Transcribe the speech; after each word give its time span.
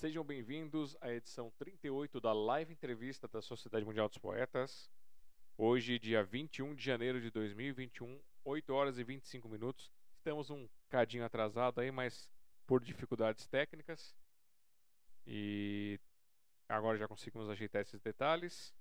Sejam 0.00 0.24
bem-vindos 0.24 0.96
à 0.98 1.12
edição 1.12 1.52
38 1.58 2.22
da 2.22 2.32
live 2.32 2.72
entrevista 2.72 3.28
da 3.28 3.42
Sociedade 3.42 3.84
Mundial 3.84 4.08
dos 4.08 4.16
Poetas. 4.16 4.90
Hoje, 5.58 5.98
dia 5.98 6.24
21 6.24 6.74
de 6.74 6.82
janeiro 6.82 7.20
de 7.20 7.30
2021, 7.30 8.18
8 8.42 8.72
horas 8.72 8.98
e 8.98 9.04
25 9.04 9.46
minutos. 9.46 9.92
Estamos 10.16 10.48
um 10.48 10.66
cadinho 10.88 11.22
atrasado 11.22 11.82
aí, 11.82 11.90
mas 11.90 12.30
por 12.66 12.82
dificuldades 12.82 13.46
técnicas. 13.46 14.16
E 15.26 16.00
agora 16.66 16.96
já 16.96 17.06
conseguimos 17.06 17.50
ajeitar 17.50 17.82
esses 17.82 18.00
detalhes. 18.00 18.74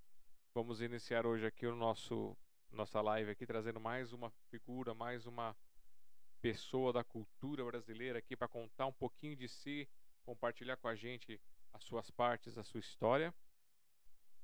Vamos 0.54 0.79
iniciar 0.79 1.25
hoje 1.25 1.45
aqui 1.45 1.67
o 1.67 1.75
nosso 1.75 2.33
nossa 2.72 3.02
live 3.02 3.31
aqui 3.31 3.45
trazendo 3.45 3.81
mais 3.81 4.13
uma 4.13 4.30
figura, 4.49 4.94
mais 4.94 5.25
uma 5.25 5.53
pessoa 6.41 6.94
da 6.94 7.03
cultura 7.03 7.66
brasileira 7.66 8.20
aqui 8.20 8.38
para 8.38 8.47
contar 8.47 8.86
um 8.86 8.94
pouquinho 8.94 9.36
de 9.36 9.49
si, 9.49 9.86
compartilhar 10.26 10.78
com 10.78 10.88
a 10.88 10.96
gente 10.96 11.40
as 11.73 11.84
suas 11.84 12.09
partes, 12.09 12.58
a 12.58 12.64
sua 12.64 12.80
história. 12.80 13.34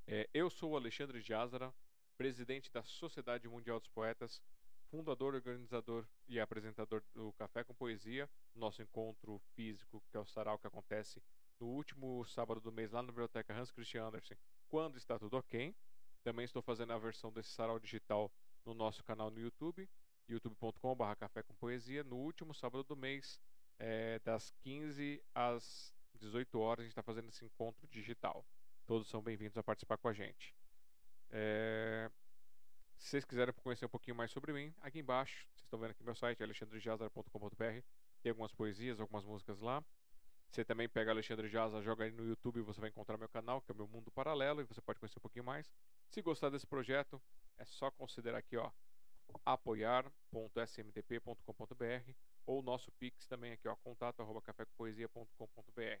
É, 0.06 0.28
eu 0.32 0.48
sou 0.48 0.72
o 0.72 0.76
Alexandre 0.76 1.20
Jazara, 1.20 1.74
presidente 2.16 2.70
da 2.72 2.82
Sociedade 2.82 3.48
Mundial 3.48 3.80
dos 3.80 3.88
Poetas, 3.88 4.42
fundador, 4.90 5.34
organizador 5.34 6.06
e 6.28 6.38
apresentador 6.38 7.02
do 7.12 7.32
Café 7.32 7.64
com 7.64 7.74
Poesia, 7.74 8.30
nosso 8.54 8.82
encontro 8.82 9.40
físico, 9.54 10.02
que 10.10 10.16
é 10.16 10.20
o 10.20 10.26
sarau 10.26 10.58
que 10.58 10.66
acontece 10.66 11.22
no 11.58 11.66
último 11.66 12.24
sábado 12.26 12.60
do 12.60 12.72
mês 12.72 12.92
lá 12.92 13.02
na 13.02 13.08
Biblioteca 13.08 13.54
Hans 13.54 13.70
Christian 13.70 14.04
Andersen, 14.04 14.36
quando 14.68 14.96
está 14.96 15.18
tudo 15.18 15.36
ok. 15.36 15.74
Também 16.22 16.44
estou 16.44 16.62
fazendo 16.62 16.92
a 16.92 16.98
versão 16.98 17.32
desse 17.32 17.50
sarau 17.50 17.78
digital 17.78 18.32
no 18.64 18.74
nosso 18.74 19.02
canal 19.04 19.30
no 19.30 19.40
YouTube, 19.40 19.88
youtube.com.br 20.28 21.14
Café 21.18 21.42
com 21.42 21.54
Poesia, 21.54 22.02
no 22.02 22.16
último 22.16 22.52
sábado 22.52 22.82
do 22.84 22.96
mês, 22.96 23.40
é, 23.78 24.18
das 24.20 24.50
15 24.62 25.22
às 25.34 25.94
18 26.18 26.58
horas, 26.58 26.80
a 26.80 26.84
gente 26.84 26.92
está 26.92 27.02
fazendo 27.02 27.28
esse 27.28 27.44
encontro 27.44 27.86
digital. 27.88 28.44
Todos 28.86 29.08
são 29.08 29.22
bem-vindos 29.22 29.58
a 29.58 29.62
participar 29.62 29.98
com 29.98 30.08
a 30.08 30.12
gente. 30.12 30.54
É... 31.30 32.10
Se 32.96 33.10
vocês 33.10 33.24
quiserem 33.24 33.52
conhecer 33.54 33.84
um 33.84 33.90
pouquinho 33.90 34.16
mais 34.16 34.30
sobre 34.30 34.52
mim, 34.52 34.72
aqui 34.80 35.00
embaixo, 35.00 35.46
vocês 35.52 35.64
estão 35.64 35.78
vendo 35.78 35.90
aqui 35.90 36.02
meu 36.02 36.14
site, 36.14 36.42
alexandrejazar.com.br, 36.42 37.82
tem 38.22 38.30
algumas 38.30 38.52
poesias, 38.52 39.00
algumas 39.00 39.24
músicas 39.24 39.60
lá. 39.60 39.84
Você 40.50 40.64
também 40.64 40.88
pega 40.88 41.10
Alexandre 41.10 41.48
Jaza, 41.48 41.82
joga 41.82 42.04
aí 42.04 42.12
no 42.12 42.24
YouTube, 42.24 42.62
você 42.62 42.80
vai 42.80 42.88
encontrar 42.88 43.18
meu 43.18 43.28
canal, 43.28 43.60
que 43.60 43.70
é 43.70 43.74
o 43.74 43.76
meu 43.76 43.86
mundo 43.86 44.10
paralelo, 44.10 44.62
e 44.62 44.64
você 44.64 44.80
pode 44.80 44.98
conhecer 44.98 45.18
um 45.18 45.22
pouquinho 45.22 45.44
mais. 45.44 45.70
Se 46.08 46.22
gostar 46.22 46.48
desse 46.48 46.66
projeto, 46.66 47.20
é 47.58 47.64
só 47.64 47.90
considerar 47.90 48.38
aqui, 48.38 48.56
ó, 48.56 48.70
apoiar.smdp.com.br 49.44 52.25
ou 52.46 52.60
o 52.60 52.62
nosso 52.62 52.90
Pix 52.92 53.26
também 53.26 53.52
aqui, 53.52 53.68
ó, 53.68 53.76
contato@cafépoesia.com.br. 53.76 56.00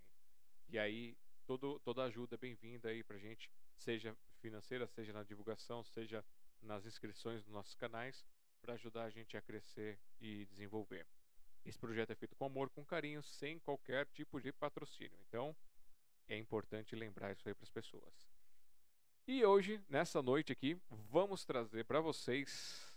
E 0.68 0.78
aí 0.78 1.14
todo, 1.44 1.78
toda 1.80 2.04
ajuda 2.04 2.36
é 2.36 2.38
bem-vinda 2.38 2.88
aí 2.88 3.02
pra 3.02 3.18
gente, 3.18 3.50
seja 3.76 4.16
financeira, 4.40 4.86
seja 4.86 5.12
na 5.12 5.22
divulgação, 5.22 5.84
seja 5.84 6.24
nas 6.62 6.86
inscrições 6.86 7.44
dos 7.44 7.52
nossos 7.52 7.74
canais, 7.74 8.24
para 8.60 8.72
ajudar 8.74 9.04
a 9.04 9.10
gente 9.10 9.36
a 9.36 9.42
crescer 9.42 9.98
e 10.20 10.46
desenvolver. 10.46 11.06
Esse 11.64 11.78
projeto 11.78 12.12
é 12.12 12.14
feito 12.14 12.36
com 12.36 12.44
amor, 12.44 12.70
com 12.70 12.84
carinho, 12.84 13.22
sem 13.22 13.58
qualquer 13.58 14.06
tipo 14.06 14.40
de 14.40 14.52
patrocínio. 14.52 15.18
Então, 15.28 15.56
é 16.28 16.36
importante 16.36 16.94
lembrar 16.94 17.32
isso 17.32 17.48
aí 17.48 17.54
para 17.54 17.64
as 17.64 17.70
pessoas. 17.70 18.28
E 19.26 19.44
hoje, 19.44 19.82
nessa 19.88 20.22
noite 20.22 20.52
aqui, 20.52 20.80
vamos 20.88 21.44
trazer 21.44 21.84
para 21.84 22.00
vocês 22.00 22.94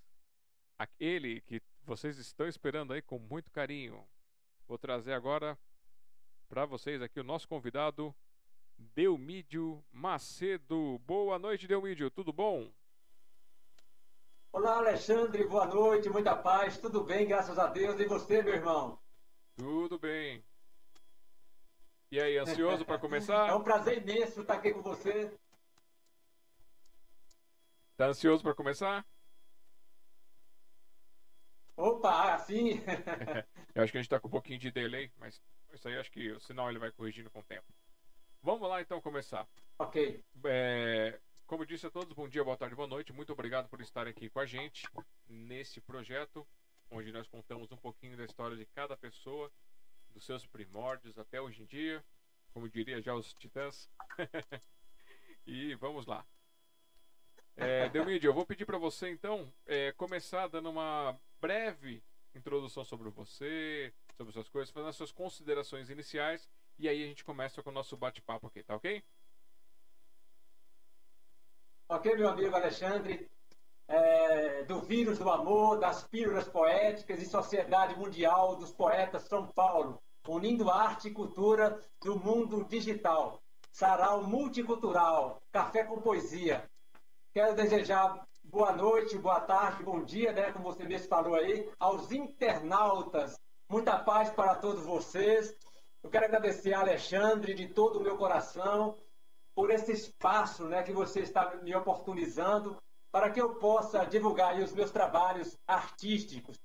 aquele 0.77 1.41
que 1.41 1.59
vocês 1.89 2.19
estão 2.19 2.47
esperando 2.47 2.93
aí 2.93 3.01
com 3.01 3.17
muito 3.17 3.49
carinho. 3.49 4.07
Vou 4.67 4.77
trazer 4.77 5.11
agora 5.11 5.57
para 6.47 6.63
vocês 6.63 7.01
aqui 7.01 7.19
o 7.19 7.23
nosso 7.23 7.47
convidado, 7.47 8.13
Delmídio 8.77 9.83
Macedo. 9.91 10.99
Boa 10.99 11.39
noite, 11.39 11.67
Delmídio, 11.67 12.11
tudo 12.11 12.31
bom? 12.31 12.71
Olá, 14.51 14.77
Alexandre, 14.77 15.47
boa 15.47 15.65
noite, 15.65 16.09
muita 16.09 16.35
paz, 16.35 16.77
tudo 16.77 17.03
bem, 17.03 17.27
graças 17.27 17.57
a 17.57 17.65
Deus. 17.65 17.99
E 17.99 18.05
você, 18.05 18.43
meu 18.43 18.53
irmão? 18.53 18.99
Tudo 19.57 19.97
bem. 19.97 20.43
E 22.11 22.21
aí, 22.21 22.37
ansioso 22.37 22.85
para 22.85 22.99
começar? 23.01 23.49
É 23.49 23.55
um 23.55 23.63
prazer 23.63 23.97
imenso 23.97 24.41
estar 24.41 24.53
aqui 24.53 24.71
com 24.71 24.83
você. 24.83 25.35
Tá 27.97 28.05
ansioso 28.05 28.43
para 28.43 28.53
começar? 28.53 29.03
Opa, 31.79 32.33
assim. 32.33 32.81
Eu 33.73 33.83
acho 33.83 33.91
que 33.93 33.97
a 33.97 34.01
gente 34.01 34.07
está 34.07 34.19
com 34.19 34.27
um 34.27 34.31
pouquinho 34.31 34.59
de 34.59 34.69
delay, 34.69 35.09
mas 35.17 35.41
isso 35.73 35.87
aí 35.87 35.97
acho 35.97 36.11
que 36.11 36.29
o 36.29 36.39
sinal 36.41 36.69
ele 36.69 36.77
vai 36.77 36.91
corrigindo 36.91 37.29
com 37.29 37.39
o 37.39 37.43
tempo. 37.43 37.73
Vamos 38.43 38.67
lá 38.67 38.81
então 38.81 38.99
começar. 38.99 39.47
Ok. 39.77 40.21
É, 40.43 41.17
como 41.47 41.65
disse 41.65 41.87
a 41.87 41.89
todos, 41.89 42.11
bom 42.11 42.27
dia, 42.27 42.43
boa 42.43 42.57
tarde, 42.57 42.75
boa 42.75 42.87
noite. 42.87 43.13
Muito 43.13 43.31
obrigado 43.31 43.69
por 43.69 43.79
estarem 43.79 44.11
aqui 44.11 44.29
com 44.29 44.41
a 44.41 44.45
gente 44.45 44.85
nesse 45.25 45.79
projeto, 45.79 46.45
onde 46.91 47.13
nós 47.13 47.29
contamos 47.29 47.71
um 47.71 47.77
pouquinho 47.77 48.17
da 48.17 48.25
história 48.25 48.57
de 48.57 48.65
cada 48.65 48.97
pessoa, 48.97 49.49
dos 50.09 50.25
seus 50.25 50.45
primórdios 50.45 51.17
até 51.17 51.39
hoje 51.39 51.61
em 51.63 51.65
dia, 51.65 52.03
como 52.53 52.67
diria 52.67 53.01
já 53.01 53.15
os 53.15 53.33
titãs. 53.35 53.89
e 55.47 55.75
vamos 55.75 56.05
lá. 56.05 56.25
É, 57.55 57.87
Delmídio, 57.87 58.27
eu 58.27 58.33
vou 58.33 58.45
pedir 58.45 58.65
para 58.65 58.77
você 58.77 59.09
então 59.09 59.49
é, 59.65 59.93
começar 59.93 60.47
dando 60.47 60.69
uma 60.69 61.17
breve 61.39 62.03
introdução 62.35 62.83
sobre 62.83 63.09
você, 63.09 63.93
sobre 64.15 64.33
suas 64.33 64.49
coisas, 64.49 64.71
fazendo 64.71 64.89
as 64.89 64.95
suas 64.95 65.11
considerações 65.11 65.89
iniciais 65.89 66.47
e 66.77 66.87
aí 66.87 67.03
a 67.03 67.07
gente 67.07 67.25
começa 67.25 67.61
com 67.61 67.69
o 67.69 67.73
nosso 67.73 67.97
bate-papo 67.97 68.47
aqui, 68.47 68.63
tá 68.63 68.75
ok? 68.75 69.03
Ok, 71.89 72.15
meu 72.15 72.29
amigo 72.29 72.55
Alexandre, 72.55 73.29
é, 73.87 74.63
do 74.63 74.79
vírus 74.79 75.19
do 75.19 75.29
amor, 75.29 75.79
das 75.79 76.07
pílulas 76.07 76.47
poéticas 76.47 77.21
e 77.21 77.25
Sociedade 77.25 77.97
Mundial 77.97 78.55
dos 78.55 78.71
Poetas 78.71 79.23
São 79.23 79.47
Paulo, 79.47 80.01
unindo 80.27 80.69
arte 80.69 81.09
e 81.09 81.13
cultura 81.13 81.81
do 81.99 82.17
mundo 82.17 82.63
digital. 82.63 83.41
Sarau 83.71 84.23
multicultural, 84.23 85.41
café 85.51 85.83
com 85.83 86.01
poesia. 86.01 86.69
Quero 87.33 87.55
desejar 87.55 88.25
boa 88.51 88.71
noite, 88.71 89.17
boa 89.17 89.39
tarde, 89.41 89.83
bom 89.83 90.03
dia, 90.03 90.31
né, 90.31 90.51
como 90.51 90.65
você 90.65 90.83
mesmo 90.83 91.07
falou 91.07 91.35
aí, 91.35 91.69
aos 91.79 92.11
internautas. 92.11 93.39
Muita 93.69 93.99
paz 93.99 94.31
para 94.31 94.55
todos 94.55 94.83
vocês. 94.83 95.55
Eu 96.01 96.09
quero 96.09 96.25
agradecer 96.25 96.73
a 96.73 96.79
Alexandre 96.79 97.53
de 97.53 97.67
todo 97.67 97.99
o 97.99 98.03
meu 98.03 98.17
coração 98.17 98.97
por 99.53 99.69
esse 99.69 99.91
espaço 99.91 100.65
né, 100.65 100.81
que 100.81 100.91
você 100.91 101.19
está 101.19 101.55
me 101.57 101.75
oportunizando 101.75 102.75
para 103.11 103.29
que 103.29 103.39
eu 103.39 103.55
possa 103.55 104.05
divulgar 104.05 104.57
os 104.57 104.73
meus 104.73 104.89
trabalhos 104.89 105.55
artísticos. 105.67 106.59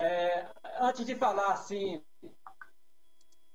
É, 0.00 0.48
antes 0.80 1.06
de 1.06 1.14
falar 1.14 1.52
assim 1.52 2.02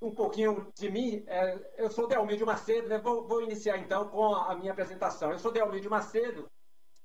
um 0.01 0.13
pouquinho 0.15 0.71
de 0.75 0.89
mim, 0.89 1.23
é, 1.27 1.59
eu 1.77 1.91
sou 1.91 2.07
Delmídio 2.07 2.45
Macedo, 2.45 2.87
né? 2.87 2.97
vou, 2.97 3.27
vou, 3.27 3.41
iniciar 3.43 3.77
então 3.77 4.07
com 4.07 4.33
a, 4.33 4.55
minha 4.55 4.71
apresentação. 4.71 5.31
Eu 5.31 5.37
sou 5.37 5.51
Delmídio 5.51 5.91
Macedo, 5.91 6.49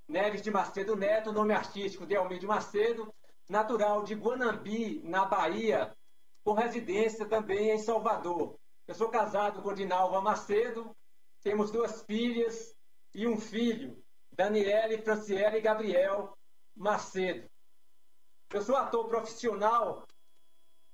Neves 0.08 0.40
de 0.40 0.50
Macedo 0.52 0.94
Neto, 0.94 1.32
nome 1.32 1.52
artístico 1.52 2.06
Delmídio 2.06 2.48
Macedo, 2.48 3.12
natural 3.48 4.04
de 4.04 4.14
Guanambi, 4.14 5.00
na 5.02 5.24
Bahia, 5.24 5.92
com 6.44 6.52
residência 6.52 7.26
também 7.26 7.70
em 7.70 7.78
Salvador. 7.78 8.56
Eu 8.86 8.94
sou 8.94 9.08
casado 9.08 9.62
com 9.62 9.74
Dinalva 9.74 10.20
Macedo, 10.20 10.94
temos 11.42 11.72
duas 11.72 12.02
filhas 12.02 12.76
e 13.12 13.26
um 13.26 13.36
filho, 13.36 14.00
Daniele, 14.30 15.02
Franciele 15.02 15.58
e 15.58 15.60
Gabriel 15.60 16.38
Macedo. 16.74 17.50
Eu 18.52 18.62
sou 18.62 18.76
ator 18.76 19.08
profissional, 19.08 20.06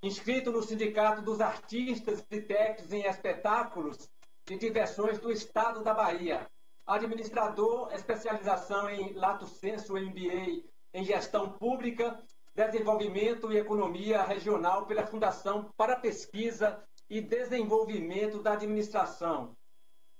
inscrito 0.02 0.50
no 0.50 0.62
Sindicato 0.62 1.20
dos 1.20 1.38
Artistas 1.38 2.24
e 2.30 2.40
Técnicos 2.40 2.92
em 2.94 3.04
Espetáculos 3.04 4.10
e 4.48 4.56
Diversões 4.56 5.18
do 5.18 5.30
Estado 5.30 5.84
da 5.84 5.92
Bahia. 5.92 6.50
Administrador, 6.86 7.92
especialização 7.92 8.90
em 8.90 9.12
Lato 9.12 9.46
Senso 9.46 9.94
MBA 9.94 10.64
em 10.92 11.04
Gestão 11.04 11.52
Pública, 11.52 12.20
Desenvolvimento 12.54 13.52
e 13.52 13.56
Economia 13.56 14.22
Regional 14.22 14.86
pela 14.86 15.06
Fundação 15.06 15.70
para 15.76 15.96
Pesquisa 15.96 16.82
e 17.08 17.20
Desenvolvimento 17.20 18.42
da 18.42 18.52
Administração. 18.52 19.56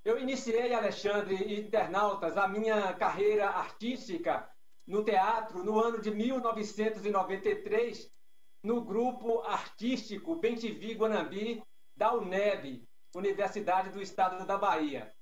Eu 0.04 0.18
iniciei, 0.18 0.72
Alexandre 0.72 1.34
e 1.34 1.60
internautas, 1.60 2.36
a 2.36 2.48
minha 2.48 2.92
carreira 2.94 3.50
artística 3.50 4.48
no 4.86 5.04
teatro 5.04 5.62
no 5.62 5.78
ano 5.78 6.00
de 6.00 6.10
1993, 6.10 8.10
no 8.62 8.82
grupo 8.82 9.42
artístico 9.42 10.36
Bentivi 10.36 10.94
Guanambi 10.94 11.62
da 11.96 12.14
UNEB, 12.14 12.82
Universidade 13.14 13.90
do 13.90 14.00
Estado 14.00 14.46
da 14.46 14.56
Bahia. 14.56 15.12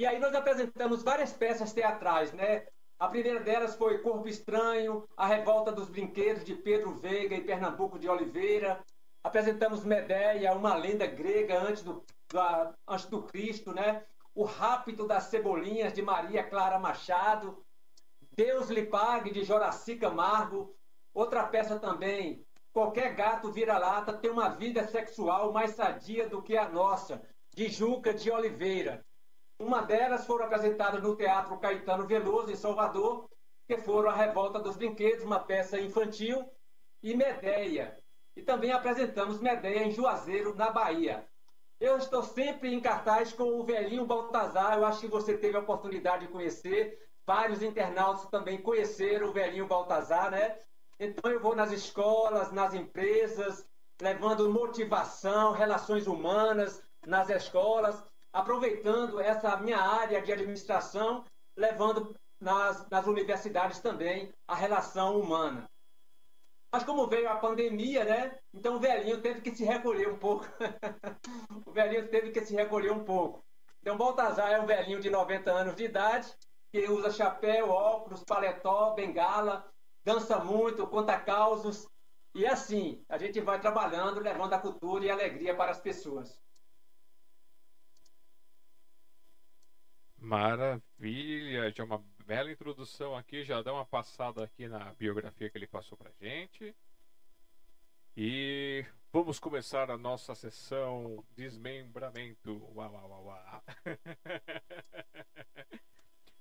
E 0.00 0.06
aí 0.06 0.18
nós 0.18 0.34
apresentamos 0.34 1.02
várias 1.02 1.30
peças 1.30 1.74
teatrais, 1.74 2.32
né? 2.32 2.66
A 2.98 3.06
primeira 3.06 3.38
delas 3.38 3.74
foi 3.74 3.98
Corpo 3.98 4.26
Estranho, 4.26 5.06
A 5.14 5.26
Revolta 5.26 5.70
dos 5.70 5.90
Brinquedos 5.90 6.42
de 6.42 6.54
Pedro 6.54 6.94
Veiga 6.94 7.36
e 7.36 7.44
Pernambuco 7.44 7.98
de 7.98 8.08
Oliveira. 8.08 8.82
Apresentamos 9.22 9.84
Medeia, 9.84 10.54
uma 10.54 10.74
lenda 10.74 11.06
grega 11.06 11.60
antes 11.60 11.82
do 11.82 12.02
da, 12.32 12.72
antes 12.88 13.04
do 13.10 13.24
Cristo, 13.24 13.74
né? 13.74 14.02
O 14.34 14.44
Rápido 14.44 15.06
das 15.06 15.24
Cebolinhas, 15.24 15.92
de 15.92 16.00
Maria 16.00 16.42
Clara 16.44 16.78
Machado, 16.78 17.62
Deus 18.34 18.70
lhe 18.70 18.86
pague, 18.86 19.30
de 19.30 19.44
Joraci 19.44 19.96
Camargo. 19.96 20.74
Outra 21.12 21.46
peça 21.46 21.78
também, 21.78 22.42
Qualquer 22.72 23.14
gato 23.14 23.52
vira-lata 23.52 24.14
tem 24.14 24.30
uma 24.30 24.48
vida 24.48 24.86
sexual 24.88 25.52
mais 25.52 25.72
sadia 25.72 26.26
do 26.26 26.40
que 26.40 26.56
a 26.56 26.70
nossa, 26.70 27.20
de 27.52 27.68
Juca 27.68 28.14
de 28.14 28.30
Oliveira. 28.30 29.04
Uma 29.60 29.82
delas 29.82 30.24
foram 30.24 30.46
apresentadas 30.46 31.02
no 31.02 31.14
Teatro 31.14 31.58
Caetano 31.58 32.06
Veloso, 32.06 32.50
em 32.50 32.56
Salvador, 32.56 33.28
que 33.68 33.76
foram 33.76 34.08
A 34.08 34.14
Revolta 34.14 34.58
dos 34.58 34.74
Brinquedos, 34.74 35.22
uma 35.22 35.38
peça 35.38 35.78
infantil, 35.78 36.50
e 37.02 37.14
Medeia. 37.14 37.94
E 38.34 38.40
também 38.40 38.72
apresentamos 38.72 39.38
Medeia 39.38 39.84
em 39.84 39.90
Juazeiro, 39.90 40.54
na 40.56 40.70
Bahia. 40.70 41.28
Eu 41.78 41.98
estou 41.98 42.22
sempre 42.22 42.72
em 42.72 42.80
cartaz 42.80 43.34
com 43.34 43.60
o 43.60 43.62
velhinho 43.62 44.06
Baltazar, 44.06 44.78
eu 44.78 44.86
acho 44.86 45.00
que 45.00 45.08
você 45.08 45.36
teve 45.36 45.58
a 45.58 45.60
oportunidade 45.60 46.26
de 46.26 46.32
conhecer. 46.32 46.98
Vários 47.26 47.62
internautas 47.62 48.30
também 48.30 48.62
conheceram 48.62 49.28
o 49.28 49.32
velhinho 49.32 49.66
Baltazar, 49.66 50.30
né? 50.30 50.56
Então 50.98 51.30
eu 51.30 51.38
vou 51.38 51.54
nas 51.54 51.70
escolas, 51.70 52.50
nas 52.50 52.72
empresas, 52.72 53.68
levando 54.00 54.50
motivação, 54.50 55.52
relações 55.52 56.06
humanas 56.06 56.82
nas 57.06 57.28
escolas, 57.28 58.02
aproveitando 58.32 59.20
essa 59.20 59.56
minha 59.56 59.78
área 59.78 60.22
de 60.22 60.32
administração, 60.32 61.24
levando 61.56 62.14
nas, 62.40 62.88
nas 62.88 63.06
universidades 63.06 63.80
também 63.80 64.32
a 64.46 64.54
relação 64.54 65.20
humana. 65.20 65.68
Mas 66.72 66.84
como 66.84 67.08
veio 67.08 67.28
a 67.28 67.36
pandemia, 67.36 68.04
né? 68.04 68.38
Então 68.54 68.76
o 68.76 68.80
velhinho 68.80 69.20
teve 69.20 69.40
que 69.40 69.54
se 69.54 69.64
recolher 69.64 70.08
um 70.08 70.16
pouco. 70.16 70.46
o 71.66 71.72
velhinho 71.72 72.08
teve 72.08 72.30
que 72.30 72.44
se 72.44 72.54
recolher 72.54 72.92
um 72.92 73.04
pouco. 73.04 73.44
Então 73.80 73.96
Baltazar 73.96 74.52
é 74.52 74.60
um 74.60 74.66
velhinho 74.66 75.00
de 75.00 75.10
90 75.10 75.50
anos 75.50 75.74
de 75.74 75.84
idade, 75.84 76.32
que 76.70 76.88
usa 76.88 77.10
chapéu, 77.10 77.70
óculos, 77.70 78.22
paletó, 78.22 78.94
bengala, 78.94 79.68
dança 80.04 80.38
muito, 80.38 80.86
conta 80.86 81.18
causos. 81.18 81.88
E 82.34 82.46
assim, 82.46 83.04
a 83.08 83.18
gente 83.18 83.40
vai 83.40 83.60
trabalhando, 83.60 84.20
levando 84.20 84.52
a 84.52 84.58
cultura 84.58 85.04
e 85.04 85.10
a 85.10 85.14
alegria 85.14 85.56
para 85.56 85.72
as 85.72 85.80
pessoas. 85.80 86.40
Maravilha! 90.20 91.72
Já 91.72 91.82
uma 91.82 92.04
bela 92.26 92.52
introdução 92.52 93.16
aqui, 93.16 93.42
já 93.42 93.62
dá 93.62 93.72
uma 93.72 93.86
passada 93.86 94.44
aqui 94.44 94.68
na 94.68 94.92
biografia 94.94 95.48
que 95.48 95.56
ele 95.56 95.66
passou 95.66 95.96
pra 95.96 96.10
gente. 96.20 96.76
E 98.14 98.84
vamos 99.10 99.38
começar 99.38 99.90
a 99.90 99.96
nossa 99.96 100.34
sessão 100.34 101.24
desmembramento. 101.34 102.52
Uau, 102.74 102.92
uau, 102.92 103.08
uau, 103.08 103.24
uau. 103.24 103.62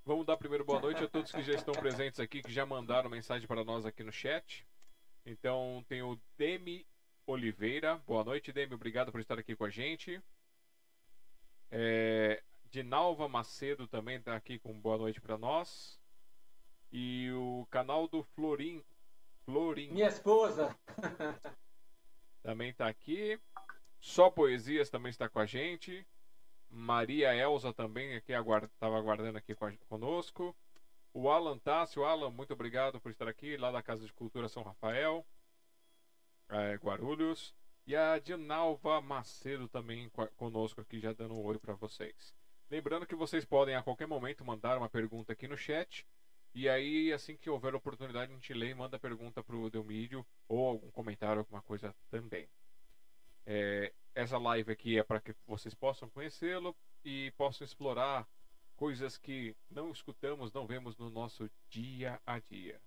Vamos 0.05 0.25
dar 0.25 0.37
primeiro 0.37 0.65
boa 0.65 0.81
noite 0.81 1.03
a 1.03 1.07
todos 1.07 1.31
que 1.31 1.43
já 1.43 1.53
estão 1.53 1.73
presentes 1.73 2.19
aqui, 2.19 2.41
que 2.41 2.51
já 2.51 2.65
mandaram 2.65 3.09
mensagem 3.09 3.47
para 3.47 3.63
nós 3.63 3.85
aqui 3.85 4.03
no 4.03 4.11
chat. 4.11 4.67
Então 5.23 5.85
tem 5.87 6.01
o 6.01 6.19
Demi 6.35 6.85
Oliveira. 7.27 7.97
Boa 8.07 8.23
noite, 8.23 8.51
Demi. 8.51 8.73
Obrigado 8.73 9.11
por 9.11 9.21
estar 9.21 9.37
aqui 9.37 9.55
com 9.55 9.65
a 9.65 9.69
gente. 9.69 10.19
É, 11.69 12.41
Dinalva 12.69 13.27
Macedo 13.27 13.87
também 13.87 14.17
está 14.17 14.35
aqui 14.35 14.59
com 14.59 14.79
boa 14.79 14.97
noite 14.97 15.19
para 15.19 15.37
nós. 15.37 15.99
E 16.91 17.31
o 17.31 17.67
canal 17.71 18.07
do 18.07 18.21
Florim. 18.21 18.83
Florim. 19.43 19.91
Minha 19.91 20.07
esposa. 20.07 20.75
também 22.43 22.69
está 22.69 22.87
aqui. 22.87 23.39
Só 23.99 24.29
Poesias 24.29 24.89
também 24.89 25.09
está 25.09 25.27
com 25.27 25.39
a 25.39 25.45
gente. 25.47 26.05
Maria 26.69 27.33
Elza 27.33 27.73
também 27.73 28.15
aqui 28.15 28.33
estava 28.33 28.97
aguardando 28.97 29.39
aqui 29.39 29.55
conosco. 29.87 30.55
O 31.11 31.27
Alan 31.27 31.57
Tássio, 31.57 32.05
Alan, 32.05 32.29
muito 32.29 32.53
obrigado 32.53 33.01
por 33.01 33.11
estar 33.11 33.27
aqui, 33.27 33.57
lá 33.57 33.71
da 33.71 33.81
Casa 33.81 34.05
de 34.05 34.13
Cultura 34.13 34.47
São 34.47 34.61
Rafael, 34.61 35.25
é, 36.49 36.75
Guarulhos. 36.75 37.55
E 37.87 37.95
a 37.95 38.19
Dinalva 38.19 39.01
Macedo 39.01 39.67
também 39.67 40.11
conosco 40.37 40.79
aqui, 40.79 40.99
já 40.99 41.11
dando 41.11 41.33
um 41.33 41.43
oi 41.43 41.57
para 41.57 41.73
vocês. 41.73 42.38
Lembrando 42.69 43.07
que 43.07 43.15
vocês 43.15 43.43
podem 43.45 43.75
a 43.75 43.81
qualquer 43.81 44.07
momento 44.07 44.45
mandar 44.45 44.77
uma 44.77 44.87
pergunta 44.87 45.33
aqui 45.33 45.47
no 45.47 45.57
chat. 45.57 46.05
E 46.53 46.69
aí, 46.69 47.11
assim 47.11 47.35
que 47.35 47.49
houver 47.49 47.73
oportunidade, 47.73 48.31
a 48.31 48.35
gente 48.35 48.53
lê 48.53 48.69
e 48.69 48.75
manda 48.75 48.97
a 48.97 48.99
pergunta 48.99 49.43
para 49.43 49.55
o 49.55 49.69
Delmídio 49.69 50.25
ou 50.47 50.67
algum 50.67 50.91
comentário, 50.91 51.39
alguma 51.39 51.61
coisa 51.61 51.95
também. 52.09 52.47
É, 53.45 53.91
essa 54.13 54.37
live 54.37 54.71
aqui 54.71 54.99
é 54.99 55.03
para 55.03 55.19
que 55.19 55.33
vocês 55.47 55.73
possam 55.73 56.09
conhecê-lo 56.09 56.75
e 57.03 57.31
possam 57.37 57.65
explorar 57.65 58.27
coisas 58.75 59.17
que 59.17 59.55
não 59.69 59.91
escutamos, 59.91 60.53
não 60.53 60.67
vemos 60.67 60.95
no 60.97 61.09
nosso 61.09 61.49
dia 61.69 62.21
a 62.25 62.39
dia. 62.39 62.79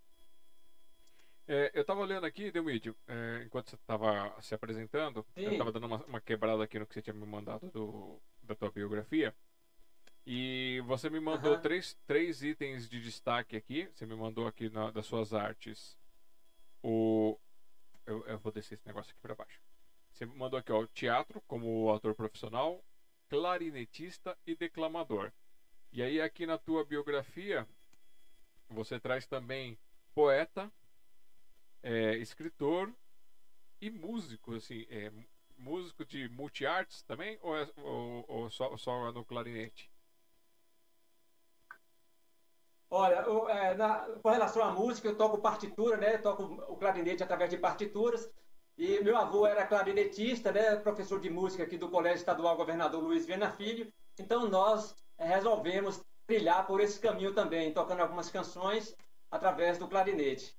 É, 1.46 1.73
eu 1.75 1.81
estava 1.81 2.00
olhando 2.00 2.25
aqui, 2.25 2.52
Delmídio, 2.52 2.96
é, 3.08 3.43
enquanto 3.44 3.70
você 3.70 3.75
estava 3.75 4.40
se 4.40 4.55
apresentando, 4.55 5.26
Sim. 5.35 5.43
eu 5.43 5.52
estava 5.52 5.73
dando 5.73 5.87
uma, 5.87 6.05
uma, 6.05 6.20
quebrada 6.20 6.62
aqui 6.62 6.78
no 6.78 6.87
que 6.87 6.94
você 6.94 7.02
tinha 7.02 7.14
me 7.14 7.26
mandado 7.26 7.69
do, 7.70 8.20
da 8.43 8.55
tua 8.55 8.70
biografia. 8.70 9.35
E 10.24 10.80
você 10.86 11.10
me 11.10 11.19
mandou 11.19 11.58
três, 11.58 11.98
três 12.06 12.42
itens 12.42 12.88
de 12.88 13.00
destaque 13.00 13.56
aqui. 13.56 13.88
Você 13.92 14.06
me 14.06 14.14
mandou 14.14 14.46
aqui 14.46 14.70
na, 14.70 14.90
das 14.90 15.06
suas 15.06 15.34
artes. 15.34 15.98
O. 16.82 17.38
Eu, 18.06 18.24
eu 18.26 18.38
vou 18.38 18.52
descer 18.52 18.74
esse 18.74 18.86
negócio 18.86 19.10
aqui 19.10 19.20
para 19.20 19.34
baixo. 19.34 19.60
Você 20.12 20.26
mandou 20.26 20.58
aqui, 20.58 20.70
ó, 20.70 20.86
teatro 20.86 21.40
como 21.46 21.92
ator 21.92 22.14
profissional, 22.14 22.84
clarinetista 23.28 24.36
e 24.46 24.54
declamador. 24.54 25.32
E 25.92 26.02
aí 26.02 26.20
aqui 26.20 26.46
na 26.46 26.58
tua 26.58 26.84
biografia 26.84 27.66
você 28.68 28.98
traz 28.98 29.26
também 29.26 29.78
poeta, 30.14 30.70
é, 31.82 32.16
escritor 32.16 32.92
e 33.80 33.90
músico, 33.90 34.54
assim, 34.54 34.86
é, 34.88 35.12
músico 35.58 36.04
de 36.04 36.28
multiartes 36.28 37.02
também 37.02 37.38
ou, 37.42 37.56
é, 37.56 37.68
ou, 37.76 38.25
ou 38.28 38.50
só, 38.50 38.76
só 38.76 39.12
no 39.12 39.25
clarinete? 39.25 39.91
Olha, 42.94 43.22
eu, 43.22 43.48
é, 43.48 43.75
na, 43.75 44.00
com 44.22 44.28
relação 44.28 44.62
à 44.62 44.70
música, 44.70 45.08
eu 45.08 45.16
toco 45.16 45.40
partitura, 45.40 45.96
né? 45.96 46.16
Eu 46.16 46.20
toco 46.20 46.42
o 46.42 46.76
clarinete 46.76 47.22
através 47.22 47.49
de 47.49 47.56
partituras. 47.56 48.30
E 48.76 49.00
meu 49.00 49.16
avô 49.16 49.46
era 49.46 49.66
clarinetista, 49.66 50.52
né, 50.52 50.76
professor 50.76 51.18
de 51.18 51.30
música 51.30 51.62
aqui 51.62 51.78
do 51.78 51.88
Colégio 51.88 52.18
Estadual 52.18 52.54
Governador 52.54 53.02
Luiz 53.02 53.25
Viana 53.25 53.50
Filho. 53.50 53.90
Então 54.18 54.46
nós 54.46 54.94
eh, 55.16 55.26
resolvemos 55.26 56.04
trilhar 56.26 56.66
por 56.66 56.82
esse 56.82 57.00
caminho 57.00 57.32
também, 57.32 57.72
tocando 57.72 58.00
algumas 58.00 58.28
canções 58.30 58.94
através 59.30 59.78
do 59.78 59.88
clarinete. 59.88 60.54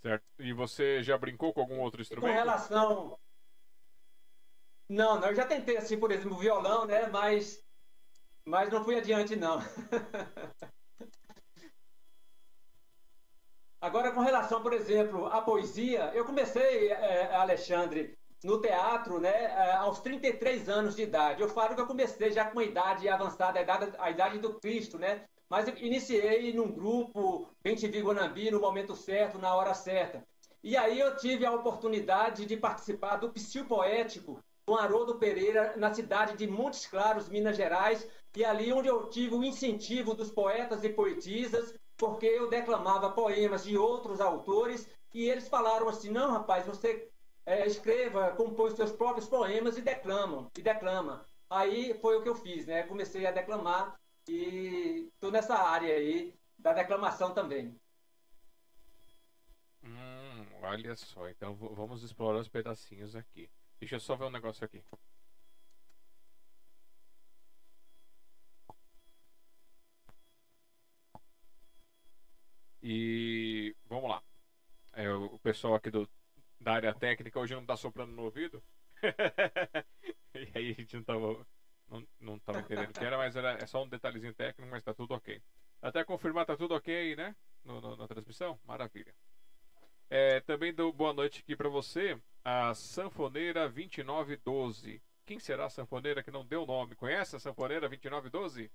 Certo. 0.00 0.24
E 0.38 0.52
você 0.52 1.02
já 1.02 1.18
brincou 1.18 1.52
com 1.52 1.60
algum 1.60 1.80
outro 1.80 2.02
instrumento? 2.02 2.30
com 2.30 2.38
relação. 2.38 3.18
Não, 4.88 5.18
não, 5.18 5.28
eu 5.28 5.34
já 5.34 5.44
tentei, 5.44 5.76
assim, 5.76 5.98
por 5.98 6.12
exemplo, 6.12 6.38
violão, 6.38 6.86
né? 6.86 7.08
Mas, 7.08 7.64
mas 8.44 8.70
não 8.70 8.84
fui 8.84 8.96
adiante, 8.96 9.34
não. 9.34 9.58
Agora, 13.84 14.12
com 14.12 14.22
relação, 14.22 14.62
por 14.62 14.72
exemplo, 14.72 15.26
à 15.26 15.42
poesia, 15.42 16.10
eu 16.14 16.24
comecei, 16.24 16.90
é, 16.90 17.34
Alexandre, 17.34 18.16
no 18.42 18.58
teatro, 18.58 19.20
né, 19.20 19.28
é, 19.28 19.72
aos 19.72 20.00
33 20.00 20.70
anos 20.70 20.96
de 20.96 21.02
idade. 21.02 21.42
Eu 21.42 21.50
falo 21.50 21.74
que 21.74 21.82
eu 21.82 21.86
comecei 21.86 22.32
já 22.32 22.46
com 22.46 22.60
a 22.60 22.64
idade 22.64 23.06
avançada, 23.06 23.58
a 23.58 23.62
idade, 23.62 23.92
a 23.98 24.10
idade 24.10 24.38
do 24.38 24.54
Cristo, 24.54 24.98
né? 24.98 25.24
Mas 25.50 25.68
iniciei 25.82 26.50
num 26.54 26.72
grupo, 26.72 27.50
Bem 27.62 27.74
Te 27.74 27.86
Vi 27.86 28.00
Guanambi, 28.00 28.50
no 28.50 28.58
momento 28.58 28.96
certo, 28.96 29.36
na 29.38 29.54
hora 29.54 29.74
certa. 29.74 30.26
E 30.62 30.78
aí 30.78 30.98
eu 30.98 31.14
tive 31.18 31.44
a 31.44 31.52
oportunidade 31.52 32.46
de 32.46 32.56
participar 32.56 33.16
do 33.16 33.32
Psil 33.32 33.66
Poético 33.66 34.42
com 34.64 34.76
Haroldo 34.76 35.18
Pereira 35.18 35.74
na 35.76 35.92
cidade 35.92 36.38
de 36.38 36.46
Montes 36.46 36.86
Claros, 36.86 37.28
Minas 37.28 37.54
Gerais, 37.54 38.08
e 38.34 38.46
ali 38.46 38.72
onde 38.72 38.88
eu 38.88 39.10
tive 39.10 39.34
o 39.34 39.44
incentivo 39.44 40.14
dos 40.14 40.30
poetas 40.30 40.82
e 40.84 40.88
poetisas 40.88 41.74
porque 42.04 42.26
eu 42.26 42.50
declamava 42.50 43.10
poemas 43.10 43.64
de 43.64 43.78
outros 43.78 44.20
autores 44.20 44.86
e 45.14 45.26
eles 45.26 45.48
falaram 45.48 45.88
assim: 45.88 46.10
não, 46.10 46.32
rapaz, 46.32 46.66
você 46.66 47.10
é, 47.46 47.66
escreva, 47.66 48.32
compõe 48.32 48.70
seus 48.76 48.92
próprios 48.92 49.26
poemas 49.26 49.78
e 49.78 49.82
declamam, 49.82 50.50
e 50.56 50.60
declama. 50.60 51.24
Aí 51.48 51.94
foi 52.02 52.16
o 52.16 52.22
que 52.22 52.28
eu 52.28 52.34
fiz, 52.34 52.66
né? 52.66 52.82
Comecei 52.82 53.26
a 53.26 53.30
declamar 53.30 53.98
e 54.28 55.08
estou 55.14 55.30
nessa 55.30 55.54
área 55.54 55.94
aí 55.94 56.34
da 56.58 56.74
declamação 56.74 57.32
também. 57.32 57.74
Hum, 59.82 60.46
olha 60.62 60.94
só, 60.96 61.28
então 61.28 61.54
vamos 61.54 62.02
explorar 62.02 62.40
os 62.40 62.48
pedacinhos 62.48 63.16
aqui. 63.16 63.48
Deixa 63.80 63.96
eu 63.96 64.00
só 64.00 64.14
ver 64.14 64.24
um 64.24 64.30
negócio 64.30 64.64
aqui. 64.64 64.82
E 72.86 73.74
vamos 73.86 74.10
lá. 74.10 74.22
É, 74.92 75.10
o 75.10 75.38
pessoal 75.38 75.74
aqui 75.74 75.90
do, 75.90 76.06
da 76.60 76.74
área 76.74 76.92
técnica 76.92 77.40
hoje 77.40 77.54
não 77.54 77.62
está 77.62 77.78
soprando 77.78 78.12
no 78.12 78.24
ouvido. 78.24 78.62
e 80.34 80.50
aí 80.54 80.70
a 80.72 80.74
gente 80.74 80.96
não 80.96 81.02
tava, 81.02 81.46
não, 81.88 82.06
não 82.20 82.38
tava 82.38 82.60
entendendo 82.60 82.90
o 82.90 82.92
que 82.92 83.02
era, 83.02 83.16
mas 83.16 83.34
era, 83.34 83.52
é 83.52 83.66
só 83.66 83.82
um 83.82 83.88
detalhezinho 83.88 84.34
técnico, 84.34 84.70
mas 84.70 84.84
tá 84.84 84.92
tudo 84.92 85.14
ok. 85.14 85.40
Até 85.80 86.04
confirmar, 86.04 86.44
tá 86.44 86.58
tudo 86.58 86.74
ok 86.74 86.94
aí, 86.94 87.16
né? 87.16 87.34
No, 87.64 87.80
no, 87.80 87.96
na 87.96 88.06
transmissão? 88.06 88.60
Maravilha. 88.66 89.14
É, 90.10 90.40
também 90.40 90.74
dou 90.74 90.92
boa 90.92 91.14
noite 91.14 91.40
aqui 91.40 91.56
para 91.56 91.70
você, 91.70 92.20
a 92.44 92.74
Sanfoneira 92.74 93.66
2912. 93.66 95.00
Quem 95.24 95.38
será 95.38 95.64
a 95.64 95.70
sanfoneira 95.70 96.22
que 96.22 96.30
não 96.30 96.44
deu 96.44 96.66
nome? 96.66 96.94
Conhece 96.94 97.34
a 97.34 97.40
sanfoneira 97.40 97.88
2912? 97.88 98.70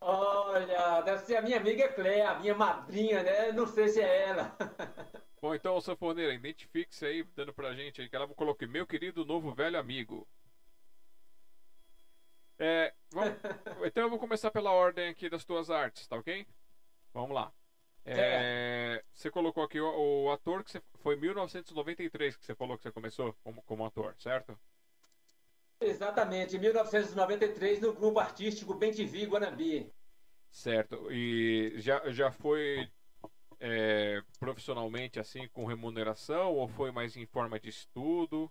Olha, 0.00 1.00
deve 1.02 1.22
ser 1.24 1.36
a 1.36 1.42
minha 1.42 1.56
amiga 1.56 1.88
Cléia, 1.88 2.30
a 2.30 2.38
minha 2.38 2.54
madrinha, 2.54 3.22
né? 3.22 3.52
Não 3.52 3.66
sei 3.66 3.88
se 3.88 4.00
é 4.00 4.28
ela. 4.28 4.56
Bom, 5.40 5.54
então, 5.54 5.80
sanfoneira, 5.80 6.34
identifique-se 6.34 7.06
aí, 7.06 7.22
dando 7.34 7.52
pra 7.52 7.74
gente 7.74 8.00
aí, 8.00 8.08
que 8.08 8.16
ela 8.16 8.26
coloquei, 8.28 8.66
meu 8.66 8.86
querido 8.86 9.24
novo 9.24 9.54
velho 9.54 9.78
amigo. 9.78 10.26
É, 12.58 12.92
vamos, 13.10 13.34
então 13.84 14.04
eu 14.04 14.10
vou 14.10 14.18
começar 14.18 14.50
pela 14.50 14.70
ordem 14.72 15.08
aqui 15.08 15.28
das 15.28 15.44
tuas 15.44 15.70
artes, 15.70 16.06
tá 16.06 16.16
ok? 16.16 16.46
Vamos 17.12 17.34
lá. 17.34 17.52
É, 18.08 19.02
você 19.12 19.30
colocou 19.30 19.64
aqui 19.64 19.80
o, 19.80 20.26
o, 20.26 20.30
ator 20.30 20.62
que 20.62 20.70
você, 20.70 20.80
foi 21.00 21.16
1993 21.16 22.36
que 22.36 22.46
você 22.46 22.54
falou 22.54 22.76
que 22.76 22.84
você 22.84 22.92
começou 22.92 23.34
como, 23.42 23.60
como 23.62 23.84
ator, 23.84 24.14
certo? 24.18 24.56
Exatamente, 25.80 26.56
em 26.56 26.60
1993 26.60 27.80
no 27.80 27.92
grupo 27.92 28.18
artístico 28.18 28.74
Bem 28.74 28.92
TV 28.92 29.26
Guanabi. 29.26 29.92
Certo, 30.50 31.10
e 31.12 31.74
já, 31.76 32.10
já 32.10 32.30
foi 32.30 32.90
é, 33.60 34.22
profissionalmente 34.38 35.20
assim 35.20 35.48
com 35.48 35.66
remuneração 35.66 36.54
ou 36.54 36.66
foi 36.66 36.90
mais 36.90 37.16
em 37.16 37.26
forma 37.26 37.60
de 37.60 37.68
estudo? 37.68 38.50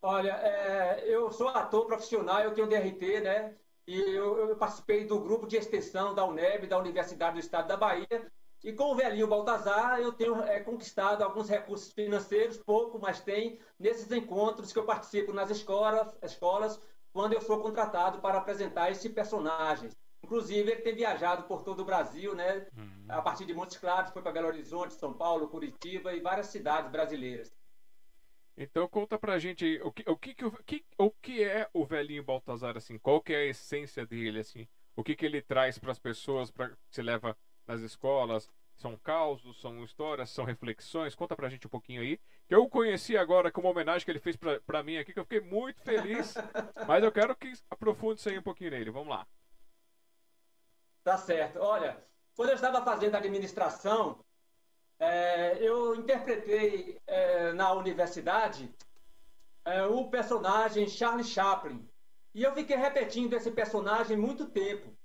Olha, 0.00 0.32
é, 0.32 1.04
eu 1.06 1.30
sou 1.30 1.48
ator 1.48 1.86
profissional, 1.86 2.40
eu 2.40 2.52
tenho 2.52 2.66
DRT, 2.66 3.20
né? 3.20 3.56
E 3.86 3.96
eu, 3.96 4.48
eu, 4.48 4.56
participei 4.56 5.04
do 5.04 5.20
grupo 5.20 5.46
de 5.46 5.56
extensão 5.56 6.14
da 6.14 6.24
UNEB, 6.24 6.66
da 6.66 6.78
Universidade 6.78 7.34
do 7.34 7.40
Estado 7.40 7.68
da 7.68 7.76
Bahia. 7.76 8.32
E 8.62 8.72
com 8.72 8.92
o 8.92 8.94
velhinho 8.94 9.26
Baltazar, 9.26 9.98
eu 9.98 10.12
tenho 10.12 10.40
é, 10.42 10.60
conquistado 10.60 11.22
alguns 11.22 11.48
recursos 11.48 11.92
financeiros, 11.92 12.58
pouco, 12.58 12.98
mas 12.98 13.20
tem, 13.20 13.58
nesses 13.78 14.10
encontros 14.12 14.72
que 14.72 14.78
eu 14.78 14.84
participo 14.84 15.32
nas 15.32 15.50
escolas, 15.50 16.14
escolas 16.22 16.80
quando 17.12 17.32
eu 17.32 17.40
sou 17.40 17.60
contratado 17.60 18.20
para 18.20 18.38
apresentar 18.38 18.90
esse 18.90 19.08
personagem. 19.10 19.90
Inclusive, 20.22 20.70
ele 20.70 20.80
tem 20.80 20.94
viajado 20.94 21.42
por 21.44 21.62
todo 21.62 21.80
o 21.80 21.84
Brasil, 21.84 22.34
né? 22.34 22.66
Uhum. 22.76 23.06
A 23.08 23.20
partir 23.20 23.44
de 23.44 23.52
Montes 23.52 23.76
Claros, 23.76 24.12
foi 24.12 24.22
para 24.22 24.30
Belo 24.30 24.46
Horizonte, 24.46 24.94
São 24.94 25.12
Paulo, 25.12 25.48
Curitiba 25.48 26.14
e 26.14 26.20
várias 26.20 26.46
cidades 26.46 26.90
brasileiras. 26.90 27.52
Então 28.56 28.86
conta 28.86 29.18
pra 29.18 29.38
gente 29.38 29.80
o 29.82 29.90
que, 29.90 30.08
o 30.08 30.16
que, 30.16 30.44
o 30.44 30.52
que, 30.64 30.84
o 30.98 31.10
que 31.10 31.42
é 31.42 31.68
o 31.72 31.84
velhinho 31.84 32.22
Baltazar, 32.22 32.76
assim? 32.76 32.98
Qual 32.98 33.20
que 33.20 33.32
é 33.32 33.38
a 33.38 33.46
essência 33.46 34.06
dele, 34.06 34.38
assim? 34.38 34.68
O 34.94 35.02
que, 35.02 35.16
que 35.16 35.26
ele 35.26 35.42
traz 35.42 35.78
para 35.78 35.90
as 35.90 35.98
pessoas, 35.98 36.50
para 36.50 36.68
que 36.68 36.76
se 36.90 37.02
leva 37.02 37.36
nas 37.66 37.80
escolas? 37.80 38.50
São 38.76 38.96
causos, 38.96 39.60
são 39.60 39.84
histórias, 39.84 40.30
são 40.30 40.44
reflexões? 40.44 41.14
Conta 41.14 41.36
pra 41.36 41.48
gente 41.48 41.66
um 41.66 41.70
pouquinho 41.70 42.02
aí. 42.02 42.18
Que 42.48 42.54
eu 42.54 42.68
conheci 42.68 43.16
agora 43.16 43.52
como 43.52 43.68
homenagem 43.68 44.04
que 44.04 44.10
ele 44.10 44.18
fez 44.18 44.36
pra, 44.36 44.60
pra 44.60 44.82
mim 44.82 44.96
aqui, 44.96 45.12
que 45.12 45.20
eu 45.20 45.24
fiquei 45.24 45.40
muito 45.40 45.80
feliz. 45.82 46.34
mas 46.88 47.04
eu 47.04 47.12
quero 47.12 47.36
que 47.36 47.52
aprofunde 47.70 48.18
isso 48.18 48.28
aí 48.28 48.38
um 48.38 48.42
pouquinho 48.42 48.70
nele. 48.70 48.90
Vamos 48.90 49.08
lá. 49.08 49.26
Tá 51.04 51.16
certo. 51.16 51.58
Olha, 51.60 52.02
quando 52.34 52.48
eu 52.48 52.54
estava 52.54 52.84
fazendo 52.84 53.14
administração, 53.14 54.24
é, 54.98 55.58
eu 55.60 55.94
interpretei 55.94 56.98
é, 57.06 57.52
na 57.52 57.72
universidade 57.72 58.72
é, 59.64 59.84
o 59.84 60.08
personagem 60.08 60.88
Charlie 60.88 61.24
Chaplin. 61.24 61.88
E 62.34 62.42
eu 62.42 62.54
fiquei 62.54 62.76
repetindo 62.76 63.34
esse 63.34 63.50
personagem 63.50 64.16
muito 64.16 64.48
tempo. 64.48 64.96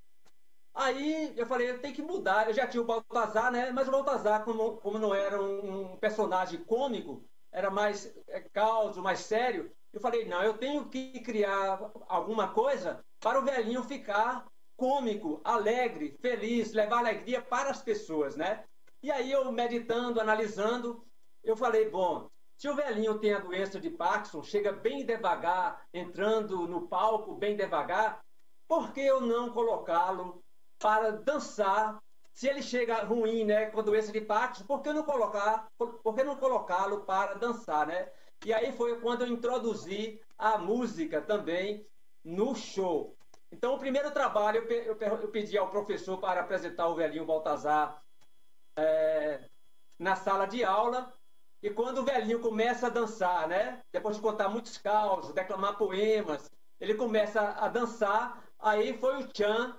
Aí 0.78 1.34
eu 1.36 1.48
falei, 1.48 1.76
tem 1.80 1.92
que 1.92 2.04
mudar. 2.04 2.48
Eu 2.48 2.54
já 2.54 2.68
tinha 2.68 2.82
o 2.82 2.86
Baltazar, 2.86 3.52
né? 3.52 3.72
Mas 3.72 3.88
o 3.88 3.92
Baltazar, 3.92 4.44
como, 4.46 4.78
como 4.78 5.00
não 5.00 5.14
era 5.14 5.42
um, 5.42 5.98
personagem 5.98 6.64
cômico, 6.64 7.28
era 7.52 7.72
mais 7.72 8.16
é, 8.28 8.46
mais 8.98 9.22
sério. 9.22 9.72
Eu 9.92 10.00
falei, 10.00 10.26
não, 10.26 10.44
eu 10.44 10.56
tenho 10.56 10.88
que 10.88 11.20
criar 11.22 11.80
alguma 12.08 12.50
coisa 12.50 13.04
para 13.20 13.40
o 13.40 13.44
velhinho 13.44 13.84
ficar 13.84 14.46
cômico, 14.76 15.42
alegre, 15.44 16.16
feliz, 16.22 16.72
levar 16.74 17.00
alegria 17.00 17.42
para 17.42 17.72
as 17.72 17.82
pessoas, 17.82 18.36
né? 18.36 18.64
E 19.02 19.12
aí 19.12 19.32
eu 19.32 19.52
meditando, 19.52 20.22
analisando, 20.22 21.04
eu 21.44 21.58
falei, 21.58 21.90
bom, 21.90 22.30
se 22.56 22.70
o 22.70 22.76
velhinho 22.76 23.18
tem 23.18 23.34
a 23.34 23.40
doença 23.40 23.80
de 23.80 23.90
Parkinson, 23.90 24.44
chega 24.44 24.72
bem 24.72 25.04
devagar, 25.04 25.88
entrando 25.92 26.68
no 26.68 26.88
palco 26.88 27.34
bem 27.34 27.56
devagar, 27.56 28.24
por 28.68 28.94
que 28.94 29.02
eu 29.02 29.20
não 29.20 29.52
colocá-lo 29.52 30.44
para 30.80 31.12
dançar? 31.12 32.02
Se 32.34 32.48
ele 32.48 32.62
chega 32.62 33.04
ruim, 33.04 33.46
né, 33.46 33.68
com 33.68 33.82
doença 33.82 34.12
de 34.12 34.22
Parkinson, 34.22 34.66
por 34.66 34.82
que 34.82 34.94
não 34.94 35.04
colocar, 35.04 35.68
por 35.78 36.14
que 36.14 36.24
não 36.24 36.36
colocá-lo 36.36 37.02
para 37.02 37.34
dançar, 37.34 37.88
né? 37.88 38.12
E 38.46 38.54
aí 38.54 38.72
foi 38.72 39.00
quando 39.02 39.24
eu 39.24 39.28
introduzi 39.28 40.22
a 40.38 40.58
música 40.58 41.22
também 41.22 41.86
no 42.24 42.54
show. 42.56 43.18
Então, 43.52 43.74
o 43.74 43.80
primeiro 43.80 44.12
trabalho, 44.12 44.62
eu, 44.72 45.28
pedi 45.30 45.58
ao 45.58 45.70
professor 45.70 46.18
para 46.20 46.42
apresentar 46.42 46.88
o 46.88 46.96
velhinho 46.96 47.26
Baltazar 47.26 48.04
é, 48.76 49.40
na 49.98 50.16
sala 50.16 50.46
de 50.46 50.64
aula. 50.64 51.12
E 51.64 51.70
quando 51.70 52.00
o 52.00 52.04
velhinho 52.04 52.40
começa 52.40 52.88
a 52.88 52.92
dançar, 52.92 53.48
né? 53.48 53.82
Depois 53.92 54.18
de 54.18 54.22
contar 54.22 54.50
muitos 54.50 54.78
causos, 54.78 55.34
declamar 55.34 55.78
poemas, 55.78 56.52
ele 56.80 56.94
começa 56.94 57.42
a 57.42 57.68
dançar. 57.68 58.44
Aí 58.60 58.98
foi 58.98 59.24
o 59.24 59.28
tchan 59.28 59.76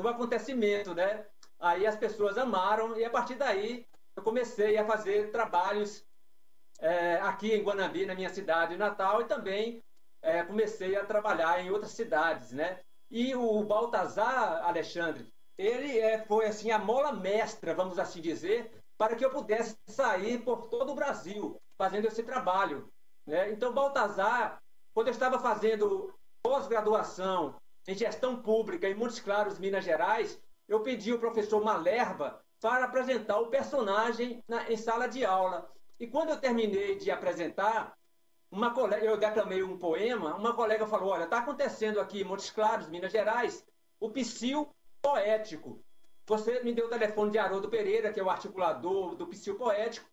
do 0.00 0.08
acontecimento, 0.08 0.94
né? 0.94 1.24
Aí 1.58 1.86
as 1.86 1.96
pessoas 1.96 2.38
amaram 2.38 2.96
e 2.98 3.04
a 3.04 3.10
partir 3.10 3.34
daí 3.34 3.86
eu 4.16 4.22
comecei 4.22 4.76
a 4.76 4.84
fazer 4.84 5.30
trabalhos 5.30 6.04
é, 6.80 7.16
aqui 7.16 7.52
em 7.52 7.62
Guanambi, 7.62 8.06
na 8.06 8.14
minha 8.14 8.30
cidade 8.30 8.76
natal, 8.76 9.20
e 9.20 9.26
também 9.26 9.82
é, 10.22 10.42
comecei 10.42 10.96
a 10.96 11.04
trabalhar 11.04 11.60
em 11.60 11.70
outras 11.70 11.92
cidades, 11.92 12.52
né? 12.52 12.80
E 13.10 13.34
o 13.34 13.62
Baltazar, 13.64 14.64
Alexandre, 14.66 15.32
ele 15.58 15.98
é, 15.98 16.24
foi 16.24 16.46
assim 16.46 16.70
a 16.70 16.78
mola 16.78 17.12
mestra, 17.12 17.74
vamos 17.74 17.98
assim 17.98 18.20
dizer, 18.20 18.70
para 18.96 19.16
que 19.16 19.24
eu 19.24 19.30
pudesse 19.30 19.76
sair 19.88 20.38
por 20.42 20.68
todo 20.68 20.92
o 20.92 20.94
Brasil 20.94 21.60
fazendo 21.76 22.06
esse 22.06 22.22
trabalho. 22.22 22.90
Né? 23.26 23.50
Então, 23.50 23.72
Baltazar, 23.72 24.58
quando 24.94 25.08
eu 25.08 25.12
estava 25.12 25.38
fazendo 25.38 26.14
pós-graduação 26.42 27.59
em 27.86 27.94
gestão 27.94 28.40
pública 28.40 28.88
em 28.88 28.94
Montes 28.94 29.20
Claros, 29.20 29.58
Minas 29.58 29.84
Gerais, 29.84 30.40
eu 30.68 30.80
pedi 30.80 31.10
ao 31.10 31.18
professor 31.18 31.62
Malerba 31.62 32.42
para 32.60 32.84
apresentar 32.84 33.38
o 33.40 33.48
personagem 33.48 34.42
na, 34.46 34.70
em 34.70 34.76
sala 34.76 35.06
de 35.06 35.24
aula. 35.24 35.70
E 35.98 36.06
quando 36.06 36.30
eu 36.30 36.38
terminei 36.38 36.96
de 36.96 37.10
apresentar, 37.10 37.96
uma 38.50 38.72
colega, 38.72 39.04
eu 39.04 39.16
declamei 39.16 39.62
um 39.62 39.78
poema, 39.78 40.34
uma 40.34 40.54
colega 40.54 40.86
falou: 40.86 41.10
Olha, 41.10 41.24
está 41.24 41.38
acontecendo 41.38 42.00
aqui 42.00 42.20
em 42.20 42.24
Montes 42.24 42.50
Claros, 42.50 42.88
Minas 42.88 43.12
Gerais, 43.12 43.64
o 43.98 44.10
psil 44.10 44.74
poético. 45.00 45.82
Você 46.26 46.62
me 46.62 46.72
deu 46.72 46.86
o 46.86 46.90
telefone 46.90 47.30
de 47.30 47.38
Haroldo 47.38 47.68
Pereira, 47.68 48.12
que 48.12 48.20
é 48.20 48.22
o 48.22 48.30
articulador 48.30 49.14
do 49.16 49.26
psil 49.26 49.56
poético, 49.56 50.08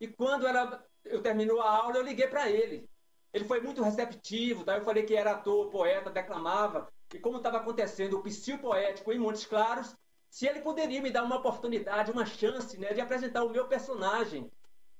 e 0.00 0.06
quando 0.06 0.46
ela, 0.46 0.84
eu 1.04 1.22
terminou 1.22 1.60
a 1.60 1.70
aula, 1.70 1.96
eu 1.96 2.02
liguei 2.02 2.28
para 2.28 2.50
ele. 2.50 2.88
Ele 3.32 3.44
foi 3.44 3.60
muito 3.60 3.82
receptivo, 3.82 4.64
tá? 4.64 4.76
eu 4.76 4.84
falei 4.84 5.04
que 5.04 5.14
era 5.14 5.32
ator, 5.32 5.70
poeta, 5.70 6.10
declamava, 6.10 6.88
e 7.14 7.18
como 7.18 7.38
estava 7.38 7.58
acontecendo 7.58 8.18
o 8.18 8.22
psil 8.22 8.58
poético 8.58 9.12
em 9.12 9.18
Montes 9.18 9.46
Claros, 9.46 9.96
se 10.28 10.46
ele 10.46 10.60
poderia 10.60 11.00
me 11.00 11.10
dar 11.10 11.24
uma 11.24 11.36
oportunidade, 11.36 12.10
uma 12.10 12.26
chance 12.26 12.76
né, 12.78 12.92
de 12.92 13.00
apresentar 13.00 13.44
o 13.44 13.50
meu 13.50 13.66
personagem 13.68 14.50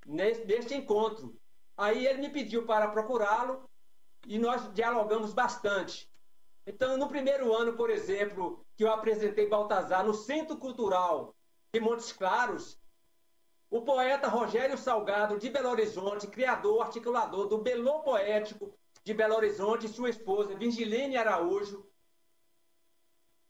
nesse, 0.07 0.45
neste 0.45 0.75
encontro. 0.75 1.37
Aí 1.77 2.07
ele 2.07 2.21
me 2.21 2.31
pediu 2.31 2.65
para 2.65 2.89
procurá-lo 2.89 3.69
e 4.27 4.39
nós 4.39 4.73
dialogamos 4.73 5.35
bastante. 5.35 6.11
Então, 6.67 6.97
no 6.97 7.09
primeiro 7.09 7.55
ano, 7.55 7.75
por 7.75 7.91
exemplo, 7.91 8.65
que 8.77 8.85
eu 8.85 8.91
apresentei 8.91 9.49
Baltazar 9.49 10.05
no 10.05 10.15
Centro 10.15 10.57
Cultural 10.57 11.35
de 11.73 11.81
Montes 11.81 12.13
Claros, 12.13 12.79
o 13.71 13.83
poeta 13.83 14.29
Rogério 14.29 14.79
Salgado, 14.79 15.39
de 15.39 15.51
Belo 15.51 15.71
Horizonte, 15.71 16.27
criador, 16.27 16.83
articulador 16.83 17.47
do 17.47 17.59
Belô 17.59 18.01
Poético 18.01 18.73
de 19.05 19.13
Belo 19.13 19.37
Horizonte, 19.37 19.87
e 19.87 19.89
sua 19.89 20.09
esposa, 20.11 20.57
Virgilene 20.57 21.17
Araújo. 21.17 21.87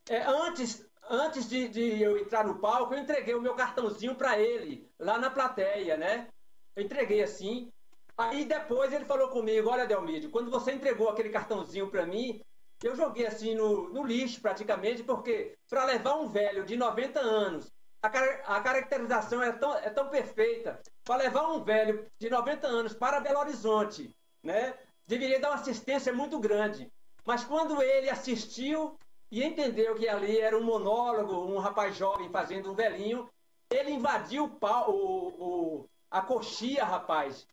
É, 0.09 0.23
antes 0.23 0.87
antes 1.09 1.49
de, 1.49 1.69
de, 1.69 2.03
eu 2.03 2.19
entrar 2.19 2.45
no 2.45 2.59
palco, 2.59 2.95
eu 2.95 2.99
entreguei 2.99 3.35
o 3.35 3.41
meu 3.41 3.55
cartãozinho 3.55 4.15
para 4.15 4.39
ele, 4.39 4.91
lá 4.99 5.19
na 5.19 5.31
plateia, 5.31 5.97
né? 5.97 6.29
Eu 6.75 6.85
entreguei 6.85 7.23
assim. 7.23 7.71
Aí 8.17 8.45
depois 8.45 8.93
ele 8.93 9.05
falou 9.05 9.29
comigo: 9.29 9.69
Olha, 9.69 9.87
Delmídio, 9.87 10.31
quando 10.31 10.51
você 10.51 10.73
entregou 10.73 11.09
aquele 11.09 11.31
cartãozinho 11.31 11.91
para 11.91 12.07
mim, 12.07 12.41
eu 12.83 12.95
joguei 12.95 13.27
assim 13.27 13.55
no, 13.55 13.89
no 13.91 14.05
lixo 14.05 14.41
praticamente, 14.41 15.03
porque 15.03 15.57
para 15.69 15.85
levar 15.85 16.17
um 16.17 16.29
velho 16.29 16.65
de 16.65 16.77
90 16.77 17.21
anos 17.21 17.73
A, 18.03 18.09
a 18.57 18.61
caracterização 18.61 19.43
é 19.43 19.53
tão, 19.53 19.77
é 19.77 19.91
tão 19.91 20.09
perfeita. 20.09 20.81
Para 21.05 21.17
levar 21.17 21.49
um 21.49 21.63
velho 21.63 22.07
de 22.19 22.29
90 22.29 22.67
anos 22.67 22.95
para 22.95 23.21
Belo 23.21 23.41
Horizonte, 23.41 24.15
né? 24.43 24.75
Deveria 25.07 25.41
dar 25.41 25.51
uma 25.51 25.61
assistência 25.61 26.13
muito 26.13 26.39
grande. 26.39 26.91
Mas 27.25 27.45
quando 27.45 27.83
ele 27.83 28.11
assistiu 28.11 28.99
e 29.31 29.43
entendeu 29.43 29.95
que 29.95 30.09
ali 30.09 30.39
era 30.39 30.57
um 30.57 30.63
monólogo, 30.63 31.35
um 31.53 31.59
rapaz 31.59 31.97
jovem 31.97 32.31
fazendo 32.31 32.71
um 32.71 32.75
velhinho, 32.75 33.29
ele 33.71 33.91
invadiu 33.91 34.45
o, 34.45 34.91
o, 34.91 35.29
o 35.39 35.89
a 36.11 36.21
coxia, 36.21 36.85
rapaz. 36.85 37.47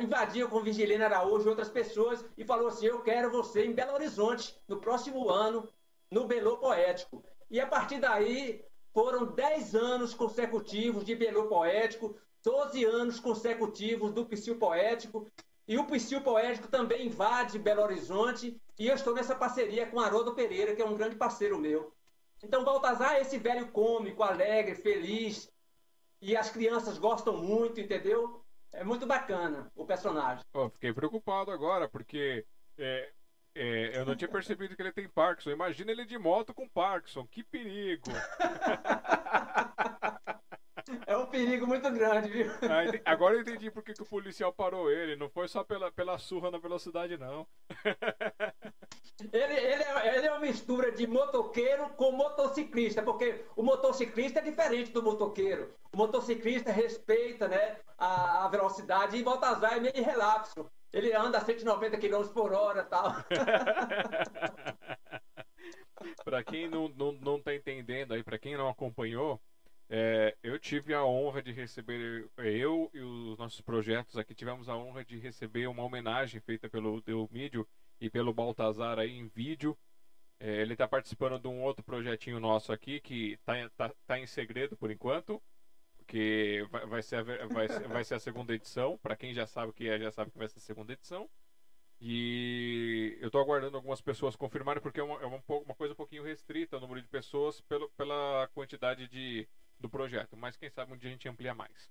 Invadiu 0.00 0.48
com 0.48 0.62
Vigilena 0.62 1.06
Araújo 1.06 1.46
e 1.46 1.48
outras 1.48 1.70
pessoas 1.70 2.24
e 2.36 2.44
falou 2.44 2.68
assim: 2.68 2.86
Eu 2.86 3.02
quero 3.02 3.30
você 3.30 3.64
em 3.64 3.72
Belo 3.72 3.94
Horizonte 3.94 4.54
no 4.66 4.80
próximo 4.80 5.30
ano, 5.30 5.68
no 6.10 6.26
Belo 6.26 6.58
Poético. 6.58 7.24
E 7.50 7.60
a 7.60 7.66
partir 7.66 7.98
daí 7.98 8.62
foram 8.92 9.26
10 9.26 9.74
anos 9.74 10.14
consecutivos 10.14 11.04
de 11.04 11.14
Belo 11.14 11.48
Poético, 11.48 12.16
12 12.42 12.84
anos 12.84 13.20
consecutivos 13.20 14.12
do 14.12 14.26
Psil 14.26 14.58
Poético. 14.58 15.26
E 15.66 15.78
o 15.78 15.84
Psil 15.86 16.20
Poético 16.22 16.68
também 16.68 17.06
invade 17.06 17.58
Belo 17.58 17.82
Horizonte. 17.82 18.60
E 18.78 18.86
eu 18.86 18.94
estou 18.94 19.12
nessa 19.12 19.34
parceria 19.34 19.86
com 19.86 19.98
Haroldo 19.98 20.34
Pereira, 20.34 20.74
que 20.74 20.80
é 20.80 20.84
um 20.84 20.96
grande 20.96 21.16
parceiro 21.16 21.58
meu. 21.58 21.92
Então, 22.42 22.64
Baltazar 22.64 23.14
é 23.14 23.22
esse 23.22 23.36
velho 23.36 23.68
cômico, 23.72 24.22
alegre, 24.22 24.76
feliz, 24.76 25.52
e 26.20 26.36
as 26.36 26.50
crianças 26.50 26.96
gostam 26.96 27.36
muito, 27.36 27.80
entendeu? 27.80 28.44
É 28.72 28.84
muito 28.84 29.06
bacana 29.06 29.72
o 29.74 29.84
personagem. 29.84 30.44
Oh, 30.52 30.70
fiquei 30.70 30.92
preocupado 30.92 31.50
agora, 31.50 31.88
porque 31.88 32.46
é, 32.76 33.10
é, 33.54 33.98
eu 33.98 34.06
não 34.06 34.14
tinha 34.14 34.30
percebido 34.30 34.76
que 34.76 34.82
ele 34.82 34.92
tem 34.92 35.08
Parkinson. 35.08 35.50
Imagina 35.50 35.90
ele 35.90 36.04
de 36.04 36.16
moto 36.16 36.54
com 36.54 36.68
Parkinson, 36.68 37.26
que 37.26 37.42
perigo! 37.42 38.04
É 41.06 41.16
um 41.16 41.26
perigo 41.26 41.66
muito 41.66 41.90
grande, 41.90 42.30
viu? 42.30 42.50
Ah, 42.62 43.00
agora 43.04 43.34
eu 43.34 43.40
entendi 43.40 43.70
por 43.70 43.82
que, 43.82 43.92
o 44.00 44.06
policial 44.06 44.52
parou 44.52 44.90
ele. 44.90 45.16
Não 45.16 45.28
foi 45.28 45.48
só 45.48 45.64
pela, 45.64 45.90
pela 45.90 46.18
surra 46.18 46.50
na 46.50 46.58
velocidade, 46.58 47.16
não. 47.16 47.46
Ele, 49.32 49.54
ele, 49.54 49.82
é, 49.82 50.16
ele 50.16 50.26
é 50.26 50.30
uma 50.30 50.40
mistura 50.40 50.92
de 50.92 51.06
motoqueiro 51.06 51.90
com 51.90 52.12
motociclista, 52.12 53.02
porque 53.02 53.44
o 53.56 53.62
motociclista 53.62 54.38
é 54.38 54.42
diferente 54.42 54.92
do 54.92 55.02
motoqueiro. 55.02 55.74
O 55.92 55.96
motociclista 55.96 56.70
respeita 56.70 57.48
né, 57.48 57.78
a, 57.98 58.44
a 58.44 58.48
velocidade 58.48 59.16
e 59.16 59.22
Baltazar 59.22 59.74
é 59.74 59.80
meio 59.80 60.04
relapso. 60.04 60.70
Ele 60.92 61.12
anda 61.12 61.38
a 61.38 61.44
190 61.44 61.98
km 61.98 62.22
por 62.32 62.52
hora 62.52 62.84
tal. 62.84 63.12
para 66.24 66.44
quem 66.44 66.68
não, 66.68 66.88
não, 66.88 67.12
não 67.12 67.40
tá 67.40 67.54
entendendo 67.54 68.14
aí, 68.14 68.22
para 68.22 68.38
quem 68.38 68.56
não 68.56 68.68
acompanhou, 68.68 69.40
é, 69.90 70.36
eu 70.42 70.58
tive 70.58 70.92
a 70.92 71.04
honra 71.04 71.42
de 71.42 71.50
receber, 71.50 72.28
eu 72.36 72.90
e 72.92 73.00
os 73.00 73.38
nossos 73.38 73.60
projetos 73.62 74.18
aqui 74.18 74.34
tivemos 74.34 74.68
a 74.68 74.76
honra 74.76 75.02
de 75.04 75.18
receber 75.18 75.66
uma 75.66 75.82
homenagem 75.82 76.40
feita 76.40 76.68
pelo 76.68 77.00
Deumídio 77.00 77.66
e 77.98 78.10
pelo 78.10 78.34
Baltazar 78.34 78.98
aí 78.98 79.16
em 79.16 79.28
vídeo. 79.28 79.76
É, 80.40 80.60
ele 80.60 80.74
está 80.74 80.86
participando 80.86 81.38
de 81.40 81.48
um 81.48 81.62
outro 81.62 81.82
projetinho 81.82 82.38
nosso 82.38 82.72
aqui 82.72 83.00
que 83.00 83.32
está 83.32 83.68
tá, 83.70 83.94
tá 84.06 84.18
em 84.18 84.26
segredo 84.26 84.76
por 84.76 84.90
enquanto, 84.90 85.42
porque 85.96 86.66
vai, 86.70 86.86
vai, 86.86 87.02
ser, 87.02 87.16
a, 87.16 87.46
vai, 87.46 87.68
ser, 87.68 87.88
vai 87.88 88.04
ser 88.04 88.14
a 88.14 88.20
segunda 88.20 88.54
edição. 88.54 88.98
Para 88.98 89.16
quem 89.16 89.32
já 89.32 89.46
sabe 89.46 89.70
o 89.70 89.72
que 89.72 89.88
é, 89.88 89.98
já 89.98 90.10
sabe 90.12 90.30
que 90.30 90.38
vai 90.38 90.48
ser 90.48 90.58
a 90.58 90.62
segunda 90.62 90.92
edição. 90.92 91.28
E 92.00 93.16
eu 93.20 93.28
estou 93.28 93.40
aguardando 93.40 93.76
algumas 93.76 94.00
pessoas 94.00 94.36
confirmarem, 94.36 94.82
porque 94.82 95.00
é 95.00 95.02
uma, 95.02 95.20
é 95.20 95.26
uma, 95.26 95.42
uma 95.48 95.74
coisa 95.74 95.94
um 95.94 95.96
pouquinho 95.96 96.22
restrita 96.22 96.76
o 96.76 96.80
número 96.80 97.02
de 97.02 97.08
pessoas 97.08 97.60
pelo, 97.62 97.88
pela 97.90 98.48
quantidade 98.54 99.08
de 99.08 99.48
do 99.80 99.88
projeto, 99.88 100.36
mas 100.36 100.56
quem 100.56 100.70
sabe 100.70 100.92
um 100.92 100.96
dia 100.96 101.08
a 101.08 101.12
gente 101.12 101.28
amplia 101.28 101.54
mais. 101.54 101.90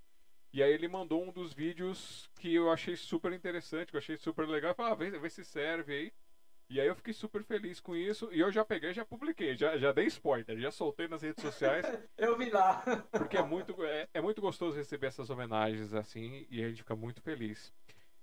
E 0.54 0.64
aí 0.64 0.72
ele 0.72 0.88
mandou 0.88 1.24
um 1.24 1.32
dos 1.32 1.54
vídeos 1.54 2.30
que 2.40 2.54
eu 2.54 2.72
achei 2.72 2.96
super 2.96 3.34
interessante, 3.34 3.90
que 3.90 3.96
eu 3.96 4.00
achei 4.00 4.18
super 4.18 4.48
legal. 4.48 4.74
Falei, 4.74 4.92
ah, 4.92 4.96
vê, 4.96 5.20
vê 5.20 5.30
se 5.30 5.44
serve 5.44 5.94
aí. 5.94 6.14
E 6.70 6.82
aí 6.82 6.88
eu 6.88 6.96
fiquei 6.96 7.14
super 7.14 7.44
feliz 7.44 7.80
com 7.80 7.96
isso. 7.96 8.30
E 8.32 8.40
eu 8.40 8.52
já 8.52 8.66
peguei 8.66 8.94
já 8.94 9.06
publiquei. 9.06 9.56
Já, 9.56 9.78
já 9.78 9.92
dei 9.92 10.06
spoiler, 10.06 10.60
já 10.60 10.72
soltei 10.72 11.08
nas 11.08 11.22
redes 11.22 11.42
sociais. 11.42 11.86
eu 12.18 12.38
vi 12.38 12.50
lá. 12.50 12.82
Porque 13.12 13.38
é 13.38 13.44
muito, 13.44 13.76
é, 13.86 14.08
é, 14.14 14.22
muito 14.22 14.42
gostoso 14.42 14.78
receber 14.78 15.08
essas 15.08 15.30
homenagens 15.30 15.94
assim. 15.94 16.46
E 16.50 16.64
a 16.64 16.68
gente 16.70 16.80
fica 16.80 16.96
muito 16.96 17.22
feliz. 17.22 17.74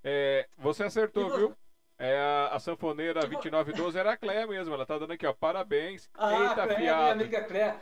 É, 0.03 0.47
você 0.57 0.83
acertou, 0.83 1.29
você... 1.29 1.37
viu? 1.37 1.57
É 1.97 2.17
a, 2.17 2.49
a 2.55 2.59
sanfoneira 2.59 3.21
2912 3.21 3.97
era 3.97 4.11
a 4.11 4.17
Cléia 4.17 4.45
mesmo. 4.45 4.73
Ela 4.73 4.85
tá 4.85 4.97
dando 4.97 5.13
aqui, 5.13 5.25
ó. 5.25 5.33
Parabéns. 5.33 6.09
Ah, 6.13 6.33
Eita, 6.33 6.63
Cléia, 6.63 6.79
minha 6.79 7.11
amiga 7.11 7.43
Cléia. 7.43 7.79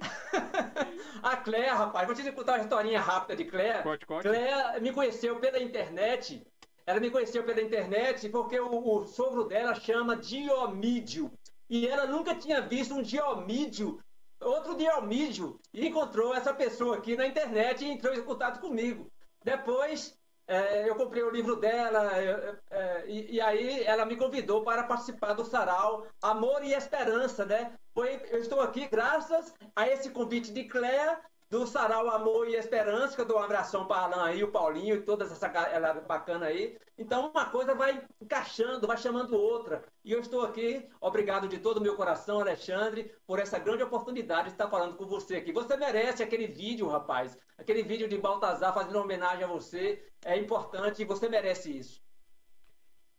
a 1.22 1.36
Cléa, 1.36 1.74
rapaz, 1.74 2.06
vou 2.06 2.14
te 2.14 2.32
contar 2.32 2.54
uma 2.54 2.62
historinha 2.62 3.00
rápida 3.00 3.36
de 3.36 3.44
Cléa. 3.44 3.82
Conte, 3.82 4.06
conte. 4.06 4.22
Cléa 4.22 4.80
me 4.80 4.92
conheceu 4.92 5.38
pela 5.38 5.60
internet. 5.60 6.46
Ela 6.84 7.00
me 7.00 7.10
conheceu 7.10 7.44
pela 7.44 7.60
internet 7.60 8.28
porque 8.28 8.58
o, 8.58 8.68
o 8.70 9.06
sogro 9.06 9.44
dela 9.44 9.74
chama 9.74 10.16
Diomídio. 10.16 11.30
E 11.68 11.86
ela 11.86 12.06
nunca 12.06 12.34
tinha 12.34 12.60
visto 12.60 12.94
um 12.94 13.02
Diomídio, 13.02 14.00
outro 14.40 14.76
Diomídio. 14.76 15.60
E 15.72 15.86
encontrou 15.86 16.34
essa 16.34 16.52
pessoa 16.52 16.96
aqui 16.96 17.16
na 17.16 17.26
internet 17.26 17.84
e 17.84 17.88
entrou 17.88 18.12
em 18.12 18.22
contato 18.22 18.60
comigo. 18.60 19.10
Depois 19.44 20.18
é, 20.46 20.88
eu 20.88 20.94
comprei 20.96 21.22
o 21.22 21.30
livro 21.30 21.56
dela 21.56 22.16
é, 22.16 22.56
é, 22.70 23.04
e, 23.06 23.36
e, 23.36 23.40
aí 23.40 23.84
ela 23.84 24.04
me 24.04 24.16
convidou 24.16 24.64
para 24.64 24.84
participar 24.84 25.34
do 25.34 25.44
sarau 25.44 26.06
Amor 26.20 26.64
e 26.64 26.74
Esperança, 26.74 27.44
né? 27.44 27.72
Foi, 27.94 28.20
eu 28.30 28.40
estou 28.40 28.60
aqui 28.60 28.88
graças 28.88 29.54
a 29.76 29.86
esse 29.86 30.10
convite 30.10 30.52
de 30.52 30.64
Cléa 30.64 31.20
do 31.52 31.66
Sarau 31.66 32.08
Amor 32.08 32.48
e 32.48 32.54
Esperança, 32.54 33.14
que 33.14 33.20
eu 33.20 33.26
dou 33.26 33.36
um 33.36 33.42
abração 33.42 33.86
para 33.86 34.04
Alan 34.04 34.24
aí, 34.24 34.42
o 34.42 34.50
Paulinho 34.50 34.96
e 34.96 35.02
toda 35.02 35.26
essa 35.26 35.46
galera 35.48 36.00
bacana 36.00 36.46
aí. 36.46 36.78
Então 36.96 37.30
uma 37.30 37.44
coisa 37.44 37.74
vai 37.74 38.02
encaixando, 38.18 38.86
vai 38.86 38.96
chamando 38.96 39.36
outra. 39.36 39.84
E 40.02 40.12
eu 40.12 40.20
estou 40.20 40.46
aqui, 40.46 40.88
obrigado 40.98 41.46
de 41.46 41.58
todo 41.58 41.76
o 41.76 41.82
meu 41.82 41.94
coração, 41.94 42.40
Alexandre, 42.40 43.14
por 43.26 43.38
essa 43.38 43.58
grande 43.58 43.82
oportunidade 43.82 44.44
de 44.44 44.52
estar 44.52 44.66
falando 44.70 44.96
com 44.96 45.04
você 45.04 45.36
aqui. 45.36 45.52
Você 45.52 45.76
merece 45.76 46.22
aquele 46.22 46.46
vídeo, 46.46 46.88
rapaz. 46.88 47.36
Aquele 47.58 47.82
vídeo 47.82 48.08
de 48.08 48.16
Baltazar 48.16 48.72
fazendo 48.72 48.98
homenagem 48.98 49.44
a 49.44 49.46
você. 49.46 50.02
É 50.24 50.38
importante 50.38 51.02
e 51.02 51.04
você 51.04 51.28
merece 51.28 51.76
isso. 51.76 52.00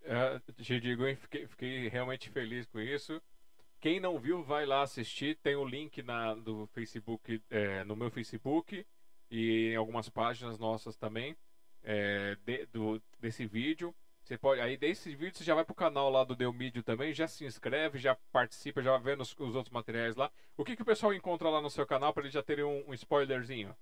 É, 0.01 0.39
te 0.59 0.79
digo, 0.79 1.03
fiquei, 1.17 1.45
fiquei 1.45 1.87
realmente 1.87 2.31
feliz 2.31 2.65
com 2.65 2.79
isso. 2.79 3.21
Quem 3.83 3.99
não 3.99 4.17
viu, 4.17 4.41
vai 4.41 4.65
lá 4.65 4.81
assistir. 4.81 5.35
Tem 5.43 5.57
o 5.57 5.65
link 5.65 6.01
na, 6.01 6.33
do 6.35 6.65
Facebook, 6.67 7.43
é, 7.49 7.83
no 7.83 7.97
meu 7.97 8.09
Facebook 8.09 8.87
e 9.29 9.71
em 9.73 9.75
algumas 9.75 10.07
páginas 10.07 10.57
nossas 10.57 10.95
também 10.95 11.35
é, 11.83 12.37
de, 12.45 12.65
do, 12.67 13.01
desse 13.19 13.45
vídeo. 13.45 13.93
Você 14.23 14.37
pode, 14.37 14.61
aí 14.61 14.77
desse 14.77 15.13
vídeo 15.13 15.37
você 15.37 15.43
já 15.43 15.53
vai 15.53 15.65
pro 15.65 15.75
canal 15.75 16.09
lá 16.09 16.23
do 16.23 16.33
Deu 16.33 16.53
Mídio 16.53 16.81
também, 16.81 17.11
já 17.11 17.27
se 17.27 17.43
inscreve, 17.43 17.99
já 17.99 18.15
participa, 18.31 18.81
já 18.81 18.97
vê 18.97 19.15
os, 19.15 19.35
os 19.37 19.53
outros 19.53 19.73
materiais 19.73 20.15
lá. 20.15 20.31
O 20.55 20.63
que, 20.63 20.77
que 20.77 20.81
o 20.81 20.85
pessoal 20.85 21.13
encontra 21.13 21.49
lá 21.49 21.59
no 21.59 21.69
seu 21.69 21.85
canal 21.85 22.13
para 22.13 22.23
eles 22.23 22.33
já 22.33 22.41
terem 22.41 22.63
um, 22.63 22.85
um 22.87 22.93
spoilerzinho? 22.93 23.75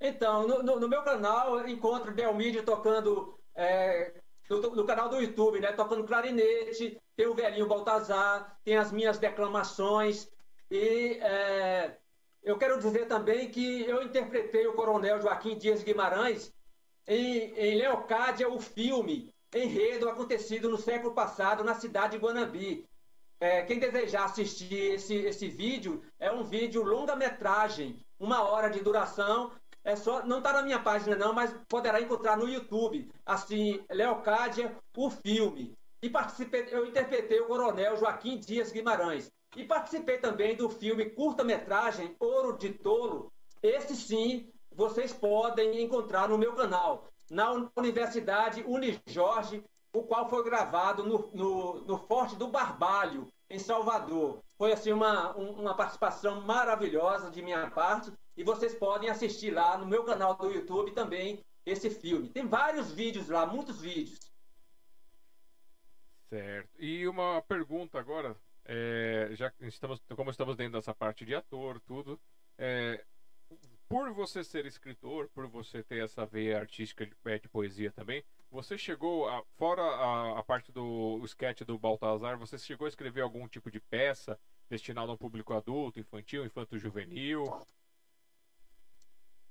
Então, 0.00 0.48
no, 0.48 0.64
no, 0.64 0.80
no, 0.80 0.88
meu 0.88 1.04
canal 1.04 1.68
encontro 1.68 2.12
Mídio 2.34 2.64
tocando 2.64 3.38
é, 3.54 4.20
no, 4.48 4.60
no, 4.60 4.84
canal 4.86 5.08
do 5.08 5.20
YouTube, 5.20 5.60
né? 5.60 5.72
Tocando 5.72 6.04
clarinete, 6.04 7.00
tem 7.16 7.26
o 7.26 7.34
velhinho 7.34 7.66
Baltazar, 7.66 8.58
tem 8.64 8.76
as 8.76 8.90
minhas 8.90 9.18
declamações. 9.18 10.28
E 10.70 11.18
é, 11.20 11.96
eu 12.42 12.56
quero 12.56 12.78
dizer 12.78 13.06
também 13.06 13.50
que 13.50 13.82
eu 13.82 14.02
interpretei 14.02 14.66
o 14.66 14.74
Coronel 14.74 15.20
Joaquim 15.20 15.56
Dias 15.56 15.82
Guimarães 15.82 16.52
em, 17.06 17.54
em 17.54 17.76
Leocádia, 17.76 18.48
o 18.48 18.60
filme, 18.60 19.32
enredo 19.54 20.08
acontecido 20.08 20.68
no 20.68 20.76
século 20.76 21.14
passado 21.14 21.64
na 21.64 21.74
cidade 21.74 22.12
de 22.12 22.24
Guanambi. 22.24 22.86
É, 23.40 23.62
quem 23.62 23.78
desejar 23.78 24.24
assistir 24.24 24.94
esse, 24.94 25.14
esse 25.14 25.48
vídeo, 25.48 26.02
é 26.18 26.30
um 26.30 26.42
vídeo 26.42 26.82
longa-metragem, 26.82 28.04
uma 28.18 28.42
hora 28.42 28.68
de 28.68 28.80
duração, 28.80 29.52
é 29.88 29.96
só, 29.96 30.22
não 30.22 30.36
está 30.36 30.52
na 30.52 30.60
minha 30.60 30.78
página 30.78 31.16
não, 31.16 31.32
mas 31.32 31.50
poderá 31.66 31.98
encontrar 31.98 32.36
no 32.36 32.46
YouTube, 32.46 33.10
assim, 33.24 33.82
Leocádia, 33.90 34.76
o 34.94 35.08
filme. 35.08 35.74
E 36.02 36.10
participei, 36.10 36.68
eu 36.70 36.84
interpretei 36.84 37.40
o 37.40 37.46
coronel 37.46 37.96
Joaquim 37.96 38.38
Dias 38.38 38.70
Guimarães. 38.70 39.32
E 39.56 39.64
participei 39.64 40.18
também 40.18 40.54
do 40.54 40.68
filme 40.68 41.08
curta-metragem 41.08 42.14
Ouro 42.20 42.58
de 42.58 42.68
Tolo. 42.70 43.32
Esse 43.62 43.96
sim, 43.96 44.52
vocês 44.70 45.10
podem 45.14 45.82
encontrar 45.82 46.28
no 46.28 46.36
meu 46.36 46.52
canal, 46.52 47.08
na 47.30 47.70
Universidade 47.74 48.62
Unijorge, 48.68 49.64
o 49.94 50.02
qual 50.02 50.28
foi 50.28 50.44
gravado 50.44 51.02
no, 51.02 51.30
no, 51.32 51.80
no 51.86 51.96
Forte 51.96 52.36
do 52.36 52.48
Barbalho, 52.48 53.26
em 53.48 53.58
Salvador. 53.58 54.40
Foi 54.58 54.70
assim 54.70 54.92
uma, 54.92 55.34
uma 55.34 55.74
participação 55.74 56.42
maravilhosa 56.42 57.30
de 57.30 57.40
minha 57.40 57.70
parte 57.70 58.12
e 58.38 58.44
vocês 58.44 58.72
podem 58.72 59.10
assistir 59.10 59.50
lá 59.50 59.76
no 59.76 59.84
meu 59.84 60.04
canal 60.04 60.36
do 60.36 60.48
YouTube 60.48 60.92
também 60.92 61.44
esse 61.66 61.90
filme. 61.90 62.28
Tem 62.28 62.46
vários 62.46 62.92
vídeos 62.92 63.28
lá, 63.28 63.44
muitos 63.44 63.80
vídeos. 63.80 64.20
Certo. 66.28 66.70
E 66.78 67.08
uma 67.08 67.42
pergunta 67.42 67.98
agora, 67.98 68.36
é, 68.64 69.30
já 69.32 69.52
estamos, 69.62 70.00
como 70.14 70.30
estamos 70.30 70.56
dentro 70.56 70.74
dessa 70.74 70.94
parte 70.94 71.24
de 71.24 71.34
ator, 71.34 71.80
tudo, 71.80 72.20
é, 72.56 73.04
por 73.88 74.12
você 74.12 74.44
ser 74.44 74.66
escritor, 74.66 75.28
por 75.34 75.48
você 75.48 75.82
ter 75.82 76.04
essa 76.04 76.24
veia 76.24 76.60
artística 76.60 77.04
de, 77.04 77.16
é, 77.24 77.38
de 77.40 77.48
poesia 77.48 77.90
também, 77.90 78.22
você 78.52 78.78
chegou, 78.78 79.28
a, 79.28 79.42
fora 79.56 79.82
a, 79.82 80.38
a, 80.38 80.44
parte 80.44 80.70
do 80.70 81.20
sketch 81.24 81.62
do 81.62 81.76
Baltazar, 81.76 82.38
você 82.38 82.56
chegou 82.56 82.84
a 82.84 82.88
escrever 82.88 83.22
algum 83.22 83.48
tipo 83.48 83.68
de 83.68 83.80
peça 83.80 84.38
destinada 84.70 85.10
a 85.10 85.14
um 85.14 85.18
público 85.18 85.54
adulto, 85.54 85.98
infantil, 85.98 86.44
infanto-juvenil? 86.44 87.42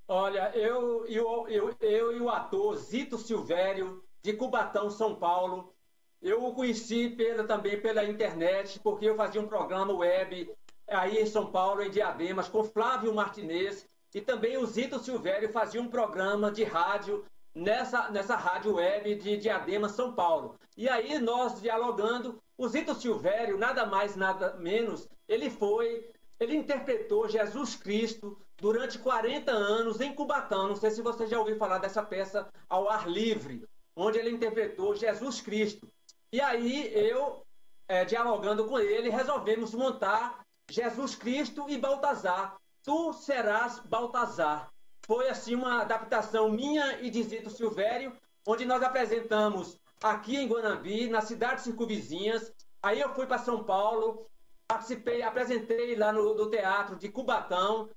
Olha, 0.10 0.52
eu, 0.56 1.06
eu, 1.08 1.48
eu, 1.50 1.76
eu 1.82 2.16
e 2.16 2.22
o 2.22 2.30
ator 2.30 2.78
Zito 2.78 3.18
Silvério, 3.18 4.02
de 4.24 4.32
Cubatão, 4.32 4.90
São 4.90 5.16
Paulo, 5.16 5.74
eu 6.22 6.46
o 6.46 6.54
conheci 6.54 7.10
pela, 7.10 7.44
também 7.44 7.80
pela 7.82 8.06
internet, 8.06 8.80
porque 8.80 9.06
eu 9.06 9.18
fazia 9.18 9.42
um 9.42 9.48
programa 9.48 9.94
web 9.94 10.50
aí 10.88 11.18
em 11.18 11.26
São 11.26 11.52
Paulo, 11.52 11.84
em 11.84 11.92
Diademas, 11.92 12.48
com 12.48 12.64
Flávio 12.64 13.14
Martinez, 13.14 13.86
e 14.16 14.22
também 14.22 14.58
o 14.58 14.66
Zito 14.66 14.98
Silvério 14.98 15.52
fazia 15.52 15.82
um 15.82 15.90
programa 15.90 16.50
de 16.50 16.64
rádio 16.64 17.26
nessa, 17.54 18.10
nessa 18.10 18.38
rádio 18.38 18.76
web 18.76 19.14
de 19.16 19.36
Diadema, 19.36 19.90
São 19.90 20.14
Paulo. 20.14 20.58
E 20.78 20.88
aí 20.88 21.20
nós 21.20 21.62
dialogando, 21.62 22.42
o 22.58 22.66
Zito 22.70 22.96
Silvério, 22.96 23.58
nada 23.58 23.86
mais, 23.86 24.16
nada 24.16 24.54
menos, 24.54 25.06
ele 25.28 25.50
foi, 25.50 26.10
ele 26.40 26.56
interpretou 26.56 27.28
Jesus 27.28 27.76
Cristo 27.76 28.38
durante 28.58 28.98
40 29.00 29.52
anos 29.52 30.02
em 30.02 30.14
Cubatão. 30.14 30.70
Não 30.70 30.76
sei 30.76 30.92
se 30.92 31.02
você 31.02 31.28
já 31.28 31.40
ouviu 31.40 31.58
falar 31.58 31.78
dessa 31.78 32.04
peça 32.04 32.48
ao 32.68 32.90
ar 32.90 33.08
livre, 33.08 33.68
onde 33.96 34.18
ele 34.18 34.32
interpretou 34.32 34.96
Jesus 34.96 35.42
Cristo. 35.42 35.88
E 36.32 36.42
aí 36.42 36.92
eu, 36.94 37.44
é, 37.88 38.04
dialogando 38.04 38.66
com 38.66 38.80
ele, 38.80 39.10
resolvemos 39.10 39.74
montar 39.74 40.46
Jesus 40.70 41.16
Cristo 41.16 41.70
e 41.70 41.78
Baltazar. 41.78 42.58
Tu 42.84 43.14
serás 43.14 43.80
Baltazar. 43.80 44.70
Foi 45.06 45.30
assim 45.30 45.56
uma 45.56 45.82
adaptação 45.82 46.50
minha 46.50 47.00
e 47.02 47.10
de 47.10 47.24
Zito 47.24 47.50
Silvério, 47.50 48.12
onde 48.46 48.66
nós 48.66 48.84
apresentamos 48.84 49.80
aqui 50.04 50.36
em 50.36 50.48
Guanambi, 50.48 51.08
nas 51.08 51.26
cidades 51.26 51.64
circunvizinhas. 51.64 52.52
Aí 52.84 53.00
eu 53.00 53.14
fui 53.14 53.26
para 53.26 53.38
São 53.38 53.64
Paulo, 53.64 54.28
participei, 54.68 55.22
apresentei 55.22 55.96
lá 55.96 56.12
no, 56.12 56.36
no 56.36 56.50
teatro 56.50 56.98
de 56.98 57.10
Cubatão, 57.10 57.90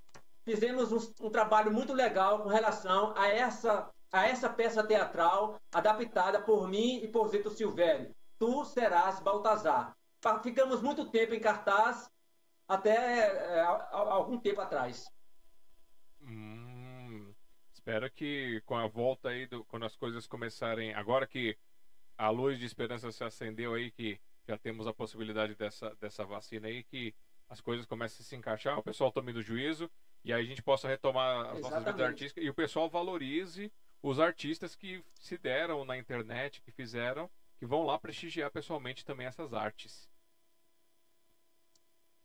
fizemos 0.44 0.92
um, 0.92 1.26
um, 1.26 1.30
trabalho 1.30 1.72
muito 1.72 1.92
legal 1.92 2.42
com 2.42 2.48
relação 2.48 3.14
a 3.16 3.28
essa, 3.28 3.90
a 4.10 4.26
essa 4.26 4.48
peça 4.48 4.82
teatral 4.82 5.60
adaptada 5.72 6.40
por 6.40 6.68
mim 6.68 7.00
e 7.02 7.08
por 7.08 7.28
Zito 7.28 7.50
Silvério. 7.50 8.14
Tu 8.38 8.64
serás 8.64 9.20
Baltazar. 9.20 9.96
Ficamos 10.42 10.82
muito 10.82 11.10
tempo 11.10 11.34
em 11.34 11.40
cartaz, 11.40 12.10
até 12.68 13.56
é, 13.56 13.60
algum 13.90 14.38
tempo 14.38 14.60
atrás. 14.60 15.10
Hum, 16.20 17.32
espero 17.72 18.10
que 18.10 18.62
com 18.66 18.76
a 18.76 18.86
volta 18.86 19.30
aí, 19.30 19.46
do, 19.46 19.64
quando 19.64 19.86
as 19.86 19.96
coisas 19.96 20.26
começarem, 20.26 20.94
agora 20.94 21.26
que 21.26 21.56
a 22.16 22.28
luz 22.28 22.58
de 22.58 22.66
esperança 22.66 23.10
se 23.10 23.24
acendeu 23.24 23.74
aí, 23.74 23.90
que 23.90 24.20
já 24.46 24.58
temos 24.58 24.86
a 24.86 24.92
possibilidade 24.92 25.54
dessa, 25.54 25.94
dessa 25.96 26.24
vacina 26.24 26.68
aí, 26.68 26.84
que 26.84 27.14
as 27.48 27.60
coisas 27.60 27.86
comecem 27.86 28.22
a 28.22 28.24
se 28.24 28.36
encaixar, 28.36 28.78
o 28.78 28.82
pessoal 28.82 29.10
tome 29.10 29.32
do 29.32 29.42
juízo 29.42 29.90
e 30.24 30.32
aí 30.32 30.42
a 30.42 30.46
gente 30.46 30.62
possa 30.62 30.88
retomar 30.88 31.46
as 31.46 31.58
Exatamente. 31.58 31.62
nossas 31.62 31.84
vidas 31.84 32.00
artísticas 32.00 32.44
e 32.44 32.50
o 32.50 32.54
pessoal 32.54 32.88
valorize 32.88 33.72
os 34.02 34.18
artistas 34.18 34.74
que 34.74 35.02
se 35.14 35.36
deram 35.38 35.84
na 35.84 35.96
internet, 35.96 36.60
que 36.62 36.70
fizeram, 36.70 37.28
que 37.58 37.66
vão 37.66 37.84
lá 37.84 37.98
prestigiar 37.98 38.50
pessoalmente 38.50 39.04
também 39.04 39.26
essas 39.26 39.52
artes. 39.52 40.08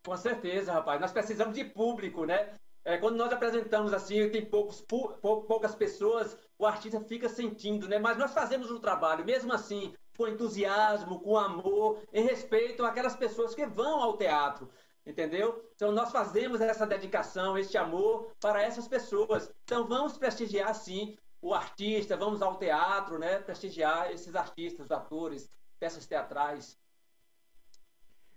Com 0.06 0.16
certeza, 0.16 0.72
rapaz. 0.72 1.02
Nós 1.02 1.12
precisamos 1.12 1.56
de 1.56 1.66
público, 1.66 2.26
né? 2.26 2.54
É, 2.84 2.98
quando 2.98 3.18
nós 3.18 3.34
apresentamos 3.34 3.92
assim, 3.92 4.30
tem 4.30 4.46
poucos, 4.46 4.80
pou, 4.82 5.18
poucas 5.20 5.74
pessoas, 5.74 6.38
o 6.58 6.66
artista 6.66 7.02
fica 7.02 7.28
sentindo, 7.28 7.88
né? 7.88 7.98
Mas 7.98 8.18
nós 8.18 8.32
fazemos 8.32 8.70
o 8.70 8.80
trabalho, 8.80 9.26
mesmo 9.26 9.52
assim, 9.52 9.94
com 10.16 10.28
entusiasmo, 10.28 11.20
com 11.20 11.38
amor, 11.38 12.04
em 12.14 12.24
respeito 12.24 12.86
àquelas 12.86 13.16
pessoas 13.16 13.56
que 13.56 13.66
vão 13.66 14.02
ao 14.02 14.18
teatro 14.18 14.70
entendeu? 15.06 15.70
Então 15.76 15.92
nós 15.92 16.12
fazemos 16.12 16.60
essa 16.62 16.86
dedicação, 16.86 17.58
esse 17.58 17.78
amor 17.78 18.34
para 18.40 18.62
essas 18.62 18.88
pessoas. 18.88 19.54
Então 19.64 19.88
vamos 19.88 20.18
prestigiar 20.18 20.74
sim 20.74 21.18
o 21.42 21.54
artista, 21.54 22.18
vamos 22.18 22.42
ao 22.42 22.58
teatro, 22.58 23.20
né? 23.20 23.40
Prestigiar 23.40 24.12
esses 24.12 24.36
artistas, 24.36 24.92
atores, 24.92 25.50
peças 25.80 26.08
teatrais. 26.08 26.80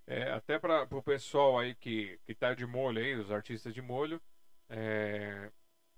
É, 0.06 0.30
até 0.32 0.58
para 0.58 0.86
o 0.90 1.02
pessoal 1.02 1.58
aí 1.58 1.74
que 1.74 2.18
está 2.26 2.54
de 2.54 2.66
molho 2.66 2.98
aí, 2.98 3.14
os 3.14 3.30
artistas 3.30 3.74
de 3.74 3.82
molho, 3.82 4.20
é, 4.68 5.50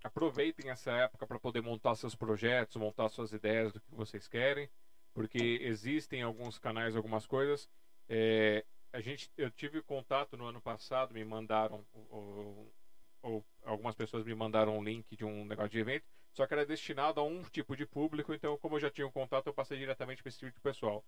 aproveitem 0.03 0.69
essa 0.69 0.91
época 0.91 1.27
para 1.27 1.39
poder 1.39 1.61
montar 1.61 1.95
seus 1.95 2.15
projetos, 2.15 2.75
montar 2.77 3.09
suas 3.09 3.31
ideias 3.31 3.71
do 3.71 3.79
que 3.79 3.95
vocês 3.95 4.27
querem, 4.27 4.69
porque 5.13 5.59
existem 5.61 6.21
alguns 6.21 6.57
canais, 6.57 6.95
algumas 6.95 7.25
coisas. 7.25 7.69
É, 8.07 8.65
a 8.93 8.99
gente, 8.99 9.29
eu 9.37 9.49
tive 9.49 9.81
contato 9.81 10.35
no 10.35 10.45
ano 10.45 10.61
passado, 10.61 11.13
me 11.13 11.23
mandaram, 11.23 11.85
ou, 12.09 12.73
ou, 13.21 13.45
algumas 13.63 13.95
pessoas 13.95 14.25
me 14.25 14.35
mandaram 14.35 14.77
um 14.77 14.83
link 14.83 15.15
de 15.15 15.23
um 15.23 15.45
negócio 15.45 15.71
de 15.71 15.79
evento, 15.79 16.05
só 16.33 16.45
que 16.45 16.53
era 16.53 16.65
destinado 16.65 17.19
a 17.19 17.23
um 17.23 17.43
tipo 17.43 17.75
de 17.75 17.85
público, 17.85 18.33
então 18.33 18.57
como 18.57 18.75
eu 18.75 18.79
já 18.79 18.89
tinha 18.89 19.07
um 19.07 19.11
contato, 19.11 19.47
eu 19.47 19.53
passei 19.53 19.77
diretamente 19.77 20.21
para 20.21 20.29
esse 20.29 20.39
tipo 20.39 20.53
de 20.53 20.61
pessoal. 20.61 21.03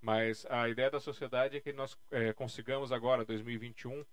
Mas 0.00 0.44
a 0.46 0.68
ideia 0.68 0.90
da 0.90 1.00
sociedade 1.00 1.56
é 1.56 1.60
que 1.60 1.72
nós 1.72 1.96
é, 2.10 2.32
consigamos 2.32 2.92
agora, 2.92 3.24
2021, 3.24 4.04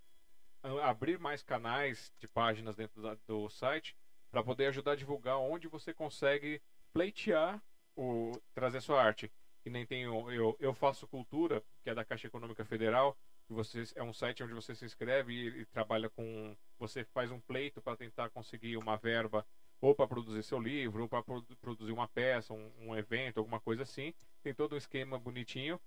abrir 0.83 1.19
mais 1.19 1.43
canais 1.43 2.13
de 2.19 2.27
páginas 2.27 2.75
dentro 2.75 3.01
da, 3.01 3.17
do 3.27 3.49
site 3.49 3.95
para 4.31 4.43
poder 4.43 4.67
ajudar 4.67 4.93
a 4.93 4.95
divulgar 4.95 5.37
onde 5.37 5.67
você 5.67 5.93
consegue 5.93 6.61
pleitear 6.93 7.61
o 7.95 8.31
trazer 8.53 8.79
sua 8.81 9.03
arte 9.03 9.29
que 9.63 9.69
nem 9.69 9.85
tem 9.85 10.03
eu, 10.03 10.57
eu 10.59 10.73
faço 10.73 11.07
cultura 11.07 11.63
que 11.83 11.89
é 11.89 11.95
da 11.95 12.05
Caixa 12.05 12.27
Econômica 12.27 12.65
Federal 12.65 13.17
que 13.45 13.53
você 13.53 13.83
é 13.95 14.03
um 14.03 14.13
site 14.13 14.43
onde 14.43 14.53
você 14.53 14.73
se 14.73 14.85
inscreve 14.85 15.33
e, 15.33 15.61
e 15.61 15.65
trabalha 15.65 16.09
com 16.09 16.55
você 16.79 17.03
faz 17.03 17.31
um 17.31 17.39
pleito 17.39 17.81
para 17.81 17.97
tentar 17.97 18.29
conseguir 18.29 18.77
uma 18.77 18.95
verba 18.95 19.45
ou 19.81 19.95
para 19.95 20.07
produzir 20.07 20.43
seu 20.43 20.59
livro 20.59 21.03
ou 21.03 21.09
para 21.09 21.23
produ 21.23 21.55
produzir 21.57 21.91
uma 21.91 22.07
peça 22.07 22.53
um, 22.53 22.71
um, 22.79 22.95
evento 22.95 23.39
alguma 23.39 23.59
coisa 23.59 23.83
assim. 23.83 24.13
Tem 24.43 24.53
todo 24.53 24.73
um 24.73 24.77
esquema 24.77 25.19
bonitinho. 25.19 25.79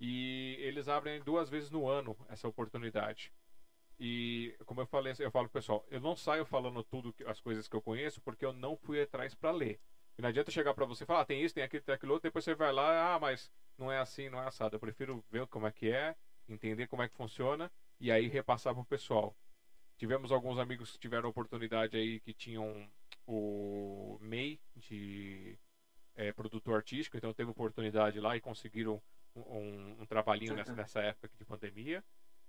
E 0.00 0.56
eles 0.60 0.88
abrem 0.88 1.20
duas 1.22 1.50
vezes 1.50 1.70
no 1.70 1.86
ano 1.86 2.16
essa 2.30 2.48
oportunidade. 2.48 3.32
E 3.98 4.56
como 4.64 4.80
eu 4.80 4.86
falei 4.86 5.12
eu 5.18 5.30
falo 5.30 5.48
pessoal 5.50 5.84
eu 5.90 6.00
não 6.00 6.16
saio 6.16 6.46
falando 6.46 6.82
tudo 6.82 7.14
as 7.26 7.38
coisas 7.38 7.68
que 7.68 7.76
eu 7.76 7.82
conheço 7.82 8.18
porque 8.22 8.46
eu 8.46 8.52
não 8.52 8.76
fui 8.76 9.02
atrás 9.02 9.34
para 9.34 9.50
ler 9.50 9.78
não 10.20 10.28
adianta 10.28 10.50
chegar 10.50 10.74
para 10.74 10.84
você 10.84 11.04
e 11.04 11.06
falar, 11.06 11.20
ah, 11.20 11.24
tem 11.24 11.42
isso, 11.42 11.54
tem 11.54 11.64
aquilo, 11.64 11.82
tem 11.82 11.94
aquilo 11.94 12.12
outro, 12.12 12.28
depois 12.28 12.44
você 12.44 12.54
vai 12.54 12.72
lá, 12.72 13.14
ah, 13.14 13.18
mas 13.18 13.50
não 13.78 13.90
é 13.90 13.98
assim, 13.98 14.28
não 14.28 14.42
é 14.42 14.46
assado. 14.46 14.76
Eu 14.76 14.80
prefiro 14.80 15.24
ver 15.30 15.46
como 15.46 15.66
é 15.66 15.72
que 15.72 15.90
é, 15.90 16.16
entender 16.48 16.86
como 16.86 17.02
é 17.02 17.08
que 17.08 17.14
funciona 17.14 17.70
e 17.98 18.10
aí 18.10 18.26
repassar 18.26 18.74
pro 18.74 18.84
pessoal. 18.84 19.36
Tivemos 19.96 20.32
alguns 20.32 20.58
amigos 20.58 20.92
que 20.92 20.98
tiveram 20.98 21.28
oportunidade 21.28 21.96
aí 21.96 22.20
que 22.20 22.32
tinham 22.32 22.88
o 23.26 24.18
MEI 24.20 24.58
de 24.74 25.58
é, 26.16 26.32
produtor 26.32 26.76
artístico, 26.76 27.16
então 27.16 27.32
teve 27.32 27.50
oportunidade 27.50 28.18
lá 28.18 28.36
e 28.36 28.40
conseguiram 28.40 29.00
um, 29.34 29.40
um, 29.40 29.96
um 30.00 30.06
trabalhinho 30.06 30.54
nessa, 30.54 30.74
nessa 30.74 31.00
época 31.00 31.30
de 31.38 31.44
pandemia. 31.44 32.02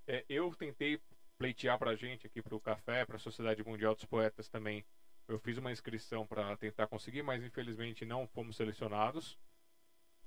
É, 0.07 0.25
eu 0.27 0.53
tentei 0.55 0.99
pleitear 1.38 1.77
pra 1.77 1.95
gente 1.95 2.27
aqui 2.27 2.41
pro 2.41 2.60
café, 2.60 3.05
pra 3.05 3.17
Sociedade 3.17 3.63
Mundial 3.63 3.95
dos 3.95 4.05
Poetas 4.05 4.47
também 4.47 4.86
eu 5.32 5.39
fiz 5.39 5.58
uma 5.58 5.72
inscrição 5.72 6.26
para 6.26 6.56
tentar 6.58 6.88
conseguir, 6.88 7.24
mas 7.24 7.44
infelizmente 7.44 8.06
não 8.06 8.28
fomos 8.28 8.56
selecionados. 8.56 9.38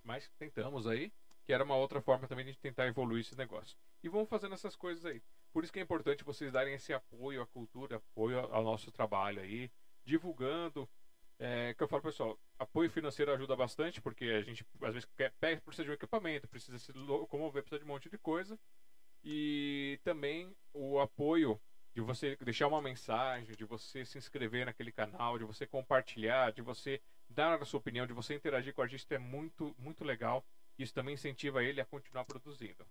Mas 0.02 0.28
tentamos 0.38 0.86
aí, 0.86 1.12
que 1.44 1.52
era 1.52 1.64
uma 1.64 1.76
outra 1.76 2.00
forma 2.00 2.26
também 2.26 2.44
de 2.44 2.56
tentar 2.56 2.86
evoluir 2.86 3.20
esse 3.20 3.36
negócio. 3.36 3.76
E 4.02 4.08
vamos 4.08 4.28
fazendo 4.28 4.54
essas 4.54 4.76
coisas 4.76 5.04
aí. 5.04 5.22
Por 5.52 5.62
isso 5.62 5.72
que 5.72 5.78
é 5.78 5.82
importante 5.82 6.24
vocês 6.24 6.52
darem 6.52 6.74
esse 6.74 6.92
apoio 6.92 7.40
à 7.40 7.46
cultura, 7.46 7.96
apoio 7.96 8.38
ao 8.38 8.62
nosso 8.62 8.90
trabalho 8.90 9.40
aí, 9.40 9.70
divulgando. 10.04 10.88
É, 11.38 11.74
que 11.74 11.82
eu 11.82 11.88
falo, 11.88 12.02
pessoal, 12.02 12.38
apoio 12.58 12.90
financeiro 12.90 13.32
ajuda 13.32 13.56
bastante, 13.56 14.00
porque 14.00 14.24
a 14.26 14.42
gente 14.42 14.64
às 14.82 14.94
vezes 14.94 15.08
quer, 15.16 15.32
precisa 15.60 15.84
de 15.84 15.90
um 15.90 15.94
equipamento, 15.94 16.48
precisa 16.48 16.78
se 16.78 16.92
locomover, 16.92 17.62
precisa 17.62 17.78
de 17.78 17.84
um 17.84 17.92
monte 17.92 18.08
de 18.08 18.18
coisa. 18.18 18.58
E 19.22 19.98
também 20.04 20.54
o 20.72 21.00
apoio 21.00 21.60
de 21.94 22.00
você 22.00 22.36
deixar 22.40 22.66
uma 22.66 22.82
mensagem, 22.82 23.54
de 23.54 23.64
você 23.64 24.04
se 24.04 24.18
inscrever 24.18 24.66
naquele 24.66 24.90
canal, 24.90 25.38
de 25.38 25.44
você 25.44 25.64
compartilhar, 25.64 26.52
de 26.52 26.60
você 26.60 27.00
dar 27.28 27.62
a 27.62 27.64
sua 27.64 27.78
opinião, 27.78 28.06
de 28.06 28.12
você 28.12 28.34
interagir 28.34 28.74
com 28.74 28.80
o 28.80 28.84
artista 28.84 29.14
é 29.14 29.18
muito, 29.18 29.74
muito 29.78 30.04
legal. 30.04 30.44
Isso 30.76 30.92
também 30.92 31.14
incentiva 31.14 31.62
ele 31.62 31.80
a 31.80 31.84
continuar 31.84 32.24
produzindo. 32.24 32.84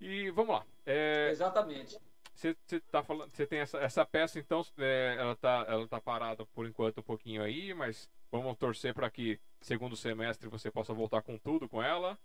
E 0.00 0.30
vamos 0.30 0.56
lá. 0.56 0.66
É... 0.84 1.28
Exatamente. 1.30 1.96
Você 2.34 2.54
tá 2.90 3.02
falando, 3.02 3.30
você 3.30 3.46
tem 3.46 3.60
essa, 3.60 3.78
essa 3.78 4.04
peça, 4.04 4.38
então 4.38 4.62
é, 4.76 5.16
ela 5.18 5.36
tá, 5.36 5.64
ela 5.68 5.88
tá 5.88 5.98
parada 5.98 6.44
por 6.44 6.66
enquanto 6.66 6.98
um 6.98 7.02
pouquinho 7.02 7.42
aí, 7.42 7.72
mas 7.72 8.10
vamos 8.30 8.58
torcer 8.58 8.92
para 8.92 9.08
que 9.08 9.40
segundo 9.60 9.96
semestre 9.96 10.46
você 10.48 10.70
possa 10.70 10.92
voltar 10.92 11.22
com 11.22 11.38
tudo 11.38 11.66
com 11.66 11.82
ela. 11.82 12.18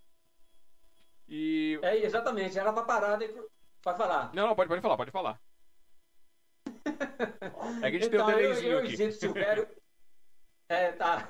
E 1.29 1.79
é 1.81 2.03
exatamente, 2.03 2.59
ela 2.59 2.73
tá 2.73 2.81
parada 2.81 3.25
Pode 3.81 3.97
falar. 3.97 4.31
Não, 4.33 4.47
não, 4.47 4.55
pode, 4.55 4.67
pode 4.67 4.81
falar, 4.81 4.97
pode 4.97 5.11
falar. 5.11 5.39
É 7.81 7.89
que 7.89 7.97
a 7.97 7.99
gente 7.99 8.07
então, 8.07 8.25
tem 8.25 8.35
um 8.35 8.37
delayzinho 8.37 8.71
eu, 8.71 8.79
eu 8.79 8.85
aqui. 8.85 9.11
Silvério, 9.11 9.67
é, 10.69 10.91
tá. 10.91 11.27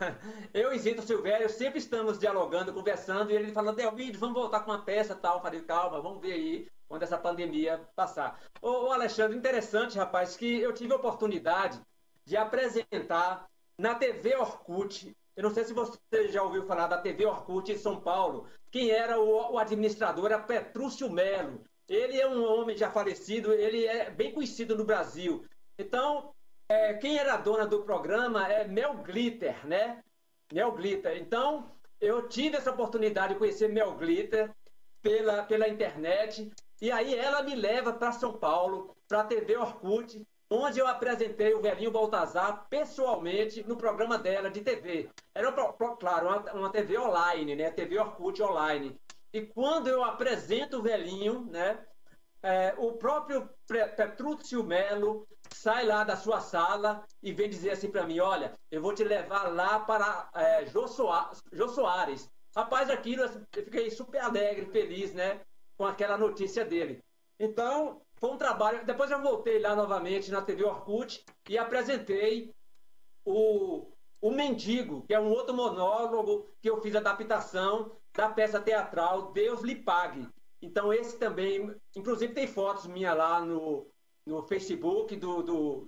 Eu 0.53 0.73
e 0.73 0.79
Zito 0.79 1.01
Silvério 1.01 1.49
sempre 1.49 1.79
estamos 1.79 2.19
dialogando, 2.19 2.73
conversando, 2.73 3.31
e 3.31 3.35
ele 3.35 3.51
falando, 3.51 3.75
Delvídeo, 3.75 4.19
vamos 4.19 4.35
voltar 4.35 4.61
com 4.61 4.71
uma 4.71 4.83
peça 4.83 5.15
tal. 5.15 5.37
Eu 5.37 5.41
falei, 5.41 5.61
calma, 5.61 6.01
vamos 6.01 6.21
ver 6.21 6.33
aí 6.33 6.67
quando 6.87 7.03
essa 7.03 7.17
pandemia 7.17 7.81
passar. 7.95 8.39
Ô, 8.61 8.87
ô, 8.87 8.91
Alexandre, 8.91 9.37
interessante, 9.37 9.97
rapaz, 9.97 10.35
que 10.35 10.59
eu 10.59 10.73
tive 10.73 10.93
a 10.93 10.97
oportunidade 10.97 11.79
de 12.25 12.35
apresentar 12.35 13.47
na 13.77 13.95
TV 13.95 14.35
Orkut. 14.35 15.15
Eu 15.35 15.43
não 15.43 15.53
sei 15.53 15.63
se 15.63 15.73
você 15.73 16.27
já 16.27 16.43
ouviu 16.43 16.65
falar 16.65 16.87
da 16.87 16.97
TV 16.97 17.25
Orkut 17.25 17.71
em 17.71 17.77
São 17.77 17.99
Paulo. 17.99 18.45
Quem 18.69 18.91
era 18.91 19.19
o, 19.19 19.53
o 19.53 19.57
administrador 19.57 20.25
era 20.25 20.39
Petrúcio 20.39 21.09
Melo. 21.09 21.63
Ele 21.87 22.19
é 22.19 22.27
um 22.27 22.43
homem 22.43 22.77
já 22.77 22.91
falecido, 22.91 23.53
ele 23.53 23.85
é 23.85 24.09
bem 24.09 24.33
conhecido 24.33 24.77
no 24.77 24.85
Brasil. 24.85 25.45
Então, 25.77 26.33
é, 26.71 26.93
quem 26.93 27.17
era 27.17 27.35
dona 27.35 27.67
do 27.67 27.83
programa 27.83 28.47
é 28.47 28.65
Mel 28.65 28.93
Glitter, 29.03 29.67
né? 29.67 30.01
Mel 30.53 30.71
Glitter. 30.71 31.17
Então, 31.17 31.69
eu 31.99 32.29
tive 32.29 32.55
essa 32.55 32.71
oportunidade 32.71 33.33
de 33.33 33.39
conhecer 33.39 33.67
Mel 33.67 33.93
Glitter 33.95 34.49
pela, 35.01 35.43
pela 35.43 35.67
internet. 35.67 36.49
E 36.81 36.89
aí 36.89 37.13
ela 37.13 37.43
me 37.43 37.55
leva 37.55 37.91
para 37.91 38.13
São 38.13 38.33
Paulo, 38.33 38.95
para 39.05 39.19
a 39.19 39.23
TV 39.25 39.57
Orkut, 39.57 40.25
onde 40.49 40.79
eu 40.79 40.87
apresentei 40.87 41.53
o 41.53 41.61
velhinho 41.61 41.91
Baltazar 41.91 42.65
pessoalmente 42.69 43.67
no 43.67 43.75
programa 43.75 44.17
dela 44.17 44.49
de 44.49 44.61
TV. 44.61 45.09
Era, 45.35 45.51
claro, 45.99 46.27
uma, 46.27 46.53
uma 46.53 46.69
TV 46.71 46.97
online, 46.97 47.53
né? 47.53 47.69
TV 47.69 47.99
Orkut 47.99 48.41
online. 48.41 48.97
E 49.33 49.41
quando 49.41 49.89
eu 49.89 50.05
apresento 50.05 50.77
o 50.77 50.81
velhinho, 50.81 51.49
né? 51.51 51.85
É, 52.41 52.73
o 52.77 52.93
próprio 52.93 53.49
Petrúcio 53.67 54.63
Melo 54.63 55.27
sai 55.53 55.85
lá 55.85 56.03
da 56.03 56.15
sua 56.15 56.39
sala 56.39 57.05
e 57.21 57.31
vem 57.31 57.49
dizer 57.49 57.71
assim 57.71 57.89
para 57.89 58.05
mim: 58.05 58.19
Olha, 58.19 58.53
eu 58.69 58.81
vou 58.81 58.93
te 58.93 59.03
levar 59.03 59.53
lá 59.53 59.79
para 59.79 60.29
é, 60.33 60.65
Jô, 60.65 60.87
Soares. 60.87 62.29
Rapaz, 62.55 62.89
aquilo 62.89 63.23
eu 63.23 63.63
fiquei 63.63 63.89
super 63.89 64.21
alegre, 64.21 64.65
feliz, 64.65 65.13
né? 65.13 65.41
Com 65.77 65.85
aquela 65.85 66.17
notícia 66.17 66.65
dele. 66.65 67.01
Então, 67.39 68.01
foi 68.15 68.29
um 68.29 68.37
trabalho. 68.37 68.85
Depois 68.85 69.09
eu 69.09 69.21
voltei 69.21 69.59
lá 69.59 69.75
novamente 69.75 70.31
na 70.31 70.41
TV 70.41 70.63
Orkut 70.63 71.23
e 71.49 71.57
apresentei 71.57 72.53
o, 73.25 73.87
o 74.21 74.31
Mendigo, 74.31 75.03
que 75.07 75.13
é 75.13 75.19
um 75.19 75.31
outro 75.31 75.55
monólogo 75.55 76.47
que 76.61 76.69
eu 76.69 76.81
fiz 76.81 76.95
adaptação 76.95 77.91
da 78.13 78.29
peça 78.29 78.59
teatral 78.59 79.31
Deus 79.31 79.61
lhe 79.61 79.75
pague. 79.75 80.27
Então, 80.61 80.93
esse 80.93 81.17
também, 81.17 81.73
inclusive, 81.95 82.33
tem 82.33 82.45
fotos 82.45 82.85
minha 82.85 83.13
lá 83.13 83.43
no, 83.43 83.90
no 84.25 84.43
Facebook 84.43 85.15
do, 85.15 85.41
do, 85.41 85.87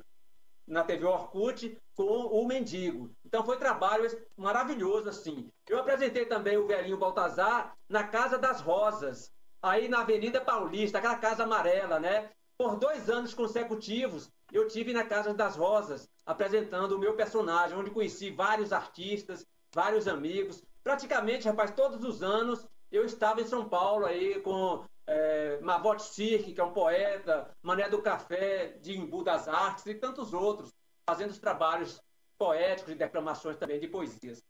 na 0.67 0.83
TV 0.83 1.05
Orkut 1.05 1.77
com 1.95 2.03
o 2.03 2.47
Mendigo. 2.47 3.11
Então 3.25 3.45
foi 3.45 3.57
trabalho 3.57 4.07
maravilhoso 4.35 5.09
assim. 5.09 5.49
Eu 5.67 5.79
apresentei 5.79 6.25
também 6.25 6.57
o 6.57 6.67
velhinho 6.67 6.97
Baltazar 6.97 7.75
na 7.87 8.03
Casa 8.03 8.37
das 8.37 8.61
Rosas, 8.61 9.31
aí 9.61 9.87
na 9.87 10.01
Avenida 10.01 10.41
Paulista, 10.41 10.97
aquela 10.97 11.17
casa 11.17 11.43
amarela, 11.43 11.99
né? 11.99 12.29
Por 12.57 12.77
dois 12.77 13.09
anos 13.09 13.33
consecutivos 13.33 14.31
eu 14.51 14.67
tive 14.67 14.93
na 14.93 15.03
Casa 15.03 15.33
das 15.33 15.55
Rosas 15.55 16.07
apresentando 16.25 16.93
o 16.93 16.99
meu 16.99 17.15
personagem, 17.15 17.77
onde 17.77 17.89
conheci 17.89 18.29
vários 18.29 18.71
artistas, 18.71 19.45
vários 19.73 20.07
amigos. 20.07 20.63
Praticamente, 20.83 21.47
rapaz, 21.47 21.71
todos 21.71 22.03
os 22.03 22.21
anos 22.21 22.65
eu 22.91 23.03
estava 23.03 23.41
em 23.41 23.47
São 23.47 23.67
Paulo 23.67 24.05
aí 24.05 24.39
com 24.41 24.85
é, 25.05 25.59
Mavote 25.61 26.03
Cirque, 26.03 26.53
que 26.53 26.61
é 26.61 26.63
um 26.63 26.73
poeta, 26.73 27.55
Mané 27.61 27.89
do 27.89 28.01
Café, 28.01 28.77
de 28.81 28.97
Imbu 28.97 29.23
das 29.23 29.47
Artes 29.47 29.85
e 29.85 29.95
tantos 29.95 30.33
outros, 30.33 30.73
fazendo 31.05 31.31
os 31.31 31.39
trabalhos 31.39 32.01
poéticos 32.37 32.93
e 32.93 32.95
declamações 32.95 33.57
também 33.57 33.79
de 33.79 33.87
poesias. 33.87 34.43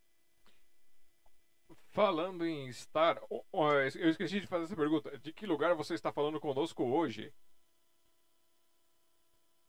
Falando 1.92 2.46
em 2.46 2.68
estar, 2.68 3.22
eu 3.52 4.10
esqueci 4.10 4.40
de 4.40 4.48
fazer 4.48 4.66
essa 4.66 4.76
pergunta. 4.76 5.16
De 5.20 5.32
que 5.32 5.46
lugar 5.46 5.76
você 5.76 5.94
está 5.94 6.12
falando 6.12 6.40
conosco 6.40 6.84
hoje? 6.84 7.32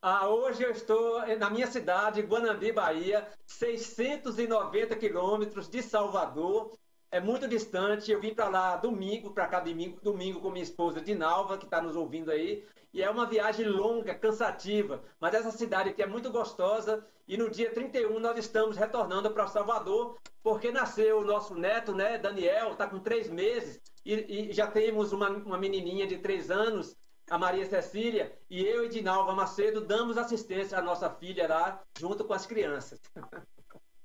Ah, 0.01 0.29
hoje 0.29 0.63
eu 0.63 0.71
estou 0.71 1.27
na 1.39 1.49
minha 1.49 1.67
cidade, 1.67 2.21
Guanambi, 2.21 2.73
Bahia, 2.73 3.27
690 3.47 4.97
quilômetros 4.97 5.69
de 5.69 5.83
Salvador, 5.83 6.79
é 7.15 7.21
muito 7.21 7.47
distante. 7.47 8.11
Eu 8.11 8.21
vim 8.21 8.35
para 8.35 8.49
lá 8.49 8.77
domingo, 8.77 9.31
para 9.31 9.47
cá 9.47 9.61
domingo, 9.61 10.01
domingo 10.03 10.41
com 10.41 10.51
minha 10.51 10.65
esposa 10.65 11.01
Dinalva, 11.01 11.57
que 11.57 11.65
está 11.65 11.81
nos 11.81 11.95
ouvindo 11.95 12.29
aí. 12.29 12.67
E 12.93 13.03
é 13.03 13.09
uma 13.09 13.25
viagem 13.25 13.67
longa, 13.69 14.17
cansativa, 14.17 15.01
mas 15.21 15.33
essa 15.33 15.53
cidade 15.53 15.91
aqui 15.91 16.03
é 16.03 16.07
muito 16.07 16.33
gostosa. 16.33 17.07
E 17.29 17.37
no 17.37 17.49
dia 17.49 17.71
31 17.71 18.19
nós 18.19 18.37
estamos 18.37 18.77
retornando 18.77 19.31
para 19.31 19.47
Salvador, 19.47 20.19
porque 20.43 20.73
nasceu 20.73 21.21
o 21.21 21.25
nosso 21.25 21.55
neto, 21.55 21.95
né, 21.95 22.19
Daniel, 22.19 22.73
está 22.73 22.89
com 22.89 22.99
três 22.99 23.31
meses, 23.31 23.81
e, 24.05 24.51
e 24.51 24.53
já 24.53 24.67
temos 24.67 25.13
uma, 25.13 25.31
uma 25.31 25.57
menininha 25.57 26.07
de 26.07 26.19
três 26.19 26.51
anos, 26.51 26.97
a 27.31 27.39
Maria 27.39 27.65
Cecília, 27.65 28.37
e 28.51 28.63
eu 28.63 28.85
e 28.85 28.89
Dinalva 28.89 29.35
Macedo 29.35 29.81
damos 29.81 30.19
assistência 30.19 30.79
à 30.79 30.83
nossa 30.83 31.09
filha 31.09 31.49
lá, 31.49 31.83
junto 31.97 32.25
com 32.25 32.35
as 32.35 32.45
crianças. 32.45 33.01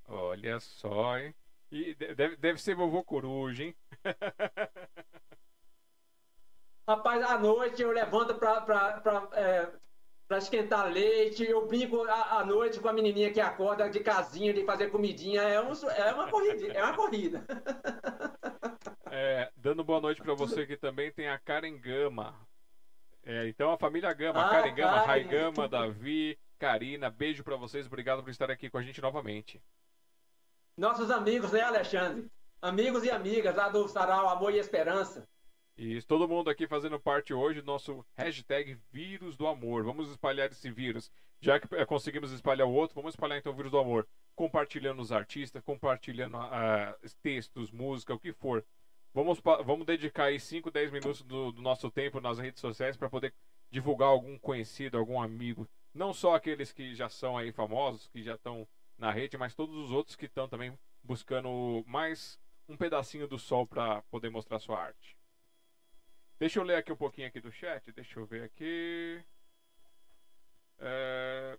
Olha 0.07 0.59
só, 0.59 1.17
hein? 1.17 1.35
E 1.71 1.93
deve, 1.93 2.35
deve 2.35 2.59
ser 2.59 2.75
vovô 2.75 3.03
coruja, 3.03 3.63
hein? 3.63 3.75
Rapaz, 6.87 7.21
à 7.23 7.37
noite 7.37 7.81
eu 7.81 7.91
levanto 7.91 8.33
pra, 8.35 8.61
pra, 8.61 8.99
pra, 8.99 9.29
é, 9.33 9.69
pra 10.27 10.39
esquentar 10.39 10.91
leite, 10.91 11.43
eu 11.43 11.67
brinco 11.67 12.01
à, 12.05 12.39
à, 12.39 12.45
noite 12.45 12.79
com 12.79 12.87
a 12.87 12.93
menininha 12.93 13.31
que 13.31 13.39
acorda 13.39 13.87
de 13.87 13.99
casinha, 13.99 14.51
de 14.51 14.65
fazer 14.65 14.89
comidinha. 14.89 15.43
É, 15.43 15.61
um, 15.61 15.71
é 15.71 16.11
uma 16.11 16.27
corrida. 16.27 16.73
É 16.73 16.83
uma 16.83 16.95
corrida. 16.95 17.45
É, 19.11 19.51
dando 19.55 19.83
boa 19.83 20.01
noite 20.01 20.21
para 20.21 20.33
você 20.33 20.65
que 20.65 20.77
também 20.77 21.11
tem 21.11 21.29
a 21.29 21.37
Karen 21.37 21.77
Gama. 21.77 22.35
É, 23.23 23.47
então 23.47 23.71
a 23.71 23.77
família 23.77 24.11
Gama, 24.13 24.43
ah, 24.43 24.49
Karen 24.49 24.73
Gama, 24.73 25.01
Rai 25.01 25.23
Gama, 25.23 25.67
Davi, 25.67 26.39
Karina, 26.57 27.09
beijo 27.11 27.43
para 27.43 27.55
vocês, 27.55 27.85
obrigado 27.85 28.23
por 28.23 28.31
estar 28.31 28.49
aqui 28.49 28.69
com 28.69 28.77
a 28.79 28.81
gente 28.81 29.01
novamente 29.01 29.61
nossos 30.79 31.11
amigos, 31.11 31.51
né, 31.51 31.61
Alexandre? 31.61 32.31
Amigos 32.61 33.03
e 33.03 33.11
amigas 33.11 33.53
lá 33.53 33.67
do 33.67 33.87
Sarau 33.89 34.29
Amor 34.29 34.53
e 34.53 34.59
Esperança. 34.59 35.27
Isso, 35.77 36.07
todo 36.07 36.27
mundo 36.27 36.49
aqui 36.49 36.67
fazendo 36.67 36.97
parte 36.99 37.33
hoje 37.33 37.61
do 37.61 37.67
nosso 37.67 38.05
hashtag 38.17 38.77
Vírus 38.91 39.35
do 39.35 39.45
Amor. 39.45 39.83
Vamos 39.83 40.09
espalhar 40.09 40.49
esse 40.49 40.71
vírus. 40.71 41.11
Já 41.41 41.59
que 41.59 41.73
eh, 41.75 41.85
conseguimos 41.85 42.31
espalhar 42.31 42.67
o 42.67 42.71
outro, 42.71 42.95
vamos 42.95 43.13
espalhar 43.13 43.37
então 43.37 43.51
o 43.51 43.55
vírus 43.55 43.71
do 43.71 43.77
amor. 43.77 44.07
Compartilhando 44.35 45.01
os 45.01 45.11
artistas, 45.11 45.61
compartilhando 45.63 46.37
uh, 46.37 47.09
textos, 47.21 47.71
música, 47.71 48.13
o 48.13 48.19
que 48.19 48.33
for. 48.33 48.65
Vamos, 49.13 49.39
vamos 49.65 49.85
dedicar 49.85 50.25
aí 50.25 50.39
5, 50.39 50.71
10 50.71 50.91
minutos 50.91 51.21
do, 51.23 51.51
do 51.51 51.61
nosso 51.61 51.89
tempo 51.89 52.21
nas 52.21 52.39
redes 52.39 52.61
sociais 52.61 52.95
para 52.95 53.09
poder 53.09 53.33
divulgar 53.69 54.09
algum 54.09 54.37
conhecido, 54.37 54.97
algum 54.97 55.21
amigo. 55.21 55.67
Não 55.93 56.13
só 56.13 56.35
aqueles 56.35 56.71
que 56.71 56.93
já 56.95 57.09
são 57.09 57.37
aí 57.37 57.51
famosos, 57.51 58.07
que 58.07 58.21
já 58.23 58.35
estão 58.35 58.67
na 58.99 59.11
rede, 59.11 59.37
mas 59.37 59.55
todos 59.55 59.75
os 59.75 59.91
outros 59.91 60.15
que 60.15 60.25
estão 60.25 60.47
também 60.47 60.77
buscando 61.01 61.83
mais 61.87 62.39
um 62.67 62.77
pedacinho 62.77 63.27
do 63.27 63.39
sol 63.39 63.65
para 63.65 64.01
poder 64.03 64.29
mostrar 64.29 64.59
sua 64.59 64.79
arte. 64.79 65.17
Deixa 66.37 66.59
eu 66.59 66.63
ler 66.63 66.75
aqui 66.75 66.91
um 66.91 66.97
pouquinho 66.97 67.27
aqui 67.27 67.39
do 67.39 67.51
chat. 67.51 67.91
Deixa 67.91 68.19
eu 68.19 68.25
ver 68.25 68.43
aqui. 68.43 69.23
É... 70.77 71.57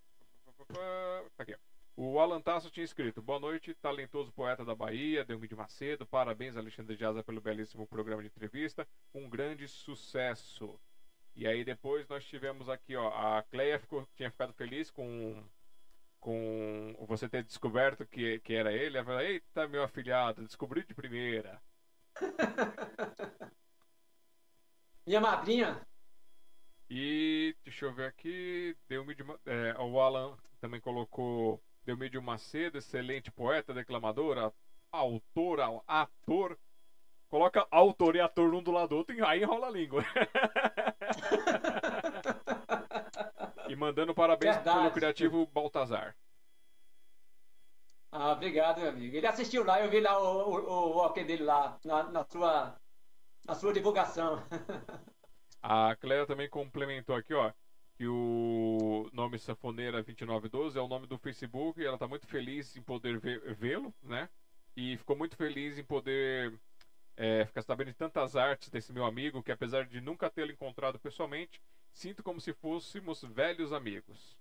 Tá 1.37 1.43
aqui. 1.43 1.57
O 1.97 2.19
Alan 2.19 2.41
Tasso 2.41 2.71
tinha 2.71 2.85
escrito: 2.85 3.21
Boa 3.21 3.41
noite, 3.41 3.75
talentoso 3.75 4.33
poeta 4.33 4.65
da 4.65 4.75
Bahia, 4.75 5.25
Delmide 5.25 5.55
Macedo. 5.55 6.07
Parabéns, 6.07 6.57
Alexandre 6.57 6.97
Jaza, 6.97 7.23
pelo 7.23 7.41
belíssimo 7.41 7.87
programa 7.87 8.23
de 8.23 8.29
entrevista. 8.29 8.87
Um 9.15 9.29
grande 9.29 9.67
sucesso. 9.69 10.81
E 11.35 11.47
aí 11.47 11.65
depois 11.65 12.09
nós 12.09 12.25
tivemos 12.25 12.69
aqui, 12.69 12.97
ó, 12.97 13.09
a 13.09 13.43
Cleia 13.45 13.79
ficou, 13.79 14.07
tinha 14.15 14.31
ficado 14.31 14.53
feliz 14.53 14.91
com 14.91 15.45
com 16.21 16.95
você 17.09 17.29
ter 17.29 17.43
descoberto 17.43 18.07
que, 18.07 18.39
que 18.41 18.55
era 18.55 18.73
ele, 18.73 18.99
ela 18.99 19.07
falou, 19.07 19.21
eita, 19.21 19.67
meu 19.67 19.83
afilhado, 19.83 20.45
descobri 20.45 20.85
de 20.85 20.95
primeira. 20.95 21.61
Minha 25.07 25.21
madrinha. 25.21 25.81
E 26.89 27.57
deixa 27.65 27.87
eu 27.87 27.95
ver 27.95 28.07
aqui, 28.07 28.77
Delmídio, 28.89 29.39
é, 29.47 29.75
o 29.79 30.01
Alan 30.01 30.37
também 30.61 30.81
colocou 30.81 31.63
Delmídio 31.85 32.23
Macedo, 32.23 32.79
excelente 32.79 33.31
poeta, 33.31 33.73
declamador, 33.73 34.53
autor, 34.93 35.83
ator. 35.87 36.59
Coloca 37.29 37.67
autor 37.71 38.17
e 38.17 38.21
ator 38.21 38.53
um 38.53 38.63
do 38.63 38.73
lado 38.73 38.89
do 38.89 38.97
outro 38.97 39.15
e 39.15 39.23
aí 39.23 39.43
enrola 39.43 39.69
a 39.69 39.71
língua. 39.71 40.05
E 43.71 43.77
mandando 43.77 44.13
parabéns 44.13 44.57
Verdade. 44.57 44.79
pelo 44.81 44.91
criativo 44.91 45.47
Baltazar. 45.47 46.17
Ah, 48.11 48.33
obrigado, 48.33 48.81
meu 48.81 48.89
amigo. 48.89 49.17
Ele 49.17 49.27
assistiu 49.29 49.63
lá, 49.63 49.81
eu 49.81 49.89
vi 49.89 50.01
lá 50.01 50.19
o, 50.21 50.59
o, 50.59 51.07
o, 51.07 51.09
dele 51.11 51.45
lá, 51.45 51.79
na, 51.85 52.03
na, 52.11 52.25
sua, 52.25 52.77
na 53.47 53.55
sua 53.55 53.73
divulgação. 53.73 54.43
A 55.63 55.95
Cléia 55.95 56.27
também 56.27 56.49
complementou 56.49 57.15
aqui, 57.15 57.33
ó, 57.33 57.53
que 57.95 58.09
o 58.09 59.09
nome 59.13 59.39
Sanfoneira 59.39 60.03
2912 60.03 60.77
é 60.77 60.83
o 60.83 60.89
nome 60.89 61.07
do 61.07 61.17
Facebook 61.17 61.81
e 61.81 61.85
ela 61.85 61.95
está 61.95 62.09
muito 62.09 62.27
feliz 62.27 62.77
em 62.77 62.83
poder 62.83 63.21
vê-lo, 63.55 63.95
né? 64.03 64.29
E 64.77 64.97
ficou 64.97 65.15
muito 65.15 65.37
feliz 65.37 65.79
em 65.79 65.85
poder 65.85 66.59
é, 67.17 67.45
ficar 67.45 67.63
sabendo 67.63 67.89
de 67.89 67.95
tantas 67.95 68.35
artes 68.35 68.69
desse 68.69 68.93
meu 68.93 69.05
amigo 69.05 69.45
que, 69.45 69.53
apesar 69.53 69.87
de 69.87 70.01
nunca 70.01 70.29
tê-lo 70.29 70.51
encontrado 70.51 70.99
pessoalmente, 70.99 71.61
sinto 71.93 72.23
como 72.23 72.41
se 72.41 72.53
fôssemos 72.53 73.23
velhos 73.23 73.73
amigos. 73.73 74.37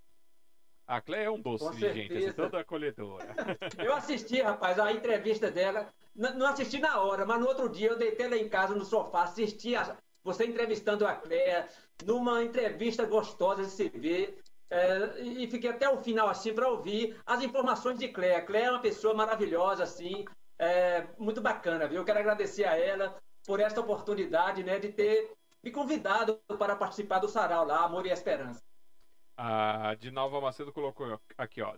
A 0.86 1.00
Cléia 1.00 1.26
é 1.26 1.30
um 1.30 1.40
doce 1.40 1.70
de 1.76 1.92
gente, 1.92 2.16
assim, 2.16 2.32
toda 2.32 2.58
acolhedora. 2.58 3.24
Eu 3.78 3.94
assisti, 3.94 4.42
rapaz, 4.42 4.76
a 4.78 4.90
entrevista 4.90 5.48
dela. 5.48 5.88
Não 6.14 6.46
assisti 6.46 6.80
na 6.80 7.00
hora, 7.00 7.24
mas 7.24 7.40
no 7.40 7.46
outro 7.46 7.68
dia 7.68 7.90
eu 7.90 7.96
deitei 7.96 8.28
lá 8.28 8.36
em 8.36 8.48
casa 8.48 8.74
no 8.74 8.84
sofá, 8.84 9.22
assisti 9.22 9.76
a, 9.76 9.96
você 10.24 10.44
entrevistando 10.44 11.06
a 11.06 11.14
Cléia, 11.14 11.68
numa 12.04 12.42
entrevista 12.42 13.06
gostosa 13.06 13.62
de 13.62 13.70
se 13.70 13.88
ver. 13.88 14.42
É, 14.68 15.20
e 15.20 15.48
fiquei 15.48 15.70
até 15.70 15.88
o 15.88 16.02
final 16.02 16.28
assim 16.28 16.52
para 16.52 16.68
ouvir 16.68 17.16
as 17.24 17.40
informações 17.42 17.96
de 17.96 18.08
Cléia. 18.08 18.42
Cléia 18.42 18.66
é 18.66 18.70
uma 18.72 18.80
pessoa 18.80 19.14
maravilhosa, 19.14 19.84
assim, 19.84 20.24
é, 20.58 21.06
muito 21.16 21.40
bacana, 21.40 21.86
viu? 21.86 21.98
Eu 21.98 22.04
quero 22.04 22.18
agradecer 22.18 22.64
a 22.64 22.76
ela 22.76 23.16
por 23.46 23.60
esta 23.60 23.80
oportunidade, 23.80 24.62
né, 24.62 24.78
de 24.78 24.92
ter 24.92 25.32
me 25.62 25.70
convidado 25.70 26.36
para 26.58 26.76
participar 26.76 27.18
do 27.18 27.28
sarau 27.28 27.66
lá, 27.66 27.84
Amor 27.84 28.06
e 28.06 28.10
Esperança. 28.10 28.62
A 29.36 29.94
Dinalva 29.94 30.40
Macedo 30.40 30.72
colocou 30.72 31.18
aqui, 31.36 31.62
ó. 31.62 31.74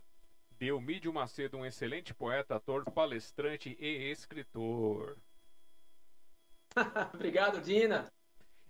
Delmídio 0.59 1.13
Macedo, 1.13 1.59
um 1.59 1.67
excelente 1.67 2.15
poeta, 2.15 2.57
ator, 2.57 2.85
palestrante 2.91 3.77
e 3.81 4.11
escritor. 4.11 5.17
Obrigado, 7.15 7.61
Dina. 7.61 8.11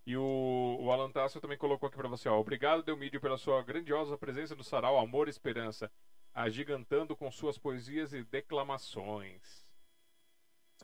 E 0.06 0.16
o, 0.16 0.78
o 0.80 0.90
Alan 0.90 1.10
Tasso 1.10 1.40
também 1.40 1.56
colocou 1.56 1.86
aqui 1.86 1.96
para 1.96 2.08
você, 2.08 2.28
ó. 2.28 2.38
Obrigado, 2.38 2.82
Delmídio, 2.82 3.20
pela 3.20 3.38
sua 3.38 3.62
grandiosa 3.62 4.18
presença 4.18 4.56
no 4.56 4.64
sarau 4.64 4.98
Amor 4.98 5.28
e 5.28 5.30
Esperança, 5.30 5.90
agigantando 6.34 7.16
com 7.16 7.30
suas 7.30 7.56
poesias 7.56 8.12
e 8.12 8.24
declamações. 8.24 9.61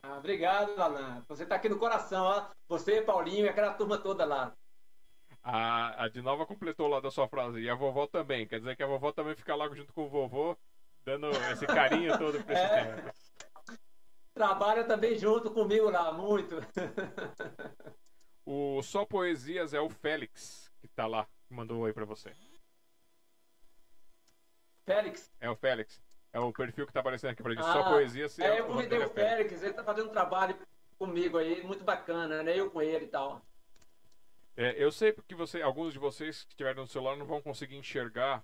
Ah, 0.01 0.17
obrigado, 0.17 0.79
Alan. 0.81 1.23
Você 1.27 1.43
está 1.43 1.55
aqui 1.55 1.69
no 1.69 1.77
coração, 1.77 2.23
ó. 2.23 2.47
Você, 2.67 3.01
Paulinho 3.01 3.45
e 3.45 3.49
aquela 3.49 3.73
turma 3.73 3.97
toda 3.97 4.25
lá. 4.25 4.55
A, 5.43 6.03
a 6.03 6.07
de 6.09 6.21
Nova 6.21 6.45
completou 6.45 6.87
lá 6.87 6.99
da 6.99 7.11
sua 7.11 7.27
frase. 7.27 7.59
E 7.59 7.69
a 7.69 7.75
vovó 7.75 8.07
também. 8.07 8.47
Quer 8.47 8.59
dizer 8.59 8.75
que 8.75 8.83
a 8.83 8.87
vovó 8.87 9.11
também 9.11 9.35
fica 9.35 9.55
lá 9.55 9.67
junto 9.69 9.93
com 9.93 10.05
o 10.05 10.09
vovô, 10.09 10.57
dando 11.03 11.29
esse 11.51 11.65
carinho 11.65 12.17
todo 12.17 12.43
pra 12.43 12.53
esse 12.53 12.63
é. 12.63 12.95
tempo. 12.95 13.13
Trabalha 14.33 14.83
também 14.85 15.17
junto 15.17 15.51
comigo 15.51 15.89
lá, 15.89 16.13
muito. 16.13 16.55
o 18.45 18.81
Só 18.81 19.05
Poesias 19.05 19.73
é 19.73 19.81
o 19.81 19.89
Félix, 19.89 20.71
que 20.79 20.87
tá 20.87 21.07
lá, 21.07 21.27
que 21.45 21.53
mandou 21.53 21.79
um 21.79 21.81
oi 21.81 21.91
pra 21.91 22.05
você. 22.05 22.33
Félix? 24.85 25.29
É 25.41 25.49
o 25.49 25.55
Félix. 25.55 26.01
É 26.31 26.39
o 26.39 26.53
perfil 26.53 26.85
que 26.85 26.93
tá 26.93 26.99
aparecendo 26.99 27.31
aqui 27.31 27.41
pra 27.41 27.53
gente. 27.53 27.63
Ah, 27.63 27.73
Só 27.73 27.83
Poesias. 27.89 28.37
É, 28.39 28.57
é 28.57 28.59
eu 28.59 28.65
convidei 28.67 28.99
o 28.99 29.09
Félix, 29.09 29.63
ele 29.63 29.73
tá 29.73 29.83
fazendo 29.83 30.09
um 30.09 30.13
trabalho 30.13 30.55
comigo 30.97 31.37
aí, 31.37 31.63
muito 31.63 31.83
bacana, 31.83 32.43
né? 32.43 32.57
Eu 32.57 32.69
com 32.69 32.81
ele 32.81 33.05
e 33.05 33.07
tal. 33.07 33.41
É, 34.55 34.75
eu 34.77 34.91
sei 34.91 35.13
que 35.27 35.33
você, 35.33 35.61
alguns 35.61 35.93
de 35.93 35.99
vocês 35.99 36.43
que 36.43 36.49
estiverem 36.49 36.81
no 36.81 36.87
celular 36.87 37.15
não 37.15 37.25
vão 37.25 37.41
conseguir 37.41 37.77
enxergar 37.77 38.43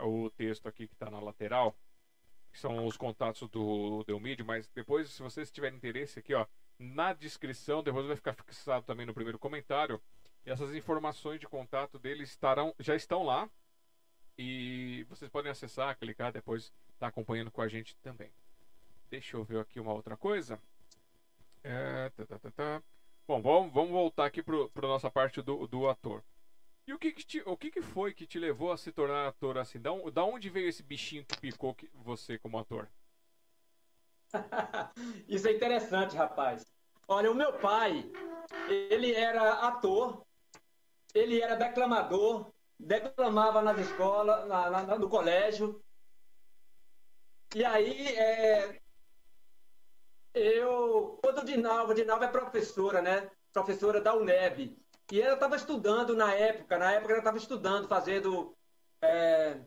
o 0.00 0.28
texto 0.30 0.66
aqui 0.66 0.88
que 0.88 0.94
está 0.94 1.10
na 1.10 1.20
lateral, 1.20 1.76
que 2.50 2.58
são 2.58 2.84
os 2.84 2.96
contatos 2.96 3.48
do 3.48 4.02
Delmídio, 4.04 4.44
mas 4.44 4.68
depois, 4.74 5.08
se 5.10 5.22
vocês 5.22 5.50
tiverem 5.50 5.76
interesse 5.76 6.18
aqui, 6.18 6.34
ó, 6.34 6.46
na 6.78 7.12
descrição, 7.12 7.82
depois 7.82 8.06
vai 8.06 8.16
ficar 8.16 8.34
fixado 8.34 8.84
também 8.84 9.06
no 9.06 9.14
primeiro 9.14 9.38
comentário, 9.38 10.02
e 10.44 10.50
essas 10.50 10.74
informações 10.74 11.38
de 11.38 11.46
contato 11.46 11.98
dele 11.98 12.24
estarão, 12.24 12.74
já 12.80 12.96
estão 12.96 13.22
lá, 13.22 13.48
e 14.38 15.04
vocês 15.08 15.30
podem 15.30 15.50
acessar, 15.50 15.96
clicar, 15.98 16.32
depois 16.32 16.72
tá 16.98 17.08
acompanhando 17.08 17.50
com 17.50 17.60
a 17.60 17.68
gente 17.68 17.96
também. 17.96 18.30
Deixa 19.10 19.36
eu 19.36 19.44
ver 19.44 19.60
aqui 19.60 19.78
uma 19.78 19.92
outra 19.92 20.16
coisa. 20.16 20.58
É, 21.62 22.10
tá, 22.10 22.26
tá, 22.26 22.38
tá, 22.38 22.50
tá. 22.50 22.82
Bom, 23.26 23.40
vamos, 23.40 23.72
vamos 23.72 23.90
voltar 23.90 24.26
aqui 24.26 24.42
para 24.42 24.56
a 24.56 24.88
nossa 24.88 25.10
parte 25.10 25.40
do, 25.42 25.66
do 25.66 25.88
ator. 25.88 26.24
E 26.86 26.92
o 26.92 26.98
que 26.98 27.12
que, 27.12 27.24
te, 27.24 27.42
o 27.46 27.56
que 27.56 27.70
que 27.70 27.80
foi 27.80 28.12
que 28.12 28.26
te 28.26 28.38
levou 28.38 28.72
a 28.72 28.76
se 28.76 28.90
tornar 28.90 29.28
ator 29.28 29.58
assim? 29.58 29.80
Da, 29.80 29.90
da 30.12 30.24
onde 30.24 30.50
veio 30.50 30.68
esse 30.68 30.82
bichinho 30.82 31.24
que 31.24 31.38
picou 31.38 31.74
que, 31.74 31.88
você 31.94 32.38
como 32.38 32.58
ator? 32.58 32.88
Isso 35.28 35.46
é 35.46 35.52
interessante, 35.52 36.16
rapaz. 36.16 36.66
Olha, 37.06 37.30
o 37.30 37.34
meu 37.34 37.52
pai, 37.58 38.10
ele 38.68 39.12
era 39.12 39.66
ator, 39.66 40.24
ele 41.14 41.40
era 41.40 41.54
declamador, 41.54 42.52
declamava 42.82 43.62
nas 43.62 43.78
escolas, 43.78 44.46
na, 44.48 44.70
na, 44.70 44.98
no 44.98 45.08
colégio. 45.08 45.82
E 47.54 47.64
aí, 47.64 48.08
é, 48.16 48.80
eu, 50.34 51.18
quando 51.22 51.38
o 51.38 51.44
Dinalva, 51.44 51.94
Dinalva 51.94 52.24
é 52.24 52.28
professora, 52.28 53.00
né? 53.00 53.30
Professora 53.52 54.00
da 54.00 54.14
UNEB. 54.14 54.76
E 55.10 55.20
ela 55.20 55.34
estava 55.34 55.56
estudando 55.56 56.16
na 56.16 56.34
época, 56.34 56.78
na 56.78 56.92
época 56.92 57.12
ela 57.12 57.20
estava 57.20 57.36
estudando, 57.36 57.86
fazendo 57.86 58.56
é, 59.00 59.60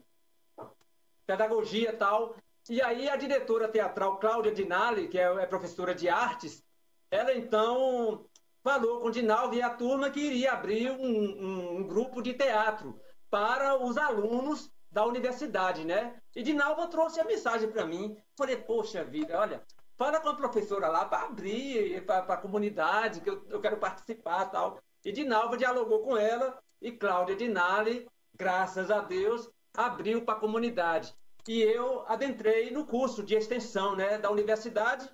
pedagogia 1.24 1.90
e 1.90 1.96
tal. 1.96 2.36
E 2.68 2.82
aí 2.82 3.08
a 3.08 3.16
diretora 3.16 3.68
teatral 3.68 4.18
Cláudia 4.18 4.52
Dinali, 4.52 5.08
que 5.08 5.18
é, 5.18 5.22
é 5.22 5.46
professora 5.46 5.94
de 5.94 6.08
artes, 6.08 6.64
ela 7.10 7.32
então 7.32 8.28
falou 8.62 9.00
com 9.00 9.06
o 9.06 9.12
Dinalva 9.12 9.54
e 9.54 9.62
a 9.62 9.70
turma 9.70 10.10
que 10.10 10.18
iria 10.18 10.52
abrir 10.52 10.90
um, 10.90 11.06
um, 11.06 11.76
um 11.76 11.86
grupo 11.86 12.20
de 12.20 12.34
teatro 12.34 13.00
para 13.36 13.76
os 13.76 13.98
alunos 13.98 14.72
da 14.90 15.04
universidade, 15.04 15.84
né? 15.84 16.16
E 16.34 16.42
Dinalva 16.42 16.88
trouxe 16.88 17.20
a 17.20 17.24
mensagem 17.24 17.70
para 17.70 17.84
mim. 17.84 18.16
Falei, 18.34 18.56
poxa 18.56 19.04
vida, 19.04 19.38
olha, 19.38 19.62
fala 19.94 20.20
com 20.20 20.30
a 20.30 20.34
professora 20.34 20.88
lá 20.88 21.04
para 21.04 21.26
abrir 21.26 22.02
para 22.06 22.20
a 22.20 22.36
comunidade, 22.38 23.20
que 23.20 23.28
eu, 23.28 23.44
eu 23.50 23.60
quero 23.60 23.76
participar 23.76 24.46
tal. 24.46 24.78
E 25.04 25.12
Dinalva 25.12 25.58
dialogou 25.58 26.00
com 26.00 26.16
ela 26.16 26.58
e 26.80 26.90
Cláudia 26.90 27.36
Dinali, 27.36 28.08
graças 28.34 28.90
a 28.90 29.00
Deus, 29.00 29.50
abriu 29.74 30.24
para 30.24 30.32
a 30.32 30.40
comunidade. 30.40 31.14
E 31.46 31.60
eu 31.60 32.06
adentrei 32.08 32.70
no 32.70 32.86
curso 32.86 33.22
de 33.22 33.34
extensão 33.34 33.94
né, 33.94 34.16
da 34.16 34.30
universidade 34.30 35.10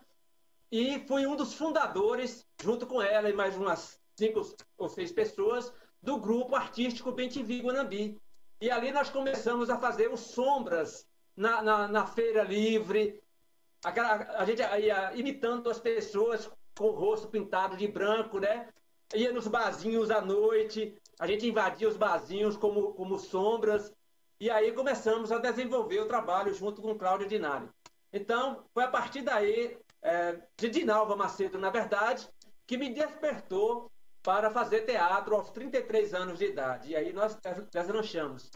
e 0.71 1.05
fui 1.09 1.27
um 1.27 1.35
dos 1.35 1.55
fundadores, 1.55 2.47
junto 2.63 2.87
com 2.87 3.03
ela 3.03 3.29
e 3.29 3.33
mais 3.33 3.57
umas 3.57 3.99
cinco 4.17 4.43
ou 4.79 4.89
seis 4.89 5.11
pessoas, 5.11 5.73
do 6.03 6.19
grupo 6.19 6.57
artístico 6.57 7.12
Bentivi 7.12 7.61
Guanambi. 7.61 8.21
E 8.61 8.71
ali 8.71 8.93
nós 8.93 9.11
começamos 9.11 9.71
a 9.71 9.79
fazer 9.79 10.11
os 10.12 10.21
sombras 10.21 11.07
na, 11.37 11.62
na, 11.62 11.88
na 11.88 12.07
Feira 12.07 12.43
Livre, 12.43 13.23
Aquela, 13.85 14.15
a 14.38 14.45
gente 14.45 14.62
ia 14.62 15.12
imitando 15.15 15.69
as 15.69 15.81
pessoas 15.81 16.49
com 16.77 16.85
o 16.85 16.93
rosto 16.93 17.27
pintado 17.29 17.77
de 17.77 17.88
branco, 17.88 18.38
né? 18.38 18.69
Ia 19.12 19.33
nos 19.33 19.49
barzinhos 19.49 20.11
à 20.11 20.21
noite, 20.21 20.97
a 21.19 21.27
gente 21.27 21.49
invadia 21.49 21.88
os 21.88 21.97
barzinhos 21.97 22.57
como, 22.57 22.95
como 22.95 23.19
sombras, 23.19 23.93
e 24.38 24.49
aí 24.49 24.73
começamos 24.73 25.33
a 25.33 25.38
desenvolver 25.38 26.01
o 26.01 26.07
trabalho 26.07 26.55
junto 26.55 26.81
com 26.81 26.97
Cláudio 26.97 27.29
Dinari. 27.29 27.69
Então, 28.12 28.65
foi 28.73 28.85
a 28.85 28.88
partir 28.88 29.23
daí, 29.23 29.77
é, 30.01 30.38
de 30.57 30.69
Dinalva 30.69 31.17
Macedo, 31.17 31.59
na 31.59 31.71
verdade, 31.71 32.29
que 32.67 32.77
me 32.77 32.95
despertou 32.95 33.91
para 34.23 34.51
fazer 34.51 34.83
teatro 34.83 35.35
aos 35.35 35.51
33 35.51 36.15
anos 36.15 36.39
de 36.39 36.47
idade. 36.47 36.91
E 36.91 36.97
aí 36.97 37.13
nós 37.13 37.39
deslanchamos. 37.71 38.51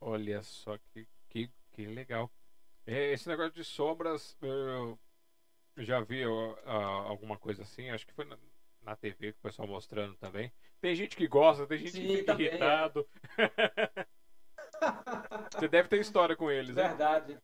Olha 0.00 0.42
só 0.42 0.78
que, 0.78 1.06
que, 1.28 1.50
que 1.72 1.86
legal. 1.86 2.30
É, 2.86 3.12
esse 3.12 3.28
negócio 3.28 3.52
de 3.52 3.64
sombras, 3.64 4.36
eu 4.40 4.98
já 5.76 6.00
vi 6.00 6.22
alguma 6.24 7.38
coisa 7.38 7.62
assim, 7.62 7.90
acho 7.90 8.06
que 8.06 8.12
foi 8.12 8.24
na, 8.24 8.38
na 8.82 8.96
TV 8.96 9.32
que 9.32 9.38
o 9.38 9.42
pessoal 9.42 9.68
mostrando 9.68 10.16
também. 10.16 10.52
Tem 10.80 10.94
gente 10.94 11.16
que 11.16 11.28
gosta, 11.28 11.66
tem 11.66 11.78
gente 11.78 11.92
Sim, 11.92 12.06
que 12.06 12.16
fica 12.16 12.32
também, 12.32 12.46
é. 12.46 12.50
irritado. 12.50 13.08
Você 15.52 15.68
deve 15.68 15.88
ter 15.88 16.00
história 16.00 16.34
com 16.34 16.50
eles, 16.50 16.74
né? 16.74 16.88
Verdade. 16.88 17.38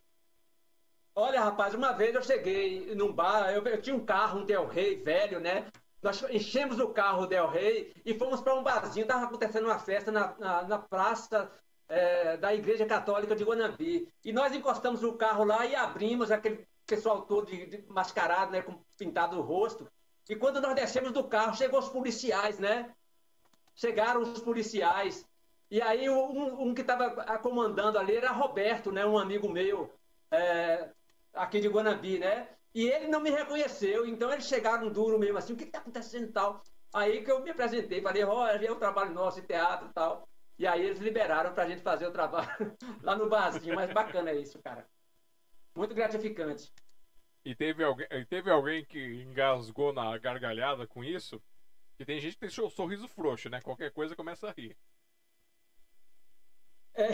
Olha, 1.14 1.40
rapaz, 1.40 1.74
uma 1.74 1.92
vez 1.92 2.14
eu 2.14 2.22
cheguei 2.22 2.94
num 2.94 3.12
bar, 3.12 3.50
eu, 3.50 3.62
eu 3.66 3.80
tinha 3.80 3.96
um 3.96 4.04
carro, 4.04 4.40
um 4.40 4.44
Del 4.44 4.66
Rey 4.66 4.96
velho, 4.96 5.40
né? 5.40 5.66
Nós 6.06 6.22
enchemos 6.30 6.78
o 6.78 6.90
carro 6.90 7.26
Del 7.26 7.48
Rey 7.48 7.92
e 8.04 8.14
fomos 8.14 8.40
para 8.40 8.54
um 8.54 8.62
barzinho. 8.62 9.08
Tava 9.08 9.24
acontecendo 9.24 9.64
uma 9.64 9.80
festa 9.80 10.12
na, 10.12 10.36
na, 10.38 10.62
na 10.62 10.78
praça 10.78 11.50
é, 11.88 12.36
da 12.36 12.54
Igreja 12.54 12.86
Católica 12.86 13.34
de 13.34 13.42
Guanambi. 13.42 14.08
E 14.24 14.32
nós 14.32 14.54
encostamos 14.54 15.02
o 15.02 15.14
carro 15.14 15.42
lá 15.42 15.66
e 15.66 15.74
abrimos 15.74 16.30
aquele 16.30 16.64
pessoal 16.86 17.22
todo 17.22 17.46
de, 17.46 17.66
de 17.66 17.84
mascarado, 17.88 18.52
né, 18.52 18.62
com 18.62 18.80
pintado 18.96 19.36
o 19.36 19.42
rosto. 19.42 19.90
E 20.28 20.36
quando 20.36 20.60
nós 20.60 20.76
descemos 20.76 21.10
do 21.10 21.24
carro, 21.24 21.56
chegou 21.56 21.80
os 21.80 21.88
policiais, 21.88 22.60
né? 22.60 22.94
Chegaram 23.74 24.22
os 24.22 24.40
policiais. 24.40 25.26
E 25.68 25.82
aí 25.82 26.08
um, 26.08 26.68
um 26.68 26.72
que 26.72 26.82
estava 26.82 27.10
comandando 27.38 27.98
ali 27.98 28.14
era 28.14 28.30
Roberto, 28.30 28.92
né? 28.92 29.04
Um 29.04 29.18
amigo 29.18 29.48
meu 29.48 29.92
é, 30.30 30.88
aqui 31.34 31.58
de 31.58 31.66
Guanambi, 31.66 32.20
né? 32.20 32.46
E 32.76 32.90
ele 32.90 33.08
não 33.08 33.20
me 33.20 33.30
reconheceu, 33.30 34.04
então 34.04 34.30
eles 34.30 34.46
chegaram 34.46 34.92
duro 34.92 35.18
mesmo 35.18 35.38
assim, 35.38 35.54
o 35.54 35.56
que 35.56 35.64
está 35.64 35.78
acontecendo 35.78 36.26
e 36.28 36.32
tal? 36.32 36.62
Aí 36.92 37.24
que 37.24 37.32
eu 37.32 37.42
me 37.42 37.48
apresentei, 37.48 38.02
falei, 38.02 38.22
olha, 38.22 38.66
é 38.66 38.70
o 38.70 38.76
trabalho 38.76 39.14
nosso 39.14 39.40
em 39.40 39.44
teatro 39.44 39.88
e 39.88 39.92
tal. 39.94 40.28
E 40.58 40.66
aí 40.66 40.84
eles 40.84 40.98
liberaram 40.98 41.54
para 41.54 41.64
a 41.64 41.68
gente 41.70 41.80
fazer 41.80 42.06
o 42.06 42.12
trabalho 42.12 42.76
lá 43.02 43.16
no 43.16 43.30
barzinho. 43.30 43.74
Mas 43.74 43.90
bacana 43.90 44.30
isso, 44.34 44.60
cara. 44.62 44.86
Muito 45.74 45.94
gratificante. 45.94 46.70
E 47.46 47.54
teve 47.54 47.82
alguém, 47.82 48.06
teve 48.28 48.50
alguém 48.50 48.84
que 48.84 49.22
engasgou 49.22 49.90
na 49.94 50.18
gargalhada 50.18 50.86
com 50.86 51.02
isso? 51.02 51.42
Que 51.96 52.04
tem 52.04 52.20
gente 52.20 52.34
que 52.34 52.46
tem 52.46 52.62
o 52.62 52.68
sorriso 52.68 53.08
frouxo, 53.08 53.48
né? 53.48 53.58
Qualquer 53.62 53.90
coisa 53.90 54.14
começa 54.14 54.50
a 54.50 54.52
rir. 54.52 54.76
É, 56.96 57.10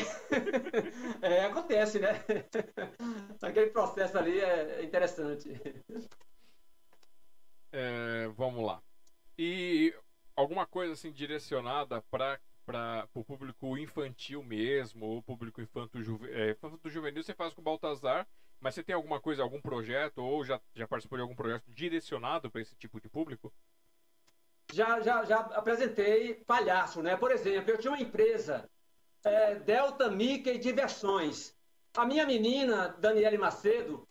é 1.26 1.44
acontece, 1.44 1.98
né? 1.98 2.24
Aquele 3.42 3.70
processo 3.70 4.16
ali 4.16 4.40
é 4.40 4.84
interessante. 4.84 5.60
É, 7.72 8.28
vamos 8.36 8.64
lá. 8.64 8.82
E 9.36 9.94
alguma 10.36 10.66
coisa 10.66 10.92
assim 10.92 11.12
direcionada 11.12 12.00
para 12.02 12.38
para 12.64 13.08
o 13.12 13.24
público 13.24 13.76
infantil 13.76 14.42
mesmo, 14.42 15.04
ou 15.04 15.22
público 15.22 15.60
infanto, 15.60 16.00
juve, 16.00 16.30
é, 16.30 16.52
infanto 16.52 16.88
juvenil, 16.88 17.22
você 17.22 17.34
faz 17.34 17.52
com 17.52 17.60
o 17.60 17.64
Baltazar, 17.64 18.26
mas 18.60 18.74
você 18.74 18.84
tem 18.84 18.94
alguma 18.94 19.20
coisa, 19.20 19.42
algum 19.42 19.60
projeto, 19.60 20.18
ou 20.18 20.44
já, 20.44 20.60
já 20.74 20.86
participou 20.86 21.18
de 21.18 21.22
algum 21.22 21.34
projeto 21.34 21.64
direcionado 21.66 22.50
para 22.50 22.60
esse 22.60 22.76
tipo 22.76 23.00
de 23.00 23.08
público? 23.08 23.52
Já, 24.72 25.00
já, 25.00 25.24
já 25.24 25.40
apresentei 25.40 26.36
palhaço, 26.46 27.02
né? 27.02 27.16
Por 27.16 27.32
exemplo, 27.32 27.72
eu 27.72 27.78
tinha 27.78 27.90
uma 27.90 28.00
empresa, 28.00 28.70
é, 29.24 29.54
Delta 29.56 30.10
Mickey 30.10 30.58
Diversões. 30.58 31.54
A 31.96 32.06
minha 32.06 32.26
menina, 32.26 32.96
Daniele 32.98 33.38
Macedo, 33.38 34.06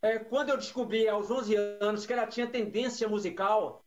é, 0.00 0.18
quando 0.18 0.50
eu 0.50 0.56
descobri 0.56 1.08
aos 1.08 1.30
11 1.30 1.54
anos 1.80 2.04
que 2.04 2.12
ela 2.12 2.26
tinha 2.26 2.46
tendência 2.46 3.08
musical, 3.08 3.84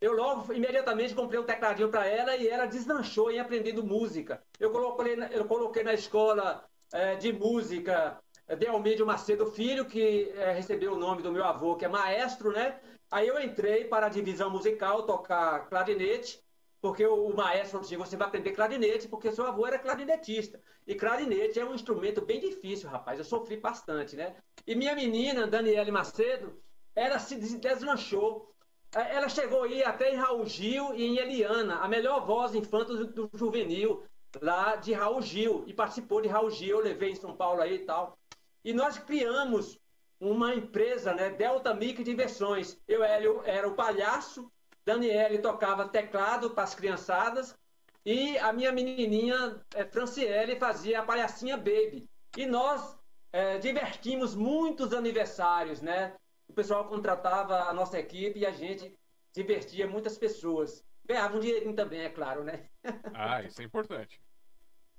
eu 0.00 0.12
logo, 0.12 0.52
imediatamente, 0.52 1.14
comprei 1.14 1.38
um 1.38 1.44
tecladinho 1.44 1.88
para 1.88 2.04
ela 2.04 2.36
e 2.36 2.48
ela 2.48 2.66
deslanchou 2.66 3.30
em 3.30 3.38
aprendendo 3.38 3.84
música. 3.84 4.42
Eu 4.58 4.72
coloquei, 4.72 5.16
eu 5.30 5.44
coloquei 5.44 5.84
na 5.84 5.94
escola 5.94 6.68
é, 6.92 7.14
de 7.14 7.32
música 7.32 8.18
é, 8.48 8.56
de 8.56 8.66
Almeida 8.66 9.04
Macedo 9.04 9.46
Filho, 9.46 9.84
que 9.84 10.32
é, 10.34 10.50
recebeu 10.50 10.94
o 10.94 10.98
nome 10.98 11.22
do 11.22 11.30
meu 11.30 11.44
avô, 11.44 11.76
que 11.76 11.84
é 11.84 11.88
maestro, 11.88 12.50
né? 12.50 12.80
Aí 13.12 13.28
eu 13.28 13.40
entrei 13.40 13.84
para 13.84 14.06
a 14.06 14.08
divisão 14.08 14.50
musical, 14.50 15.04
tocar 15.04 15.68
clarinete, 15.68 16.41
porque 16.82 17.06
o, 17.06 17.34
maestro 17.34 17.80
disse, 17.80 17.96
você 17.96 18.16
vai 18.16 18.26
aprender 18.26 18.50
clarinete, 18.52 19.08
porque 19.08 19.32
seu 19.32 19.46
avô 19.46 19.66
era 19.66 19.78
clarinetista. 19.78 20.60
E 20.86 20.94
clarinete 20.94 21.58
é 21.58 21.64
um 21.64 21.74
instrumento 21.74 22.20
bem 22.20 22.40
difícil, 22.40 22.90
rapaz. 22.90 23.18
Eu 23.18 23.24
sofri 23.24 23.56
bastante, 23.56 24.16
né? 24.16 24.34
E 24.66 24.74
minha 24.74 24.94
menina, 24.94 25.46
Daniele 25.46 25.92
Macedo, 25.92 26.60
ela 26.94 27.18
se 27.18 27.36
deslanchou 27.36 28.52
é, 28.94 29.16
ela 29.16 29.28
chegou 29.28 29.62
aí 29.62 29.82
até 29.82 30.12
em 30.12 30.16
Raul 30.16 30.44
Gil 30.44 30.94
e 30.94 31.04
em 31.04 31.16
Eliana, 31.16 31.76
a 31.76 31.88
melhor 31.88 32.26
voz 32.26 32.54
infanto 32.54 32.94
do, 32.94 33.28
do 33.28 33.38
juvenil 33.38 34.04
lá 34.40 34.76
de 34.76 34.92
Raul 34.92 35.22
Gil. 35.22 35.64
E 35.66 35.72
participou 35.72 36.20
de 36.20 36.28
Raul 36.28 36.50
Gil, 36.50 36.78
eu 36.78 36.84
levei 36.84 37.10
em 37.10 37.16
São 37.16 37.34
Paulo 37.34 37.62
aí 37.62 37.76
e 37.76 37.86
tal. 37.86 38.18
E 38.62 38.72
nós 38.74 38.98
criamos 38.98 39.80
uma 40.20 40.54
empresa, 40.54 41.14
né? 41.14 41.30
Delta 41.30 41.72
Mic 41.72 42.04
Diversões. 42.04 42.78
Eu 42.86 43.02
era 43.02 43.66
o 43.66 43.74
palhaço, 43.74 44.52
Daniele 44.84 45.38
tocava 45.38 45.88
teclado 45.88 46.50
para 46.50 46.64
as 46.64 46.74
criançadas 46.74 47.56
e 48.04 48.36
a 48.38 48.52
minha 48.52 48.72
menininha 48.72 49.60
é, 49.74 49.84
Franciele 49.84 50.56
fazia 50.56 51.00
a 51.00 51.04
palhacinha 51.04 51.56
Baby. 51.56 52.08
E 52.36 52.46
nós 52.46 52.98
é, 53.32 53.58
divertimos 53.58 54.34
muitos 54.34 54.92
aniversários, 54.92 55.80
né? 55.80 56.14
o 56.52 56.54
pessoal 56.54 56.86
contratava 56.86 57.62
a 57.62 57.72
nossa 57.72 57.98
equipe 57.98 58.38
e 58.38 58.46
a 58.46 58.52
gente 58.52 58.94
divertia 59.32 59.86
muitas 59.86 60.18
pessoas. 60.18 60.84
Ganhava 61.04 61.36
um 61.36 61.40
dinheirinho 61.40 61.74
também, 61.74 62.00
é 62.00 62.10
claro, 62.10 62.44
né? 62.44 62.68
ah, 63.14 63.42
isso 63.42 63.60
é 63.62 63.64
importante. 63.64 64.20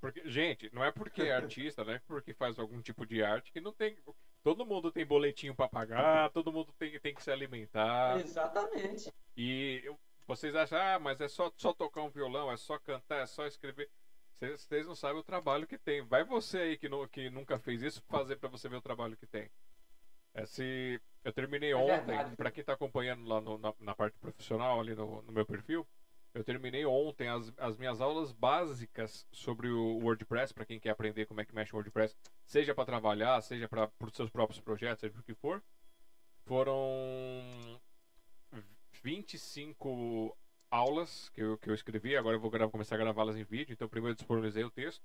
Porque, 0.01 0.27
gente, 0.27 0.69
não 0.73 0.83
é 0.83 0.91
porque 0.91 1.21
é 1.21 1.31
artista, 1.31 1.85
né? 1.85 2.01
Porque 2.07 2.33
faz 2.33 2.57
algum 2.59 2.81
tipo 2.81 3.05
de 3.05 3.23
arte 3.23 3.53
que 3.53 3.61
não 3.61 3.71
tem. 3.71 3.95
Todo 4.43 4.65
mundo 4.65 4.91
tem 4.91 5.05
boletinho 5.05 5.55
para 5.55 5.69
pagar, 5.69 6.29
todo 6.31 6.51
mundo 6.51 6.73
tem, 6.77 6.99
tem 6.99 7.15
que 7.15 7.23
se 7.23 7.31
alimentar. 7.31 8.19
Exatamente. 8.19 9.11
E 9.37 9.89
vocês 10.27 10.53
acham, 10.53 10.77
ah, 10.77 10.99
mas 10.99 11.21
é 11.21 11.27
só, 11.27 11.51
só 11.55 11.73
tocar 11.73 12.01
um 12.01 12.09
violão, 12.09 12.51
é 12.51 12.57
só 12.57 12.77
cantar, 12.77 13.21
é 13.21 13.25
só 13.25 13.45
escrever. 13.45 13.89
Vocês 14.39 14.85
não 14.85 14.95
sabem 14.95 15.19
o 15.19 15.23
trabalho 15.23 15.65
que 15.65 15.77
tem. 15.77 16.01
Vai 16.01 16.25
você 16.25 16.57
aí 16.57 16.77
que, 16.77 16.89
não, 16.89 17.07
que 17.07 17.29
nunca 17.29 17.57
fez 17.57 17.81
isso 17.81 18.03
fazer 18.09 18.35
para 18.35 18.49
você 18.49 18.67
ver 18.67 18.75
o 18.75 18.81
trabalho 18.81 19.15
que 19.15 19.25
tem. 19.25 19.49
Esse, 20.35 20.99
eu 21.23 21.31
terminei 21.31 21.71
é 21.71 21.75
ontem, 21.75 22.35
para 22.35 22.51
quem 22.51 22.61
está 22.61 22.73
acompanhando 22.73 23.25
lá 23.25 23.39
no, 23.39 23.57
na, 23.57 23.73
na, 23.79 23.95
parte 23.95 24.17
profissional, 24.17 24.79
ali 24.79 24.95
no, 24.95 25.21
no, 25.21 25.31
meu 25.31 25.45
perfil, 25.45 25.87
eu 26.33 26.43
terminei 26.43 26.85
ontem 26.85 27.27
as, 27.27 27.53
as 27.57 27.77
minhas 27.77 28.01
aulas 28.01 28.31
básicas 28.31 29.27
sobre 29.31 29.69
o 29.69 29.99
WordPress, 29.99 30.53
para 30.53 30.65
quem 30.65 30.79
quer 30.79 30.89
aprender 30.89 31.25
como 31.25 31.41
é 31.41 31.45
que 31.45 31.53
mexe 31.53 31.73
o 31.73 31.75
WordPress, 31.75 32.15
seja 32.45 32.73
para 32.73 32.85
trabalhar, 32.85 33.39
seja 33.41 33.67
para 33.69 33.91
os 33.99 34.15
seus 34.15 34.29
próprios 34.29 34.59
projetos, 34.59 35.01
seja 35.01 35.19
o 35.19 35.23
que 35.23 35.35
for. 35.35 35.61
Foram 36.45 37.79
25 39.03 40.35
aulas 40.71 41.29
que 41.29 41.41
eu, 41.41 41.57
que 41.57 41.69
eu 41.69 41.73
escrevi, 41.73 42.17
agora 42.17 42.35
eu 42.35 42.39
vou 42.39 42.49
gravar, 42.49 42.71
começar 42.71 42.95
a 42.95 42.99
gravá-las 42.99 43.35
em 43.35 43.43
vídeo, 43.43 43.73
então 43.73 43.87
primeiro 43.87 44.13
eu 44.13 44.17
disponibilizei 44.17 44.63
o 44.63 44.71
texto, 44.71 45.03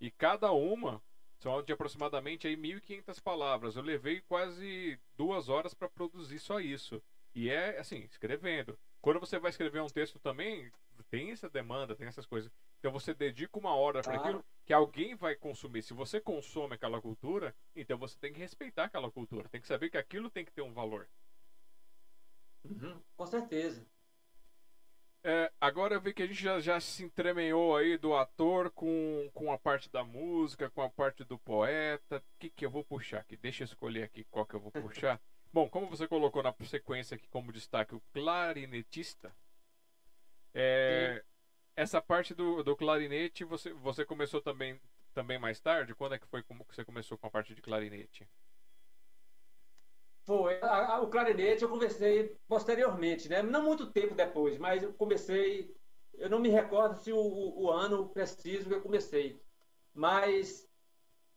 e 0.00 0.10
cada 0.10 0.52
uma 0.52 1.02
são 1.38 1.62
de 1.62 1.72
aproximadamente 1.72 2.46
aí 2.46 2.56
1.500 2.56 3.22
palavras. 3.22 3.76
Eu 3.76 3.82
levei 3.82 4.20
quase 4.20 4.98
duas 5.16 5.48
horas 5.48 5.72
para 5.72 5.88
produzir 5.88 6.38
só 6.38 6.60
isso. 6.60 7.02
E 7.34 7.48
é 7.48 7.78
assim, 7.78 8.00
escrevendo. 8.10 8.78
Quando 9.00 9.20
você 9.20 9.38
vai 9.38 9.50
escrever 9.50 9.80
um 9.80 9.86
texto 9.86 10.18
também, 10.18 10.70
tem 11.10 11.30
essa 11.30 11.48
demanda, 11.48 11.94
tem 11.94 12.06
essas 12.06 12.26
coisas. 12.26 12.50
Então 12.78 12.92
você 12.92 13.14
dedica 13.14 13.58
uma 13.58 13.74
hora 13.74 14.02
para 14.02 14.16
aquilo 14.16 14.44
que 14.64 14.72
alguém 14.72 15.14
vai 15.14 15.34
consumir. 15.34 15.82
Se 15.82 15.94
você 15.94 16.20
consome 16.20 16.74
aquela 16.74 17.00
cultura, 17.00 17.54
então 17.74 17.96
você 17.96 18.18
tem 18.18 18.32
que 18.32 18.38
respeitar 18.38 18.84
aquela 18.84 19.10
cultura. 19.10 19.48
Tem 19.48 19.60
que 19.60 19.66
saber 19.66 19.90
que 19.90 19.98
aquilo 19.98 20.30
tem 20.30 20.44
que 20.44 20.52
ter 20.52 20.62
um 20.62 20.72
valor. 20.72 21.08
Uhum, 22.64 23.00
com 23.16 23.26
certeza. 23.26 23.86
É, 25.24 25.50
agora 25.60 25.94
eu 25.94 26.00
vi 26.00 26.14
que 26.14 26.22
a 26.22 26.26
gente 26.26 26.42
já, 26.42 26.60
já 26.60 26.80
se 26.80 27.04
entremeou 27.04 27.76
aí 27.76 27.98
do 27.98 28.14
ator 28.14 28.70
com, 28.70 29.28
com 29.34 29.52
a 29.52 29.58
parte 29.58 29.90
da 29.90 30.04
música, 30.04 30.70
com 30.70 30.82
a 30.82 30.88
parte 30.88 31.24
do 31.24 31.38
poeta. 31.38 32.18
O 32.18 32.38
que, 32.38 32.50
que 32.50 32.64
eu 32.64 32.70
vou 32.70 32.84
puxar 32.84 33.20
aqui? 33.20 33.36
Deixa 33.36 33.62
eu 33.62 33.66
escolher 33.66 34.04
aqui 34.04 34.24
qual 34.30 34.46
que 34.46 34.54
eu 34.54 34.60
vou 34.60 34.70
puxar. 34.70 35.20
Bom, 35.52 35.68
como 35.68 35.88
você 35.88 36.06
colocou 36.06 36.42
na 36.42 36.54
sequência 36.64 37.14
aqui 37.14 37.26
como 37.28 37.52
destaque 37.52 37.94
o 37.94 38.02
clarinetista, 38.12 39.34
é, 40.54 41.24
essa 41.76 42.00
parte 42.02 42.34
do, 42.34 42.62
do 42.62 42.76
clarinete 42.76 43.44
você, 43.44 43.72
você 43.72 44.04
começou 44.04 44.40
também, 44.40 44.80
também 45.14 45.38
mais 45.38 45.60
tarde? 45.60 45.94
Quando 45.94 46.14
é 46.14 46.18
que 46.18 46.26
foi 46.26 46.42
como 46.42 46.64
que 46.64 46.74
você 46.74 46.84
começou 46.84 47.16
com 47.18 47.26
a 47.26 47.30
parte 47.30 47.54
de 47.54 47.62
clarinete? 47.62 48.28
Foi. 50.26 50.60
A, 50.60 50.96
a, 50.96 51.00
o 51.00 51.08
clarinete 51.08 51.62
eu 51.62 51.68
conversei 51.70 52.36
posteriormente, 52.46 53.28
né? 53.28 53.42
Não 53.42 53.62
muito 53.64 53.90
tempo 53.90 54.14
depois, 54.14 54.58
mas 54.58 54.82
eu 54.82 54.92
comecei. 54.94 55.74
Eu 56.14 56.28
não 56.28 56.38
me 56.38 56.48
recordo 56.48 56.96
se 56.96 57.12
o, 57.12 57.16
o, 57.18 57.64
o 57.64 57.70
ano 57.70 58.08
preciso 58.10 58.68
que 58.68 58.74
eu 58.74 58.82
comecei. 58.82 59.40
Mas 59.94 60.67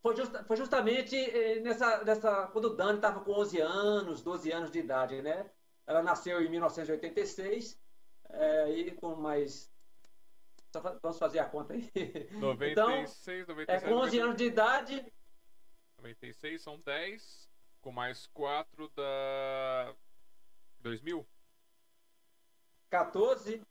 foi, 0.02 0.14
foi 0.16 0.56
justamente 0.56 1.16
eh, 1.16 1.60
nessa, 1.60 2.02
nessa. 2.04 2.48
Quando 2.48 2.66
o 2.66 2.76
Dani 2.76 2.96
estava 2.96 3.20
com 3.20 3.32
11 3.32 3.60
anos, 3.60 4.22
12 4.22 4.50
anos 4.50 4.70
de 4.70 4.80
idade, 4.80 5.22
né? 5.22 5.48
Ela 5.86 6.02
nasceu 6.02 6.42
em 6.42 6.50
1986, 6.50 7.80
é, 8.30 8.70
e 8.70 8.90
com 8.92 9.14
mais. 9.14 9.72
Vamos 11.02 11.18
fazer 11.18 11.38
a 11.38 11.44
conta 11.44 11.74
aí. 11.74 11.90
96, 12.40 12.72
então, 12.72 12.88
96, 12.88 13.68
é, 13.68 13.80
com 13.80 13.94
11 13.94 14.18
anos 14.18 14.36
de 14.36 14.44
idade. 14.44 15.12
96 15.98 16.62
são 16.62 16.80
10 16.80 17.48
com 17.80 17.92
mais 17.92 18.26
4 18.28 18.88
da 18.96 19.94
2000? 20.80 21.26
14? 22.90 23.62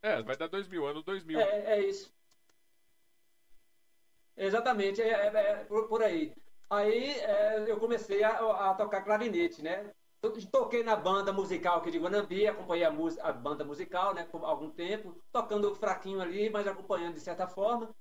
É, 0.00 0.22
vai 0.22 0.36
dar 0.36 0.48
2000, 0.48 0.86
ano 0.86 1.02
2000. 1.02 1.40
É, 1.40 1.78
é 1.78 1.80
isso. 1.80 2.13
Exatamente, 4.36 5.00
é, 5.00 5.08
é, 5.08 5.36
é 5.36 5.64
por, 5.64 5.88
por, 5.88 6.02
aí. 6.02 6.32
Aí 6.68 7.10
é, 7.20 7.64
eu 7.68 7.78
comecei 7.78 8.22
a, 8.24 8.70
a, 8.70 8.74
tocar 8.74 9.02
clarinete, 9.02 9.62
né? 9.62 9.90
Toquei 10.50 10.82
na 10.82 10.96
banda 10.96 11.32
musical 11.32 11.78
aqui 11.78 11.90
de 11.90 11.98
Guanambi, 11.98 12.46
acompanhei 12.46 12.84
a, 12.84 12.88
a, 13.22 13.32
banda 13.32 13.64
musical, 13.64 14.14
né, 14.14 14.24
por 14.24 14.42
algum 14.44 14.70
tempo, 14.70 15.14
tocando 15.30 15.74
fraquinho 15.74 16.20
ali, 16.20 16.48
mas 16.48 16.66
acompanhando 16.66 17.14
de 17.14 17.20
certa 17.20 17.46
forma. 17.46 17.94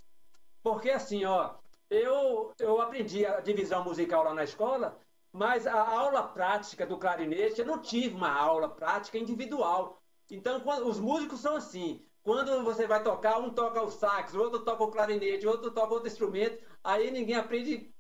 Porque 0.63 0.89
assim, 0.89 1.25
ó, 1.25 1.55
eu, 1.89 2.53
eu 2.57 2.81
aprendi 2.81 3.25
a 3.25 3.41
divisão 3.41 3.83
musical 3.83 4.23
lá 4.23 4.33
na 4.33 4.45
escola, 4.45 4.97
mas 5.33 5.67
a 5.67 5.73
aula 5.73 6.23
prática 6.23 6.85
do 6.85 6.97
clarinete, 6.97 7.59
eu 7.59 7.67
não 7.67 7.79
tive 7.79 8.15
uma 8.15 8.31
aula 8.31 8.69
prática 8.69 9.17
individual. 9.17 10.01
Então, 10.31 10.59
quando, 10.61 10.87
os 10.87 10.99
músicos 10.99 11.41
são 11.41 11.55
assim. 11.55 12.01
Quando 12.23 12.63
você 12.63 12.87
vai 12.87 13.03
tocar, 13.03 13.37
um 13.39 13.49
toca 13.49 13.81
o 13.81 13.91
sax, 13.91 14.33
o 14.33 14.39
outro 14.39 14.61
toca 14.61 14.83
o 14.83 14.91
clarinete, 14.91 15.45
o 15.45 15.49
outro 15.49 15.69
toca 15.71 15.93
outro 15.93 16.07
instrumento, 16.07 16.57
aí 16.81 17.11
ninguém 17.11 17.35
aprende 17.35 17.93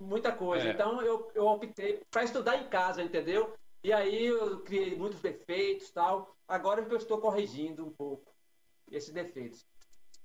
muita 0.00 0.32
coisa. 0.32 0.68
É. 0.68 0.72
Então, 0.72 1.00
eu, 1.00 1.30
eu 1.32 1.46
optei 1.46 2.02
para 2.10 2.24
estudar 2.24 2.56
em 2.56 2.68
casa, 2.68 3.02
entendeu? 3.02 3.54
E 3.82 3.92
aí 3.92 4.26
eu 4.26 4.60
criei 4.60 4.96
muitos 4.96 5.20
defeitos 5.20 5.90
tal. 5.90 6.34
Agora 6.46 6.84
que 6.84 6.92
eu 6.92 6.98
estou 6.98 7.18
corrigindo 7.18 7.86
um 7.86 7.90
pouco 7.90 8.32
esses 8.90 9.12
defeitos. 9.12 9.64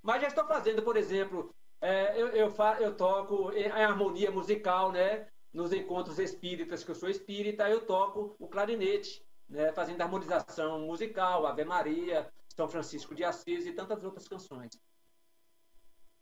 Mas 0.02 0.22
já 0.22 0.28
estou 0.28 0.46
fazendo, 0.46 0.82
por 0.82 0.96
exemplo, 0.96 1.54
é, 1.80 2.20
eu, 2.20 2.28
eu, 2.28 2.50
fa, 2.50 2.78
eu 2.80 2.96
toco 2.96 3.52
em 3.52 3.66
harmonia 3.70 4.30
musical, 4.30 4.90
né? 4.90 5.28
Nos 5.52 5.72
encontros 5.72 6.18
espíritas, 6.18 6.82
que 6.82 6.90
eu 6.90 6.94
sou 6.94 7.08
espírita, 7.08 7.68
eu 7.70 7.86
toco 7.86 8.34
o 8.38 8.48
clarinete, 8.48 9.24
né? 9.48 9.72
Fazendo 9.72 10.00
harmonização 10.00 10.80
musical, 10.80 11.46
Ave 11.46 11.64
Maria, 11.64 12.28
São 12.54 12.68
Francisco 12.68 13.14
de 13.14 13.24
Assis 13.24 13.66
e 13.66 13.72
tantas 13.72 14.02
outras 14.04 14.28
canções. 14.28 14.70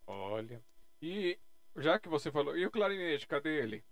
Olha. 0.07 0.63
E 1.01 1.39
já 1.77 1.99
que 1.99 2.09
você 2.09 2.31
falou, 2.31 2.57
e 2.57 2.67
o 2.67 2.71
clarinete, 2.71 3.27
cadê 3.27 3.63
ele? 3.63 3.85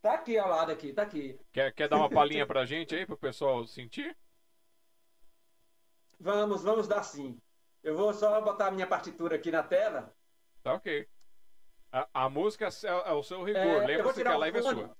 Tá 0.00 0.14
aqui 0.14 0.38
ao 0.38 0.48
lado 0.48 0.70
aqui, 0.70 0.92
tá 0.92 1.02
aqui. 1.02 1.38
Quer, 1.52 1.72
quer 1.72 1.88
dar 1.88 1.96
uma 1.96 2.10
palhinha 2.10 2.46
pra 2.46 2.64
gente 2.64 2.94
aí, 2.94 3.04
pro 3.04 3.16
pessoal 3.16 3.66
sentir? 3.66 4.16
Vamos, 6.20 6.64
vamos 6.64 6.88
dar 6.88 7.04
sim. 7.04 7.40
Eu 7.80 7.96
vou 7.96 8.12
só 8.12 8.40
botar 8.40 8.66
a 8.66 8.70
minha 8.72 8.88
partitura 8.88 9.36
aqui 9.36 9.52
na 9.52 9.62
tela. 9.62 10.12
Tá 10.64 10.74
ok. 10.74 11.08
A, 11.92 12.08
a 12.12 12.28
música 12.28 12.66
é, 12.66 12.86
é 12.88 13.12
o 13.12 13.22
seu 13.22 13.44
rigor. 13.44 13.82
É, 13.82 13.86
Lembra-se 13.86 14.20
que 14.20 14.28
a 14.28 14.36
live 14.36 14.58
é 14.58 14.62
sua. 14.62 14.96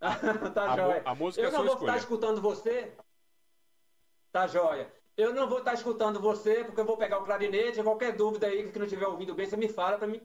tá 0.52 0.72
a, 0.72 0.76
jóia. 0.76 1.02
A 1.04 1.14
música 1.14 1.40
eu 1.40 1.48
é 1.48 1.52
não 1.52 1.58
sua 1.58 1.66
vou 1.66 1.74
escolha. 1.74 1.90
estar 1.90 1.98
escutando 1.98 2.40
você. 2.42 2.96
Tá 4.32 4.46
jóia. 4.46 4.90
Eu 5.14 5.34
não 5.34 5.46
vou 5.46 5.58
estar 5.58 5.74
escutando 5.74 6.18
você, 6.18 6.64
porque 6.64 6.80
eu 6.80 6.86
vou 6.86 6.96
pegar 6.96 7.18
o 7.18 7.24
clarinete. 7.24 7.82
Qualquer 7.82 8.16
dúvida 8.16 8.46
aí 8.46 8.72
que 8.72 8.78
não 8.78 8.86
estiver 8.86 9.06
ouvindo 9.06 9.34
bem, 9.34 9.44
você 9.44 9.58
me 9.58 9.68
fala 9.68 9.98
para 9.98 10.08
me, 10.08 10.22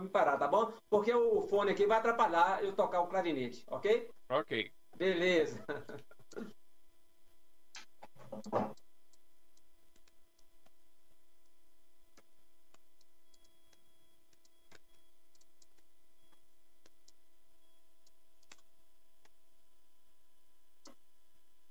me 0.00 0.08
parar, 0.08 0.38
tá 0.38 0.46
bom? 0.46 0.72
Porque 0.88 1.12
o 1.12 1.42
fone 1.42 1.72
aqui 1.72 1.84
vai 1.84 1.98
atrapalhar 1.98 2.62
eu 2.62 2.72
tocar 2.72 3.00
o 3.00 3.08
clarinete, 3.08 3.64
ok? 3.66 4.08
Ok. 4.28 4.70
Beleza. 4.96 5.64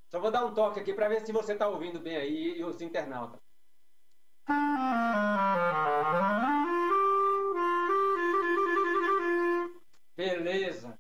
Só 0.10 0.20
vou 0.20 0.32
dar 0.32 0.44
um 0.44 0.54
toque 0.54 0.80
aqui 0.80 0.94
para 0.94 1.08
ver 1.08 1.24
se 1.24 1.32
você 1.32 1.54
está 1.54 1.68
ouvindo 1.68 2.00
bem 2.00 2.18
aí 2.18 2.58
e 2.58 2.64
os 2.64 2.82
internautas. 2.82 3.40
Beleza. 10.18 11.00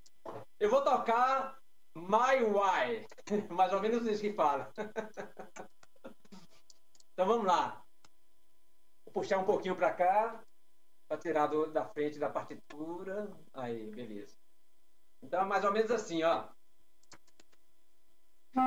Eu 0.60 0.70
vou 0.70 0.84
tocar 0.84 1.58
My 1.96 2.44
Why. 2.44 3.08
Mais 3.50 3.74
ou 3.74 3.82
menos 3.82 4.06
isso 4.06 4.22
que 4.22 4.34
fala. 4.34 4.72
então 7.14 7.26
vamos 7.26 7.48
lá. 7.48 7.84
Vou 9.06 9.14
puxar 9.14 9.40
um 9.40 9.46
pouquinho 9.46 9.76
para 9.76 9.92
cá. 9.92 10.44
Para 11.08 11.18
tirar 11.18 11.48
do, 11.48 11.72
da 11.72 11.84
frente 11.84 12.20
da 12.20 12.30
partitura. 12.30 13.28
Aí, 13.56 13.90
beleza. 13.90 14.38
Então, 15.24 15.48
mais 15.48 15.66
ou 15.66 15.72
menos 15.72 15.90
assim, 15.90 16.22
ó. 16.22 16.48
É 18.56 18.62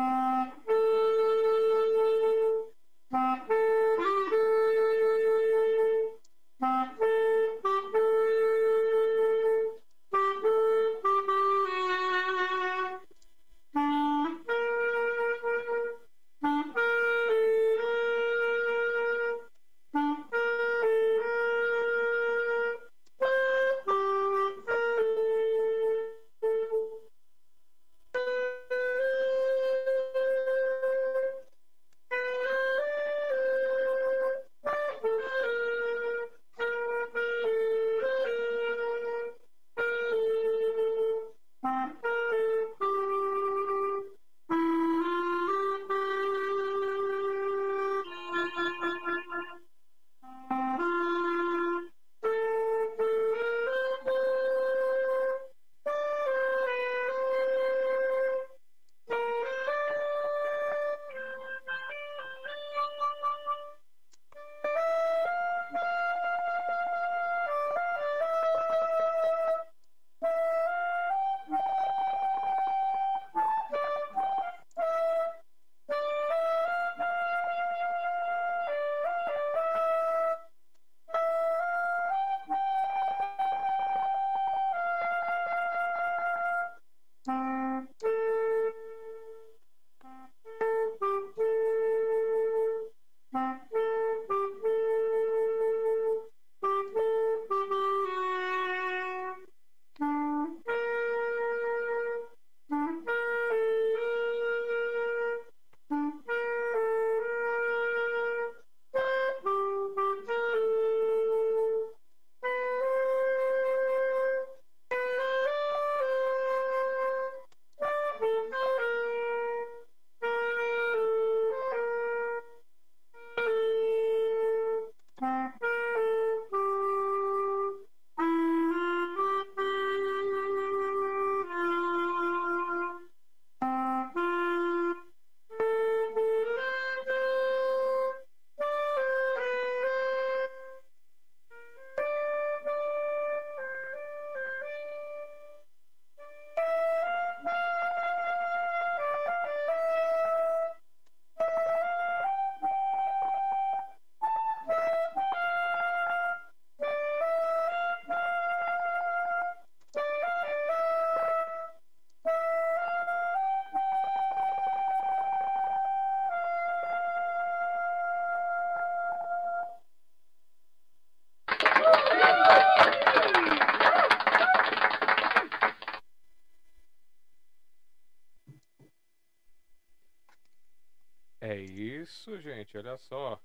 gente. 182.72 182.86
Olha 182.86 182.96
só. 182.96 183.40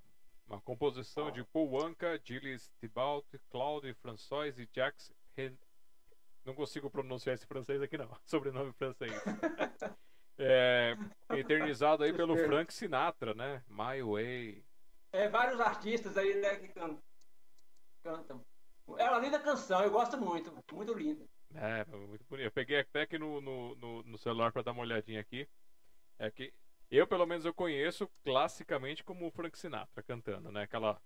Uma 0.46 0.60
composição 0.62 1.30
de 1.30 1.44
Paul 1.44 1.84
Anka, 1.84 2.18
Gilles 2.24 2.72
Thibault, 2.80 3.26
Claude 3.50 3.92
François 3.94 4.58
e 4.58 4.66
Jacques 4.74 5.12
Ren... 5.36 5.52
Não 6.42 6.54
consigo 6.54 6.88
pronunciar 6.88 7.34
esse 7.34 7.46
francês 7.46 7.82
aqui 7.82 7.98
não. 7.98 8.08
Sobrenome 8.24 8.72
francês. 8.72 9.12
É, 10.40 10.96
eternizado 11.30 12.04
aí 12.04 12.12
pelo 12.12 12.36
Frank 12.36 12.72
Sinatra, 12.72 13.34
né? 13.34 13.60
My 13.68 14.00
Way. 14.00 14.64
É, 15.10 15.28
vários 15.28 15.58
artistas 15.58 16.16
aí, 16.16 16.40
né, 16.40 16.54
que 16.54 16.68
can- 16.68 16.96
cantam. 18.04 18.46
É 18.98 19.10
uma 19.10 19.18
linda 19.18 19.40
canção, 19.40 19.82
eu 19.82 19.90
gosto 19.90 20.16
muito, 20.16 20.56
muito 20.72 20.94
linda. 20.94 21.26
É, 21.56 21.84
muito 21.86 22.24
bonito. 22.26 22.44
Eu 22.46 22.52
peguei 22.52 22.78
até 22.78 23.02
aqui 23.02 23.18
no, 23.18 23.40
no, 23.40 23.74
no, 23.74 24.02
no 24.04 24.16
celular 24.16 24.52
pra 24.52 24.62
dar 24.62 24.70
uma 24.70 24.82
olhadinha 24.82 25.20
aqui. 25.20 25.48
É 26.20 26.30
que 26.30 26.54
eu, 26.96 27.06
pelo 27.06 27.26
menos, 27.26 27.44
eu 27.44 27.52
conheço 27.54 28.08
classicamente 28.24 29.04
como 29.04 29.26
o 29.26 29.30
Frank 29.30 29.58
Sinatra 29.58 30.02
cantando, 30.02 30.50
né? 30.50 30.62
Aquela, 30.62 31.00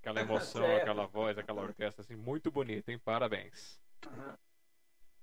aquela 0.00 0.20
emoção, 0.20 0.62
Certo. 0.62 0.82
aquela 0.82 1.06
voz, 1.06 1.38
aquela 1.38 1.62
orquestra, 1.62 2.02
assim, 2.02 2.16
muito 2.16 2.50
bonita, 2.50 2.90
hein? 2.90 2.98
Parabéns. 2.98 3.80
Uhum. 4.06 4.36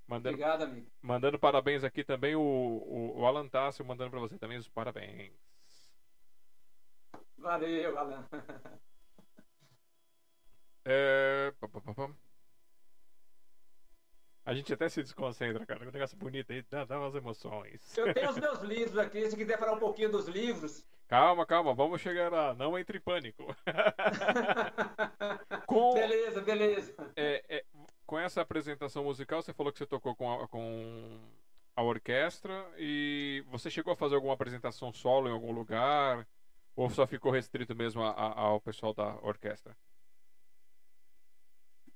Mandando, 0.07 0.35
Obrigado, 0.35 0.61
amigo. 0.63 0.87
mandando 1.01 1.37
parabéns 1.39 1.83
aqui 1.83 2.03
também 2.03 2.33
o, 2.35 2.41
o, 2.41 3.19
o 3.19 3.25
Alan 3.25 3.47
Tássio, 3.49 3.83
mandando 3.85 4.11
pra 4.11 4.19
você 4.21 4.37
também 4.37 4.57
os 4.57 4.69
parabéns. 4.69 5.33
Valeu, 7.37 7.97
Alan. 7.97 8.27
É... 10.89 11.51
pá, 11.59 11.67
pá, 11.67 11.81
pá, 11.81 11.93
pá. 11.93 12.15
A 14.47 14.53
gente 14.53 14.73
até 14.73 14.87
se 14.87 15.03
desconcentra, 15.03 15.65
cara. 15.65 15.85
Um 15.85 15.91
negócio 15.91 16.17
bonito 16.17 16.53
aí, 16.53 16.63
dá, 16.69 16.85
dá 16.85 16.97
umas 16.97 17.13
emoções. 17.15 17.97
Eu 17.97 18.13
tenho 18.13 18.29
os 18.29 18.37
meus 18.37 18.59
livros 18.63 18.97
aqui, 18.97 19.29
se 19.29 19.35
quiser 19.35 19.59
falar 19.59 19.73
um 19.73 19.79
pouquinho 19.79 20.09
dos 20.09 20.25
livros. 20.29 20.85
Calma, 21.09 21.45
calma, 21.45 21.73
vamos 21.75 21.99
chegar 21.99 22.31
lá. 22.31 22.53
Não 22.53 22.79
entre 22.79 22.97
em 22.97 23.01
pânico. 23.01 23.53
Com, 25.67 25.93
beleza, 25.93 26.41
beleza. 26.41 26.95
é, 27.17 27.43
é, 27.57 27.65
com 28.05 28.17
essa 28.17 28.41
apresentação 28.41 29.03
musical, 29.03 29.41
você 29.41 29.53
falou 29.53 29.71
que 29.71 29.79
você 29.79 29.85
tocou 29.85 30.15
com 30.15 30.31
a, 30.41 30.47
com 30.47 31.19
a 31.75 31.83
orquestra 31.83 32.65
e 32.77 33.43
você 33.47 33.69
chegou 33.69 33.91
a 33.93 33.97
fazer 33.97 34.15
alguma 34.15 34.33
apresentação 34.33 34.93
solo 34.93 35.27
em 35.27 35.31
algum 35.33 35.51
lugar? 35.51 36.25
Ou 36.75 36.89
só 36.89 37.05
ficou 37.07 37.31
restrito 37.31 37.75
mesmo 37.75 38.01
a- 38.03 38.11
a- 38.11 38.39
ao 38.39 38.61
pessoal 38.61 38.93
da 38.93 39.15
orquestra? 39.21 39.75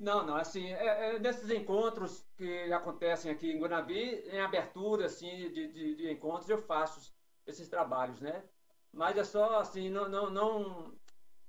Não, 0.01 0.25
não, 0.25 0.35
assim, 0.35 0.65
é- 0.73 1.15
é 1.15 1.19
nesses 1.19 1.47
encontros 1.51 2.25
que 2.35 2.73
acontecem 2.73 3.31
aqui 3.31 3.51
em 3.51 3.59
Guanabi, 3.59 4.23
em 4.31 4.39
abertura, 4.41 5.05
assim, 5.05 5.51
de, 5.51 5.71
de, 5.71 5.95
de 5.95 6.11
encontros, 6.11 6.49
eu 6.49 6.57
faço 6.57 7.13
esses 7.45 7.67
trabalhos, 7.69 8.19
né? 8.19 8.43
Mas 8.91 9.15
é 9.15 9.23
só, 9.23 9.59
assim, 9.59 9.89
não, 9.91 10.09
não, 10.09 10.31
não 10.31 10.99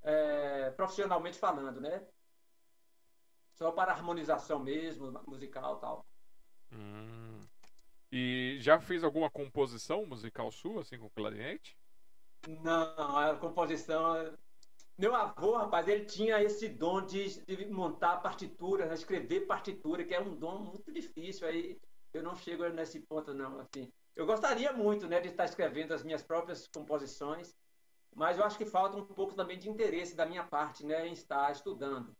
é, 0.02 0.70
profissionalmente 0.72 1.38
falando, 1.38 1.80
né? 1.80 2.06
Só 3.54 3.72
para 3.72 3.92
harmonização 3.92 4.58
mesmo, 4.58 5.18
musical 5.26 5.78
tal. 5.78 6.04
Hum. 6.72 7.46
E 8.12 8.58
já 8.60 8.80
fez 8.80 9.04
alguma 9.04 9.30
composição 9.30 10.06
musical 10.06 10.52
sua, 10.52 10.82
assim, 10.82 10.98
com 10.98 11.08
clarinete? 11.10 11.76
Não, 12.46 13.16
a 13.18 13.36
composição. 13.36 14.36
Meu 14.98 15.14
avô, 15.14 15.56
rapaz, 15.56 15.88
ele 15.88 16.04
tinha 16.04 16.42
esse 16.42 16.68
dom 16.68 17.04
de, 17.04 17.44
de 17.44 17.66
montar 17.66 18.18
partitura, 18.18 18.86
né? 18.86 18.94
escrever 18.94 19.46
partitura, 19.46 20.04
que 20.04 20.14
é 20.14 20.20
um 20.20 20.36
dom 20.36 20.58
muito 20.60 20.92
difícil. 20.92 21.46
Aí 21.48 21.80
eu 22.12 22.22
não 22.22 22.34
chego 22.36 22.68
nesse 22.68 23.00
ponto, 23.00 23.32
não. 23.34 23.58
Assim, 23.60 23.90
eu 24.14 24.26
gostaria 24.26 24.72
muito, 24.72 25.08
né, 25.08 25.20
de 25.20 25.28
estar 25.28 25.44
escrevendo 25.44 25.92
as 25.94 26.04
minhas 26.04 26.22
próprias 26.22 26.68
composições, 26.68 27.56
mas 28.14 28.38
eu 28.38 28.44
acho 28.44 28.58
que 28.58 28.66
falta 28.66 28.96
um 28.96 29.06
pouco 29.06 29.34
também 29.34 29.58
de 29.58 29.68
interesse 29.68 30.14
da 30.14 30.26
minha 30.26 30.46
parte, 30.46 30.84
né, 30.84 31.06
em 31.06 31.12
estar 31.12 31.50
estudando. 31.50 32.14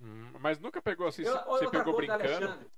Hum, 0.00 0.32
mas 0.40 0.58
nunca 0.58 0.80
pegou 0.80 1.06
assim, 1.06 1.24
Eu- 1.24 1.34
você 1.34 1.64
outra 1.64 1.80
pegou 1.80 1.92
coisa, 1.92 1.96
brincando? 1.96 2.46
Alexandre. 2.46 2.70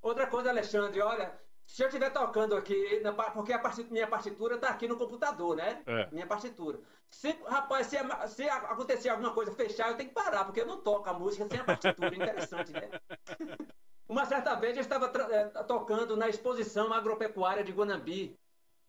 Outra 0.00 0.26
coisa, 0.30 0.48
Alexandre, 0.50 1.00
olha, 1.00 1.38
se 1.68 1.82
eu 1.82 1.88
estiver 1.88 2.10
tocando 2.10 2.56
aqui, 2.56 3.02
porque 3.34 3.52
a 3.52 3.58
parti- 3.58 3.86
minha 3.90 4.06
partitura 4.06 4.54
está 4.54 4.70
aqui 4.70 4.88
no 4.88 4.96
computador, 4.96 5.54
né? 5.54 5.82
É. 5.86 6.08
Minha 6.10 6.26
partitura. 6.26 6.80
Se, 7.10 7.30
rapaz, 7.46 7.86
se, 7.88 7.96
se 8.28 8.48
acontecer 8.48 9.10
alguma 9.10 9.34
coisa 9.34 9.52
fechar, 9.52 9.90
eu 9.90 9.96
tenho 9.96 10.08
que 10.08 10.14
parar, 10.14 10.46
porque 10.46 10.62
eu 10.62 10.66
não 10.66 10.80
toco 10.80 11.08
a 11.10 11.12
música 11.12 11.46
sem 11.46 11.60
a 11.60 11.64
partitura. 11.64 12.16
Interessante, 12.16 12.72
né? 12.72 12.88
Uma 14.08 14.24
certa 14.24 14.54
vez 14.54 14.74
eu 14.76 14.80
estava 14.80 15.12
eh, 15.30 15.44
tocando 15.64 16.16
na 16.16 16.26
exposição 16.30 16.90
agropecuária 16.90 17.62
de 17.62 17.70
Guanambi. 17.72 18.34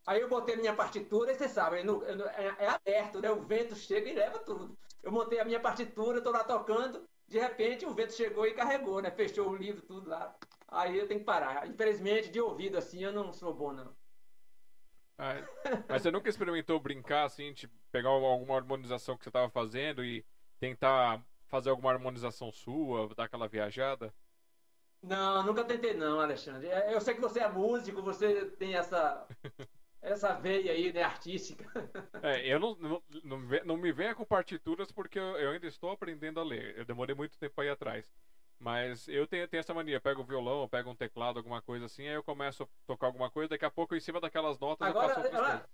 Aí 0.07 0.21
eu 0.21 0.29
botei 0.29 0.55
minha 0.55 0.73
partitura, 0.73 1.33
e 1.33 1.35
você 1.35 1.49
sabe, 1.49 1.83
no- 1.83 2.01
é, 2.05 2.55
é 2.59 2.67
aberto, 2.69 3.19
né? 3.19 3.29
O 3.29 3.41
vento 3.41 3.75
chega 3.75 4.09
e 4.09 4.13
leva 4.15 4.39
tudo. 4.39 4.77
Eu 5.03 5.11
montei 5.11 5.37
a 5.41 5.45
minha 5.45 5.59
partitura, 5.59 6.19
estou 6.19 6.31
lá 6.31 6.45
tocando, 6.45 7.03
de 7.27 7.37
repente 7.37 7.85
o 7.85 7.93
vento 7.93 8.13
chegou 8.13 8.45
e 8.47 8.53
carregou, 8.53 9.01
né? 9.01 9.11
Fechou 9.11 9.49
o 9.49 9.55
livro, 9.55 9.81
tudo 9.81 10.09
lá. 10.09 10.33
Aí 10.71 10.97
eu 10.97 11.07
tenho 11.07 11.19
que 11.19 11.25
parar. 11.25 11.67
Infelizmente, 11.67 12.29
de 12.29 12.39
ouvido 12.41 12.77
assim, 12.77 13.03
eu 13.03 13.11
não 13.13 13.31
sou 13.33 13.53
bom, 13.53 13.73
não. 13.73 13.95
Ah, 15.17 15.43
mas 15.87 16.01
você 16.01 16.11
nunca 16.11 16.29
experimentou 16.29 16.79
brincar 16.79 17.25
assim, 17.25 17.53
tipo, 17.53 17.73
pegar 17.91 18.09
alguma 18.09 18.55
harmonização 18.55 19.17
que 19.17 19.23
você 19.23 19.29
estava 19.29 19.49
fazendo 19.49 20.03
e 20.03 20.25
tentar 20.59 21.25
fazer 21.47 21.69
alguma 21.69 21.91
harmonização 21.91 22.51
sua, 22.51 23.13
dar 23.15 23.25
aquela 23.25 23.47
viajada? 23.47 24.13
Não, 25.01 25.43
nunca 25.43 25.63
tentei 25.63 25.93
não, 25.93 26.19
Alexandre. 26.19 26.67
É, 26.67 26.93
Eu 26.93 26.99
sei 27.01 27.13
que 27.15 27.21
você 27.21 27.39
é 27.39 27.49
músico, 27.49 28.01
você 28.01 28.45
tem 28.51 28.75
essa 28.75 29.29
essa 30.01 30.33
veia 30.35 30.73
aí, 30.73 30.93
né, 30.93 31.03
artística. 31.03 31.65
É, 32.21 32.45
eu 32.47 32.59
não, 32.59 32.75
não, 32.75 33.03
não, 33.23 33.39
não 33.65 33.77
me 33.77 33.91
venha 33.91 34.15
com 34.15 34.25
partituras 34.25 34.91
porque 34.91 35.19
eu, 35.19 35.37
eu 35.37 35.51
ainda 35.51 35.67
estou 35.67 35.91
aprendendo 35.91 36.39
a 36.39 36.43
ler. 36.43 36.77
Eu 36.77 36.85
demorei 36.85 37.15
muito 37.15 37.37
tempo 37.37 37.63
ir 37.63 37.69
atrás. 37.69 38.13
Mas 38.59 39.07
eu 39.07 39.25
tenho, 39.27 39.47
tenho 39.47 39.59
essa 39.61 39.73
mania, 39.73 39.95
eu 39.95 40.01
pego 40.01 40.21
o 40.21 40.25
violão, 40.25 40.61
eu 40.63 40.69
pego 40.69 40.89
um 40.89 40.95
teclado, 40.95 41.37
alguma 41.37 41.61
coisa 41.61 41.85
assim, 41.85 42.07
aí 42.07 42.13
eu 42.15 42.23
começo 42.23 42.63
a 42.63 42.67
tocar 42.85 43.07
alguma 43.07 43.31
coisa, 43.31 43.49
daqui 43.49 43.65
a 43.65 43.71
pouco 43.71 43.95
em 43.95 43.99
cima 44.01 44.19
daquelas 44.19 44.59
notas 44.59 44.85
eu 44.87 44.91
Agora, 44.91 45.07
outras 45.17 45.31
ela-. 45.31 45.69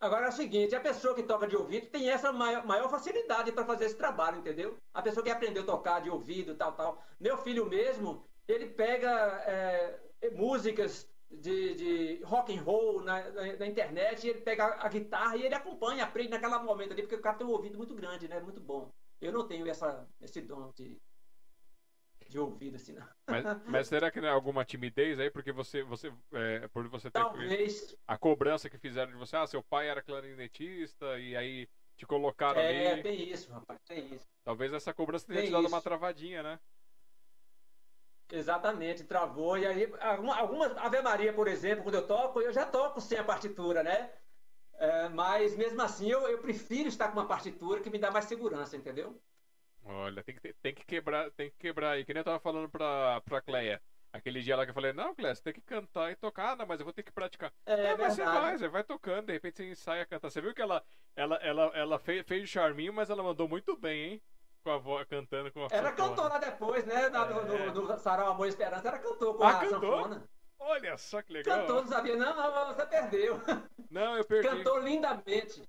Agora 0.00 0.26
é 0.26 0.28
o 0.30 0.32
seguinte, 0.32 0.74
a 0.74 0.80
pessoa 0.80 1.14
que 1.14 1.22
toca 1.22 1.46
de 1.46 1.54
ouvido 1.56 1.88
tem 1.90 2.08
essa 2.08 2.32
maior, 2.32 2.66
maior 2.66 2.88
facilidade 2.88 3.52
para 3.52 3.66
fazer 3.66 3.84
esse 3.84 3.96
trabalho, 3.96 4.38
entendeu? 4.38 4.78
A 4.94 5.02
pessoa 5.02 5.22
que 5.22 5.30
aprendeu 5.30 5.62
a 5.62 5.66
tocar 5.66 6.00
de 6.00 6.08
ouvido, 6.10 6.56
tal, 6.56 6.72
tal. 6.74 7.02
Meu 7.20 7.36
filho 7.36 7.66
mesmo, 7.66 8.24
ele 8.48 8.70
pega 8.70 9.08
é, 9.46 10.00
músicas 10.32 11.06
de, 11.30 11.74
de 11.74 12.22
rock 12.24 12.56
and 12.56 12.62
roll 12.62 13.02
na, 13.02 13.30
na- 13.30 13.56
na 13.56 13.66
internet, 13.66 14.26
ele 14.26 14.40
pega 14.40 14.64
a 14.82 14.88
guitarra 14.88 15.36
e 15.36 15.44
ele 15.44 15.54
acompanha, 15.54 16.04
aprende 16.04 16.30
naquela 16.30 16.58
momento 16.62 16.92
ali, 16.92 17.02
porque 17.02 17.16
o 17.16 17.20
cara 17.22 17.36
tem 17.36 17.46
um 17.46 17.50
ouvido 17.50 17.76
muito 17.76 17.94
grande, 17.94 18.26
né? 18.26 18.40
Muito 18.40 18.60
bom. 18.60 18.90
Eu 19.20 19.32
não 19.32 19.46
tenho 19.46 19.68
essa, 19.68 20.08
esse 20.20 20.40
dom 20.40 20.72
de, 20.72 20.98
de 22.30 22.38
ouvido, 22.38 22.76
assim, 22.76 22.92
não. 22.94 23.06
Mas, 23.28 23.44
mas 23.66 23.88
será 23.88 24.10
que 24.10 24.20
não 24.20 24.28
é 24.28 24.30
alguma 24.30 24.64
timidez 24.64 25.18
aí? 25.18 25.30
Porque 25.30 25.52
você, 25.52 25.82
você 25.82 26.12
é, 26.32 26.68
por 26.68 26.88
você 26.88 27.10
ter 27.10 27.20
Talvez. 27.20 27.96
a 28.06 28.16
cobrança 28.16 28.70
que 28.70 28.78
fizeram 28.78 29.12
de 29.12 29.18
você, 29.18 29.36
ah, 29.36 29.46
seu 29.46 29.62
pai 29.62 29.88
era 29.88 30.02
clarinetista 30.02 31.18
e 31.18 31.36
aí 31.36 31.68
te 31.96 32.06
colocaram 32.06 32.60
É, 32.60 32.96
ali. 32.96 33.02
tem 33.02 33.30
isso, 33.30 33.52
rapaz, 33.52 33.78
tem 33.86 34.14
isso. 34.14 34.28
Talvez 34.44 34.72
essa 34.72 34.92
cobrança 34.94 35.26
tenha 35.26 35.40
Tem 35.40 35.48
te 35.48 35.52
dado 35.52 35.64
isso. 35.64 35.74
uma 35.74 35.82
travadinha, 35.82 36.42
né? 36.42 36.60
Exatamente, 38.32 39.04
travou. 39.04 39.58
E 39.58 39.66
aí, 39.66 39.92
alguma, 40.00 40.36
algumas 40.36 40.76
Ave 40.76 41.02
Maria, 41.02 41.32
por 41.32 41.48
exemplo, 41.48 41.82
quando 41.82 41.96
eu 41.96 42.06
toco, 42.06 42.40
eu 42.40 42.52
já 42.52 42.64
toco 42.64 43.00
sem 43.00 43.18
a 43.18 43.24
partitura, 43.24 43.82
né? 43.82 44.12
É, 44.74 45.08
mas 45.10 45.56
mesmo 45.56 45.82
assim, 45.82 46.10
eu, 46.10 46.22
eu 46.28 46.40
prefiro 46.40 46.88
estar 46.88 47.08
com 47.08 47.14
uma 47.18 47.28
partitura 47.28 47.80
que 47.82 47.90
me 47.90 47.98
dá 47.98 48.10
mais 48.10 48.26
segurança, 48.26 48.76
entendeu? 48.76 49.22
Olha, 49.84 50.22
tem 50.22 50.34
que, 50.34 50.52
tem 50.54 50.74
que 50.74 50.84
quebrar, 50.84 51.30
tem 51.32 51.50
que 51.50 51.56
quebrar 51.56 51.90
aí. 51.92 52.04
Que 52.04 52.12
nem 52.12 52.20
eu 52.20 52.24
tava 52.24 52.38
falando 52.40 52.68
pra, 52.68 53.20
pra 53.22 53.40
Cleia. 53.40 53.80
Aquele 54.12 54.40
dia 54.42 54.56
lá 54.56 54.64
que 54.64 54.70
eu 54.70 54.74
falei, 54.74 54.92
não, 54.92 55.14
Cleia, 55.14 55.34
você 55.34 55.42
tem 55.42 55.52
que 55.52 55.60
cantar 55.60 56.10
e 56.10 56.16
tocar. 56.16 56.50
Ah, 56.52 56.56
não, 56.56 56.66
mas 56.66 56.80
eu 56.80 56.84
vou 56.84 56.92
ter 56.92 57.02
que 57.04 57.12
praticar. 57.12 57.52
É, 57.64 57.86
É, 57.92 57.96
mas 57.96 58.14
você 58.14 58.24
vai, 58.24 58.58
você 58.58 58.68
vai 58.68 58.82
tocando, 58.84 59.26
de 59.26 59.32
repente 59.32 59.56
você 59.58 59.70
ensaia 59.70 60.02
a 60.02 60.06
cantar. 60.06 60.30
Você 60.30 60.40
viu 60.40 60.52
que 60.54 60.60
ela, 60.62 60.82
ela, 61.14 61.36
ela, 61.36 61.66
ela 61.74 61.98
fez, 61.98 62.26
fez 62.26 62.44
o 62.44 62.46
charminho, 62.46 62.92
mas 62.92 63.08
ela 63.08 63.22
mandou 63.22 63.48
muito 63.48 63.76
bem, 63.76 64.04
hein? 64.14 64.22
Com 64.64 64.70
a 64.72 64.78
voz, 64.78 65.06
cantando 65.08 65.50
com 65.52 65.64
a 65.64 65.68
Ela 65.70 65.92
cantou 65.92 66.28
lá 66.28 66.38
depois, 66.38 66.84
né? 66.84 67.08
na- 67.08 67.24
no, 67.24 67.54
É. 67.54 67.66
no, 67.72 67.82
no 67.86 67.98
Sarau 67.98 68.30
Amor 68.32 68.46
e 68.46 68.48
Esperança, 68.50 68.88
ela 68.88 68.98
cantou 68.98 69.34
com 69.34 69.44
Ah, 69.44 69.50
a 69.50 69.60
cantou? 69.60 69.80
sanfona. 69.80 70.28
Olha 70.58 70.98
só 70.98 71.22
que 71.22 71.32
legal. 71.32 71.60
Cantou, 71.60 71.76
não 71.82 71.88
sabia, 71.88 72.16
não, 72.16 72.36
não, 72.36 72.74
você 72.74 72.84
perdeu. 72.86 73.40
Não, 73.90 74.16
eu 74.16 74.24
perdi. 74.26 74.48
Cantou 74.48 74.78
lindamente. 74.80 75.62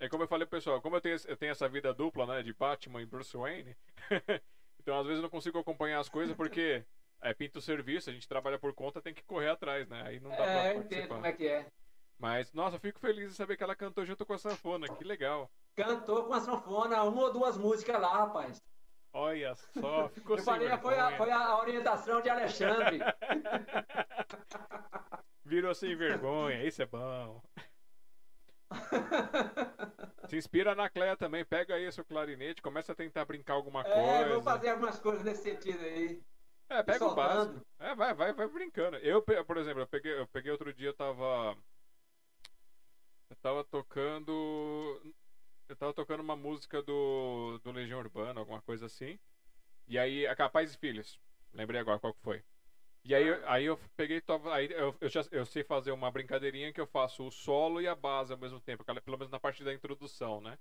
É 0.00 0.08
como 0.08 0.24
eu 0.24 0.28
falei, 0.28 0.46
pessoal, 0.46 0.80
como 0.80 0.96
eu 0.96 1.00
tenho, 1.00 1.16
eu 1.26 1.36
tenho 1.36 1.52
essa 1.52 1.68
vida 1.68 1.92
dupla, 1.92 2.26
né, 2.26 2.42
de 2.42 2.52
Batman 2.52 3.02
e 3.02 3.06
Bruce 3.06 3.36
Wayne, 3.36 3.76
então 4.80 4.98
às 4.98 5.04
vezes 5.06 5.18
eu 5.18 5.22
não 5.22 5.30
consigo 5.30 5.58
acompanhar 5.58 5.98
as 5.98 6.08
coisas 6.08 6.36
porque 6.36 6.84
é 7.20 7.34
pinta 7.34 7.58
o 7.58 7.62
serviço, 7.62 8.08
a 8.08 8.12
gente 8.12 8.28
trabalha 8.28 8.58
por 8.58 8.72
conta, 8.72 9.02
tem 9.02 9.12
que 9.12 9.24
correr 9.24 9.48
atrás, 9.50 9.88
né? 9.88 10.02
Aí 10.06 10.20
não 10.20 10.30
dá 10.30 10.36
É, 10.36 10.44
pra 10.44 10.74
eu 10.74 10.80
entendo 10.80 10.88
participar. 11.08 11.14
como 11.16 11.26
é 11.26 11.32
que 11.32 11.48
é. 11.48 11.66
Mas, 12.16 12.52
nossa, 12.52 12.76
eu 12.76 12.80
fico 12.80 12.98
feliz 13.00 13.30
de 13.30 13.36
saber 13.36 13.56
que 13.56 13.62
ela 13.62 13.76
cantou 13.76 14.04
junto 14.04 14.24
com 14.26 14.32
a 14.32 14.38
sanfona, 14.38 14.88
que 14.88 15.04
legal. 15.04 15.48
Cantou 15.76 16.24
com 16.24 16.34
a 16.34 16.40
sanfona, 16.40 17.02
uma 17.04 17.22
ou 17.22 17.32
duas 17.32 17.56
músicas 17.56 18.00
lá, 18.00 18.12
rapaz. 18.18 18.60
Olha 19.12 19.54
só, 19.56 20.08
ficou 20.10 20.36
Eu 20.36 20.42
falei, 20.44 20.68
foi 20.78 20.96
a, 20.98 21.08
vergonha. 21.10 21.16
foi 21.16 21.30
a 21.32 21.58
orientação 21.58 22.20
de 22.20 22.28
Alexandre. 22.28 23.00
Virou 25.44 25.74
sem 25.74 25.96
vergonha, 25.96 26.62
isso 26.64 26.82
é 26.82 26.86
bom. 26.86 27.42
Se 30.28 30.36
inspira 30.36 30.74
na 30.74 30.88
Cleia 30.90 31.16
também, 31.16 31.44
pega 31.44 31.74
aí 31.74 31.86
o 31.86 31.92
seu 31.92 32.04
clarinete, 32.04 32.60
começa 32.60 32.92
a 32.92 32.94
tentar 32.94 33.24
brincar 33.24 33.54
alguma 33.54 33.82
É, 33.82 34.24
vou 34.28 34.42
coisa. 34.42 34.42
fazer 34.42 34.68
algumas 34.70 34.98
coisas 34.98 35.24
nesse 35.24 35.42
sentido 35.42 35.82
aí. 35.82 36.22
É, 36.68 36.82
pega 36.82 37.04
o 37.06 37.14
básico. 37.14 37.64
É, 37.78 37.94
vai, 37.94 38.12
vai, 38.14 38.32
vai 38.34 38.48
brincando. 38.48 38.98
Eu, 38.98 39.22
por 39.22 39.56
exemplo, 39.56 39.80
eu 39.80 39.86
peguei, 39.86 40.18
eu 40.18 40.26
peguei 40.28 40.52
outro 40.52 40.72
dia, 40.72 40.88
eu 40.88 40.94
tava. 40.94 41.56
Eu 43.30 43.36
tava 43.36 43.64
tocando. 43.64 44.32
Eu 45.68 45.76
tava 45.76 45.92
tocando 45.94 46.20
uma 46.20 46.36
música 46.36 46.82
do, 46.82 47.58
do 47.62 47.72
Legião 47.72 47.98
Urbana, 47.98 48.40
alguma 48.40 48.60
coisa 48.62 48.86
assim. 48.86 49.18
E 49.86 49.98
aí, 49.98 50.26
a 50.26 50.36
Capaz 50.36 50.74
e 50.74 50.78
Filhos. 50.78 51.18
Lembrei 51.52 51.80
agora 51.80 51.98
qual 51.98 52.12
que 52.14 52.20
foi. 52.22 52.44
E 53.08 53.14
aí, 53.14 53.24
aí 53.46 53.64
eu 53.64 53.80
peguei, 53.96 54.22
aí 54.52 54.68
eu, 54.70 54.94
eu, 55.00 55.08
já, 55.08 55.24
eu 55.32 55.46
sei 55.46 55.64
fazer 55.64 55.92
uma 55.92 56.10
brincadeirinha 56.10 56.70
que 56.74 56.80
eu 56.80 56.86
faço 56.86 57.26
o 57.26 57.32
solo 57.32 57.80
e 57.80 57.88
a 57.88 57.94
base 57.94 58.34
ao 58.34 58.38
mesmo 58.38 58.60
tempo, 58.60 58.84
pelo 58.84 59.16
menos 59.16 59.30
na 59.30 59.40
parte 59.40 59.64
da 59.64 59.72
introdução, 59.72 60.42
né? 60.42 60.58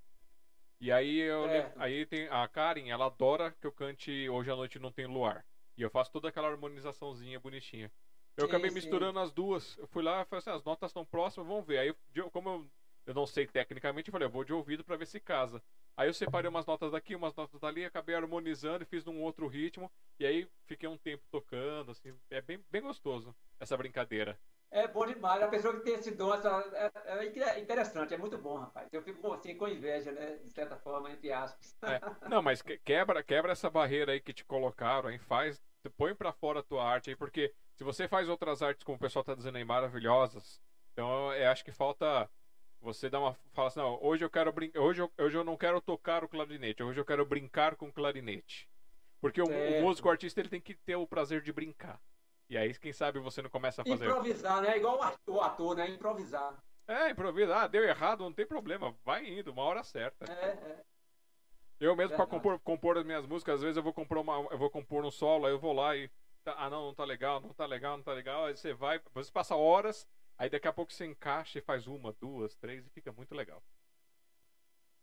E 0.80 0.90
aí 0.90 1.20
eu 1.20 1.44
aí 1.76 2.06
tem 2.06 2.30
a 2.30 2.48
Karen, 2.48 2.88
ela 2.88 3.08
adora 3.08 3.52
que 3.60 3.68
eu 3.68 3.72
cante 3.74 4.30
Hoje 4.30 4.50
à 4.50 4.56
noite 4.56 4.80
não 4.80 4.94
tem 4.94 5.06
luar. 5.06 5.44
E 5.78 5.82
eu 5.82 5.90
faço 5.90 6.10
toda 6.10 6.30
aquela 6.30 6.48
harmonizaçãozinha 6.48 7.38
bonitinha. 7.38 7.92
Eu 8.38 8.46
sim, 8.46 8.50
acabei 8.50 8.72
misturando 8.72 9.20
sim. 9.20 9.26
as 9.26 9.32
duas. 9.34 9.78
Eu 9.78 9.88
fui 9.88 10.02
lá 10.02 10.22
e 10.22 10.26
falei 10.26 10.40
assim, 10.40 10.52
as 10.52 10.64
notas 10.64 10.92
estão 10.92 11.04
próximas, 11.04 11.50
vamos 11.50 11.66
ver. 11.66 11.80
Aí, 11.80 11.94
como 12.32 12.48
eu, 12.50 12.72
eu 13.08 13.14
não 13.14 13.28
sei 13.28 13.46
tecnicamente, 13.46 14.08
eu 14.08 14.14
falei, 14.14 14.26
eu 14.26 14.32
vou 14.32 14.46
de 14.46 14.54
ouvido 14.54 14.86
para 14.86 14.96
ver 14.96 15.06
se 15.06 15.20
casa. 15.20 15.62
Aí 15.98 16.08
eu 16.08 16.14
separei 16.14 16.48
umas 16.48 16.68
notas 16.68 16.92
daqui, 16.92 17.16
umas 17.16 17.36
notas 17.36 17.60
dali, 17.60 17.84
acabei 17.84 18.16
harmonizando 18.16 18.84
e 18.84 18.86
fiz 18.86 19.04
num 19.04 19.20
outro 19.24 19.48
ritmo. 19.48 19.92
E 20.20 20.28
aí 20.28 20.48
fiquei 20.68 20.88
um 20.88 20.98
tempo 20.98 21.24
tocando, 21.32 21.90
assim. 21.90 22.14
É 22.30 22.40
bem, 22.40 22.64
bem 22.70 22.84
gostoso 22.84 23.36
essa 23.60 23.76
brincadeira. 23.76 24.40
É 24.70 24.88
bom 24.88 25.08
demais. 25.08 25.42
A 25.42 25.48
pessoa 25.48 25.74
que 25.74 25.80
tem 25.80 25.96
esse 25.96 26.12
dom, 26.12 26.34
essa, 26.34 26.50
é, 27.06 27.26
é, 27.26 27.60
interessante, 27.60 28.14
é 28.14 28.18
muito 28.18 28.38
bom, 28.38 28.58
rapaz. 28.58 28.88
Eu 28.94 29.02
fico 29.02 29.34
assim 29.34 29.56
com 29.56 29.68
inveja, 29.68 30.12
né? 30.12 30.38
De 30.44 30.52
certa 30.52 30.78
forma, 30.78 31.10
entre 31.10 31.32
aspas. 31.32 31.76
É. 31.82 32.00
Não, 32.30 32.44
mas 32.44 32.62
quebra, 32.62 33.24
quebra 33.24 33.54
essa 33.54 33.70
barreira 33.70 34.12
aí 34.12 34.20
que 34.20 34.34
te 34.34 34.46
colocaram, 34.46 35.10
aí 35.10 35.18
faz, 35.18 35.60
põe 35.98 36.14
para 36.14 36.32
fora 36.32 36.60
a 36.60 36.64
tua 36.64 36.84
arte 36.84 37.10
aí, 37.10 37.16
porque 37.16 37.54
se 37.76 37.84
você 37.84 38.08
faz 38.08 38.30
outras 38.30 38.62
artes, 38.62 38.84
como 38.84 38.98
o 38.98 39.00
pessoal 39.00 39.26
tá 39.26 39.34
dizendo 39.34 39.58
aí, 39.58 39.64
maravilhosas, 39.64 40.62
então 40.92 41.34
eu 41.34 41.50
acho 41.50 41.64
que 41.64 41.72
falta 41.72 42.30
você 42.88 43.10
dar 43.10 43.20
uma. 43.20 43.34
Fala 43.54 43.68
assim, 43.68 43.80
não, 43.80 44.00
hoje 44.02 44.24
eu 44.24 44.30
quero 44.30 44.52
brincar. 44.52 44.80
Hoje 44.80 45.02
eu, 45.02 45.12
hoje 45.18 45.38
eu 45.38 45.44
não 45.44 45.58
quero 45.58 45.82
tocar 45.82 46.24
o 46.24 46.28
clarinete, 46.30 46.82
hoje 46.82 47.00
eu 47.00 47.06
quero 47.06 47.26
brincar 47.26 47.76
com 47.76 47.88
o 47.88 47.94
clarinete. 47.94 48.70
Porque 49.20 49.42
o, 49.42 49.46
o 49.46 49.82
músico, 49.82 50.08
o 50.08 50.12
artista, 50.12 50.40
ele 50.40 50.50
tem 50.50 50.62
que 50.62 50.76
ter 50.76 50.96
o 50.96 51.08
prazer 51.08 51.42
de 51.42 51.52
brincar. 51.52 52.00
E 52.50 52.58
aí, 52.58 52.74
quem 52.76 52.94
sabe 52.94 53.20
você 53.20 53.42
não 53.42 53.50
começa 53.50 53.82
a 53.82 53.86
fazer. 53.86 54.06
Improvisar, 54.06 54.62
né? 54.62 54.78
Igual 54.78 55.00
o 55.28 55.42
ator, 55.42 55.76
né? 55.76 55.90
Improvisar. 55.90 56.56
É, 56.88 57.10
improvisar. 57.10 57.64
Ah, 57.64 57.68
deu 57.68 57.84
errado, 57.84 58.24
não 58.24 58.32
tem 58.32 58.46
problema. 58.46 58.96
Vai 59.04 59.28
indo, 59.28 59.52
uma 59.52 59.64
hora 59.64 59.84
certa. 59.84 60.32
É, 60.32 60.46
é. 60.46 60.84
Eu 61.80 61.96
mesmo, 61.96 62.16
para 62.16 62.26
compor, 62.26 62.60
compor 62.60 62.98
as 62.98 63.06
minhas 63.06 63.26
músicas, 63.26 63.56
às 63.56 63.62
vezes 63.62 63.78
eu 63.78 63.84
vou 63.84 63.94
compor, 63.94 64.18
uma, 64.20 64.48
eu 64.50 64.58
vou 64.58 64.70
compor 64.70 65.04
um 65.04 65.12
solo, 65.12 65.46
aí 65.46 65.52
eu 65.52 65.60
vou 65.60 65.74
lá 65.74 65.96
e. 65.96 66.10
Tá, 66.44 66.56
ah, 66.58 66.70
não, 66.70 66.86
não 66.86 66.94
tá 66.94 67.04
legal, 67.04 67.42
não 67.42 67.54
tá 67.54 67.66
legal, 67.66 67.98
não 67.98 68.04
tá 68.04 68.14
legal. 68.14 68.46
Aí 68.46 68.56
você 68.56 68.74
vai, 68.74 69.02
você 69.14 69.30
passa 69.30 69.56
horas, 69.56 70.08
aí 70.38 70.50
daqui 70.50 70.68
a 70.68 70.74
pouco 70.74 70.92
você 70.92 71.06
encaixa 71.06 71.60
e 71.60 71.62
faz 71.62 71.88
uma, 71.88 72.14
duas, 72.14 72.56
três 72.56 72.86
e 72.86 72.90
fica 72.90 73.12
muito 73.12 73.34
legal. 73.34 73.64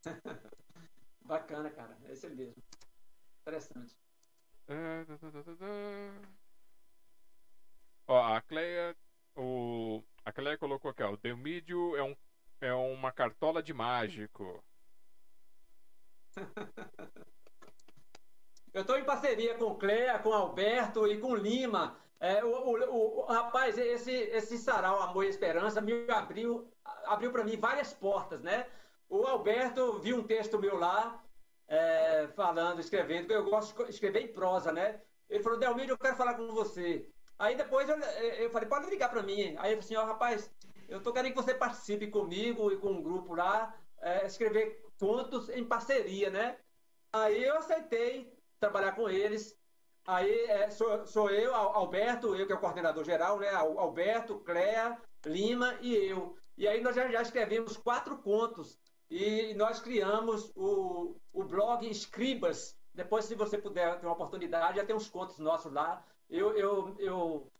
Bacana, 1.22 1.70
cara. 1.70 1.96
Esse 2.08 2.26
é 2.26 2.30
mesmo. 2.30 2.62
Interessante. 3.40 3.96
É, 4.68 5.04
Ó, 8.06 8.22
a 8.22 8.40
Cleia. 8.42 8.96
O, 9.36 10.02
a 10.24 10.32
Cleia 10.32 10.56
colocou 10.58 10.90
aqui, 10.90 11.02
ó. 11.02 11.12
O 11.12 11.16
Demídio 11.16 11.96
é, 11.96 12.02
um, 12.02 12.16
é 12.60 12.72
uma 12.72 13.10
cartola 13.10 13.62
de 13.62 13.72
mágico. 13.72 14.62
Eu 18.72 18.80
estou 18.80 18.98
em 18.98 19.04
parceria 19.04 19.56
com 19.56 19.76
Cleia, 19.76 20.18
com 20.18 20.32
Alberto 20.32 21.06
e 21.06 21.18
com 21.20 21.34
Lima. 21.36 21.96
É, 22.24 22.42
o, 22.42 22.48
o, 22.48 23.20
o, 23.20 23.24
rapaz, 23.26 23.76
esse, 23.76 24.10
esse 24.10 24.56
sarau 24.56 25.02
Amor 25.02 25.26
e 25.26 25.28
Esperança 25.28 25.78
me 25.82 26.10
abriu, 26.10 26.66
abriu 27.04 27.30
para 27.30 27.44
mim 27.44 27.58
várias 27.58 27.92
portas, 27.92 28.40
né? 28.40 28.66
O 29.10 29.26
Alberto 29.26 29.98
viu 29.98 30.16
um 30.16 30.26
texto 30.26 30.58
meu 30.58 30.78
lá, 30.78 31.22
é, 31.68 32.26
falando, 32.28 32.80
escrevendo, 32.80 33.30
eu 33.30 33.44
gosto 33.44 33.84
de 33.84 33.90
escrever 33.90 34.22
em 34.22 34.32
prosa, 34.32 34.72
né? 34.72 35.02
Ele 35.28 35.42
falou, 35.42 35.58
Delmiro, 35.58 35.92
eu 35.92 35.98
quero 35.98 36.16
falar 36.16 36.32
com 36.32 36.50
você. 36.54 37.06
Aí 37.38 37.56
depois 37.56 37.90
eu, 37.90 37.98
eu 37.98 38.48
falei, 38.48 38.70
pode 38.70 38.88
ligar 38.88 39.10
para 39.10 39.22
mim. 39.22 39.54
Aí 39.58 39.72
ele 39.72 39.82
falou 39.82 39.84
assim, 39.84 39.96
ó, 39.96 40.04
oh, 40.04 40.06
rapaz, 40.06 40.50
eu 40.88 41.02
tô 41.02 41.12
querendo 41.12 41.34
que 41.34 41.42
você 41.42 41.52
participe 41.52 42.06
comigo 42.06 42.72
e 42.72 42.78
com 42.78 42.92
um 42.92 43.02
grupo 43.02 43.34
lá, 43.34 43.78
é, 44.00 44.24
escrever 44.24 44.82
contos 44.98 45.50
em 45.50 45.62
parceria, 45.62 46.30
né? 46.30 46.56
Aí 47.12 47.44
eu 47.44 47.58
aceitei 47.58 48.32
trabalhar 48.58 48.92
com 48.92 49.10
eles. 49.10 49.54
Aí 50.06 50.32
é, 50.46 50.70
sou, 50.70 51.06
sou 51.06 51.30
eu, 51.30 51.54
Alberto, 51.54 52.34
eu 52.34 52.46
que 52.46 52.52
é 52.52 52.56
o 52.56 52.60
coordenador 52.60 53.04
geral, 53.04 53.38
né? 53.38 53.48
Alberto, 53.50 54.38
Cléa, 54.40 54.98
Lima 55.24 55.78
e 55.80 55.94
eu. 55.94 56.36
E 56.56 56.68
aí 56.68 56.82
nós 56.82 56.94
já, 56.94 57.08
já 57.10 57.22
escrevemos 57.22 57.76
quatro 57.76 58.18
contos 58.18 58.78
e 59.10 59.54
nós 59.54 59.80
criamos 59.80 60.52
o, 60.54 61.16
o 61.32 61.44
blog 61.44 61.88
Escribas. 61.88 62.76
Depois, 62.92 63.24
se 63.24 63.34
você 63.34 63.58
puder 63.58 63.98
ter 63.98 64.06
uma 64.06 64.12
oportunidade, 64.12 64.76
já 64.76 64.84
tem 64.84 64.94
uns 64.94 65.08
contos 65.08 65.38
nossos 65.38 65.72
lá 65.72 66.04
eu, 66.28 66.56
eu, 66.56 66.96
eu, 66.98 67.52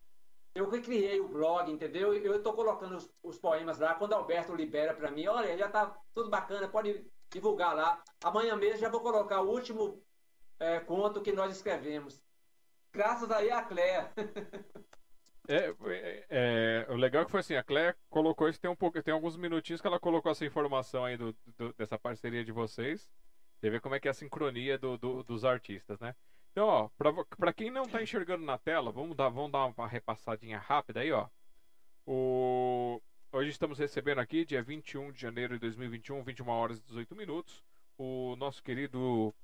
eu 0.54 0.68
recriei 0.68 1.20
o 1.20 1.28
blog, 1.28 1.70
entendeu? 1.70 2.14
Eu 2.14 2.36
estou 2.36 2.52
colocando 2.52 2.96
os, 2.96 3.10
os, 3.22 3.38
poemas 3.38 3.78
lá. 3.78 3.94
Quando 3.94 4.14
Alberto 4.14 4.54
libera 4.54 4.94
para 4.94 5.10
mim, 5.10 5.26
olha, 5.26 5.56
já 5.56 5.66
está 5.66 5.96
tudo 6.14 6.30
bacana, 6.30 6.68
pode 6.68 7.04
divulgar 7.30 7.74
lá. 7.74 8.02
Amanhã 8.22 8.56
mesmo 8.56 8.78
já 8.78 8.88
vou 8.88 9.00
colocar 9.00 9.40
o 9.42 9.50
último 9.50 10.02
é, 10.58 10.80
conto 10.80 11.22
que 11.22 11.32
nós 11.32 11.54
escrevemos. 11.54 12.20
Graças 12.94 13.30
aí 13.32 13.50
a 13.50 13.62
Cléa. 13.62 14.10
É, 15.46 15.74
é, 15.90 16.26
é, 16.30 16.86
o 16.88 16.94
legal 16.94 17.22
é 17.22 17.24
que 17.26 17.30
foi 17.30 17.40
assim, 17.40 17.54
a 17.54 17.62
Cléa 17.62 17.94
colocou 18.08 18.48
isso, 18.48 18.58
tem 18.58 18.70
um 18.70 18.76
pouco, 18.76 19.02
tem 19.02 19.12
alguns 19.12 19.36
minutinhos 19.36 19.80
que 19.80 19.86
ela 19.86 20.00
colocou 20.00 20.32
essa 20.32 20.46
informação 20.46 21.04
aí 21.04 21.18
do, 21.18 21.36
do 21.58 21.72
dessa 21.74 21.98
parceria 21.98 22.42
de 22.42 22.50
vocês. 22.50 23.10
Você 23.58 23.68
vê 23.68 23.78
como 23.78 23.94
é 23.94 24.00
que 24.00 24.08
é 24.08 24.10
a 24.10 24.14
sincronia 24.14 24.78
do, 24.78 24.96
do, 24.96 25.22
dos 25.22 25.44
artistas, 25.44 26.00
né? 26.00 26.14
Então, 26.52 26.66
ó, 26.66 26.88
para 27.36 27.52
quem 27.52 27.70
não 27.70 27.82
está 27.82 28.02
enxergando 28.02 28.44
na 28.44 28.56
tela, 28.56 28.92
vamos 28.92 29.16
dar, 29.16 29.28
vamos 29.28 29.52
dar 29.52 29.66
uma 29.66 29.88
repassadinha 29.88 30.58
rápida 30.58 31.00
aí, 31.00 31.10
ó. 31.10 31.28
O... 32.06 33.02
Hoje 33.32 33.50
estamos 33.50 33.78
recebendo 33.78 34.20
aqui, 34.20 34.44
dia 34.44 34.62
21 34.62 35.10
de 35.10 35.20
janeiro 35.20 35.54
de 35.54 35.60
2021, 35.60 36.22
21 36.22 36.48
horas 36.48 36.78
e 36.78 36.82
18 36.84 37.16
minutos, 37.16 37.64
o 37.98 38.36
nosso 38.36 38.62
querido 38.62 39.34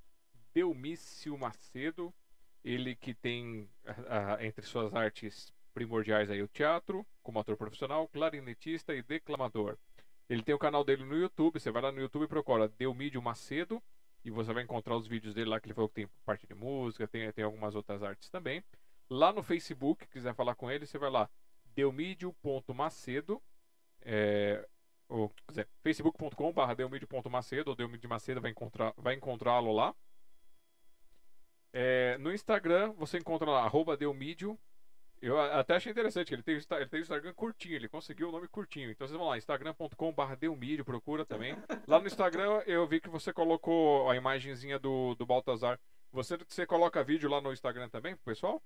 Delmício 0.55 1.37
Macedo, 1.37 2.15
ele 2.65 2.95
que 2.95 3.15
tem 3.15 3.69
entre 4.41 4.65
suas 4.65 4.95
artes 4.95 5.53
primordiais 5.73 6.31
aí 6.31 6.43
o 6.43 6.49
teatro, 6.49 7.07
como 7.23 7.39
ator 7.39 7.57
profissional, 7.57 8.09
clarinetista 8.09 8.95
e 8.95 9.03
declamador. 9.03 9.79
Ele 10.29 10.43
tem 10.43 10.55
o 10.55 10.59
canal 10.59 10.85
dele 10.85 11.05
no 11.05 11.17
YouTube, 11.17 11.59
você 11.59 11.71
vai 11.71 11.83
lá 11.83 11.91
no 11.91 12.01
YouTube 12.01 12.25
e 12.25 12.29
procura 12.29 12.69
Delmídio 12.69 13.21
Macedo, 13.21 13.83
e 14.25 14.31
você 14.31 14.53
vai 14.53 14.63
encontrar 14.63 14.97
os 14.97 15.07
vídeos 15.07 15.35
dele 15.35 15.51
lá, 15.51 15.61
que 15.61 15.67
ele 15.67 15.75
falou 15.75 15.89
que 15.89 15.95
tem 15.95 16.09
parte 16.25 16.47
de 16.47 16.55
música, 16.55 17.09
tem, 17.09 17.33
tem 17.33 17.45
algumas 17.45 17.75
outras 17.75 18.03
artes 18.03 18.29
também. 18.29 18.63
Lá 19.09 19.33
no 19.33 19.43
Facebook, 19.43 20.07
quiser 20.09 20.35
falar 20.35 20.55
com 20.55 20.71
ele, 20.71 20.87
você 20.87 20.99
vai 20.99 21.11
lá, 21.11 21.29
delmídio.macedo, 21.75 23.43
é, 24.03 24.67
ou, 25.09 25.29
quer 25.31 25.51
dizer, 25.51 25.69
facebook.com.br 25.83 26.75
delmídio.macedo, 26.77 27.71
ou 27.71 27.77
Delmídio 27.77 28.09
Macedo 28.09 28.41
vai 28.41 28.53
encontrar 28.53 28.95
vai 28.97 29.15
encontrá-lo 29.15 29.73
lá. 29.73 29.95
É, 31.73 32.19
no 32.19 32.33
Instagram, 32.33 32.93
você 32.93 33.19
encontra 33.19 33.49
lá, 33.49 33.65
arroba 33.65 33.97
delmídio, 33.97 34.59
eu 35.23 35.39
até 35.39 35.77
achei 35.77 35.93
interessante, 35.93 36.33
ele 36.33 36.43
tem, 36.43 36.55
ele 36.55 36.87
tem 36.87 37.01
o 37.01 37.03
Instagram 37.03 37.35
curtinho, 37.35 37.75
ele 37.75 37.89
conseguiu 37.89 38.31
o 38.31 38.33
nome 38.33 38.49
curtinho. 38.49 38.91
Então 38.91 39.07
vocês 39.07 39.19
vão 39.19 39.29
lá, 39.29 39.37
instagram.com.br 39.37 40.37
Delmídio, 40.39 40.85
procura 40.85 41.27
também. 41.27 41.55
Lá 41.87 42.01
no 42.01 42.07
Instagram 42.07 42.63
eu 42.67 42.87
vi 42.87 43.01
que 43.01 43.09
você 43.09 43.31
colocou 43.31 44.09
a 44.09 44.17
imagenzinha 44.17 44.79
do, 44.79 45.15
do 45.17 45.27
Baltazar. 45.27 45.79
Você, 46.11 46.39
você 46.49 46.65
coloca 46.65 47.05
vídeo 47.05 47.29
lá 47.29 47.39
no 47.39 47.53
Instagram 47.53 47.91
também, 47.91 48.17
pessoal? 48.17 48.63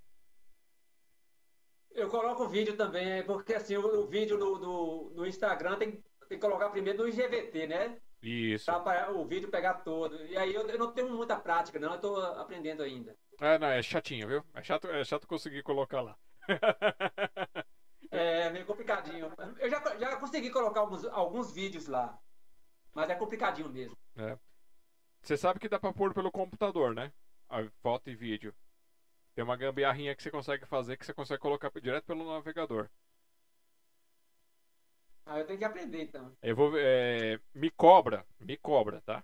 Eu 1.91 2.09
coloco 2.09 2.47
vídeo 2.47 2.77
também, 2.77 3.23
porque 3.25 3.53
assim, 3.53 3.75
o, 3.75 4.03
o 4.03 4.07
vídeo 4.07 4.37
no, 4.37 4.57
no, 4.57 5.09
no, 5.11 5.27
Instagram 5.27 5.77
tem, 5.77 5.91
tem 5.91 6.37
que 6.37 6.39
colocar 6.39 6.69
primeiro 6.69 7.03
no 7.03 7.07
IGVT, 7.07 7.67
né? 7.67 7.97
Isso. 8.21 8.65
Pra, 8.65 9.11
o 9.11 9.25
vídeo 9.25 9.49
pegar 9.49 9.75
todo. 9.75 10.15
E 10.25 10.37
aí 10.37 10.53
eu, 10.53 10.67
eu 10.67 10.79
não 10.79 10.91
tenho 10.91 11.09
muita 11.09 11.35
prática, 11.37 11.79
não, 11.79 11.93
eu 11.93 11.99
tô 11.99 12.17
aprendendo 12.17 12.81
ainda. 12.81 13.15
É, 13.39 13.59
não, 13.59 13.67
é 13.67 13.81
chatinho, 13.81 14.27
viu? 14.27 14.43
É 14.53 14.63
chato, 14.63 14.87
é 14.87 15.03
chato 15.03 15.27
conseguir 15.27 15.63
colocar 15.63 16.01
lá. 16.01 16.17
É 18.11 18.49
meio 18.49 18.65
complicadinho. 18.65 19.29
Eu 19.59 19.69
já, 19.69 19.97
já 19.97 20.15
consegui 20.15 20.49
colocar 20.49 20.79
alguns, 20.79 21.03
alguns 21.05 21.51
vídeos 21.51 21.87
lá. 21.87 22.17
Mas 22.93 23.09
é 23.09 23.15
complicadinho 23.15 23.67
mesmo. 23.67 23.97
É. 24.15 24.37
Você 25.21 25.35
sabe 25.35 25.59
que 25.59 25.67
dá 25.67 25.77
pra 25.77 25.91
pôr 25.91 26.13
pelo 26.13 26.31
computador, 26.31 26.95
né? 26.95 27.11
A 27.49 27.61
foto 27.81 28.09
e 28.09 28.15
vídeo. 28.15 28.55
Tem 29.33 29.43
uma 29.43 29.57
gambiarrinha 29.57 30.15
que 30.15 30.23
você 30.23 30.31
consegue 30.31 30.65
fazer 30.65 30.95
que 30.95 31.05
você 31.05 31.13
consegue 31.13 31.41
colocar 31.41 31.69
direto 31.81 32.05
pelo 32.05 32.25
navegador. 32.25 32.89
Ah, 35.25 35.39
eu 35.39 35.45
tenho 35.45 35.57
que 35.57 35.65
aprender 35.65 36.03
então. 36.03 36.31
Eu 36.41 36.55
vou. 36.55 36.73
É, 36.77 37.39
me 37.53 37.71
cobra, 37.71 38.25
me 38.39 38.55
cobra, 38.57 39.01
tá? 39.01 39.23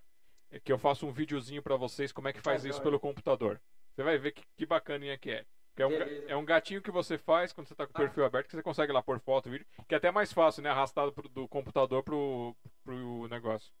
É 0.50 0.58
que 0.58 0.72
eu 0.72 0.78
faço 0.78 1.06
um 1.06 1.12
videozinho 1.12 1.62
para 1.62 1.76
vocês 1.76 2.12
como 2.12 2.28
é 2.28 2.32
que 2.32 2.40
faz 2.40 2.64
isso 2.64 2.82
pelo 2.82 2.98
computador. 2.98 3.60
Você 3.94 4.02
vai 4.02 4.18
ver 4.18 4.32
que, 4.32 4.42
que 4.56 4.66
bacaninha 4.66 5.16
que 5.16 5.30
é. 5.30 5.46
Que 5.74 5.82
é, 5.82 5.86
um, 5.86 5.92
é 6.28 6.36
um 6.36 6.44
gatinho 6.44 6.82
que 6.82 6.90
você 6.90 7.16
faz 7.16 7.50
quando 7.52 7.66
você 7.66 7.72
está 7.72 7.86
com 7.86 7.92
o 7.92 7.96
ah. 7.96 8.00
perfil 8.00 8.26
aberto, 8.26 8.48
que 8.48 8.56
você 8.56 8.62
consegue 8.62 8.92
lá 8.92 9.02
por 9.02 9.18
foto, 9.20 9.48
vídeo, 9.48 9.66
que 9.88 9.94
é 9.94 9.96
até 9.96 10.10
mais 10.10 10.30
fácil, 10.32 10.62
né? 10.62 10.68
Arrastado 10.68 11.10
pro, 11.12 11.26
do 11.28 11.48
computador 11.48 12.02
pro, 12.02 12.54
pro 12.84 13.26
negócio. 13.28 13.72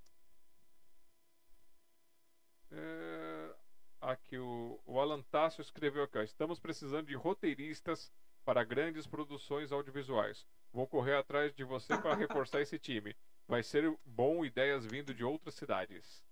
É... 2.72 3.55
Aqui 4.01 4.38
o, 4.38 4.82
o 4.86 4.99
Alan 4.99 5.22
Tássio 5.24 5.61
escreveu 5.61 6.03
aqui: 6.03 6.18
ó, 6.18 6.22
Estamos 6.22 6.59
precisando 6.59 7.07
de 7.07 7.16
roteiristas 7.16 8.11
para 8.43 8.64
grandes 8.64 9.05
produções 9.05 9.72
audiovisuais. 9.72 10.47
Vou 10.72 10.88
correr 10.88 11.16
atrás 11.16 11.53
de 11.53 11.64
você 11.64 11.97
para 11.97 12.16
reforçar 12.16 12.61
esse 12.61 12.80
time. 12.80 13.16
Vai 13.47 13.61
ser 13.61 13.95
bom 14.05 14.43
ideias 14.43 14.86
vindo 14.86 15.14
de 15.14 15.24
outras 15.24 15.55
cidades. 15.55 16.24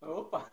Opa! 0.00 0.50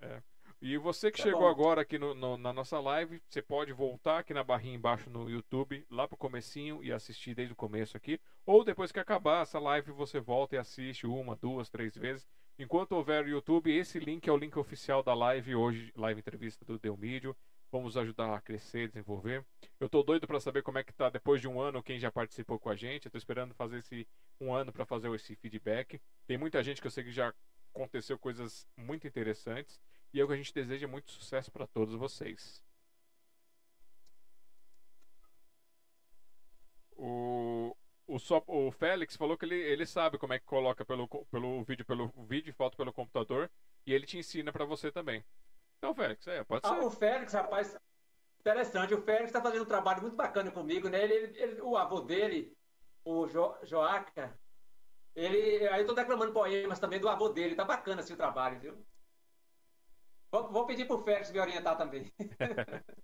é. 0.00 0.22
E 0.64 0.78
você 0.78 1.10
que 1.10 1.20
é 1.20 1.24
chegou 1.24 1.40
bom. 1.40 1.48
agora 1.48 1.82
aqui 1.82 1.98
no, 1.98 2.14
no, 2.14 2.36
na 2.36 2.52
nossa 2.52 2.78
live, 2.78 3.20
você 3.28 3.42
pode 3.42 3.72
voltar 3.72 4.20
aqui 4.20 4.32
na 4.32 4.44
barrinha 4.44 4.76
embaixo 4.76 5.10
no 5.10 5.28
YouTube, 5.28 5.84
lá 5.90 6.06
pro 6.06 6.16
comecinho 6.16 6.84
e 6.84 6.92
assistir 6.92 7.34
desde 7.34 7.52
o 7.52 7.56
começo 7.56 7.96
aqui. 7.96 8.20
Ou 8.46 8.62
depois 8.62 8.92
que 8.92 9.00
acabar 9.00 9.42
essa 9.42 9.58
live, 9.58 9.90
você 9.90 10.20
volta 10.20 10.54
e 10.54 10.58
assiste 10.58 11.04
uma, 11.04 11.34
duas, 11.34 11.68
três 11.68 11.96
vezes. 11.96 12.28
Enquanto 12.56 12.92
houver 12.92 13.26
YouTube, 13.26 13.76
esse 13.76 13.98
link 13.98 14.28
é 14.28 14.32
o 14.32 14.36
link 14.36 14.56
oficial 14.56 15.02
da 15.02 15.12
live 15.14 15.56
hoje, 15.56 15.92
live 15.96 16.20
entrevista 16.20 16.64
do 16.64 16.78
Deu 16.78 16.96
Mídio. 16.96 17.36
Vamos 17.72 17.96
ajudar 17.96 18.32
a 18.32 18.40
crescer, 18.40 18.86
desenvolver. 18.86 19.44
Eu 19.80 19.88
tô 19.88 20.00
doido 20.04 20.28
para 20.28 20.38
saber 20.38 20.62
como 20.62 20.78
é 20.78 20.84
que 20.84 20.92
tá 20.92 21.10
depois 21.10 21.40
de 21.40 21.48
um 21.48 21.60
ano 21.60 21.82
quem 21.82 21.98
já 21.98 22.12
participou 22.12 22.60
com 22.60 22.70
a 22.70 22.76
gente. 22.76 23.06
Eu 23.06 23.10
tô 23.10 23.18
esperando 23.18 23.52
fazer 23.52 23.78
esse 23.78 24.06
um 24.40 24.54
ano 24.54 24.72
para 24.72 24.86
fazer 24.86 25.12
esse 25.12 25.34
feedback. 25.34 26.00
Tem 26.24 26.38
muita 26.38 26.62
gente 26.62 26.80
que 26.80 26.86
eu 26.86 26.90
sei 26.92 27.02
que 27.02 27.10
já 27.10 27.34
aconteceu 27.74 28.16
coisas 28.16 28.64
muito 28.76 29.08
interessantes 29.08 29.80
e 30.12 30.20
é 30.20 30.24
o 30.24 30.26
que 30.26 30.34
a 30.34 30.36
gente 30.36 30.54
deseja 30.54 30.86
muito 30.88 31.10
sucesso 31.10 31.50
para 31.50 31.66
todos 31.66 31.94
vocês. 31.94 32.62
O 36.96 37.76
o, 38.12 38.18
só, 38.18 38.42
o 38.46 38.70
Félix 38.70 39.16
falou 39.16 39.38
que 39.38 39.46
ele, 39.46 39.54
ele 39.54 39.86
sabe 39.86 40.18
como 40.18 40.34
é 40.34 40.38
que 40.38 40.44
coloca 40.44 40.84
pelo, 40.84 41.08
pelo 41.08 41.64
vídeo, 41.64 41.84
pelo 41.84 42.08
vídeo 42.28 42.50
e 42.50 42.52
foto 42.52 42.76
pelo 42.76 42.92
computador. 42.92 43.50
E 43.86 43.92
ele 43.92 44.06
te 44.06 44.18
ensina 44.18 44.52
para 44.52 44.66
você 44.66 44.92
também. 44.92 45.24
Então, 45.78 45.94
Félix, 45.94 46.26
é, 46.26 46.44
pode 46.44 46.60
ah, 46.64 46.68
ser. 46.68 46.84
o 46.84 46.90
Félix, 46.90 47.32
rapaz, 47.32 47.76
interessante. 48.38 48.94
O 48.94 49.00
Félix 49.02 49.26
está 49.26 49.40
fazendo 49.40 49.62
um 49.62 49.66
trabalho 49.66 50.02
muito 50.02 50.14
bacana 50.14 50.50
comigo, 50.50 50.90
né? 50.90 51.02
Ele, 51.02 51.14
ele 51.38 51.60
o 51.62 51.76
avô 51.76 52.00
dele, 52.00 52.54
o 53.02 53.26
jo, 53.26 53.56
Joaca, 53.62 54.38
ele. 55.16 55.66
Aí 55.68 55.80
eu 55.80 55.86
tô 55.86 55.94
declamando 55.94 56.32
poemas 56.32 56.78
também 56.78 57.00
do 57.00 57.08
avô 57.08 57.30
dele. 57.30 57.54
Tá 57.54 57.64
bacana 57.64 58.02
assim 58.02 58.12
o 58.12 58.16
trabalho, 58.16 58.60
viu? 58.60 58.86
Vou, 60.32 60.64
pedir 60.64 60.86
pro 60.86 60.96
Félix 60.96 61.30
me 61.30 61.38
orientar 61.38 61.76
também. 61.76 62.10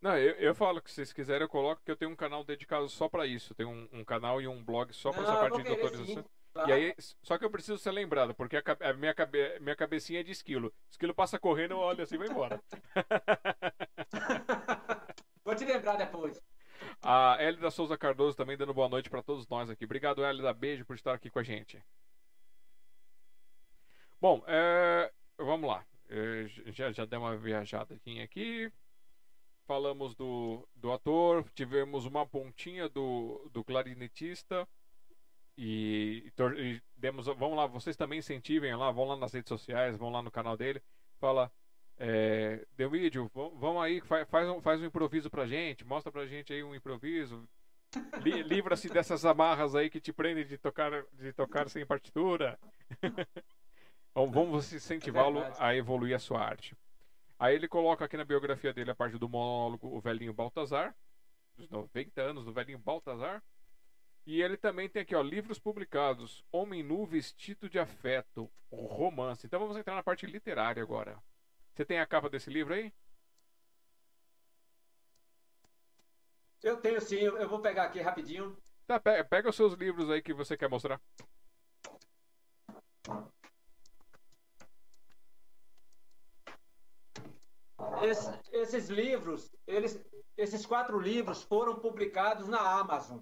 Não, 0.00 0.16
eu, 0.16 0.34
eu 0.34 0.54
falo 0.54 0.80
que 0.80 0.88
se 0.88 0.96
vocês 0.96 1.12
quiserem 1.12 1.42
eu 1.42 1.48
coloco 1.48 1.82
que 1.84 1.90
eu 1.90 1.96
tenho 1.96 2.12
um 2.12 2.16
canal 2.16 2.44
dedicado 2.44 2.88
só 2.88 3.08
para 3.08 3.26
isso. 3.26 3.52
Tem 3.52 3.66
um, 3.66 3.88
um, 3.92 4.04
canal 4.04 4.40
e 4.40 4.46
um 4.46 4.62
blog 4.62 4.92
só 4.92 5.10
para 5.10 5.22
essa 5.22 5.36
parte 5.36 5.62
de 5.64 5.68
autorização. 5.68 6.24
Claro. 6.54 6.70
E 6.70 6.72
aí, 6.72 6.94
só 7.20 7.36
que 7.36 7.44
eu 7.44 7.50
preciso 7.50 7.78
ser 7.78 7.90
lembrado, 7.90 8.32
porque 8.32 8.56
a, 8.56 8.62
a, 8.88 8.92
minha, 8.92 9.12
cabe, 9.12 9.58
minha 9.58 9.74
cabecinha 9.74 10.20
é 10.20 10.22
de 10.22 10.30
esquilo. 10.30 10.72
Esquilo 10.88 11.12
passa 11.12 11.38
correndo, 11.38 11.72
eu 11.72 11.78
olho 11.78 12.02
assim 12.02 12.14
e 12.14 12.18
vai 12.18 12.28
embora. 12.28 12.62
Vou 15.44 15.54
te 15.54 15.64
lembrar 15.64 15.96
depois. 15.96 16.40
A 17.02 17.36
Elida 17.40 17.70
Souza 17.70 17.98
Cardoso 17.98 18.36
também 18.36 18.56
dando 18.56 18.72
boa 18.72 18.88
noite 18.88 19.10
para 19.10 19.22
todos 19.22 19.48
nós 19.48 19.68
aqui. 19.68 19.84
Obrigado, 19.84 20.24
Elida. 20.24 20.54
Beijo 20.54 20.84
por 20.84 20.94
estar 20.94 21.12
aqui 21.12 21.28
com 21.28 21.40
a 21.40 21.42
gente. 21.42 21.82
Bom, 24.20 24.42
é, 24.46 25.12
vamos 25.38 25.68
lá. 25.68 25.84
Já, 26.66 26.92
já 26.92 27.04
deu 27.04 27.20
uma 27.20 27.36
viajada 27.36 27.94
aqui 28.22 28.72
falamos 29.66 30.14
do, 30.14 30.66
do 30.76 30.92
ator, 30.92 31.44
tivemos 31.54 32.06
uma 32.06 32.24
pontinha 32.24 32.88
do, 32.88 33.50
do 33.52 33.64
clarinetista 33.64 34.66
e, 35.58 36.32
e, 36.56 36.82
demos, 36.96 37.26
vamos 37.26 37.56
lá, 37.56 37.66
vocês 37.66 37.96
também 37.96 38.20
incentivem 38.20 38.74
lá, 38.76 38.90
vão 38.90 39.06
lá 39.06 39.16
nas 39.16 39.32
redes 39.32 39.48
sociais, 39.48 39.96
vão 39.96 40.10
lá 40.10 40.22
no 40.22 40.30
canal 40.30 40.56
dele, 40.56 40.80
fala, 41.18 41.50
é, 41.98 42.64
deu 42.76 42.88
vídeo, 42.90 43.30
vamos 43.34 43.82
aí, 43.82 44.00
faz, 44.00 44.28
faz, 44.28 44.48
um, 44.48 44.60
faz 44.62 44.80
um 44.80 44.86
improviso 44.86 45.28
pra 45.28 45.46
gente, 45.46 45.84
mostra 45.84 46.12
pra 46.12 46.26
gente 46.26 46.52
aí 46.52 46.62
um 46.62 46.74
improviso, 46.74 47.48
li, 48.22 48.42
livra-se 48.42 48.88
dessas 48.88 49.24
amarras 49.24 49.74
aí 49.74 49.90
que 49.90 50.00
te 50.00 50.12
prendem 50.12 50.46
de 50.46 50.56
tocar, 50.58 51.04
de 51.12 51.32
tocar 51.32 51.68
sem 51.68 51.84
partitura. 51.84 52.58
vamos 54.24 54.72
incentivá-lo 54.72 55.40
é 55.40 55.52
a 55.58 55.76
evoluir 55.76 56.14
a 56.14 56.18
sua 56.18 56.40
arte. 56.40 56.74
Aí 57.38 57.54
ele 57.54 57.68
coloca 57.68 58.04
aqui 58.04 58.16
na 58.16 58.24
biografia 58.24 58.72
dele 58.72 58.90
a 58.90 58.94
parte 58.94 59.18
do 59.18 59.28
monólogo 59.28 59.94
O 59.94 60.00
Velhinho 60.00 60.32
Baltazar, 60.32 60.96
dos 61.54 61.68
90 61.68 62.22
anos 62.22 62.44
do 62.44 62.52
Velhinho 62.52 62.78
Baltazar. 62.78 63.42
E 64.24 64.40
ele 64.40 64.56
também 64.56 64.88
tem 64.88 65.02
aqui, 65.02 65.14
ó, 65.14 65.20
livros 65.20 65.58
publicados: 65.58 66.42
Homem 66.50 66.82
Nu 66.82 67.04
Vestido 67.04 67.68
de 67.68 67.78
Afeto, 67.78 68.50
romance. 68.70 69.46
Então 69.46 69.60
vamos 69.60 69.76
entrar 69.76 69.94
na 69.94 70.02
parte 70.02 70.24
literária 70.24 70.82
agora. 70.82 71.22
Você 71.74 71.84
tem 71.84 72.00
a 72.00 72.06
capa 72.06 72.30
desse 72.30 72.48
livro 72.48 72.72
aí? 72.72 72.92
Eu 76.62 76.78
tenho 76.78 77.00
sim, 77.00 77.16
eu 77.16 77.48
vou 77.48 77.60
pegar 77.60 77.84
aqui 77.84 78.00
rapidinho. 78.00 78.56
Tá, 78.86 78.98
pega, 78.98 79.24
pega 79.24 79.48
os 79.50 79.56
seus 79.56 79.74
livros 79.74 80.10
aí 80.10 80.22
que 80.22 80.32
você 80.32 80.56
quer 80.56 80.70
mostrar. 80.70 81.00
Esse, 88.02 88.32
esses 88.52 88.88
livros, 88.88 89.54
eles, 89.66 90.00
esses 90.36 90.64
quatro 90.64 90.98
livros 90.98 91.42
foram 91.42 91.76
publicados 91.76 92.48
na 92.48 92.58
Amazon. 92.58 93.20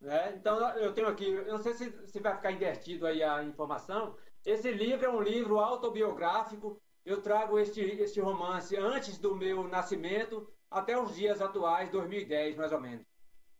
Né? 0.00 0.34
Então, 0.36 0.58
eu 0.78 0.92
tenho 0.94 1.08
aqui, 1.08 1.28
eu 1.28 1.52
não 1.52 1.58
sei 1.58 1.74
se, 1.74 2.06
se 2.06 2.20
vai 2.20 2.34
ficar 2.34 2.52
invertido 2.52 3.06
aí 3.06 3.22
a 3.22 3.42
informação. 3.42 4.16
Esse 4.44 4.70
livro 4.70 5.06
é 5.06 5.10
um 5.10 5.20
livro 5.20 5.58
autobiográfico. 5.58 6.80
Eu 7.04 7.20
trago 7.20 7.58
este, 7.58 7.80
este 7.80 8.20
romance 8.20 8.76
antes 8.76 9.18
do 9.18 9.34
meu 9.34 9.66
nascimento 9.68 10.48
até 10.70 10.98
os 10.98 11.14
dias 11.14 11.42
atuais, 11.42 11.90
2010 11.90 12.56
mais 12.56 12.72
ou 12.72 12.80
menos. 12.80 13.06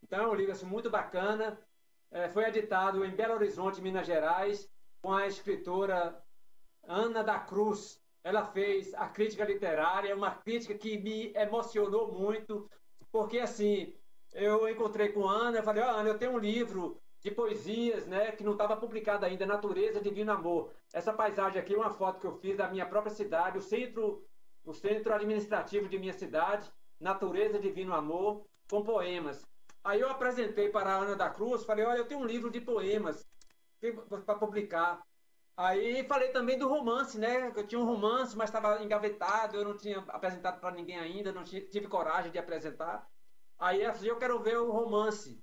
Então, 0.03 0.25
é 0.25 0.29
um 0.29 0.35
livro 0.35 0.53
assim, 0.53 0.67
muito 0.67 0.89
bacana. 0.89 1.59
É, 2.11 2.29
foi 2.29 2.45
editado 2.45 3.05
em 3.05 3.15
Belo 3.15 3.35
Horizonte, 3.35 3.81
Minas 3.81 4.07
Gerais, 4.07 4.69
com 5.03 5.13
a 5.13 5.27
escritora 5.27 6.23
Ana 6.83 7.23
da 7.23 7.39
Cruz 7.39 8.00
ela 8.23 8.45
fez 8.45 8.93
a 8.95 9.09
crítica 9.09 9.45
literária, 9.45 10.15
uma 10.15 10.31
crítica 10.31 10.75
que 10.75 10.99
me 10.99 11.33
emocionou 11.35 12.13
muito, 12.13 12.69
porque 13.11 13.39
assim, 13.39 13.95
eu 14.33 14.69
encontrei 14.69 15.11
com 15.11 15.29
a 15.29 15.33
Ana, 15.33 15.59
eu 15.59 15.63
falei, 15.63 15.83
oh, 15.83 15.91
Ana, 15.91 16.09
eu 16.11 16.19
tenho 16.19 16.33
um 16.33 16.39
livro 16.39 17.01
de 17.21 17.31
poesias, 17.31 18.07
né, 18.07 18.33
que 18.33 18.45
não 18.45 18.53
estava 18.53 18.77
publicado 18.77 19.27
ainda, 19.27 19.45
Natureza 19.45 20.01
Divino 20.01 20.33
Amor. 20.33 20.71
Essa 20.93 21.13
paisagem 21.13 21.61
aqui 21.61 21.75
é 21.75 21.79
uma 21.79 21.91
foto 21.91 22.21
que 22.21 22.27
eu 22.27 22.39
fiz 22.39 22.57
da 22.57 22.69
minha 22.69 22.87
própria 22.87 23.15
cidade, 23.15 23.59
o 23.59 23.63
centro, 23.63 24.25
o 24.65 24.73
centro 24.73 25.13
administrativo 25.13 25.89
de 25.89 25.99
minha 25.99 26.13
cidade, 26.13 26.71
Natureza 26.99 27.59
Divino 27.59 27.95
Amor, 27.95 28.45
com 28.71 28.83
poemas. 28.83 29.45
Aí 29.83 30.01
eu 30.01 30.11
apresentei 30.11 30.69
para 30.69 30.91
a 30.91 30.99
Ana 30.99 31.17
da 31.17 31.31
Cruz, 31.31 31.65
falei, 31.65 31.85
olha, 31.85 31.99
eu 31.99 32.07
tenho 32.07 32.21
um 32.21 32.27
livro 32.27 32.51
de 32.51 32.61
poemas 32.61 33.27
para 34.25 34.35
publicar. 34.35 35.03
Aí 35.61 36.03
falei 36.05 36.31
também 36.31 36.57
do 36.59 36.67
romance, 36.67 37.19
né? 37.19 37.53
Eu 37.55 37.67
tinha 37.67 37.79
um 37.79 37.85
romance, 37.85 38.35
mas 38.35 38.49
estava 38.49 38.83
engavetado, 38.83 39.59
eu 39.59 39.65
não 39.65 39.77
tinha 39.77 39.99
apresentado 40.09 40.59
para 40.59 40.75
ninguém 40.75 40.99
ainda, 40.99 41.33
não 41.33 41.45
tive 41.45 41.87
coragem 41.87 42.33
de 42.33 42.39
apresentar. 42.39 43.07
Aí 43.59 43.83
ela 43.83 43.95
eu 44.03 44.17
quero 44.17 44.43
ver 44.43 44.57
o 44.57 44.73
romance. 44.73 45.39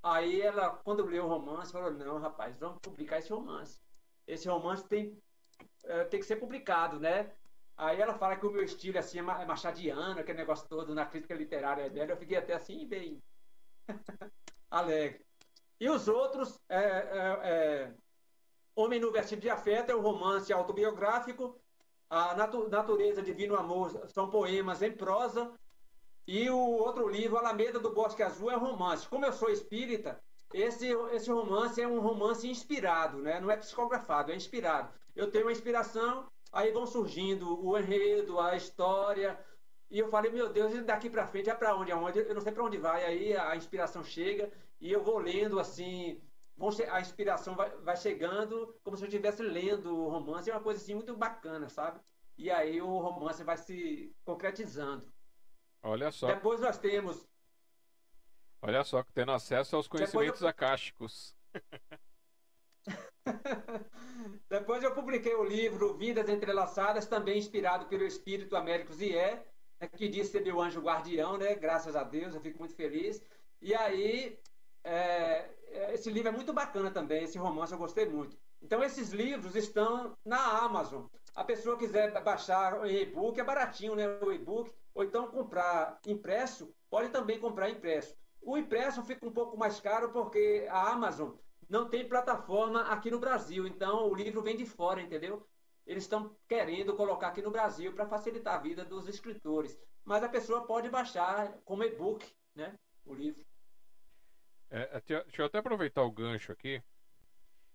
Aí 0.00 0.40
ela, 0.40 0.70
quando 0.84 1.04
leu 1.04 1.24
o 1.24 1.28
romance, 1.28 1.72
falou, 1.72 1.90
não, 1.90 2.20
rapaz, 2.20 2.56
vamos 2.60 2.78
publicar 2.80 3.18
esse 3.18 3.32
romance. 3.32 3.80
Esse 4.24 4.48
romance 4.48 4.86
tem, 4.86 5.20
é, 5.82 6.04
tem 6.04 6.20
que 6.20 6.26
ser 6.26 6.36
publicado, 6.36 7.00
né? 7.00 7.32
Aí 7.76 8.00
ela 8.00 8.14
fala 8.14 8.36
que 8.36 8.46
o 8.46 8.52
meu 8.52 8.62
estilo 8.62 9.00
assim, 9.00 9.18
é 9.18 9.22
machadiano, 9.22 10.20
aquele 10.20 10.38
negócio 10.38 10.68
todo 10.68 10.94
na 10.94 11.06
crítica 11.06 11.34
literária 11.34 11.90
dela. 11.90 12.12
Eu 12.12 12.16
fiquei 12.16 12.36
até 12.36 12.54
assim, 12.54 12.86
bem 12.86 13.20
alegre. 14.70 15.26
E 15.80 15.90
os 15.90 16.06
outros, 16.06 16.56
é, 16.68 16.78
é, 16.78 17.40
é, 17.42 17.94
Homem 18.76 19.00
no 19.00 19.10
Vestido 19.10 19.40
de 19.40 19.48
Afeto 19.48 19.90
é 19.90 19.96
um 19.96 20.02
romance 20.02 20.52
autobiográfico. 20.52 21.58
A 22.10 22.34
Natu 22.34 22.68
Natureza, 22.68 23.22
Divino 23.22 23.56
Amor 23.56 24.06
são 24.08 24.28
poemas 24.28 24.82
em 24.82 24.92
prosa. 24.92 25.50
E 26.26 26.50
o 26.50 26.58
outro 26.58 27.08
livro, 27.08 27.38
Alameda 27.38 27.80
do 27.80 27.94
Bosque 27.94 28.22
Azul, 28.22 28.50
é 28.50 28.56
um 28.56 28.60
romance. 28.60 29.08
Como 29.08 29.24
eu 29.24 29.32
sou 29.32 29.48
espírita, 29.48 30.20
esse, 30.52 30.88
esse 31.12 31.30
romance 31.30 31.80
é 31.80 31.88
um 31.88 32.00
romance 32.00 32.46
inspirado, 32.46 33.16
né? 33.18 33.40
não 33.40 33.50
é 33.50 33.56
psicografado, 33.56 34.30
é 34.30 34.36
inspirado. 34.36 34.92
Eu 35.14 35.30
tenho 35.30 35.46
uma 35.46 35.52
inspiração, 35.52 36.26
aí 36.52 36.70
vão 36.70 36.86
surgindo 36.86 37.64
o 37.64 37.78
enredo, 37.78 38.38
a 38.38 38.56
história, 38.56 39.38
e 39.90 39.98
eu 39.98 40.08
falei, 40.10 40.30
meu 40.30 40.52
Deus, 40.52 40.74
daqui 40.84 41.08
para 41.08 41.26
frente 41.26 41.48
é 41.48 41.54
para 41.54 41.74
onde? 41.74 41.92
Aonde? 41.92 42.18
Eu 42.18 42.34
não 42.34 42.42
sei 42.42 42.52
para 42.52 42.64
onde 42.64 42.76
vai. 42.76 43.04
Aí 43.04 43.36
a 43.36 43.56
inspiração 43.56 44.04
chega 44.04 44.50
e 44.78 44.92
eu 44.92 45.02
vou 45.02 45.18
lendo 45.18 45.58
assim, 45.58 46.20
a 46.90 47.00
inspiração 47.00 47.54
vai, 47.54 47.70
vai 47.78 47.96
chegando 47.96 48.74
como 48.82 48.96
se 48.96 49.04
eu 49.04 49.08
estivesse 49.08 49.42
lendo 49.42 49.94
o 49.94 50.08
romance. 50.08 50.50
É 50.50 50.54
uma 50.54 50.62
coisa 50.62 50.80
assim 50.80 50.94
muito 50.94 51.16
bacana, 51.16 51.68
sabe? 51.68 52.00
E 52.36 52.50
aí 52.50 52.80
o 52.80 52.98
romance 52.98 53.42
vai 53.44 53.56
se 53.56 54.14
concretizando. 54.24 55.06
Olha 55.82 56.10
só. 56.10 56.26
Depois 56.26 56.60
nós 56.60 56.78
temos 56.78 57.26
Olha 58.62 58.82
só, 58.82 59.04
tendo 59.14 59.32
acesso 59.32 59.76
aos 59.76 59.86
conhecimentos 59.86 60.40
eu... 60.40 60.48
acásticos. 60.48 61.36
Depois 64.48 64.82
eu 64.82 64.94
publiquei 64.94 65.34
o 65.34 65.44
livro 65.44 65.94
Vidas 65.94 66.28
Entrelaçadas, 66.28 67.06
também 67.06 67.38
inspirado 67.38 67.86
pelo 67.86 68.04
espírito 68.04 68.56
Américo 68.56 68.92
Zié, 68.92 69.44
né, 69.80 69.88
que 69.88 70.08
disse 70.08 70.32
ser 70.32 70.42
meu 70.42 70.60
anjo 70.60 70.80
guardião, 70.80 71.36
né? 71.36 71.54
Graças 71.54 71.94
a 71.94 72.02
Deus, 72.02 72.34
eu 72.34 72.40
fico 72.40 72.58
muito 72.58 72.74
feliz. 72.74 73.22
E 73.60 73.74
aí, 73.74 74.38
é, 74.82 74.94
é, 74.94 75.55
esse 75.92 76.10
livro 76.10 76.28
é 76.28 76.32
muito 76.32 76.52
bacana 76.52 76.90
também, 76.90 77.24
esse 77.24 77.38
romance 77.38 77.72
eu 77.72 77.78
gostei 77.78 78.06
muito. 78.08 78.36
Então, 78.62 78.82
esses 78.82 79.10
livros 79.10 79.54
estão 79.54 80.16
na 80.24 80.64
Amazon. 80.64 81.06
A 81.34 81.44
pessoa 81.44 81.76
quiser 81.76 82.12
baixar 82.22 82.80
o 82.80 82.86
e-book, 82.86 83.38
é 83.38 83.44
baratinho, 83.44 83.94
né? 83.94 84.06
O 84.22 84.32
e-book, 84.32 84.72
ou 84.94 85.04
então 85.04 85.28
comprar 85.28 85.98
impresso, 86.06 86.74
pode 86.88 87.10
também 87.10 87.38
comprar 87.38 87.68
impresso. 87.68 88.16
O 88.40 88.56
impresso 88.56 89.02
fica 89.02 89.26
um 89.26 89.32
pouco 89.32 89.56
mais 89.56 89.80
caro 89.80 90.10
porque 90.12 90.66
a 90.70 90.92
Amazon 90.92 91.32
não 91.68 91.88
tem 91.88 92.08
plataforma 92.08 92.82
aqui 92.82 93.10
no 93.10 93.18
Brasil, 93.18 93.66
então 93.66 94.08
o 94.08 94.14
livro 94.14 94.40
vem 94.40 94.56
de 94.56 94.64
fora, 94.64 95.02
entendeu? 95.02 95.46
Eles 95.86 96.04
estão 96.04 96.34
querendo 96.48 96.94
colocar 96.94 97.28
aqui 97.28 97.42
no 97.42 97.50
Brasil 97.50 97.92
para 97.92 98.06
facilitar 98.06 98.54
a 98.54 98.58
vida 98.58 98.84
dos 98.84 99.06
escritores. 99.06 99.78
Mas 100.04 100.22
a 100.22 100.28
pessoa 100.28 100.66
pode 100.66 100.88
baixar 100.88 101.58
como 101.64 101.84
e-book, 101.84 102.24
né? 102.54 102.78
O 103.04 103.12
livro. 103.12 103.44
É, 104.70 105.00
deixa 105.00 105.42
eu 105.42 105.46
até 105.46 105.58
aproveitar 105.58 106.02
o 106.02 106.10
gancho 106.10 106.52
aqui. 106.52 106.82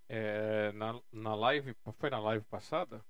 É, 0.10 0.72
na, 0.74 1.00
na 1.12 1.36
live. 1.36 1.76
Foi 1.98 2.10
na 2.10 2.20
live 2.20 2.46
passada? 2.46 3.04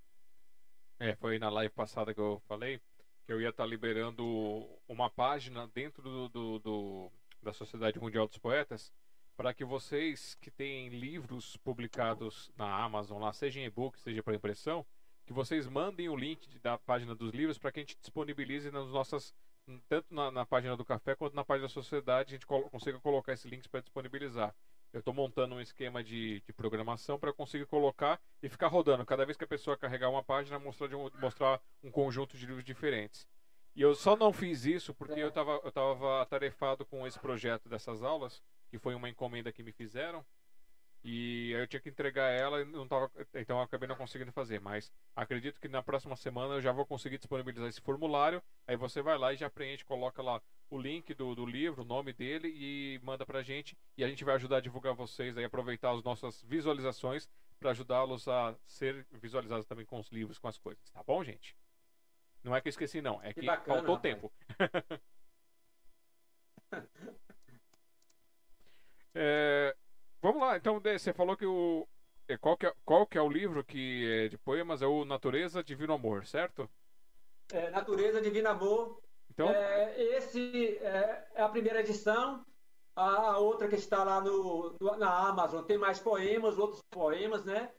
É, 0.98 1.16
foi 1.16 1.38
na 1.38 1.50
live 1.50 1.74
passada 1.74 2.14
que 2.14 2.20
eu 2.20 2.40
falei 2.46 2.80
que 3.24 3.32
eu 3.32 3.40
ia 3.40 3.50
estar 3.50 3.64
tá 3.64 3.68
liberando 3.68 4.68
uma 4.88 5.08
página 5.08 5.68
dentro 5.68 6.02
do, 6.02 6.28
do, 6.28 6.58
do 6.58 7.12
da 7.42 7.52
Sociedade 7.52 7.98
Mundial 7.98 8.26
dos 8.28 8.38
Poetas, 8.38 8.92
para 9.36 9.52
que 9.52 9.64
vocês 9.64 10.36
que 10.36 10.50
têm 10.50 10.88
livros 10.88 11.56
publicados 11.56 12.52
na 12.56 12.84
Amazon, 12.84 13.20
lá, 13.20 13.32
seja 13.32 13.58
em 13.58 13.64
e-book, 13.64 13.98
seja 13.98 14.22
para 14.22 14.34
impressão, 14.34 14.86
que 15.26 15.32
vocês 15.32 15.66
mandem 15.66 16.08
o 16.08 16.16
link 16.16 16.58
da 16.60 16.78
página 16.78 17.14
dos 17.14 17.32
livros 17.32 17.58
para 17.58 17.72
que 17.72 17.80
a 17.80 17.82
gente 17.82 17.98
disponibilize 17.98 18.70
nas 18.70 18.88
nossas 18.88 19.34
tanto 19.88 20.14
na, 20.14 20.30
na, 20.30 20.46
página 20.46 20.76
do 20.76 20.84
café 20.84 21.14
quanto 21.14 21.34
na 21.34 21.44
página 21.44 21.68
da 21.68 21.72
sociedade 21.72 22.30
a 22.30 22.36
gente 22.36 22.46
colo 22.46 22.68
consiga 22.70 22.98
colocar 23.00 23.32
esses 23.32 23.50
links 23.50 23.66
para 23.66 23.80
disponibilizar. 23.80 24.54
Eu 24.92 24.98
estou 24.98 25.14
montando 25.14 25.54
um 25.54 25.60
esquema 25.60 26.04
de, 26.04 26.42
de 26.42 26.52
programação 26.52 27.18
para 27.18 27.32
conseguir 27.32 27.64
colocar 27.66 28.20
e 28.42 28.48
ficar 28.48 28.66
rodando. 28.66 29.06
Cada 29.06 29.24
vez 29.24 29.38
que 29.38 29.44
a 29.44 29.48
pessoa 29.48 29.76
carregar 29.76 30.10
uma 30.10 30.22
página, 30.22 30.58
mostrar, 30.58 30.94
um, 30.94 31.08
mostrar 31.18 31.60
um 31.82 31.90
conjunto 31.90 32.36
de 32.36 32.44
livros 32.44 32.64
diferentes. 32.64 33.26
E 33.74 33.80
eu 33.80 33.94
só 33.94 34.14
não 34.14 34.32
fiz 34.32 34.66
isso 34.66 34.92
porque 34.92 35.18
eu 35.18 35.28
estava 35.28 35.60
eu 35.64 35.72
tava 35.72 36.20
atarefado 36.20 36.84
com 36.84 37.06
esse 37.06 37.18
projeto 37.18 37.68
dessas 37.70 38.02
aulas, 38.02 38.42
que 38.68 38.78
foi 38.78 38.94
uma 38.94 39.08
encomenda 39.08 39.50
que 39.50 39.62
me 39.62 39.72
fizeram. 39.72 40.24
E 41.04 41.52
aí 41.54 41.62
eu 41.62 41.66
tinha 41.66 41.80
que 41.80 41.88
entregar 41.88 42.30
ela 42.30 42.60
e 42.60 42.64
não 42.64 42.86
tava, 42.86 43.10
então 43.34 43.58
eu 43.58 43.62
acabei 43.62 43.88
não 43.88 43.96
conseguindo 43.96 44.30
fazer. 44.30 44.60
Mas 44.60 44.92
acredito 45.16 45.60
que 45.60 45.68
na 45.68 45.82
próxima 45.82 46.14
semana 46.14 46.54
eu 46.54 46.60
já 46.60 46.70
vou 46.70 46.86
conseguir 46.86 47.18
disponibilizar 47.18 47.68
esse 47.68 47.80
formulário. 47.80 48.42
Aí 48.66 48.76
você 48.76 49.02
vai 49.02 49.18
lá 49.18 49.32
e 49.32 49.36
já 49.36 49.50
preenche, 49.50 49.84
coloca 49.84 50.22
lá 50.22 50.40
o 50.70 50.78
link 50.78 51.12
do, 51.14 51.34
do 51.34 51.44
livro, 51.44 51.82
o 51.82 51.84
nome 51.84 52.12
dele 52.12 52.48
e 52.54 53.00
manda 53.02 53.26
pra 53.26 53.42
gente. 53.42 53.76
E 53.96 54.04
a 54.04 54.08
gente 54.08 54.24
vai 54.24 54.36
ajudar 54.36 54.58
a 54.58 54.60
divulgar 54.60 54.94
vocês 54.94 55.36
aí, 55.36 55.44
aproveitar 55.44 55.90
as 55.90 56.04
nossas 56.04 56.40
visualizações 56.42 57.28
para 57.58 57.70
ajudá-los 57.70 58.28
a 58.28 58.54
ser 58.66 59.06
visualizados 59.12 59.66
também 59.66 59.84
com 59.84 59.98
os 59.98 60.08
livros, 60.10 60.38
com 60.38 60.48
as 60.48 60.58
coisas. 60.58 60.88
Tá 60.90 61.02
bom, 61.02 61.22
gente? 61.24 61.56
Não 62.44 62.54
é 62.54 62.60
que 62.60 62.68
eu 62.68 62.70
esqueci, 62.70 63.00
não. 63.00 63.22
É 63.22 63.32
que, 63.32 63.40
que 63.40 63.46
bacana, 63.46 63.82
faltou 63.82 63.96
rapaz. 63.96 64.14
tempo. 64.14 64.32
é, 69.14 69.76
vamos 70.22 70.40
lá. 70.40 70.56
Então, 70.56 70.80
você 70.80 71.12
falou 71.12 71.36
que 71.36 71.44
o. 71.44 71.86
É, 72.28 72.38
qual 72.38 72.56
que, 72.56 72.66
é, 72.66 72.74
qual 72.84 73.06
que 73.06 73.18
é 73.18 73.20
o 73.20 73.28
livro 73.28 73.64
que 73.64 74.08
é 74.10 74.28
de 74.28 74.38
poemas? 74.38 74.80
É 74.80 74.86
o 74.86 75.04
Natureza 75.04 75.62
Divino 75.62 75.92
Amor, 75.92 76.24
certo? 76.24 76.70
É, 77.52 77.68
Natureza 77.70 78.22
Divino 78.22 78.48
Amor. 78.48 79.02
Então? 79.30 79.50
É, 79.50 80.00
esse 80.16 80.78
é, 80.78 81.28
é 81.34 81.42
a 81.42 81.48
primeira 81.48 81.80
edição. 81.80 82.46
A 82.94 83.38
outra 83.38 83.68
que 83.68 83.74
está 83.74 84.04
lá 84.04 84.20
no, 84.20 84.76
na 84.98 85.28
Amazon 85.28 85.64
tem 85.64 85.78
mais 85.78 85.98
poemas, 85.98 86.58
outros 86.58 86.82
poemas, 86.90 87.42
né? 87.42 87.72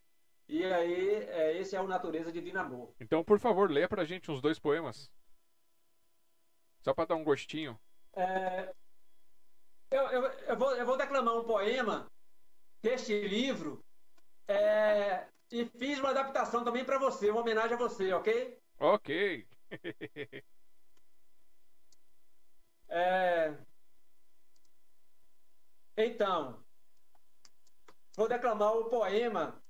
E 0.47 0.65
aí, 0.65 1.09
é, 1.09 1.57
esse 1.57 1.75
é 1.75 1.81
o 1.81 1.87
Natureza 1.87 2.31
Divina 2.31 2.61
Amor. 2.61 2.93
Então, 2.99 3.23
por 3.23 3.39
favor, 3.39 3.69
leia 3.69 3.87
pra 3.87 4.05
gente 4.05 4.31
uns 4.31 4.41
dois 4.41 4.59
poemas. 4.59 5.11
Só 6.81 6.93
pra 6.93 7.05
dar 7.05 7.15
um 7.15 7.23
gostinho. 7.23 7.79
É, 8.15 8.73
eu, 9.89 10.01
eu, 10.07 10.23
eu, 10.23 10.57
vou, 10.57 10.75
eu 10.75 10.85
vou 10.85 10.97
declamar 10.97 11.37
um 11.37 11.43
poema 11.43 12.11
deste 12.83 13.27
livro 13.27 13.83
é, 14.47 15.25
e 15.49 15.65
fiz 15.65 15.97
uma 15.99 16.09
adaptação 16.09 16.63
também 16.65 16.83
para 16.83 16.99
você, 16.99 17.31
uma 17.31 17.39
homenagem 17.39 17.75
a 17.75 17.77
você, 17.77 18.11
ok? 18.11 18.59
Ok. 18.77 19.47
é, 22.89 23.57
então, 25.95 26.61
vou 28.17 28.27
declamar 28.27 28.75
o 28.75 28.89
poema 28.89 29.63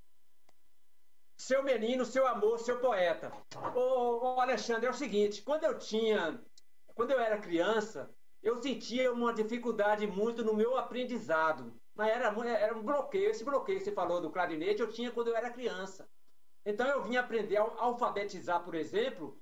seu 1.38 1.62
menino, 1.62 2.06
seu 2.06 2.26
amor, 2.26 2.60
seu 2.60 2.80
poeta. 2.80 3.32
Ô, 3.76 4.36
ô, 4.36 4.40
Alexandre, 4.40 4.88
é 4.88 4.90
o 4.90 4.94
seguinte, 4.94 5.42
quando 5.42 5.66
eu 5.66 5.78
tinha, 5.78 6.42
quando 6.96 7.12
eu 7.12 7.20
era 7.20 7.38
criança, 7.38 8.10
eu 8.42 8.62
sentia 8.62 9.12
uma 9.12 9.34
dificuldade 9.34 10.08
muito 10.08 10.44
no 10.44 10.54
meu 10.54 10.78
aprendizado. 10.78 11.80
Mas 11.96 12.10
era, 12.10 12.34
era 12.50 12.78
um 12.78 12.84
bloqueio, 12.84 13.30
esse 13.30 13.44
bloqueio 13.44 13.78
que 13.78 13.86
você 13.86 13.92
falou 13.92 14.20
do 14.20 14.32
clarinete, 14.32 14.82
eu 14.82 14.90
tinha 14.90 15.12
quando 15.12 15.28
eu 15.28 15.36
era 15.36 15.50
criança. 15.52 16.10
Então 16.66 16.88
eu 16.88 17.04
vim 17.04 17.18
aprender 17.18 17.58
a 17.58 17.62
alfabetizar, 17.78 18.64
por 18.64 18.74
exemplo, 18.74 19.40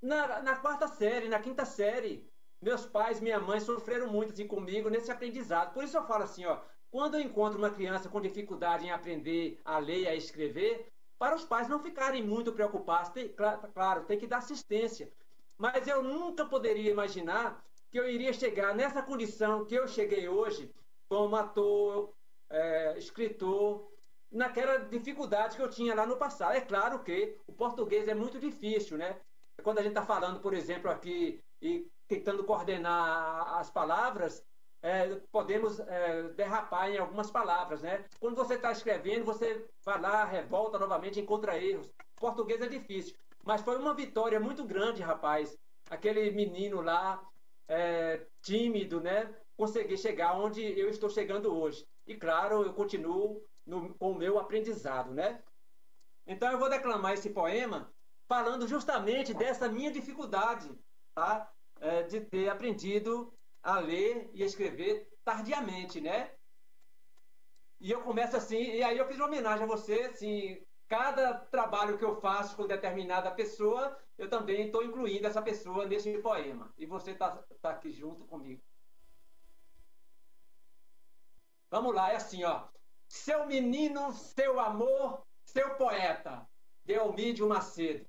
na, 0.00 0.42
na 0.42 0.56
quarta 0.56 0.88
série, 0.88 1.28
na 1.28 1.38
quinta 1.38 1.64
série. 1.64 2.28
Meus 2.60 2.86
pais, 2.86 3.20
minha 3.20 3.38
mãe 3.38 3.60
sofreram 3.60 4.08
muito 4.10 4.32
assim 4.32 4.46
comigo 4.46 4.88
nesse 4.88 5.10
aprendizado. 5.10 5.72
Por 5.74 5.84
isso 5.84 5.96
eu 5.96 6.06
falo 6.06 6.24
assim, 6.24 6.44
ó, 6.46 6.60
quando 6.90 7.14
eu 7.14 7.20
encontro 7.20 7.58
uma 7.58 7.70
criança 7.70 8.08
com 8.08 8.20
dificuldade 8.20 8.86
em 8.86 8.90
aprender 8.90 9.60
a 9.64 9.78
ler 9.78 10.02
e 10.02 10.08
a 10.08 10.14
escrever, 10.14 10.86
para 11.18 11.36
os 11.36 11.44
pais 11.44 11.68
não 11.68 11.78
ficarem 11.78 12.22
muito 12.22 12.52
preocupados. 12.52 13.10
Tem, 13.10 13.28
claro, 13.74 14.04
tem 14.04 14.18
que 14.18 14.26
dar 14.26 14.38
assistência. 14.38 15.12
Mas 15.58 15.86
eu 15.86 16.02
nunca 16.02 16.44
poderia 16.44 16.90
imaginar 16.90 17.64
que 17.90 17.98
eu 17.98 18.08
iria 18.08 18.32
chegar 18.32 18.74
nessa 18.74 19.02
condição 19.02 19.64
que 19.64 19.74
eu 19.74 19.86
cheguei 19.86 20.28
hoje, 20.28 20.70
como 21.08 21.36
ator, 21.36 22.14
é, 22.50 22.98
escritor, 22.98 23.90
naquela 24.30 24.78
dificuldade 24.78 25.56
que 25.56 25.62
eu 25.62 25.70
tinha 25.70 25.94
lá 25.94 26.06
no 26.06 26.16
passado. 26.16 26.54
É 26.54 26.60
claro 26.60 27.02
que 27.02 27.38
o 27.46 27.52
português 27.52 28.08
é 28.08 28.14
muito 28.14 28.38
difícil, 28.38 28.98
né? 28.98 29.20
Quando 29.62 29.78
a 29.78 29.82
gente 29.82 29.92
está 29.92 30.04
falando, 30.04 30.40
por 30.40 30.54
exemplo, 30.54 30.90
aqui 30.90 31.42
e 31.60 31.88
tentando 32.06 32.44
coordenar 32.44 33.58
as 33.58 33.70
palavras, 33.70 34.44
é, 34.82 35.16
podemos 35.32 35.80
é, 35.80 36.24
derrapar 36.34 36.90
em 36.90 36.98
algumas 36.98 37.30
palavras, 37.30 37.82
né? 37.82 38.04
Quando 38.20 38.36
você 38.36 38.54
está 38.54 38.70
escrevendo, 38.70 39.24
você 39.24 39.66
vai 39.84 40.00
lá, 40.00 40.24
revolta 40.24 40.78
novamente, 40.78 41.18
encontra 41.20 41.58
erros. 41.60 41.90
Português 42.16 42.60
é 42.60 42.68
difícil, 42.68 43.16
mas 43.44 43.62
foi 43.62 43.76
uma 43.78 43.94
vitória 43.94 44.38
muito 44.38 44.64
grande, 44.64 45.02
rapaz. 45.02 45.56
Aquele 45.88 46.30
menino 46.30 46.80
lá, 46.80 47.22
é, 47.68 48.26
tímido, 48.42 49.00
né? 49.00 49.34
Conseguir 49.56 49.96
chegar 49.96 50.38
onde 50.38 50.62
eu 50.62 50.88
estou 50.88 51.08
chegando 51.08 51.54
hoje. 51.56 51.86
E 52.06 52.14
claro, 52.14 52.62
eu 52.62 52.74
continuo 52.74 53.42
no, 53.64 53.94
com 53.94 54.12
o 54.12 54.14
meu 54.14 54.38
aprendizado, 54.38 55.12
né? 55.12 55.42
Então 56.26 56.50
eu 56.50 56.58
vou 56.58 56.68
declamar 56.68 57.14
esse 57.14 57.30
poema 57.30 57.92
falando 58.28 58.66
justamente 58.66 59.32
dessa 59.32 59.68
minha 59.68 59.90
dificuldade, 59.90 60.70
tá? 61.14 61.50
É, 61.80 62.02
de 62.02 62.20
ter 62.20 62.48
aprendido 62.48 63.32
a 63.62 63.78
ler 63.78 64.30
e 64.32 64.42
escrever 64.42 65.08
tardiamente, 65.24 66.00
né? 66.00 66.30
E 67.80 67.90
eu 67.90 68.02
começo 68.02 68.36
assim, 68.36 68.56
e 68.56 68.82
aí 68.82 68.96
eu 68.96 69.06
fiz 69.06 69.16
uma 69.16 69.26
homenagem 69.26 69.64
a 69.64 69.68
você, 69.68 70.02
assim, 70.02 70.64
cada 70.88 71.34
trabalho 71.34 71.98
que 71.98 72.04
eu 72.04 72.20
faço 72.20 72.56
com 72.56 72.66
determinada 72.66 73.30
pessoa, 73.30 73.96
eu 74.16 74.28
também 74.30 74.66
estou 74.66 74.82
incluindo 74.82 75.26
essa 75.26 75.42
pessoa 75.42 75.86
nesse 75.86 76.16
poema. 76.18 76.72
E 76.78 76.86
você 76.86 77.10
está 77.10 77.36
tá 77.60 77.70
aqui 77.70 77.90
junto 77.90 78.24
comigo. 78.24 78.62
Vamos 81.70 81.94
lá, 81.94 82.12
é 82.12 82.16
assim, 82.16 82.44
ó. 82.44 82.64
Seu 83.08 83.46
menino, 83.46 84.12
seu 84.12 84.58
amor, 84.60 85.22
seu 85.44 85.74
poeta, 85.76 86.48
Delmídio 86.84 87.48
Macedo. 87.48 88.06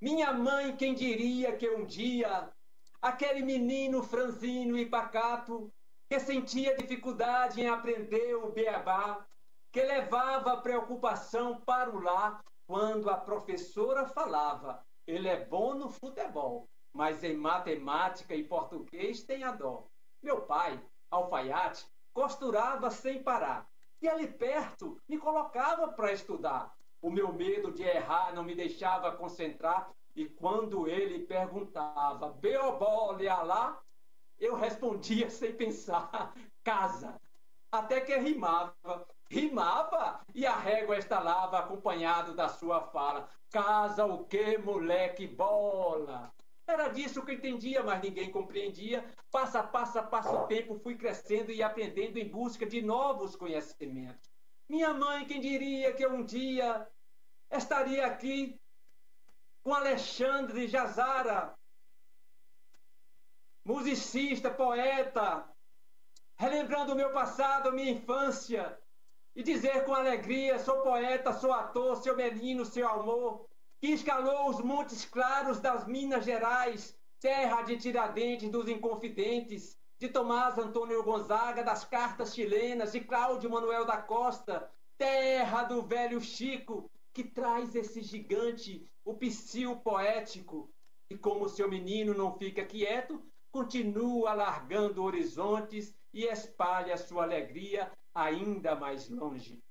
Minha 0.00 0.32
mãe, 0.32 0.76
quem 0.76 0.94
diria 0.94 1.56
que 1.56 1.68
um 1.70 1.84
dia 1.84 2.52
aquele 3.00 3.42
menino 3.42 4.02
franzino 4.02 4.76
e 4.76 4.86
pacato 4.86 5.72
que 6.08 6.18
sentia 6.20 6.76
dificuldade 6.76 7.60
em 7.60 7.68
aprender 7.68 8.34
o 8.36 8.52
beabá, 8.52 9.26
que 9.72 9.82
levava 9.82 10.60
preocupação 10.60 11.60
para 11.60 11.90
o 11.90 12.00
lar 12.00 12.40
quando 12.66 13.10
a 13.10 13.16
professora 13.16 14.06
falava: 14.06 14.84
ele 15.06 15.28
é 15.28 15.44
bom 15.44 15.74
no 15.74 15.88
futebol, 15.88 16.68
mas 16.92 17.22
em 17.24 17.36
matemática 17.36 18.34
e 18.34 18.44
português 18.44 19.22
tem 19.22 19.44
a 19.44 19.52
dó. 19.52 19.86
Meu 20.22 20.42
pai, 20.42 20.80
alfaiate, 21.10 21.86
costurava 22.16 22.90
sem 22.90 23.22
parar. 23.22 23.68
E 24.00 24.08
ali 24.08 24.26
perto 24.26 24.98
me 25.06 25.18
colocava 25.18 25.88
para 25.88 26.12
estudar. 26.12 26.74
O 27.02 27.10
meu 27.10 27.30
medo 27.30 27.70
de 27.70 27.82
errar 27.82 28.34
não 28.34 28.42
me 28.42 28.54
deixava 28.54 29.12
concentrar. 29.12 29.90
E 30.14 30.24
quando 30.24 30.88
ele 30.88 31.26
perguntava, 31.26 32.30
Beobole 32.30 33.26
lá, 33.26 33.78
eu 34.38 34.54
respondia 34.54 35.28
sem 35.28 35.52
pensar, 35.52 36.32
casa. 36.64 37.20
Até 37.70 38.00
que 38.00 38.16
rimava. 38.16 39.06
Rimava 39.30 40.20
e 40.34 40.46
a 40.46 40.56
régua 40.56 40.96
estalava 40.96 41.58
acompanhado 41.58 42.32
da 42.32 42.48
sua 42.48 42.80
fala. 42.80 43.28
Casa 43.50 44.06
o 44.06 44.24
que, 44.24 44.56
moleque, 44.56 45.26
bola? 45.26 46.32
Era 46.66 46.88
disso 46.88 47.24
que 47.24 47.30
eu 47.30 47.36
entendia, 47.36 47.82
mas 47.82 48.02
ninguém 48.02 48.30
compreendia. 48.30 49.04
Passa, 49.30 49.62
passa, 49.62 50.02
passa 50.02 50.32
o 50.32 50.46
tempo, 50.48 50.80
fui 50.80 50.96
crescendo 50.96 51.52
e 51.52 51.62
aprendendo 51.62 52.18
em 52.18 52.28
busca 52.28 52.66
de 52.66 52.82
novos 52.82 53.36
conhecimentos. 53.36 54.28
Minha 54.68 54.92
mãe, 54.92 55.24
quem 55.26 55.40
diria 55.40 55.94
que 55.94 56.04
um 56.06 56.24
dia 56.24 56.86
estaria 57.52 58.04
aqui 58.04 58.60
com 59.62 59.72
Alexandre 59.72 60.66
Jazara, 60.66 61.56
musicista, 63.64 64.50
poeta, 64.50 65.48
relembrando 66.36 66.92
o 66.92 66.96
meu 66.96 67.12
passado, 67.12 67.72
minha 67.72 67.92
infância, 67.92 68.76
e 69.36 69.42
dizer 69.42 69.84
com 69.84 69.94
alegria: 69.94 70.58
sou 70.58 70.82
poeta, 70.82 71.32
sou 71.32 71.52
ator, 71.52 71.96
seu 72.02 72.16
menino, 72.16 72.64
seu 72.64 72.88
amor 72.88 73.48
que 73.80 73.88
escalou 73.88 74.48
os 74.48 74.60
montes 74.60 75.04
claros 75.04 75.60
das 75.60 75.86
Minas 75.86 76.24
Gerais, 76.24 76.96
terra 77.20 77.62
de 77.62 77.76
Tiradentes 77.76 78.50
dos 78.50 78.68
Inconfidentes, 78.68 79.78
de 79.98 80.08
Tomás 80.08 80.58
Antônio 80.58 81.02
Gonzaga, 81.02 81.62
das 81.62 81.84
cartas 81.84 82.34
chilenas, 82.34 82.92
de 82.92 83.00
Cláudio 83.00 83.50
Manuel 83.50 83.84
da 83.84 83.96
Costa, 83.96 84.70
terra 84.98 85.64
do 85.64 85.82
velho 85.82 86.20
Chico, 86.20 86.90
que 87.12 87.24
traz 87.24 87.74
esse 87.74 88.02
gigante, 88.02 88.86
o 89.04 89.14
psil 89.14 89.76
poético, 89.76 90.70
e 91.08 91.16
como 91.16 91.48
seu 91.48 91.68
menino 91.68 92.12
não 92.12 92.36
fica 92.36 92.64
quieto, 92.64 93.22
continua 93.50 94.32
alargando 94.32 95.02
horizontes 95.02 95.94
e 96.12 96.24
espalha 96.24 96.96
sua 96.96 97.22
alegria 97.22 97.90
ainda 98.14 98.74
mais 98.74 99.08
longe. 99.08 99.62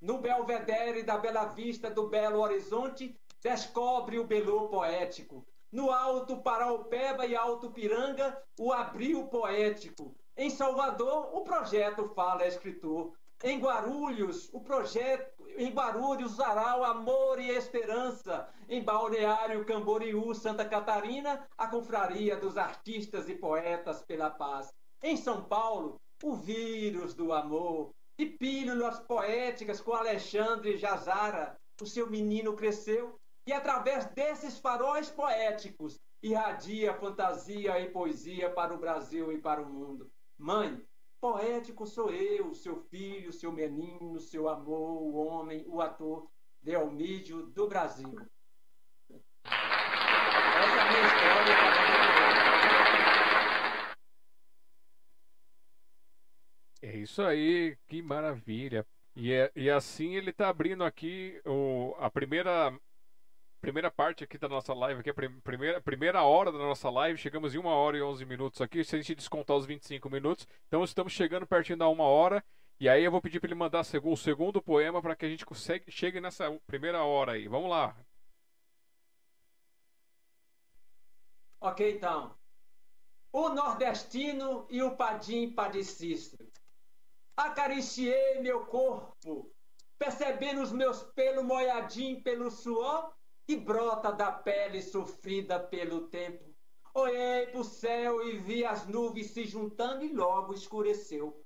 No 0.00 0.18
belvedere 0.18 1.02
da 1.02 1.16
bela 1.16 1.46
vista 1.46 1.90
do 1.90 2.08
belo 2.08 2.40
horizonte, 2.40 3.18
descobre 3.44 4.18
o 4.18 4.26
belô 4.26 4.68
poético. 4.68 5.46
No 5.70 5.90
Alto 5.90 6.38
Paraupeba 6.38 7.26
e 7.26 7.36
Alto 7.36 7.70
Piranga, 7.70 8.42
o 8.58 8.72
abril 8.72 9.26
poético. 9.26 10.16
Em 10.34 10.48
Salvador, 10.48 11.28
o 11.36 11.42
projeto 11.42 12.08
Fala 12.14 12.46
Escritor. 12.46 13.12
Em 13.42 13.60
Guarulhos, 13.60 14.48
o 14.54 14.60
projeto, 14.60 15.46
em 15.58 15.70
Guarulhos, 15.70 16.36
Zaral, 16.36 16.82
Amor 16.84 17.38
e 17.38 17.50
Esperança. 17.50 18.48
Em 18.66 18.82
Balneário 18.82 19.66
Camboriú, 19.66 20.34
Santa 20.34 20.64
Catarina, 20.64 21.46
a 21.58 21.66
confraria 21.66 22.36
dos 22.38 22.56
artistas 22.56 23.28
e 23.28 23.34
poetas 23.34 24.02
pela 24.02 24.30
paz. 24.30 24.72
Em 25.02 25.18
São 25.18 25.44
Paulo, 25.44 26.00
o 26.22 26.34
vírus 26.34 27.12
do 27.12 27.30
amor. 27.30 27.90
E 28.16 28.24
pílulas 28.24 29.00
poéticas 29.00 29.82
com 29.82 29.92
Alexandre 29.92 30.78
Jazara. 30.78 31.58
O 31.82 31.86
seu 31.86 32.08
menino 32.08 32.54
cresceu 32.54 33.18
e 33.46 33.52
através 33.52 34.06
desses 34.06 34.58
faróis 34.58 35.10
poéticos 35.10 36.00
irradia 36.22 36.94
fantasia 36.94 37.78
e 37.80 37.90
poesia 37.90 38.48
para 38.50 38.74
o 38.74 38.78
Brasil 38.78 39.30
e 39.30 39.38
para 39.38 39.60
o 39.60 39.68
mundo. 39.68 40.10
Mãe, 40.38 40.82
poético 41.20 41.86
sou 41.86 42.10
eu, 42.10 42.54
seu 42.54 42.76
filho, 42.76 43.32
seu 43.32 43.52
menino, 43.52 44.18
seu 44.18 44.48
amor, 44.48 45.02
o 45.02 45.14
homem, 45.14 45.64
o 45.66 45.82
ator, 45.82 46.30
Delmídio 46.62 47.42
do 47.48 47.68
Brasil. 47.68 48.14
Essa 49.44 50.76
é 50.76 50.80
a 50.80 50.88
minha 50.90 51.06
história. 51.06 51.54
É 56.80 56.96
isso 56.96 57.22
aí, 57.22 57.76
que 57.86 58.00
maravilha. 58.00 58.86
E, 59.14 59.32
é, 59.32 59.52
e 59.54 59.70
assim 59.70 60.16
ele 60.16 60.30
está 60.30 60.48
abrindo 60.48 60.82
aqui 60.84 61.40
o, 61.44 61.94
a 61.98 62.10
primeira 62.10 62.76
primeira 63.64 63.90
parte 63.90 64.22
aqui 64.22 64.36
da 64.36 64.46
nossa 64.46 64.74
live, 64.74 65.00
aqui, 65.00 65.08
a 65.08 65.14
primeira, 65.42 65.80
primeira 65.80 66.22
hora 66.22 66.52
da 66.52 66.58
nossa 66.58 66.90
live. 66.90 67.18
Chegamos 67.18 67.54
em 67.54 67.58
uma 67.58 67.70
hora 67.70 67.96
e 67.96 68.02
11 68.02 68.22
minutos 68.26 68.60
aqui. 68.60 68.84
Se 68.84 68.94
a 68.94 68.98
gente 68.98 69.14
descontar 69.14 69.56
os 69.56 69.64
25 69.64 70.10
minutos, 70.10 70.46
então 70.68 70.84
estamos 70.84 71.14
chegando 71.14 71.46
pertinho 71.46 71.78
da 71.78 71.88
uma 71.88 72.04
hora. 72.04 72.44
E 72.78 72.90
aí 72.90 73.02
eu 73.02 73.10
vou 73.10 73.22
pedir 73.22 73.40
para 73.40 73.48
ele 73.48 73.54
mandar 73.54 73.80
o 73.80 74.16
segundo 74.16 74.60
poema 74.60 75.00
para 75.00 75.16
que 75.16 75.24
a 75.24 75.28
gente 75.30 75.46
consegue, 75.46 75.90
chegue 75.90 76.20
nessa 76.20 76.50
primeira 76.66 77.02
hora 77.04 77.32
aí. 77.32 77.48
Vamos 77.48 77.70
lá. 77.70 77.96
Ok, 81.58 81.96
então. 81.96 82.36
O 83.32 83.48
nordestino 83.48 84.66
e 84.68 84.82
o 84.82 84.94
padim 84.94 85.50
padecistro. 85.50 86.46
Acariciei 87.34 88.40
meu 88.40 88.66
corpo, 88.66 89.50
percebendo 89.98 90.60
os 90.60 90.70
meus 90.70 91.02
pelos 91.14 91.44
molhadinhos 91.44 92.22
pelo 92.22 92.50
suor 92.50 93.14
que 93.46 93.56
brota 93.56 94.10
da 94.10 94.32
pele 94.32 94.80
sofrida 94.82 95.60
pelo 95.60 96.08
tempo. 96.08 96.54
Olhei 96.94 97.46
para 97.48 97.60
o 97.60 97.64
céu 97.64 98.26
e 98.26 98.38
vi 98.38 98.64
as 98.64 98.86
nuvens 98.86 99.30
se 99.32 99.44
juntando 99.44 100.04
e 100.04 100.12
logo 100.12 100.54
escureceu. 100.54 101.44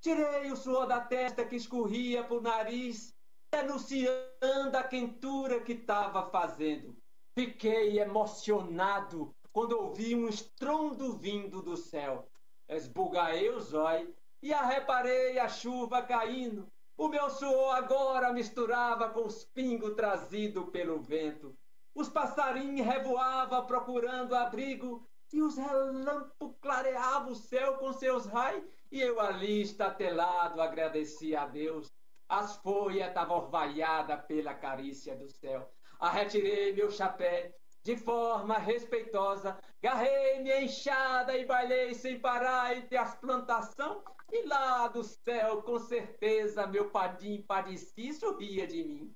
Tirei 0.00 0.50
o 0.52 0.56
suor 0.56 0.86
da 0.86 1.00
testa 1.00 1.44
que 1.44 1.56
escorria 1.56 2.22
para 2.22 2.36
o 2.36 2.40
nariz, 2.40 3.14
denunciando 3.50 4.76
a 4.76 4.82
quentura 4.84 5.60
que 5.60 5.72
estava 5.72 6.30
fazendo. 6.30 6.96
Fiquei 7.34 7.98
emocionado 7.98 9.34
quando 9.52 9.72
ouvi 9.72 10.14
um 10.14 10.28
estrondo 10.28 11.16
vindo 11.16 11.60
do 11.62 11.76
céu. 11.76 12.28
Esbugaei 12.68 13.50
os 13.50 13.74
olhos 13.74 14.14
e 14.42 14.52
reparei 14.52 15.38
a 15.38 15.48
chuva 15.48 16.02
caindo. 16.02 16.70
O 17.00 17.08
meu 17.08 17.30
suor 17.30 17.74
agora 17.76 18.30
misturava 18.30 19.08
com 19.08 19.24
os 19.24 19.42
pingos 19.42 19.94
trazidos 19.94 20.68
pelo 20.68 21.00
vento. 21.00 21.56
Os 21.94 22.10
passarinhos 22.10 22.86
revoavam 22.86 23.64
procurando 23.64 24.34
abrigo 24.34 25.08
e 25.32 25.40
os 25.40 25.56
relâmpagos 25.56 26.54
clareavam 26.60 27.32
o 27.32 27.34
céu 27.34 27.78
com 27.78 27.90
seus 27.94 28.26
raios 28.26 28.62
e 28.92 29.00
eu 29.00 29.18
ali 29.18 29.62
estatelado 29.62 30.60
agradecia 30.60 31.40
a 31.40 31.46
Deus. 31.46 31.90
As 32.28 32.56
folhas 32.56 33.08
estavam 33.08 33.38
orvalhadas 33.38 34.22
pela 34.26 34.52
carícia 34.52 35.16
do 35.16 35.30
céu. 35.30 35.72
Arretirei 35.98 36.74
meu 36.74 36.90
chapéu 36.90 37.50
de 37.82 37.96
forma 37.96 38.58
respeitosa, 38.58 39.58
garrei 39.80 40.42
minha 40.42 40.60
enxada 40.60 41.34
e 41.34 41.46
bailei 41.46 41.94
sem 41.94 42.20
parar 42.20 42.76
entre 42.76 42.98
as 42.98 43.14
plantações 43.14 44.02
e 44.32 44.46
lá 44.46 44.88
do 44.88 45.02
céu, 45.02 45.62
com 45.62 45.78
certeza, 45.78 46.66
meu 46.66 46.90
padim 46.90 47.42
padeci 47.42 48.12
sorria 48.12 48.66
de 48.66 48.84
mim. 48.84 49.14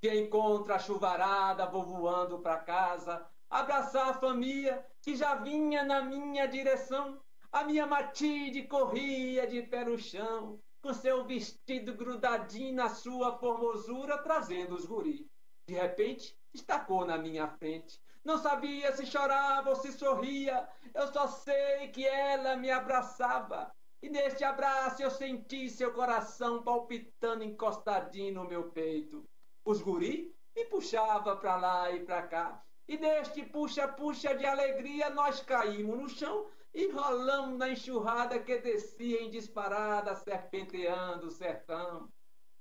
Que 0.00 0.12
encontra 0.14 0.76
a 0.76 0.78
chuvarada, 0.78 1.66
vou 1.66 1.84
voando 1.84 2.38
para 2.38 2.58
casa, 2.58 3.26
abraçar 3.48 4.10
a 4.10 4.14
família 4.14 4.84
que 5.00 5.14
já 5.16 5.34
vinha 5.34 5.84
na 5.84 6.02
minha 6.02 6.46
direção. 6.46 7.20
A 7.52 7.64
minha 7.64 7.86
Matilde 7.86 8.64
corria 8.64 9.46
de 9.46 9.62
pé 9.62 9.84
no 9.84 9.98
chão, 9.98 10.60
com 10.82 10.92
seu 10.92 11.24
vestido 11.24 11.94
grudadinho 11.94 12.74
na 12.74 12.88
sua 12.88 13.38
formosura, 13.38 14.18
trazendo 14.18 14.74
os 14.74 14.84
guris. 14.84 15.24
De 15.66 15.74
repente, 15.74 16.36
estacou 16.52 17.04
na 17.04 17.16
minha 17.16 17.48
frente. 17.48 18.00
Não 18.24 18.38
sabia 18.38 18.92
se 18.96 19.06
chorava 19.06 19.70
ou 19.70 19.76
se 19.76 19.92
sorria, 19.92 20.68
eu 20.94 21.12
só 21.12 21.28
sei 21.28 21.88
que 21.88 22.06
ela 22.06 22.56
me 22.56 22.70
abraçava. 22.70 23.74
E 24.04 24.10
neste 24.10 24.44
abraço 24.44 25.02
eu 25.02 25.10
senti 25.10 25.70
seu 25.70 25.90
coração 25.90 26.62
palpitando 26.62 27.42
encostadinho 27.42 28.34
no 28.34 28.44
meu 28.44 28.64
peito. 28.64 29.24
Os 29.64 29.80
guri 29.80 30.30
me 30.54 30.66
puxava 30.66 31.34
para 31.36 31.56
lá 31.56 31.90
e 31.90 32.04
para 32.04 32.22
cá. 32.26 32.62
E 32.86 32.98
neste 32.98 33.42
puxa-puxa 33.46 34.36
de 34.36 34.44
alegria 34.44 35.08
nós 35.08 35.40
caímos 35.40 35.98
no 35.98 36.06
chão 36.06 36.46
e 36.74 36.86
rolamos 36.88 37.56
na 37.56 37.70
enxurrada 37.70 38.38
que 38.38 38.58
descia 38.58 39.22
em 39.22 39.30
disparada, 39.30 40.14
serpenteando 40.16 41.28
o 41.28 41.30
sertão. 41.30 42.06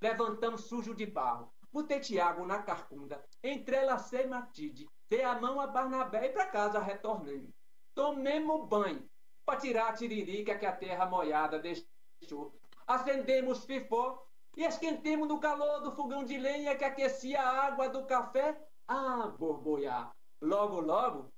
Levantamos 0.01 0.61
sujo 0.61 0.95
de 0.95 1.05
barro, 1.05 1.51
botei 1.73 1.99
Tiago 1.99 2.45
na 2.45 2.63
carcunda, 2.63 3.21
entrelacei 3.43 4.25
Matilde, 4.27 4.87
dei 5.09 5.23
a 5.23 5.37
mão 5.37 5.59
a 5.59 5.67
Barnabé 5.67 6.27
e 6.27 6.29
para 6.29 6.47
casa 6.47 6.79
retornei. 6.79 7.53
Tomemos 7.93 8.65
banho, 8.69 9.05
para 9.45 9.59
tirar 9.59 9.89
a 9.89 9.93
tiririca 9.93 10.57
que 10.57 10.65
a 10.65 10.75
terra 10.75 11.05
molhada 11.05 11.59
deixou. 11.59 12.53
Acendemos 12.87 13.65
fifó 13.65 14.25
e 14.55 14.63
esquentemos 14.63 15.27
no 15.27 15.39
calor 15.39 15.81
do 15.81 15.91
fogão 15.91 16.23
de 16.23 16.37
lenha 16.37 16.75
que 16.75 16.85
aquecia 16.85 17.41
a 17.41 17.65
água 17.67 17.89
do 17.89 18.05
café. 18.05 18.59
Ah, 18.87 19.27
borboiar! 19.37 20.11
Logo, 20.41 20.79
logo, 20.79 21.31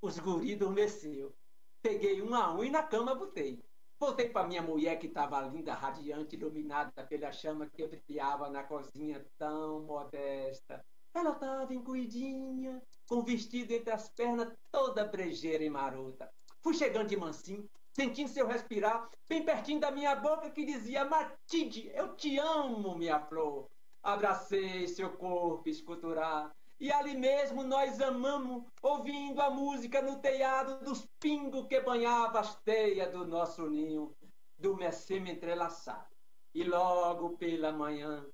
os 0.00 0.18
guri 0.18 0.54
adormeceu. 0.54 1.34
Peguei 1.82 2.22
um 2.22 2.34
a 2.34 2.52
um 2.54 2.62
e 2.62 2.70
na 2.70 2.82
cama 2.82 3.14
botei. 3.14 3.62
Voltei 3.98 4.28
para 4.28 4.46
minha 4.46 4.62
mulher 4.62 4.96
que 4.98 5.08
estava 5.08 5.40
linda, 5.40 5.74
radiante, 5.74 6.36
iluminada 6.36 7.04
pela 7.04 7.32
chama 7.32 7.66
que 7.66 7.84
brilhava 7.86 8.48
na 8.48 8.62
cozinha 8.62 9.24
tão 9.36 9.82
modesta. 9.82 10.84
Ela 11.12 11.32
estava 11.32 11.74
encolhidinha, 11.74 12.80
com 13.08 13.24
vestido 13.24 13.72
entre 13.72 13.90
as 13.90 14.08
pernas 14.08 14.52
toda 14.70 15.04
brejeira 15.04 15.64
e 15.64 15.70
marota. 15.70 16.32
Fui 16.68 16.76
chegando 16.76 17.08
de 17.08 17.16
mansinho, 17.16 17.66
sentindo 17.94 18.28
seu 18.28 18.46
respirar, 18.46 19.08
bem 19.26 19.42
pertinho 19.42 19.80
da 19.80 19.90
minha 19.90 20.14
boca, 20.14 20.50
que 20.50 20.66
dizia: 20.66 21.02
Matilde, 21.02 21.90
eu 21.94 22.14
te 22.14 22.38
amo, 22.38 22.94
minha 22.94 23.18
flor. 23.20 23.70
Abracei 24.02 24.86
seu 24.86 25.16
corpo 25.16 25.66
esculturar. 25.66 26.54
E 26.78 26.92
ali 26.92 27.16
mesmo 27.16 27.64
nós 27.64 27.98
amamos, 28.02 28.64
ouvindo 28.82 29.40
a 29.40 29.48
música 29.48 30.02
no 30.02 30.18
telhado 30.18 30.84
dos 30.84 31.08
pingos 31.18 31.66
que 31.68 31.80
banhava 31.80 32.40
as 32.40 32.54
teias 32.56 33.10
do 33.12 33.26
nosso 33.26 33.66
ninho, 33.70 34.14
do 34.58 34.76
mecema 34.76 35.30
entrelaçado. 35.30 36.14
E 36.54 36.64
logo 36.64 37.30
pela 37.38 37.72
manhã, 37.72 38.26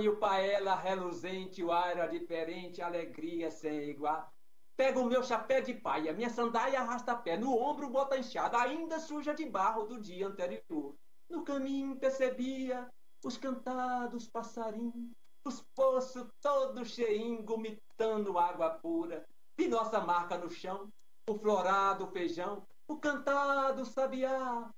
e 0.00 0.08
o 0.08 0.18
paela 0.18 0.76
reluzente, 0.76 1.64
o 1.64 1.72
ar 1.72 1.90
era 1.90 2.06
diferente, 2.06 2.80
alegria 2.80 3.50
sem 3.50 3.90
igual. 3.90 4.32
Pega 4.76 5.00
o 5.00 5.06
meu 5.06 5.22
chapéu 5.22 5.62
de 5.62 5.72
paia, 5.72 6.12
minha 6.12 6.28
sandália 6.28 6.80
arrasta 6.80 7.16
pé, 7.16 7.38
no 7.38 7.56
ombro 7.56 7.88
bota 7.88 8.18
enxada, 8.18 8.60
ainda 8.60 9.00
suja 9.00 9.34
de 9.34 9.46
barro 9.46 9.84
do 9.84 9.98
dia 9.98 10.26
anterior. 10.26 10.94
No 11.30 11.42
caminho 11.44 11.98
percebia 11.98 12.86
os 13.24 13.38
cantados 13.38 14.28
passarinhos, 14.28 15.12
os 15.44 15.64
poços 15.74 16.28
todos 16.42 16.90
cheinhos, 16.90 17.44
gomitando 17.44 18.38
água 18.38 18.78
pura, 18.78 19.26
e 19.58 19.66
nossa 19.66 20.00
marca 20.00 20.36
no 20.36 20.50
chão, 20.50 20.92
o 21.28 21.38
florado 21.38 22.06
feijão, 22.08 22.66
o 22.86 22.98
cantado 22.98 23.84
sabiá, 23.86 24.70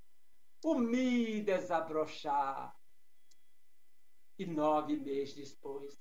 o 0.64 0.74
mi 0.76 1.40
desabrochar. 1.42 2.72
E 4.38 4.46
nove 4.46 4.96
meses 5.00 5.34
depois, 5.34 5.98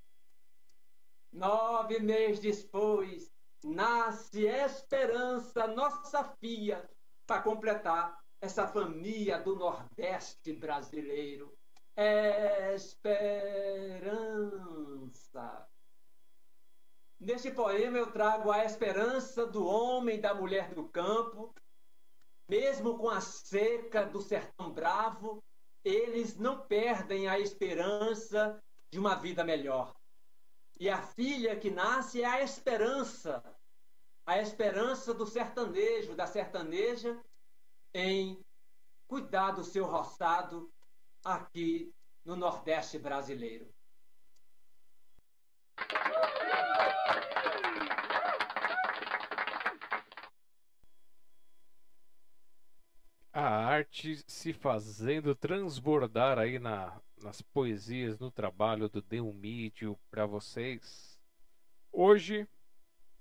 nove 1.34 2.00
meses 2.00 2.40
depois, 2.40 3.32
nasce 3.68 4.46
esperança, 4.46 5.68
nossa 5.68 6.24
filha, 6.40 6.90
para 7.26 7.42
completar 7.42 8.18
essa 8.40 8.68
família 8.68 9.40
do 9.40 9.56
Nordeste 9.56 10.54
brasileiro. 10.54 11.54
Esperança. 12.76 13.68
Neste 17.20 17.52
poema 17.52 17.98
eu 17.98 18.12
trago 18.12 18.52
a 18.52 18.64
esperança 18.64 19.46
do 19.46 19.66
homem 19.66 20.18
e 20.18 20.22
da 20.22 20.36
mulher 20.36 20.74
do 20.74 20.88
campo, 20.88 21.54
mesmo 22.48 22.98
com 22.98 23.10
a 23.10 23.20
seca 23.20 24.06
do 24.06 24.22
sertão 24.22 24.72
bravo, 24.72 25.44
eles 25.84 26.38
não 26.38 26.66
perdem 26.68 27.28
a 27.28 27.40
esperança 27.40 28.64
de 28.92 29.00
uma 29.00 29.16
vida 29.16 29.44
melhor. 29.44 29.96
E 30.80 30.90
a 30.90 31.02
filha 31.02 31.56
que 31.56 31.72
nasce 31.72 32.22
é 32.22 32.26
a 32.26 32.44
esperança, 32.44 33.44
a 34.28 34.42
esperança 34.42 35.14
do 35.14 35.26
sertanejo, 35.26 36.14
da 36.14 36.28
sertaneja, 36.28 37.18
em 37.94 38.38
cuidar 39.08 39.52
do 39.52 39.64
seu 39.64 39.86
roçado 39.86 40.70
aqui 41.24 41.96
no 42.26 42.36
Nordeste 42.36 43.00
brasileiro. 43.00 43.74
A 53.32 53.48
arte 53.48 54.22
se 54.28 54.52
fazendo 54.52 55.34
transbordar 55.36 56.38
aí 56.38 56.60
na, 56.60 57.00
nas 57.22 57.42
poesias, 57.42 58.20
no 58.20 58.30
trabalho 58.30 58.90
do 58.90 59.02
Deumídio 59.02 59.98
para 60.10 60.26
vocês. 60.26 61.18
Hoje, 61.94 62.46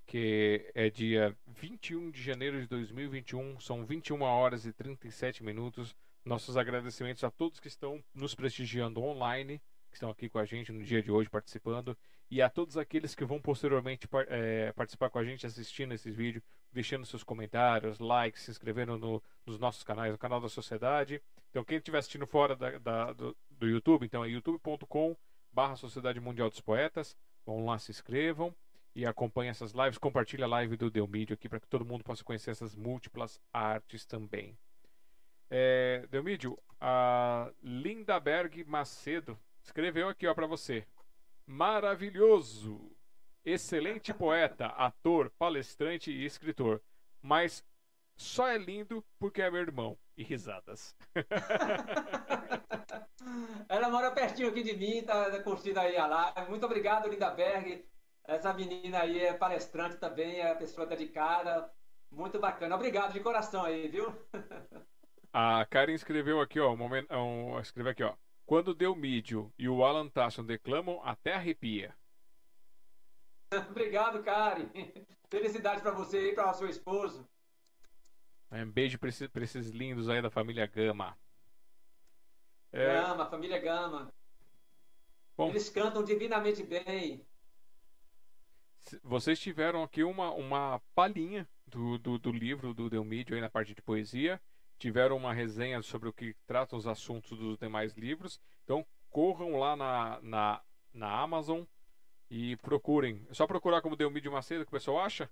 que 0.07 0.71
é 0.73 0.89
dia 0.89 1.37
21 1.45 2.09
de 2.09 2.23
janeiro 2.23 2.61
de 2.61 2.67
2021, 2.67 3.59
são 3.59 3.85
21 3.85 4.21
horas 4.21 4.65
e 4.65 4.71
37 4.71 5.43
minutos. 5.43 5.93
Nossos 6.23 6.55
agradecimentos 6.55 7.25
a 7.25 7.29
todos 7.29 7.59
que 7.59 7.67
estão 7.67 8.01
nos 8.15 8.33
prestigiando 8.33 9.01
online, 9.03 9.61
que 9.89 9.97
estão 9.97 10.09
aqui 10.09 10.29
com 10.29 10.39
a 10.39 10.45
gente 10.45 10.71
no 10.71 10.81
dia 10.81 11.03
de 11.03 11.11
hoje 11.11 11.29
participando, 11.29 11.95
e 12.31 12.41
a 12.41 12.49
todos 12.49 12.77
aqueles 12.77 13.13
que 13.13 13.25
vão 13.25 13.41
posteriormente 13.41 14.07
é, 14.29 14.71
participar 14.71 15.09
com 15.09 15.19
a 15.19 15.25
gente 15.25 15.45
assistindo 15.45 15.93
esses 15.93 16.15
vídeos, 16.15 16.43
deixando 16.71 17.05
seus 17.05 17.23
comentários, 17.23 17.99
likes, 17.99 18.43
se 18.43 18.51
inscrevendo 18.51 18.97
no, 18.97 19.21
nos 19.45 19.59
nossos 19.59 19.83
canais, 19.83 20.11
no 20.11 20.17
canal 20.17 20.39
da 20.39 20.49
Sociedade. 20.49 21.21
Então, 21.49 21.65
quem 21.65 21.77
estiver 21.77 21.97
assistindo 21.97 22.25
fora 22.25 22.55
da, 22.55 22.77
da, 22.77 23.13
do, 23.13 23.35
do, 23.51 23.67
YouTube, 23.67 24.05
então 24.05 24.23
é 24.23 24.29
youtube.com 24.29 25.17
barra 25.51 25.75
Sociedade 25.75 26.19
Mundial 26.19 26.49
dos 26.49 26.61
Poetas. 26.61 27.15
Vão 27.45 27.65
lá, 27.65 27.77
se 27.77 27.91
inscrevam 27.91 28.55
e 28.97 29.05
acompanhem 29.05 29.51
essas 29.51 29.73
lives. 29.73 29.99
Compartilhe 29.99 30.41
a 30.41 30.47
live 30.47 30.75
do 30.75 30.89
Delmídio 30.89 31.35
aqui 31.35 31.47
para 31.47 31.59
que 31.59 31.67
todo 31.67 31.85
mundo 31.85 32.03
possa 32.03 32.23
conhecer 32.23 32.49
essas 32.49 32.75
múltiplas 32.75 33.39
artes 33.53 34.07
também. 34.07 34.57
É, 35.51 36.03
Delmídio, 36.09 36.57
a 36.81 37.51
Linda 37.61 38.19
Berg 38.19 38.65
Macedo 38.65 39.37
escreveu 39.63 40.09
aqui 40.09 40.25
ó 40.25 40.33
para 40.33 40.47
você. 40.47 40.83
Maravilhoso! 41.45 42.91
Excelente 43.45 44.11
poeta, 44.15 44.65
ator, 44.65 45.29
palestrante 45.37 46.11
e 46.11 46.25
escritor. 46.25 46.81
Mas 47.21 47.63
só 48.15 48.47
é 48.47 48.57
lindo 48.57 49.05
porque 49.19 49.43
é 49.43 49.51
meu 49.51 49.61
irmão. 49.61 49.95
E 50.17 50.23
risadas. 50.23 50.95
Ela 53.69 53.89
mora 53.89 54.09
pertinho 54.09 54.49
aqui 54.49 54.63
de 54.63 54.75
mim, 54.75 55.03
tá 55.03 55.39
curtindo 55.43 55.79
aí 55.79 55.95
a 55.95 56.07
live. 56.07 56.49
Muito 56.49 56.65
obrigado, 56.65 57.07
Linda 57.07 57.29
Berg. 57.29 57.85
Essa 58.27 58.53
menina 58.53 58.99
aí 58.99 59.19
é 59.19 59.33
palestrante 59.33 59.95
também, 59.95 60.41
é 60.41 60.53
pessoa 60.53 60.85
dedicada. 60.85 61.71
Muito 62.11 62.37
bacana. 62.39 62.75
Obrigado 62.75 63.13
de 63.13 63.21
coração 63.21 63.63
aí, 63.63 63.87
viu? 63.87 64.13
A 65.31 65.65
Karen 65.65 65.93
escreveu 65.93 66.41
aqui, 66.41 66.59
ó, 66.59 66.73
um 66.73 66.77
momento, 66.77 67.13
um, 67.13 67.59
escreveu 67.59 67.91
aqui, 67.91 68.03
ó. 68.03 68.15
Quando 68.45 68.73
deu 68.73 68.95
mídio 68.95 69.53
e 69.57 69.69
o 69.69 69.83
Alan 69.83 70.09
Tasson 70.09 70.43
declamam, 70.43 71.01
até 71.03 71.33
arrepia. 71.33 71.95
Obrigado, 73.69 74.23
Karen. 74.23 74.69
Felicidade 75.29 75.81
para 75.81 75.91
você 75.91 76.31
e 76.31 76.35
para 76.35 76.49
o 76.49 76.53
seu 76.53 76.67
esposo. 76.67 77.27
Um 78.51 78.71
beijo 78.71 78.97
para 78.97 79.09
esses, 79.09 79.29
esses, 79.35 79.69
lindos 79.71 80.09
aí 80.09 80.21
da 80.21 80.31
família 80.31 80.65
Gama. 80.65 81.17
É... 82.71 83.01
Gama, 83.01 83.29
família 83.29 83.59
Gama. 83.59 84.13
Bom, 85.35 85.49
Eles 85.49 85.69
cantam 85.69 86.03
divinamente 86.03 86.63
bem. 86.63 87.26
Vocês 89.03 89.39
tiveram 89.39 89.83
aqui 89.83 90.03
uma, 90.03 90.31
uma 90.31 90.81
palhinha 90.95 91.47
do, 91.65 91.97
do, 91.97 92.17
do 92.17 92.31
livro 92.31 92.73
do 92.73 92.89
Delmídio 92.89 93.35
aí 93.35 93.41
na 93.41 93.49
parte 93.49 93.73
de 93.73 93.81
poesia. 93.81 94.41
Tiveram 94.77 95.17
uma 95.17 95.33
resenha 95.33 95.81
sobre 95.81 96.07
o 96.07 96.13
que 96.13 96.35
tratam 96.45 96.77
os 96.77 96.87
assuntos 96.87 97.37
dos 97.37 97.57
demais 97.57 97.93
livros. 97.93 98.39
Então 98.63 98.85
corram 99.09 99.57
lá 99.57 99.75
na, 99.75 100.19
na, 100.21 100.61
na 100.93 101.21
Amazon 101.21 101.63
e 102.29 102.55
procurem. 102.57 103.25
É 103.29 103.33
só 103.33 103.47
procurar 103.47 103.81
como 103.81 103.95
Delmídio 103.95 104.31
Macedo 104.31 104.65
que 104.65 104.69
o 104.69 104.77
pessoal 104.77 104.99
acha? 104.99 105.29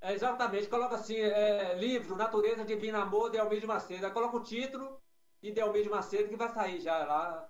É, 0.00 0.14
exatamente, 0.14 0.66
coloca 0.66 0.94
assim, 0.94 1.16
é, 1.16 1.74
livro 1.78 2.16
Natureza 2.16 2.64
Divina 2.64 3.02
Amor 3.02 3.30
de 3.30 3.38
Almeida 3.38 3.66
Macedo. 3.66 4.06
Aí 4.06 4.12
coloca 4.12 4.38
o 4.38 4.42
título 4.42 4.98
e 5.42 5.52
de 5.52 5.60
Almeida 5.60 5.90
Macedo 5.90 6.28
que 6.28 6.36
vai 6.36 6.48
sair 6.48 6.80
já 6.80 7.04
lá 7.04 7.48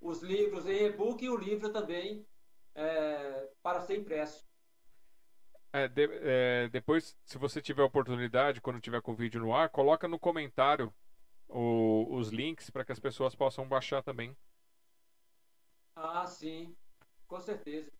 os 0.00 0.22
livros 0.22 0.66
em 0.66 0.86
e-book 0.86 1.24
e 1.24 1.28
o 1.28 1.36
livro 1.36 1.70
também 1.72 2.24
é, 2.78 3.50
para 3.62 3.80
ser 3.80 3.98
impresso. 3.98 4.46
É, 5.72 5.88
de, 5.88 6.08
é, 6.22 6.68
depois, 6.68 7.16
se 7.24 7.36
você 7.36 7.60
tiver 7.60 7.82
oportunidade, 7.82 8.60
quando 8.60 8.80
tiver 8.80 9.02
com 9.02 9.12
o 9.12 9.16
vídeo 9.16 9.40
no 9.40 9.54
ar, 9.54 9.68
coloca 9.68 10.06
no 10.06 10.18
comentário 10.18 10.94
o, 11.48 12.06
os 12.10 12.28
links 12.28 12.70
para 12.70 12.84
que 12.84 12.92
as 12.92 13.00
pessoas 13.00 13.34
possam 13.34 13.68
baixar 13.68 14.02
também. 14.02 14.34
Ah, 15.94 16.24
sim, 16.26 16.74
com 17.26 17.40
certeza. 17.40 17.90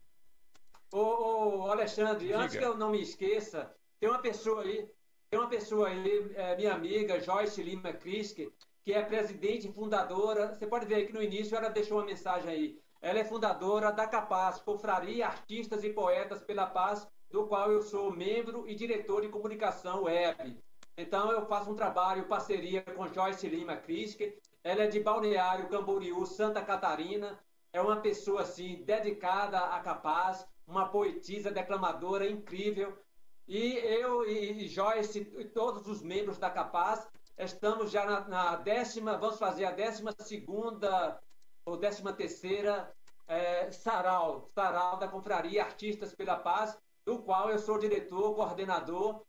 Ô, 0.92 1.64
ô 1.64 1.70
Alexandre, 1.70 2.26
Diga. 2.26 2.38
antes 2.38 2.56
que 2.56 2.64
eu 2.64 2.76
não 2.76 2.90
me 2.90 3.02
esqueça, 3.02 3.74
tem 3.98 4.08
uma 4.08 4.22
pessoa 4.22 4.62
aí, 4.62 4.88
tem 5.28 5.38
uma 5.38 5.48
pessoa 5.48 5.88
aí, 5.88 6.32
é, 6.36 6.56
minha 6.56 6.72
amiga 6.72 7.20
Joyce 7.20 7.62
Lima 7.62 7.92
Kriske, 7.92 8.50
que 8.82 8.94
é 8.94 9.02
presidente 9.02 9.68
e 9.68 9.72
fundadora. 9.72 10.54
Você 10.54 10.66
pode 10.66 10.86
ver 10.86 10.94
aí 10.94 11.06
que 11.06 11.12
no 11.12 11.22
início 11.22 11.56
ela 11.56 11.68
deixou 11.68 11.98
uma 11.98 12.06
mensagem 12.06 12.48
aí. 12.48 12.87
Ela 13.00 13.20
é 13.20 13.24
fundadora 13.24 13.92
da 13.92 14.06
Capaz, 14.06 14.60
Confraria 14.60 15.26
Artistas 15.26 15.84
e 15.84 15.90
Poetas 15.90 16.42
pela 16.42 16.66
Paz, 16.66 17.06
do 17.30 17.46
qual 17.46 17.70
eu 17.70 17.82
sou 17.82 18.10
membro 18.10 18.68
e 18.68 18.74
diretor 18.74 19.22
de 19.22 19.28
comunicação 19.28 20.04
web. 20.04 20.58
Então 20.96 21.30
eu 21.30 21.46
faço 21.46 21.70
um 21.70 21.76
trabalho 21.76 22.26
parceria 22.26 22.82
com 22.82 23.06
Joyce 23.06 23.48
Lima 23.48 23.76
Kriske. 23.76 24.36
Ela 24.64 24.84
é 24.84 24.86
de 24.88 25.00
Balneário 25.00 25.68
Camboriú, 25.68 26.26
Santa 26.26 26.60
Catarina. 26.60 27.38
É 27.72 27.80
uma 27.80 28.00
pessoa 28.00 28.42
assim 28.42 28.82
dedicada 28.84 29.58
à 29.58 29.80
Capaz, 29.80 30.46
uma 30.66 30.88
poetisa, 30.88 31.50
declamadora 31.50 32.28
incrível. 32.28 32.98
E 33.46 33.74
eu 33.78 34.28
e 34.28 34.66
Joyce 34.66 35.20
e 35.38 35.44
todos 35.44 35.86
os 35.86 36.02
membros 36.02 36.36
da 36.36 36.50
Capaz 36.50 37.06
Estamos 37.38 37.92
já 37.92 38.04
na, 38.04 38.28
na 38.28 38.56
décima, 38.56 39.16
vamos 39.16 39.38
fazer 39.38 39.64
a 39.64 39.70
décima 39.70 40.12
segunda 40.18 41.20
ou 41.68 41.76
décima 41.76 42.12
terceira 42.12 42.92
é, 43.26 43.70
sarau, 43.70 44.48
sarau 44.54 44.98
da 44.98 45.06
Confraria 45.06 45.62
Artistas 45.62 46.14
pela 46.14 46.36
Paz, 46.36 46.78
do 47.04 47.18
qual 47.20 47.50
eu 47.50 47.58
sou 47.58 47.78
diretor, 47.78 48.34
coordenador. 48.34 49.22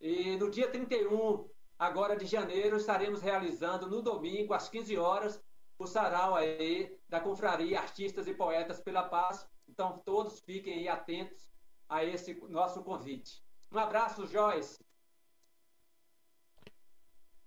E 0.00 0.36
no 0.36 0.50
dia 0.50 0.68
31 0.68 1.48
agora 1.78 2.16
de 2.16 2.26
janeiro 2.26 2.76
estaremos 2.76 3.22
realizando 3.22 3.88
no 3.88 4.02
domingo 4.02 4.54
às 4.54 4.68
15 4.68 4.96
horas 4.98 5.42
o 5.78 5.86
sarau 5.86 6.34
aí 6.34 6.96
da 7.08 7.20
Confraria 7.20 7.80
Artistas 7.80 8.26
e 8.26 8.34
Poetas 8.34 8.80
pela 8.80 9.04
Paz. 9.04 9.48
Então 9.68 10.02
todos 10.04 10.40
fiquem 10.40 10.74
aí 10.74 10.88
atentos 10.88 11.48
a 11.88 12.04
esse 12.04 12.34
nosso 12.48 12.82
convite. 12.82 13.42
Um 13.72 13.78
abraço, 13.78 14.26
Joyce. 14.26 14.83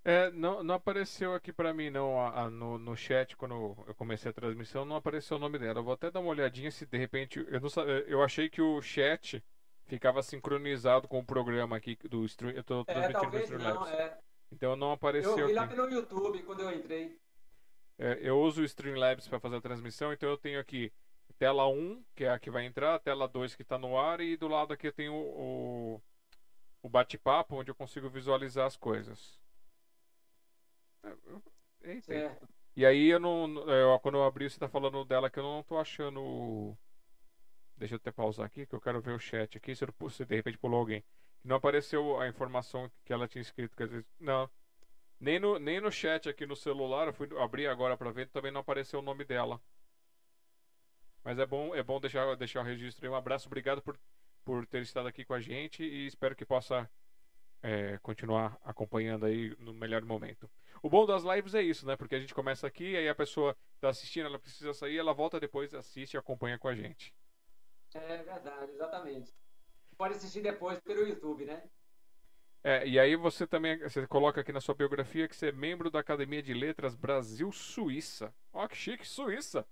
É, 0.08 0.30
não, 0.30 0.64
não 0.64 0.76
apareceu 0.76 1.34
aqui 1.34 1.52
para 1.52 1.74
mim 1.74 1.90
não 1.90 2.18
a, 2.18 2.44
a, 2.44 2.50
no, 2.50 2.78
no 2.78 2.96
chat 2.96 3.36
quando 3.36 3.76
eu 3.86 3.94
comecei 3.94 4.30
a 4.30 4.32
transmissão, 4.32 4.86
não 4.86 4.96
apareceu 4.96 5.36
o 5.36 5.40
nome 5.40 5.58
dela. 5.58 5.80
Eu 5.80 5.84
vou 5.84 5.92
até 5.92 6.10
dar 6.10 6.20
uma 6.20 6.30
olhadinha 6.30 6.70
se 6.70 6.86
de 6.86 6.96
repente 6.96 7.38
eu 7.46 7.60
não 7.60 7.68
eu 8.06 8.22
achei 8.22 8.48
que 8.48 8.62
o 8.62 8.80
chat 8.80 9.44
ficava 9.84 10.22
sincronizado 10.22 11.06
com 11.06 11.18
o 11.18 11.24
programa 11.24 11.76
aqui 11.76 11.94
do 12.08 12.24
stream, 12.24 12.52
eu 12.52 12.64
tô 12.64 12.80
é, 12.80 12.84
transmitindo 12.84 13.36
é, 13.36 13.58
não, 13.58 13.86
é. 13.86 14.18
Então 14.50 14.76
não 14.76 14.92
apareceu 14.92 15.38
Eu 15.38 15.48
vi 15.48 15.52
lá 15.52 15.66
pelo 15.66 15.90
YouTube 15.90 16.42
quando 16.44 16.60
eu 16.60 16.72
entrei. 16.72 17.20
É, 17.98 18.18
eu 18.22 18.40
uso 18.40 18.62
o 18.62 18.64
Streamlabs 18.64 19.28
para 19.28 19.38
fazer 19.38 19.56
a 19.56 19.60
transmissão, 19.60 20.10
então 20.10 20.30
eu 20.30 20.38
tenho 20.38 20.58
aqui 20.58 20.90
tela 21.38 21.68
1, 21.68 22.02
que 22.14 22.24
é 22.24 22.30
a 22.30 22.38
que 22.38 22.50
vai 22.50 22.64
entrar, 22.64 22.98
tela 23.00 23.28
2 23.28 23.54
que 23.54 23.60
está 23.60 23.76
no 23.76 23.98
ar 23.98 24.22
e 24.22 24.38
do 24.38 24.48
lado 24.48 24.72
aqui 24.72 24.86
eu 24.86 24.92
tenho 24.92 25.12
o, 25.12 26.00
o 26.82 26.88
bate-papo 26.88 27.56
onde 27.56 27.70
eu 27.70 27.74
consigo 27.74 28.08
visualizar 28.08 28.66
as 28.66 28.74
coisas. 28.74 29.38
Eita. 31.82 32.38
E 32.76 32.86
aí 32.86 33.08
eu 33.08 33.18
não. 33.18 33.68
Eu, 33.68 33.98
quando 34.00 34.16
eu 34.16 34.24
abri, 34.24 34.48
você 34.48 34.58
tá 34.58 34.68
falando 34.68 35.04
dela 35.04 35.30
que 35.30 35.38
eu 35.38 35.42
não 35.42 35.62
tô 35.62 35.78
achando. 35.78 36.76
Deixa 37.76 37.94
eu 37.94 37.96
até 37.96 38.10
pausar 38.10 38.46
aqui, 38.46 38.66
que 38.66 38.74
eu 38.74 38.80
quero 38.80 39.00
ver 39.00 39.12
o 39.12 39.18
chat 39.18 39.56
aqui. 39.56 39.74
Se, 39.74 39.84
eu, 39.84 40.10
se 40.10 40.24
de 40.24 40.36
repente 40.36 40.58
pulou 40.58 40.80
alguém. 40.80 41.04
Não 41.44 41.56
apareceu 41.56 42.20
a 42.20 42.28
informação 42.28 42.90
que 43.04 43.12
ela 43.12 43.28
tinha 43.28 43.42
escrito. 43.42 43.76
Quer 43.76 43.86
dizer, 43.86 44.06
não. 44.18 44.50
Nem 45.20 45.40
no, 45.40 45.58
nem 45.58 45.80
no 45.80 45.90
chat 45.90 46.28
aqui 46.28 46.46
no 46.46 46.54
celular, 46.54 47.08
eu 47.08 47.12
fui 47.12 47.28
abrir 47.38 47.66
agora 47.66 47.96
para 47.96 48.12
ver, 48.12 48.28
também 48.28 48.52
não 48.52 48.60
apareceu 48.60 49.00
o 49.00 49.02
nome 49.02 49.24
dela. 49.24 49.60
Mas 51.24 51.38
é 51.38 51.46
bom, 51.46 51.74
é 51.74 51.82
bom 51.82 52.00
deixar, 52.00 52.36
deixar 52.36 52.60
o 52.60 52.64
registro 52.64 53.04
aí. 53.04 53.10
Um 53.12 53.16
abraço, 53.16 53.48
obrigado 53.48 53.82
por, 53.82 53.98
por 54.44 54.66
ter 54.66 54.82
estado 54.82 55.08
aqui 55.08 55.24
com 55.24 55.34
a 55.34 55.40
gente 55.40 55.82
e 55.82 56.06
espero 56.06 56.36
que 56.36 56.44
possa 56.44 56.88
é, 57.62 57.98
continuar 57.98 58.58
acompanhando 58.64 59.26
aí 59.26 59.54
no 59.58 59.72
melhor 59.74 60.02
momento. 60.02 60.48
O 60.82 60.88
bom 60.88 61.04
das 61.06 61.24
lives 61.24 61.54
é 61.54 61.62
isso, 61.62 61.86
né? 61.86 61.96
Porque 61.96 62.14
a 62.14 62.20
gente 62.20 62.34
começa 62.34 62.66
aqui, 62.66 62.96
aí 62.96 63.08
a 63.08 63.14
pessoa 63.14 63.56
está 63.74 63.88
assistindo, 63.88 64.26
ela 64.26 64.38
precisa 64.38 64.72
sair, 64.72 64.98
ela 64.98 65.12
volta 65.12 65.40
depois, 65.40 65.74
assiste 65.74 66.14
e 66.14 66.18
acompanha 66.18 66.58
com 66.58 66.68
a 66.68 66.74
gente. 66.74 67.12
É 67.94 68.22
verdade, 68.22 68.72
exatamente. 68.72 69.34
Pode 69.96 70.14
assistir 70.14 70.42
depois 70.42 70.78
pelo 70.80 71.06
YouTube, 71.06 71.44
né? 71.44 71.62
É, 72.62 72.86
e 72.86 72.98
aí 72.98 73.16
você 73.16 73.46
também 73.46 73.78
você 73.78 74.06
coloca 74.06 74.40
aqui 74.40 74.52
na 74.52 74.60
sua 74.60 74.74
biografia 74.74 75.28
que 75.28 75.34
você 75.34 75.48
é 75.48 75.52
membro 75.52 75.90
da 75.90 76.00
Academia 76.00 76.42
de 76.42 76.52
Letras 76.52 76.94
Brasil 76.94 77.50
Suíça. 77.52 78.34
Ó, 78.52 78.66
que 78.68 78.76
chique, 78.76 79.06
Suíça! 79.06 79.66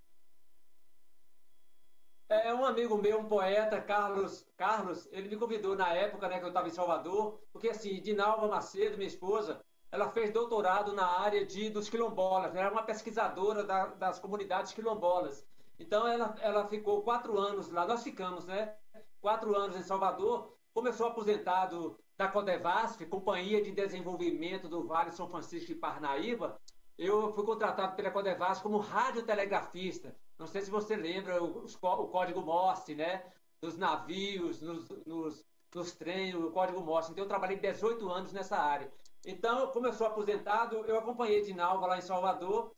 É 2.29 2.53
um 2.53 2.65
amigo 2.65 2.97
meu, 2.97 3.19
um 3.19 3.25
poeta, 3.25 3.81
Carlos, 3.81 4.45
Carlos, 4.57 5.07
ele 5.13 5.29
me 5.29 5.37
convidou 5.37 5.77
na 5.77 5.93
época, 5.93 6.27
né, 6.27 6.39
que 6.39 6.43
eu 6.43 6.49
estava 6.49 6.67
em 6.67 6.71
Salvador, 6.71 7.39
porque 7.53 7.69
assim, 7.69 8.01
Dinalva 8.01 8.49
Macedo, 8.49 8.97
minha 8.97 9.07
esposa, 9.07 9.61
ela 9.89 10.09
fez 10.09 10.31
doutorado 10.31 10.91
na 10.91 11.05
área 11.05 11.45
de 11.45 11.69
dos 11.69 11.89
quilombolas, 11.89 12.53
ela 12.53 12.65
era 12.65 12.71
uma 12.73 12.83
pesquisadora 12.83 13.63
da, 13.63 13.87
das 13.87 14.19
comunidades 14.19 14.73
quilombolas. 14.73 15.47
Então 15.79 16.05
ela, 16.05 16.35
ela 16.41 16.67
ficou 16.67 17.01
quatro 17.01 17.37
anos 17.39 17.69
lá, 17.71 17.85
nós 17.87 18.03
ficamos, 18.03 18.45
né? 18.45 18.75
Quatro 19.21 19.55
anos 19.55 19.77
em 19.77 19.83
Salvador, 19.83 20.53
começou 20.73 21.07
aposentado 21.07 21.97
da 22.17 22.27
Codevasf, 22.27 23.05
Companhia 23.05 23.63
de 23.63 23.71
Desenvolvimento 23.71 24.67
do 24.67 24.85
Vale 24.85 25.11
São 25.13 25.29
Francisco 25.29 25.67
de 25.67 25.75
Parnaíba, 25.75 26.59
eu 26.97 27.31
fui 27.33 27.45
contratado 27.45 27.95
pela 27.95 28.11
Codevasf 28.11 28.61
como 28.61 28.79
radiotelegrafista. 28.79 30.13
Não 30.37 30.45
sei 30.45 30.61
se 30.61 30.69
você 30.69 30.95
lembra 30.95 31.43
o, 31.43 31.65
o 31.65 32.07
código 32.07 32.41
Morse, 32.41 32.93
né? 32.93 33.23
Dos 33.59 33.77
navios, 33.77 34.61
nos, 34.61 34.87
nos, 35.05 35.45
nos 35.73 35.91
trens, 35.93 36.35
o 36.35 36.51
código 36.51 36.81
Morse. 36.81 37.11
Então, 37.11 37.23
eu 37.23 37.27
trabalhei 37.27 37.57
18 37.57 38.07
anos 38.09 38.31
nessa 38.31 38.57
área. 38.57 38.91
Então, 39.25 39.71
como 39.71 39.87
eu 39.87 39.93
sou 39.93 40.07
aposentado, 40.07 40.85
eu 40.85 40.97
acompanhei 40.97 41.41
Dinalva 41.41 41.87
lá 41.87 41.97
em 41.97 42.01
Salvador. 42.01 42.75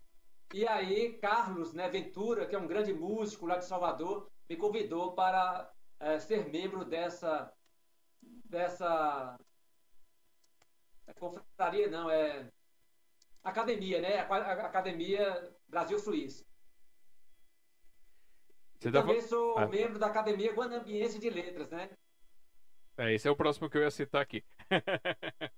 E 0.53 0.68
aí, 0.68 1.14
Carlos 1.19 1.73
né, 1.73 1.90
Ventura, 1.90 2.48
que 2.48 2.56
é 2.56 2.60
um 2.60 2.68
grande 2.68 2.94
músico 2.94 3.45
lá 3.45 3.57
de 3.57 3.65
Salvador, 3.65 4.31
me 4.49 4.56
convidou 4.56 5.11
para 5.14 5.72
é, 5.99 6.18
ser 6.18 6.49
membro 6.49 6.86
dessa. 6.86 7.53
dessa. 8.45 9.38
É, 11.07 11.14
confraria, 11.14 11.90
não, 11.90 12.10
é. 12.10 12.49
Academia, 13.44 14.02
né? 14.02 14.19
Academia 14.19 15.53
Brasil-Suíça. 15.68 16.48
Você 18.80 18.91
tá 18.91 19.01
também 19.01 19.22
sou 19.22 19.57
ah. 19.57 19.68
membro 19.68 19.99
da 19.99 20.07
Academia 20.07 20.53
Guanambiense 20.53 21.19
de 21.19 21.30
Letras, 21.30 21.69
né? 21.69 21.89
É, 22.97 23.14
esse 23.14 23.27
é 23.27 23.31
o 23.31 23.35
próximo 23.35 23.69
que 23.69 23.77
eu 23.77 23.81
ia 23.81 23.91
citar 23.91 24.22
aqui. 24.22 24.43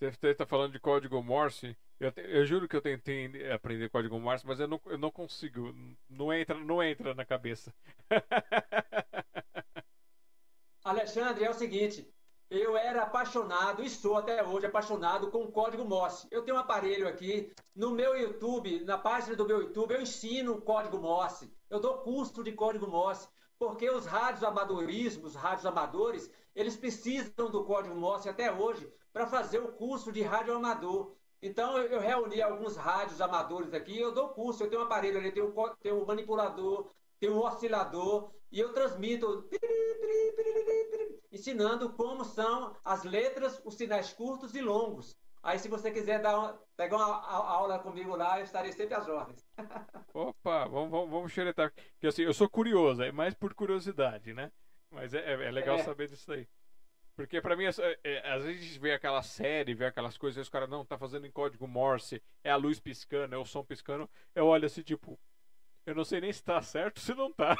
Você 0.00 0.28
está 0.28 0.44
falando 0.46 0.72
de 0.72 0.80
código 0.80 1.22
Morse. 1.22 1.76
Eu, 1.98 2.12
te, 2.12 2.20
eu, 2.20 2.44
juro 2.44 2.68
que 2.68 2.76
eu 2.76 2.80
tentei 2.80 3.50
aprender 3.50 3.88
código 3.90 4.18
Morse, 4.18 4.46
mas 4.46 4.60
eu 4.60 4.68
não, 4.68 4.80
eu 4.86 4.98
não 4.98 5.10
consigo. 5.10 5.74
Não 6.08 6.32
entra, 6.32 6.58
não 6.58 6.82
entra 6.82 7.14
na 7.14 7.24
cabeça. 7.24 7.72
Alexandre, 10.84 11.44
é 11.44 11.50
o 11.50 11.54
seguinte. 11.54 12.08
Eu 12.50 12.78
era 12.78 13.02
apaixonado 13.02 13.84
e 13.84 13.90
sou 13.90 14.16
até 14.16 14.42
hoje 14.42 14.64
apaixonado 14.64 15.30
com 15.30 15.42
o 15.42 15.52
código 15.52 15.84
Morse. 15.84 16.26
Eu 16.30 16.42
tenho 16.42 16.56
um 16.56 16.60
aparelho 16.60 17.06
aqui 17.06 17.52
no 17.76 17.90
meu 17.90 18.16
YouTube, 18.16 18.84
na 18.86 18.96
página 18.96 19.36
do 19.36 19.46
meu 19.46 19.60
YouTube, 19.60 19.92
eu 19.92 20.00
ensino 20.00 20.54
o 20.54 20.62
código 20.62 20.98
Morse. 20.98 21.52
Eu 21.68 21.78
dou 21.78 21.98
curso 21.98 22.42
de 22.42 22.52
código 22.52 22.86
Morse, 22.86 23.28
porque 23.58 23.90
os 23.90 24.06
rádios 24.06 24.42
amadorismos, 24.42 25.34
rádios 25.34 25.66
amadores, 25.66 26.30
eles 26.54 26.74
precisam 26.74 27.50
do 27.50 27.64
código 27.64 27.94
Morse 27.94 28.30
até 28.30 28.50
hoje 28.50 28.90
para 29.12 29.26
fazer 29.26 29.58
o 29.58 29.72
curso 29.72 30.10
de 30.10 30.22
rádio 30.22 30.56
amador. 30.56 31.12
Então 31.42 31.76
eu 31.76 32.00
reuni 32.00 32.40
alguns 32.40 32.76
rádios 32.76 33.20
amadores 33.20 33.74
aqui, 33.74 33.98
eu 33.98 34.10
dou 34.10 34.30
curso, 34.30 34.64
eu 34.64 34.70
tenho 34.70 34.80
um 34.80 34.86
aparelho 34.86 35.18
ali, 35.18 35.42
um, 35.42 35.52
tenho 35.82 36.02
um 36.02 36.06
manipulador, 36.06 36.86
tenho 37.20 37.34
um 37.34 37.44
oscilador 37.44 38.30
e 38.50 38.60
eu 38.60 38.72
transmito 38.72 39.48
ensinando 41.30 41.92
como 41.92 42.24
são 42.24 42.74
as 42.84 43.04
letras, 43.04 43.60
os 43.64 43.74
sinais 43.74 44.12
curtos 44.12 44.54
e 44.54 44.60
longos. 44.60 45.16
Aí, 45.42 45.58
se 45.58 45.68
você 45.68 45.90
quiser 45.90 46.20
dar 46.20 46.38
uma, 46.38 46.60
pegar 46.76 46.96
uma, 46.96 47.24
aula 47.24 47.78
comigo 47.78 48.16
lá, 48.16 48.38
eu 48.38 48.44
estarei 48.44 48.72
sempre 48.72 48.94
às 48.94 49.08
ordens. 49.08 49.46
Opa, 50.12 50.66
vamos, 50.66 50.90
vamos, 50.90 51.10
vamos 51.10 51.32
xeretar. 51.32 51.72
Porque 51.92 52.08
assim, 52.08 52.22
eu 52.22 52.34
sou 52.34 52.48
curioso, 52.48 53.02
é 53.02 53.12
mais 53.12 53.34
por 53.34 53.54
curiosidade, 53.54 54.34
né? 54.34 54.50
Mas 54.90 55.14
é, 55.14 55.18
é, 55.18 55.46
é 55.46 55.50
legal 55.50 55.76
é. 55.76 55.82
saber 55.84 56.08
disso 56.08 56.32
aí. 56.32 56.48
Porque 57.14 57.40
pra 57.40 57.56
mim, 57.56 57.64
é, 57.64 57.98
é, 58.04 58.32
às 58.32 58.44
vezes 58.44 58.62
a 58.62 58.64
gente 58.64 58.78
vê 58.78 58.92
aquela 58.92 59.22
série, 59.22 59.74
vê 59.74 59.86
aquelas 59.86 60.16
coisas, 60.16 60.38
e 60.38 60.40
os 60.40 60.48
caras, 60.48 60.68
não, 60.68 60.84
tá 60.84 60.96
fazendo 60.96 61.26
em 61.26 61.32
código 61.32 61.66
Morse, 61.66 62.22
é 62.44 62.50
a 62.50 62.56
luz 62.56 62.78
piscando, 62.78 63.34
é 63.34 63.38
o 63.38 63.44
som 63.44 63.64
piscando. 63.64 64.08
Eu 64.34 64.46
olho 64.46 64.66
assim, 64.66 64.82
tipo, 64.82 65.18
Eu 65.88 65.94
não 65.94 66.04
sei 66.04 66.20
nem 66.20 66.30
se 66.30 66.44
tá 66.44 66.60
certo 66.60 67.00
se 67.00 67.14
não 67.14 67.32
tá. 67.32 67.56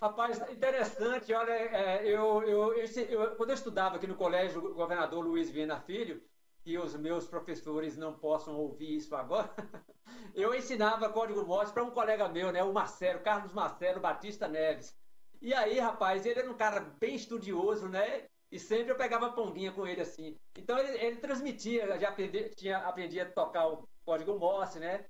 Rapaz, 0.00 0.38
interessante, 0.48 1.34
olha, 1.34 1.50
é, 1.50 2.06
eu, 2.06 2.40
eu, 2.44 2.74
eu, 2.74 2.84
eu, 3.08 3.34
quando 3.34 3.50
eu 3.50 3.54
estudava 3.54 3.96
aqui 3.96 4.06
no 4.06 4.14
colégio 4.14 4.72
governador 4.72 5.24
Luiz 5.24 5.50
Viana 5.50 5.80
Filho, 5.80 6.22
que 6.62 6.78
os 6.78 6.94
meus 6.94 7.26
professores 7.26 7.96
não 7.96 8.12
possam 8.16 8.54
ouvir 8.54 8.94
isso 8.94 9.16
agora, 9.16 9.52
eu 10.36 10.54
ensinava 10.54 11.08
código 11.08 11.44
Morse 11.44 11.72
para 11.72 11.82
um 11.82 11.90
colega 11.90 12.28
meu, 12.28 12.52
né, 12.52 12.62
o 12.62 12.72
Marcelo, 12.72 13.24
Carlos 13.24 13.52
Marcelo 13.52 13.98
Batista 13.98 14.46
Neves. 14.46 14.96
E 15.42 15.52
aí, 15.52 15.80
rapaz, 15.80 16.24
ele 16.24 16.38
era 16.38 16.50
um 16.50 16.56
cara 16.56 16.78
bem 16.78 17.16
estudioso, 17.16 17.88
né? 17.88 18.28
E 18.52 18.60
sempre 18.60 18.92
eu 18.92 18.96
pegava 18.96 19.32
ponguinha 19.32 19.72
com 19.72 19.84
ele 19.84 20.00
assim. 20.00 20.38
Então 20.56 20.78
ele, 20.78 20.96
ele 21.04 21.16
transmitia, 21.16 21.98
já 21.98 22.10
aprendi, 22.10 22.50
tinha, 22.50 22.78
aprendia 22.78 23.24
a 23.24 23.32
tocar 23.32 23.66
o 23.66 23.88
código 24.04 24.38
Morse, 24.38 24.78
né? 24.78 25.06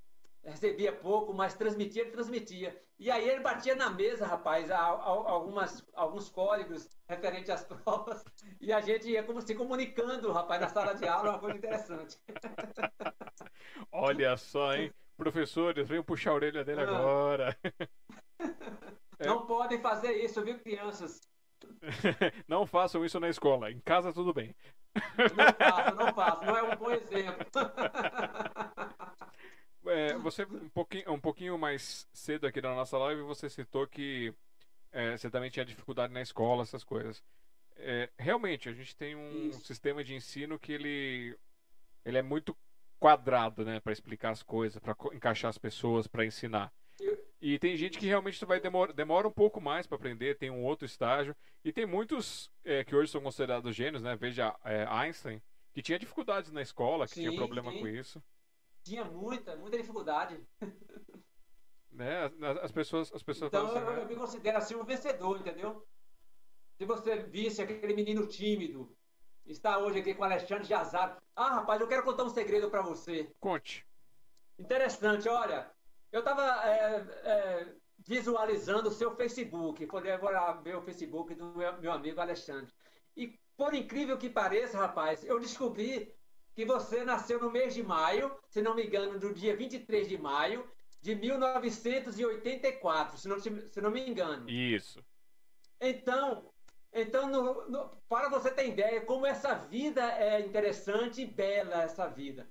Recebia 0.47 0.93
pouco, 0.93 1.35
mas 1.35 1.55
transmitia, 1.55 2.03
ele 2.03 2.13
transmitia. 2.13 2.81
E 2.99 3.11
aí 3.11 3.29
ele 3.29 3.41
batia 3.41 3.75
na 3.75 3.91
mesa, 3.91 4.25
rapaz, 4.25 4.71
a, 4.71 4.79
a, 4.79 4.93
algumas, 4.93 5.85
alguns 5.93 6.29
códigos 6.29 6.89
referentes 7.09 7.51
às 7.51 7.65
provas. 7.67 8.25
E 8.61 8.73
a 8.73 8.81
gente 8.81 9.11
ia 9.11 9.25
como 9.25 9.43
se 9.43 9.57
comunicando, 9.57 10.31
rapaz, 10.31 10.61
na 10.61 10.69
sala 10.69 10.95
de 10.95 11.07
aula, 11.07 11.31
uma 11.31 11.39
coisa 11.41 11.57
interessante. 11.59 12.17
Olha 13.91 14.37
só, 14.37 14.75
hein? 14.75 14.93
Professores, 15.17 15.89
venham 15.89 16.05
puxar 16.05 16.31
a 16.31 16.35
orelha 16.35 16.65
dele 16.65 16.83
ah. 16.83 16.85
agora. 16.85 17.59
Não 19.19 19.43
é. 19.43 19.47
podem 19.47 19.81
fazer 19.81 20.13
isso, 20.13 20.43
viu, 20.43 20.59
crianças? 20.59 21.21
não 22.47 22.67
façam 22.67 23.03
isso 23.03 23.19
na 23.19 23.31
escola. 23.31 23.71
Em 23.71 23.81
casa, 23.81 24.13
tudo 24.13 24.35
bem. 24.35 24.55
Não 24.95 25.55
faço, 25.55 25.95
não 25.97 26.15
faço. 26.15 26.45
Não 26.45 26.57
é 26.57 26.63
um 26.63 26.77
bom 26.77 26.91
exemplo. 26.91 27.47
É, 29.87 30.17
você, 30.19 30.45
um 30.45 30.69
pouquinho, 30.69 31.13
um 31.13 31.21
pouquinho 31.21 31.59
mais 31.59 32.09
cedo 32.13 32.47
aqui 32.47 32.61
na 32.61 32.75
nossa 32.75 32.99
live, 32.99 33.23
você 33.23 33.49
citou 33.49 33.87
que 33.87 34.33
é, 34.93 35.17
você 35.17 35.31
também 35.31 35.51
tinha 35.51 35.65
dificuldade 35.65 36.13
na 36.13 36.23
escola, 36.23 36.63
essas 36.63 36.85
coisas. 36.85 37.23
É, 37.77 38.11
realmente, 38.19 38.69
a 38.69 38.73
gente 38.73 38.97
tem 38.97 39.15
um 39.15 39.49
Isso. 39.49 39.65
sistema 39.65 40.03
de 40.03 40.15
ensino 40.15 40.59
que 40.59 40.73
ele, 40.73 41.39
ele 42.05 42.19
é 42.19 42.23
muito 42.23 42.57
quadrado, 42.99 43.65
né, 43.65 43.81
para 43.81 43.93
explicar 43.93 44.31
as 44.31 44.43
coisas, 44.43 44.81
para 44.81 44.97
encaixar 45.13 45.51
as 45.51 45.59
pessoas, 45.59 46.07
para 46.07 46.25
ensinar. 46.25 46.73
E 47.41 47.59
tem 47.59 47.77
gente 47.77 47.99
que 47.99 48.07
realmente 48.07 48.43
vai 48.45 48.59
demora, 48.59 48.93
demora 48.93 49.29
um 49.29 49.33
pouco 49.33 49.61
mais 49.61 49.87
para 49.87 49.97
aprender, 49.97 50.39
tem 50.39 50.51
um 50.51 50.65
outro 50.65 50.87
estágio. 50.87 51.37
E 51.63 51.71
tem 51.71 51.85
muitos 51.85 52.51
é, 52.65 52.83
que 52.83 52.97
hoje 52.97 53.13
são 53.13 53.21
considerados 53.21 53.77
gênios, 53.77 54.03
né? 54.03 54.17
Veja 54.17 54.57
é, 54.65 54.87
Einstein, 54.89 55.43
que 55.73 55.83
tinha 55.83 55.99
dificuldades 55.99 56.51
na 56.51 56.63
escola, 56.63 57.07
que 57.07 57.15
sim, 57.15 57.23
tinha 57.23 57.37
problema 57.37 57.71
sim. 57.71 57.79
com 57.79 57.87
isso. 57.87 58.23
Tinha 58.87 59.05
muita, 59.05 59.57
muita 59.57 59.77
dificuldade. 59.77 60.41
Né? 61.91 62.31
As 62.63 62.71
pessoas, 62.71 63.13
as 63.13 63.23
pessoas 63.23 63.51
então 63.51 63.67
assim, 63.67 63.79
eu, 63.79 63.91
eu, 63.91 64.07
me 64.07 64.15
considero 64.15 64.59
assim 64.59 64.77
um 64.77 64.85
vencedor, 64.85 65.41
entendeu? 65.41 65.85
Se 66.77 66.85
você 66.85 67.17
visse 67.17 67.61
aquele 67.61 67.95
menino 67.95 68.27
tímido, 68.29 68.95
está 69.45 69.79
hoje 69.79 69.99
aqui 69.99 70.15
com 70.15 70.23
o 70.23 70.25
Alexandre 70.25 70.69
Jazar. 70.69 71.21
Ah, 71.35 71.57
rapaz, 71.57 71.81
eu 71.81 71.89
quero 71.89 72.05
contar 72.05 72.23
um 72.23 72.29
segredo 72.29 72.71
para 72.71 72.83
você. 72.83 73.29
Conte. 73.41 73.85
Interessante, 74.57 75.29
olha. 75.29 75.69
Eu 76.13 76.21
estava 76.21 76.45
é, 76.69 76.97
é, 77.25 77.75
visualizando 78.07 78.89
o 78.89 78.93
seu 78.93 79.17
Facebook. 79.17 79.83
Agora 80.13 80.53
ver 80.63 80.77
o 80.77 80.83
Facebook 80.83 81.35
do 81.35 81.57
meu, 81.57 81.81
meu 81.81 81.91
amigo 81.91 82.21
Alexandre. 82.21 82.73
E 83.17 83.37
por 83.57 83.75
incrível 83.75 84.17
que 84.17 84.31
pareça, 84.31 84.79
rapaz, 84.79 85.25
eu 85.25 85.41
descobri 85.41 86.15
que 86.57 86.65
você 86.65 87.05
nasceu 87.05 87.39
no 87.39 87.51
mês 87.51 87.75
de 87.75 87.83
maio, 87.83 88.35
se 88.49 88.63
não 88.63 88.75
me 88.75 88.87
engano, 88.87 89.21
do 89.21 89.35
dia 89.35 89.55
23 89.55 90.09
de 90.09 90.17
maio 90.17 90.67
de 91.03 91.15
1984, 91.15 93.19
se 93.19 93.29
não, 93.29 93.39
se 93.39 93.79
não 93.79 93.91
me 93.91 94.09
engano. 94.09 94.49
Isso. 94.49 95.05
Então, 95.79 96.51
então 96.91 97.29
no, 97.29 97.69
no, 97.69 97.91
para 98.09 98.31
você 98.31 98.51
ter 98.51 98.69
ideia 98.69 99.03
como 99.03 99.27
essa 99.27 99.53
vida 99.55 100.03
é 100.19 100.41
interessante 100.41 101.21
e 101.21 101.27
bela, 101.27 101.83
essa 101.83 102.07
vida. 102.07 102.49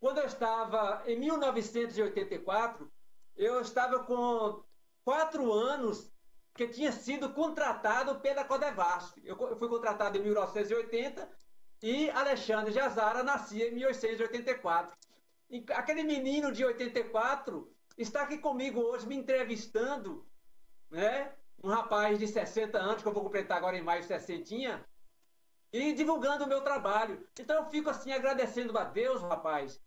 Quando 0.00 0.18
eu 0.18 0.26
estava 0.26 1.04
em 1.06 1.16
1984, 1.16 2.90
eu 3.36 3.60
estava 3.60 4.00
com 4.00 4.64
quatro 5.04 5.52
anos 5.52 6.12
que 6.56 6.66
tinha 6.66 6.90
sido 6.90 7.32
contratado 7.32 8.18
pela 8.18 8.42
Codevasf. 8.44 9.16
Eu, 9.24 9.40
eu 9.40 9.56
fui 9.56 9.68
contratado 9.68 10.18
em 10.18 10.22
1980 10.22 11.43
e 11.82 12.10
Alexandre 12.10 12.72
Jazara 12.72 13.22
nascia 13.22 13.68
em 13.68 13.74
1884. 13.74 14.96
E 15.50 15.64
aquele 15.70 16.02
menino 16.02 16.50
de 16.50 16.64
84 16.64 17.70
está 17.96 18.22
aqui 18.22 18.38
comigo 18.38 18.80
hoje 18.80 19.06
me 19.06 19.16
entrevistando, 19.16 20.26
né? 20.90 21.32
Um 21.62 21.68
rapaz 21.68 22.18
de 22.18 22.26
60 22.26 22.78
anos, 22.78 23.02
que 23.02 23.08
eu 23.08 23.12
vou 23.12 23.22
completar 23.22 23.58
agora 23.58 23.76
em 23.76 23.82
maio 23.82 24.02
60, 24.02 24.84
e 25.72 25.92
divulgando 25.92 26.44
o 26.44 26.48
meu 26.48 26.60
trabalho. 26.60 27.26
Então 27.38 27.56
eu 27.56 27.70
fico 27.70 27.90
assim 27.90 28.12
agradecendo 28.12 28.76
a 28.78 28.84
Deus, 28.84 29.22
rapaz, 29.22 29.80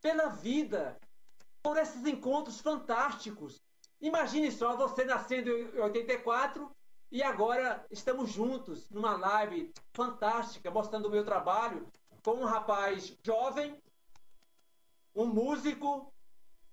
pela 0.00 0.28
vida, 0.28 0.98
por 1.62 1.76
esses 1.76 2.04
encontros 2.06 2.60
fantásticos. 2.60 3.62
Imagine 4.00 4.50
só 4.50 4.76
você 4.76 5.04
nascendo 5.04 5.50
em 5.50 5.78
84 5.78 6.70
e 7.10 7.22
agora 7.22 7.86
estamos 7.90 8.30
juntos 8.30 8.90
numa 8.90 9.16
live 9.16 9.72
fantástica, 9.92 10.70
mostrando 10.70 11.06
o 11.06 11.10
meu 11.10 11.24
trabalho 11.24 11.86
com 12.24 12.36
um 12.36 12.44
rapaz 12.44 13.16
jovem, 13.24 13.80
um 15.14 15.26
músico, 15.26 16.12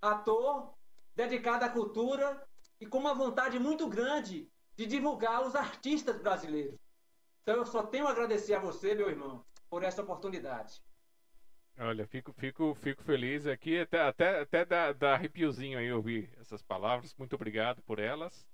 ator, 0.00 0.74
dedicado 1.14 1.64
à 1.64 1.68
cultura 1.68 2.42
e 2.80 2.86
com 2.86 2.98
uma 2.98 3.14
vontade 3.14 3.58
muito 3.58 3.88
grande 3.88 4.50
de 4.74 4.86
divulgar 4.86 5.46
os 5.46 5.54
artistas 5.54 6.20
brasileiros. 6.20 6.80
Então 7.42 7.56
eu 7.56 7.66
só 7.66 7.82
tenho 7.82 8.06
a 8.06 8.10
agradecer 8.10 8.54
a 8.54 8.60
você, 8.60 8.94
meu 8.94 9.10
irmão, 9.10 9.44
por 9.68 9.82
essa 9.82 10.02
oportunidade. 10.02 10.82
Olha, 11.78 12.06
fico, 12.06 12.32
fico, 12.32 12.74
fico 12.74 13.02
feliz 13.02 13.46
aqui, 13.46 13.80
até, 13.80 14.00
até, 14.00 14.40
até 14.40 14.64
dá, 14.64 14.92
dá 14.92 15.14
arrepiozinho 15.14 15.78
aí 15.78 15.92
ouvir 15.92 16.30
essas 16.38 16.62
palavras. 16.62 17.14
Muito 17.16 17.34
obrigado 17.34 17.82
por 17.82 17.98
elas. 17.98 18.46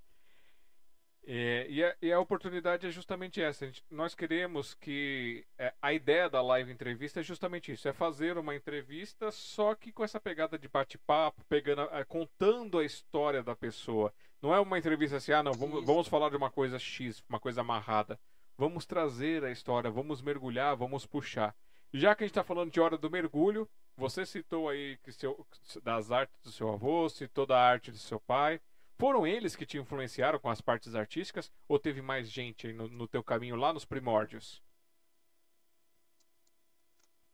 É, 1.30 1.66
e, 1.68 1.84
a, 1.84 1.94
e, 2.00 2.10
a, 2.10 2.18
oportunidade 2.18 2.86
é 2.86 2.90
justamente 2.90 3.38
essa. 3.38 3.66
Gente, 3.66 3.84
nós 3.90 4.14
queremos 4.14 4.72
que. 4.72 5.44
É, 5.58 5.74
a 5.82 5.92
ideia 5.92 6.26
da 6.26 6.40
live 6.40 6.72
entrevista 6.72 7.20
é 7.20 7.22
justamente 7.22 7.70
isso: 7.70 7.86
é 7.86 7.92
fazer 7.92 8.38
uma 8.38 8.56
entrevista, 8.56 9.30
só 9.30 9.74
que 9.74 9.92
com 9.92 10.02
essa 10.02 10.18
pegada 10.18 10.58
de 10.58 10.66
bate-papo, 10.68 11.44
pegando, 11.46 11.82
é, 11.82 12.02
contando 12.02 12.78
a 12.78 12.84
história 12.84 13.42
da 13.42 13.54
pessoa. 13.54 14.10
Não 14.40 14.54
é 14.54 14.58
uma 14.58 14.78
entrevista 14.78 15.16
assim, 15.18 15.32
ah, 15.32 15.42
não, 15.42 15.52
vamos, 15.52 15.84
vamos 15.84 16.08
falar 16.08 16.30
de 16.30 16.36
uma 16.36 16.50
coisa 16.50 16.78
X, 16.78 17.22
uma 17.28 17.38
coisa 17.38 17.60
amarrada. 17.60 18.18
Vamos 18.56 18.86
trazer 18.86 19.44
a 19.44 19.50
história, 19.50 19.90
vamos 19.90 20.22
mergulhar, 20.22 20.74
vamos 20.76 21.04
puxar. 21.04 21.54
Já 21.92 22.14
que 22.14 22.24
a 22.24 22.26
gente 22.26 22.32
está 22.32 22.42
falando 22.44 22.70
de 22.70 22.80
hora 22.80 22.96
do 22.96 23.10
mergulho, 23.10 23.68
você 23.98 24.24
citou 24.24 24.66
aí 24.66 24.96
que 25.02 25.12
seu, 25.12 25.46
das 25.82 26.10
artes 26.10 26.40
do 26.42 26.50
seu 26.50 26.72
avô, 26.72 27.06
citou 27.10 27.44
da 27.44 27.60
arte 27.60 27.90
do 27.90 27.98
seu 27.98 28.18
pai. 28.18 28.58
Foram 28.98 29.24
eles 29.24 29.54
que 29.54 29.64
te 29.64 29.78
influenciaram 29.78 30.40
com 30.40 30.50
as 30.50 30.60
partes 30.60 30.96
artísticas 30.96 31.52
ou 31.68 31.78
teve 31.78 32.02
mais 32.02 32.28
gente 32.28 32.72
no, 32.72 32.88
no 32.88 33.06
teu 33.06 33.22
caminho 33.22 33.54
lá 33.54 33.72
nos 33.72 33.84
primórdios? 33.84 34.60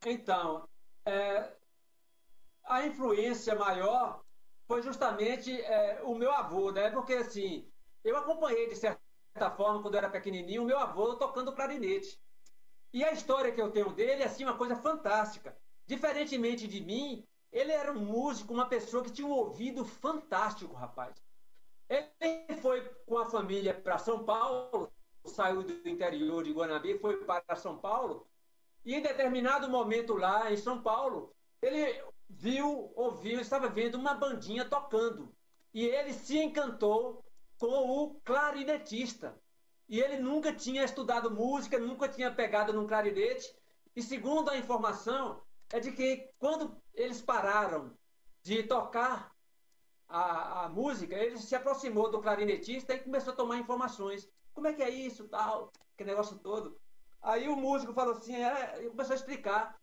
Então, 0.05 0.69
é, 1.07 1.51
a 2.65 2.87
influência 2.87 3.55
maior 3.55 4.23
foi 4.67 4.83
justamente 4.83 5.59
é, 5.63 6.03
o 6.03 6.15
meu 6.15 6.31
avô, 6.33 6.71
né? 6.71 6.91
Porque 6.91 7.15
assim, 7.15 7.67
eu 8.05 8.15
acompanhei 8.19 8.69
de 8.69 8.77
certa 8.77 9.51
forma 9.57 9.81
quando 9.81 9.95
eu 9.95 9.99
era 9.99 10.11
pequenininho 10.11 10.63
o 10.63 10.67
meu 10.67 10.79
avô 10.79 11.17
tocando 11.17 11.55
clarinete. 11.55 12.21
E 12.93 13.03
a 13.03 13.11
história 13.11 13.51
que 13.51 13.61
eu 13.61 13.71
tenho 13.71 13.91
dele 13.91 14.23
é 14.23 14.27
assim, 14.27 14.45
uma 14.45 14.59
coisa 14.59 14.77
fantástica. 14.77 15.57
Diferentemente 15.87 16.69
de 16.69 16.83
mim, 16.83 17.27
ele 17.51 17.73
era 17.73 17.91
um 17.91 18.05
músico, 18.05 18.53
uma 18.53 18.69
pessoa 18.69 19.03
que 19.03 19.11
tinha 19.11 19.27
um 19.27 19.33
ouvido 19.33 19.83
fantástico, 19.83 20.75
rapaz. 20.75 21.24
Ele 21.89 22.61
foi 22.61 22.81
com 23.07 23.19
a 23.19 23.27
família 23.27 23.75
para 23.75 23.99
São 23.99 24.25
Paulo, 24.25 24.93
saiu 25.25 25.63
do 25.63 25.89
interior 25.89 26.45
de 26.45 26.53
Guanabí, 26.53 26.99
foi 26.99 27.25
para 27.25 27.57
São 27.57 27.79
Paulo, 27.79 28.27
e 28.85 28.95
em 28.95 29.01
determinado 29.01 29.69
momento 29.69 30.15
lá 30.15 30.53
em 30.53 30.57
São 30.57 30.83
Paulo, 30.83 31.35
ele 31.63 32.03
viu, 32.29 32.93
ouviu, 32.95 33.41
estava 33.41 33.69
vendo 33.69 33.95
uma 33.95 34.15
bandinha 34.15 34.65
tocando. 34.65 35.35
E 35.73 35.85
ele 35.85 36.13
se 36.13 36.39
encantou 36.39 37.25
com 37.59 37.67
o 37.67 38.15
clarinetista. 38.23 39.35
E 39.89 40.01
ele 40.01 40.19
nunca 40.19 40.53
tinha 40.53 40.85
estudado 40.85 41.31
música, 41.31 41.79
nunca 41.79 42.09
tinha 42.09 42.31
pegado 42.31 42.73
num 42.73 42.87
clarinete. 42.87 43.57
E 43.97 44.03
segundo 44.03 44.51
a 44.51 44.57
informação, 44.57 45.43
é 45.73 45.81
de 45.81 45.93
que 45.93 46.29
quando 46.39 46.77
eles 46.93 47.23
pararam 47.23 47.97
de 48.43 48.63
tocar 48.63 49.34
a, 50.15 50.65
a 50.65 50.69
música, 50.69 51.17
ele 51.17 51.37
se 51.37 51.57
aproximou 51.57 52.09
do 52.09 52.23
clarinetista 52.23 52.95
e 52.95 53.01
começou 53.01 53.33
a 53.33 53.37
tomar 53.37 53.59
informações. 53.59 54.29
Como 54.53 54.69
é 54.69 54.73
que 54.73 54.83
é 54.83 54.89
isso, 54.89 55.27
tal, 55.27 55.73
que 55.97 56.05
negócio 56.05 56.39
todo. 56.39 56.79
Aí 57.21 57.49
o 57.49 57.57
músico 57.57 57.93
falou 57.93 58.15
assim, 58.15 58.37
é, 58.37 58.89
começou 58.89 59.15
a 59.15 59.17
explicar. 59.17 59.77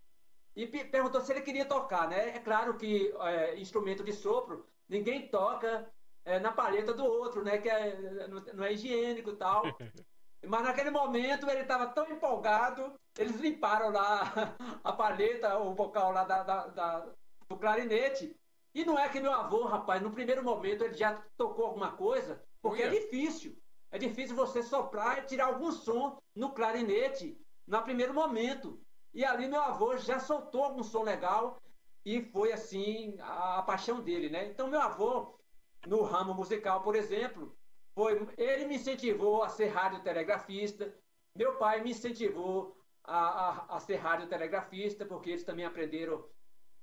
E 0.55 0.67
perguntou 0.67 1.19
se 1.21 1.33
ele 1.33 1.41
queria 1.41 1.65
tocar, 1.65 2.07
né? 2.07 2.29
É 2.29 2.39
claro 2.39 2.77
que 2.77 3.13
é, 3.19 3.59
instrumento 3.59 4.03
de 4.03 4.13
sopro 4.13 4.65
ninguém 4.87 5.27
toca 5.27 5.89
é, 6.23 6.39
na 6.39 6.51
palheta 6.51 6.93
do 6.93 7.03
outro, 7.03 7.43
né? 7.43 7.57
Que 7.57 7.69
é, 7.69 8.27
não 8.53 8.63
é 8.63 8.73
higiênico 8.73 9.31
e 9.31 9.35
tal. 9.35 9.63
Mas 10.47 10.63
naquele 10.63 10.91
momento 10.91 11.49
ele 11.49 11.61
estava 11.61 11.87
tão 11.87 12.09
empolgado, 12.09 12.93
eles 13.17 13.35
limparam 13.35 13.89
lá 13.91 14.55
a 14.83 14.93
palheta, 14.93 15.57
o 15.59 15.73
vocal 15.73 16.11
lá 16.13 16.23
da, 16.23 16.43
da, 16.43 16.67
da, 16.67 17.07
do 17.49 17.57
clarinete. 17.57 18.35
E 18.73 18.85
não 18.85 18.97
é 18.97 19.09
que 19.09 19.19
meu 19.19 19.33
avô, 19.33 19.65
rapaz, 19.65 20.01
no 20.01 20.11
primeiro 20.11 20.43
momento 20.43 20.83
ele 20.83 20.93
já 20.93 21.21
tocou 21.37 21.65
alguma 21.65 21.91
coisa, 21.91 22.41
porque 22.61 22.83
é 22.83 22.89
difícil. 22.89 23.57
É 23.91 23.97
difícil 23.97 24.35
você 24.35 24.63
soprar 24.63 25.19
e 25.19 25.25
tirar 25.25 25.47
algum 25.47 25.71
som 25.71 26.17
no 26.33 26.53
clarinete 26.53 27.37
no 27.67 27.81
primeiro 27.83 28.13
momento. 28.13 28.81
E 29.13 29.25
ali 29.25 29.47
meu 29.47 29.61
avô 29.61 29.97
já 29.97 30.19
soltou 30.19 30.63
algum 30.63 30.83
som 30.83 31.03
legal 31.03 31.61
e 32.05 32.21
foi 32.21 32.53
assim 32.53 33.17
a, 33.19 33.59
a 33.59 33.63
paixão 33.63 34.01
dele, 34.01 34.29
né? 34.29 34.45
Então 34.45 34.67
meu 34.67 34.79
avô, 34.79 35.37
no 35.85 36.01
ramo 36.03 36.33
musical, 36.33 36.81
por 36.81 36.95
exemplo, 36.95 37.55
foi, 37.93 38.25
ele 38.37 38.65
me 38.65 38.75
incentivou 38.75 39.43
a 39.43 39.49
ser 39.49 39.67
radiotelegrafista, 39.67 40.95
meu 41.35 41.57
pai 41.57 41.81
me 41.81 41.91
incentivou 41.91 42.77
a, 43.03 43.17
a, 43.17 43.77
a 43.77 43.79
ser 43.79 43.95
radiotelegrafista, 43.95 45.05
porque 45.05 45.31
eles 45.31 45.43
também 45.43 45.65
aprenderam 45.65 46.25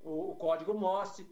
o, 0.00 0.32
o, 0.32 0.36
código 0.36 0.74
Morse. 0.74 1.26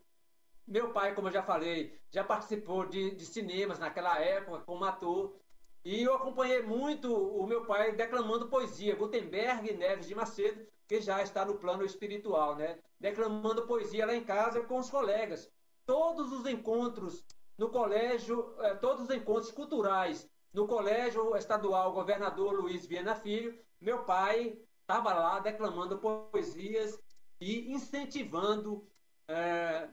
Meu 0.67 0.93
pai, 0.93 1.15
como 1.15 1.29
eu 1.29 1.33
já 1.33 1.43
falei, 1.43 1.97
já 2.11 2.25
participou 2.25 2.87
de, 2.87 3.15
de 3.15 3.25
cinemas 3.25 3.79
naquela 3.79 4.19
época 4.19 4.61
como 4.65 4.85
ator. 4.85 5.37
E 5.85 6.03
eu 6.03 6.15
acompanhei 6.15 6.63
muito 6.63 7.15
o 7.15 7.47
meu 7.47 7.65
pai 7.65 7.93
declamando 7.93 8.49
poesia, 8.49 8.97
Gutenberg 8.97 9.73
Neves 9.75 10.09
de 10.09 10.15
Macedo, 10.15 10.67
que 10.89 11.01
já 11.01 11.23
está 11.23 11.45
no 11.45 11.59
plano 11.59 11.85
espiritual, 11.85 12.57
né? 12.57 12.79
Declamando 12.99 13.67
poesia 13.67 14.07
lá 14.07 14.15
em 14.15 14.25
casa 14.25 14.63
com 14.63 14.79
os 14.79 14.91
colegas. 14.91 15.49
Todos 15.85 16.33
os 16.33 16.47
encontros 16.47 17.25
no 17.57 17.71
colégio, 17.71 18.55
eh, 18.61 18.75
todos 18.75 19.05
os 19.05 19.11
encontros 19.11 19.53
culturais 19.53 20.29
no 20.53 20.67
Colégio 20.67 21.37
Estadual 21.37 21.93
Governador 21.93 22.55
Luiz 22.55 22.87
Viana 22.87 23.15
Filho, 23.15 23.59
meu 23.81 24.05
pai 24.05 24.59
estava 24.81 25.13
lá 25.13 25.39
declamando 25.39 25.99
poesias 25.99 26.99
e 27.41 27.73
incentivando 27.73 28.89
é, 29.29 29.89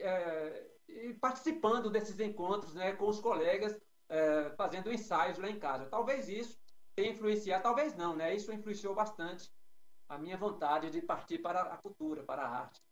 é, 0.00 0.66
e 0.88 1.14
participando 1.14 1.90
desses 1.90 2.18
encontros 2.20 2.74
né, 2.74 2.92
com 2.92 3.08
os 3.08 3.20
colegas, 3.20 3.76
é, 4.08 4.50
fazendo 4.56 4.92
ensaios 4.92 5.38
lá 5.38 5.48
em 5.48 5.58
casa. 5.58 5.86
Talvez 5.86 6.28
isso 6.28 6.58
tenha 6.94 7.12
influenciado, 7.12 7.62
talvez 7.62 7.96
não, 7.96 8.16
né? 8.16 8.34
Isso 8.34 8.52
influenciou 8.52 8.94
bastante 8.94 9.52
a 10.08 10.18
minha 10.18 10.36
vontade 10.36 10.90
de 10.90 11.00
partir 11.00 11.38
para 11.38 11.62
a 11.62 11.76
cultura, 11.76 12.22
para 12.22 12.42
a 12.42 12.48
arte. 12.62 12.82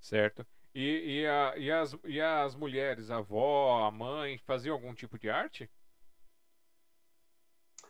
Certo. 0.00 0.46
E, 0.74 1.20
e, 1.20 1.26
a, 1.26 1.54
e, 1.56 1.72
as, 1.72 1.96
e 2.04 2.20
as 2.20 2.54
mulheres, 2.54 3.10
a 3.10 3.16
avó, 3.16 3.86
a 3.86 3.90
mãe, 3.90 4.38
faziam 4.38 4.74
algum 4.74 4.94
tipo 4.94 5.18
de 5.18 5.30
arte? 5.30 5.70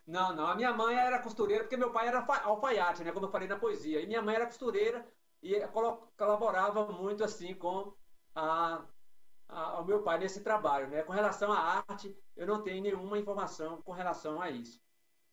Não, 0.06 0.32
não. 0.34 0.46
A 0.46 0.54
minha 0.54 0.72
mãe 0.72 0.96
era 0.96 1.18
costureira, 1.18 1.64
porque 1.64 1.76
meu 1.76 1.90
pai 1.90 2.06
era 2.06 2.24
alfaiate, 2.44 3.02
né? 3.02 3.10
Como 3.10 3.26
eu 3.26 3.30
falei 3.30 3.48
na 3.48 3.58
poesia. 3.58 4.00
E 4.00 4.06
minha 4.06 4.22
mãe 4.22 4.36
era 4.36 4.46
costureira 4.46 5.04
e 5.42 5.60
colaborava 6.16 6.92
muito 6.92 7.24
assim 7.24 7.54
com 7.54 7.92
a, 8.36 8.86
a, 9.48 9.60
ao 9.70 9.84
meu 9.84 10.02
pai 10.02 10.18
nesse 10.18 10.42
trabalho, 10.42 10.88
né? 10.88 11.02
Com 11.02 11.12
relação 11.12 11.52
à 11.52 11.58
arte, 11.88 12.16
eu 12.36 12.46
não 12.46 12.62
tenho 12.62 12.82
nenhuma 12.82 13.18
informação 13.18 13.82
com 13.82 13.92
relação 13.92 14.40
a 14.40 14.50
isso. 14.50 14.80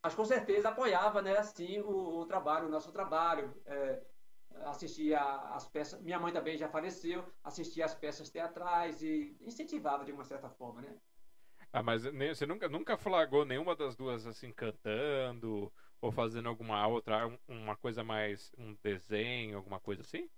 Mas 0.03 0.15
com 0.15 0.25
certeza 0.25 0.69
apoiava, 0.69 1.21
né? 1.21 1.38
Assim, 1.38 1.80
o, 1.81 2.21
o 2.21 2.25
trabalho, 2.25 2.67
o 2.67 2.71
nosso 2.71 2.91
trabalho. 2.91 3.53
É, 3.65 4.01
assistia 4.65 5.19
as 5.19 5.67
peças. 5.67 6.01
Minha 6.01 6.19
mãe 6.19 6.31
também 6.31 6.57
já 6.57 6.69
faleceu, 6.69 7.25
assistia 7.43 7.85
as 7.85 7.95
peças 7.95 8.30
teatrais 8.30 9.01
e 9.01 9.35
incentivava 9.41 10.05
de 10.05 10.11
uma 10.11 10.23
certa 10.23 10.49
forma, 10.49 10.81
né? 10.81 10.95
Ah, 11.71 11.81
mas 11.81 12.03
você 12.03 12.45
nunca, 12.45 12.69
nunca 12.69 12.97
flagrou 12.97 13.45
nenhuma 13.45 13.75
das 13.75 13.95
duas 13.95 14.27
assim 14.27 14.51
cantando 14.51 15.73
ou 15.99 16.11
fazendo 16.11 16.47
alguma 16.47 16.85
outra, 16.88 17.27
uma 17.47 17.75
coisa 17.75 18.03
mais 18.03 18.51
um 18.57 18.75
desenho, 18.84 19.57
alguma 19.57 19.80
coisa 19.80 20.01
assim? 20.01 20.30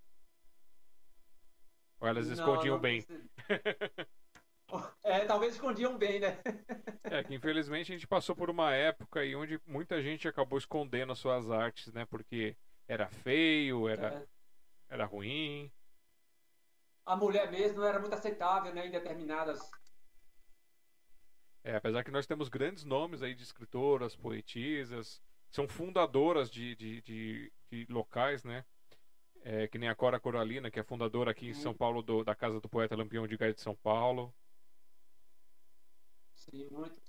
Ou 2.05 2.09
elas 2.09 2.27
escondiam 2.27 2.75
não, 2.75 2.81
bem? 2.81 3.05
É, 5.03 5.25
talvez 5.25 5.53
escondiam 5.53 5.97
bem, 5.97 6.19
né? 6.19 6.39
é 7.03 7.23
que 7.23 7.33
infelizmente 7.33 7.91
a 7.91 7.95
gente 7.95 8.07
passou 8.07 8.35
por 8.35 8.49
uma 8.49 8.73
época 8.73 9.19
aí 9.21 9.35
onde 9.35 9.59
muita 9.65 10.01
gente 10.01 10.27
acabou 10.27 10.57
escondendo 10.57 11.11
as 11.11 11.19
suas 11.19 11.49
artes, 11.49 11.93
né? 11.93 12.05
Porque 12.05 12.57
era 12.87 13.07
feio, 13.07 13.87
era, 13.87 14.07
é. 14.07 14.27
era 14.89 15.05
ruim. 15.05 15.71
A 17.05 17.15
mulher 17.15 17.49
mesmo 17.51 17.79
não 17.79 17.87
era 17.87 17.99
muito 17.99 18.13
aceitável 18.13 18.73
né, 18.73 18.87
em 18.87 18.91
determinadas. 18.91 19.59
É, 21.63 21.75
apesar 21.75 22.03
que 22.03 22.11
nós 22.11 22.27
temos 22.27 22.49
grandes 22.49 22.83
nomes 22.83 23.23
aí 23.23 23.33
de 23.33 23.43
escritoras, 23.43 24.15
poetisas, 24.15 25.21
são 25.49 25.67
fundadoras 25.67 26.49
de, 26.49 26.75
de, 26.75 27.01
de, 27.01 27.53
de 27.71 27.85
locais, 27.89 28.43
né? 28.43 28.65
É, 29.47 29.67
que 29.67 29.77
nem 29.77 29.87
a 29.87 29.93
Cora 29.93 30.19
Coralina, 30.19 30.71
que 30.71 30.79
é 30.79 30.83
fundadora 30.83 31.29
aqui 31.29 31.49
em 31.49 31.53
São 31.53 31.71
Paulo 31.71 32.01
do, 32.01 32.23
da 32.23 32.33
Casa 32.33 32.59
do 32.59 32.67
Poeta 32.67 32.95
Lampião 32.95 33.27
de 33.27 33.37
Gaia 33.37 33.53
de 33.53 33.61
São 33.61 33.75
Paulo. 33.75 34.33
Sim, 36.33 36.67
muito. 36.71 36.99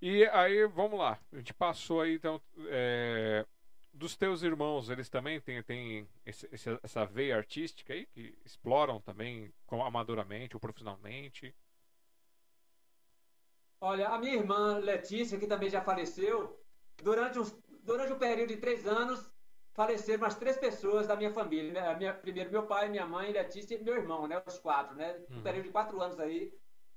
E 0.00 0.24
aí, 0.26 0.64
vamos 0.68 1.00
lá. 1.00 1.18
A 1.32 1.36
gente 1.36 1.52
passou 1.52 2.00
aí, 2.00 2.14
então, 2.14 2.40
é, 2.68 3.44
dos 3.92 4.16
teus 4.16 4.44
irmãos, 4.44 4.88
eles 4.88 5.08
também 5.08 5.40
têm, 5.40 5.60
têm 5.64 6.08
esse, 6.24 6.48
essa 6.80 7.04
veia 7.06 7.36
artística 7.36 7.92
aí, 7.92 8.06
que 8.06 8.38
exploram 8.44 9.00
também 9.00 9.52
amadoramente 9.68 10.54
ou 10.54 10.60
profissionalmente? 10.60 11.52
Olha, 13.80 14.10
a 14.10 14.18
minha 14.18 14.34
irmã 14.34 14.78
Letícia, 14.78 15.40
que 15.40 15.46
também 15.48 15.68
já 15.68 15.82
faleceu, 15.82 16.56
durante, 17.02 17.40
os, 17.40 17.50
durante 17.82 18.12
um 18.12 18.18
período 18.18 18.50
de 18.50 18.58
três 18.58 18.86
anos, 18.86 19.31
faleceram 19.74 20.22
umas 20.22 20.34
três 20.34 20.56
pessoas 20.56 21.06
da 21.06 21.16
minha 21.16 21.32
família. 21.32 21.72
Né? 21.72 21.94
Minha, 21.96 22.14
primeiro 22.14 22.50
meu 22.50 22.66
pai, 22.66 22.88
minha 22.88 23.06
mãe, 23.06 23.32
Letícia 23.32 23.74
e 23.74 23.82
meu 23.82 23.94
irmão, 23.94 24.26
né? 24.26 24.42
Os 24.46 24.58
quatro, 24.58 24.94
né? 24.94 25.20
Uhum. 25.30 25.38
Um 25.38 25.42
período 25.42 25.64
de 25.64 25.70
quatro 25.72 26.00
anos 26.00 26.18
aí, 26.20 26.52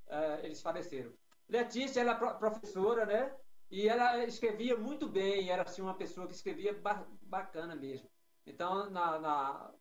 uh, 0.07 0.43
eles 0.43 0.61
faleceram. 0.61 1.11
Letícia, 1.47 2.01
ela 2.01 2.13
é 2.13 2.33
professora, 2.33 3.05
né? 3.05 3.33
E 3.69 3.87
ela 3.87 4.23
escrevia 4.25 4.77
muito 4.77 5.07
bem, 5.07 5.49
era 5.49 5.63
assim, 5.63 5.81
uma 5.81 5.95
pessoa 5.95 6.27
que 6.27 6.33
escrevia 6.33 6.73
ba 6.73 7.05
bacana 7.21 7.75
mesmo. 7.75 8.09
Então, 8.45 8.89
na, 8.89 9.19
na... 9.19 9.71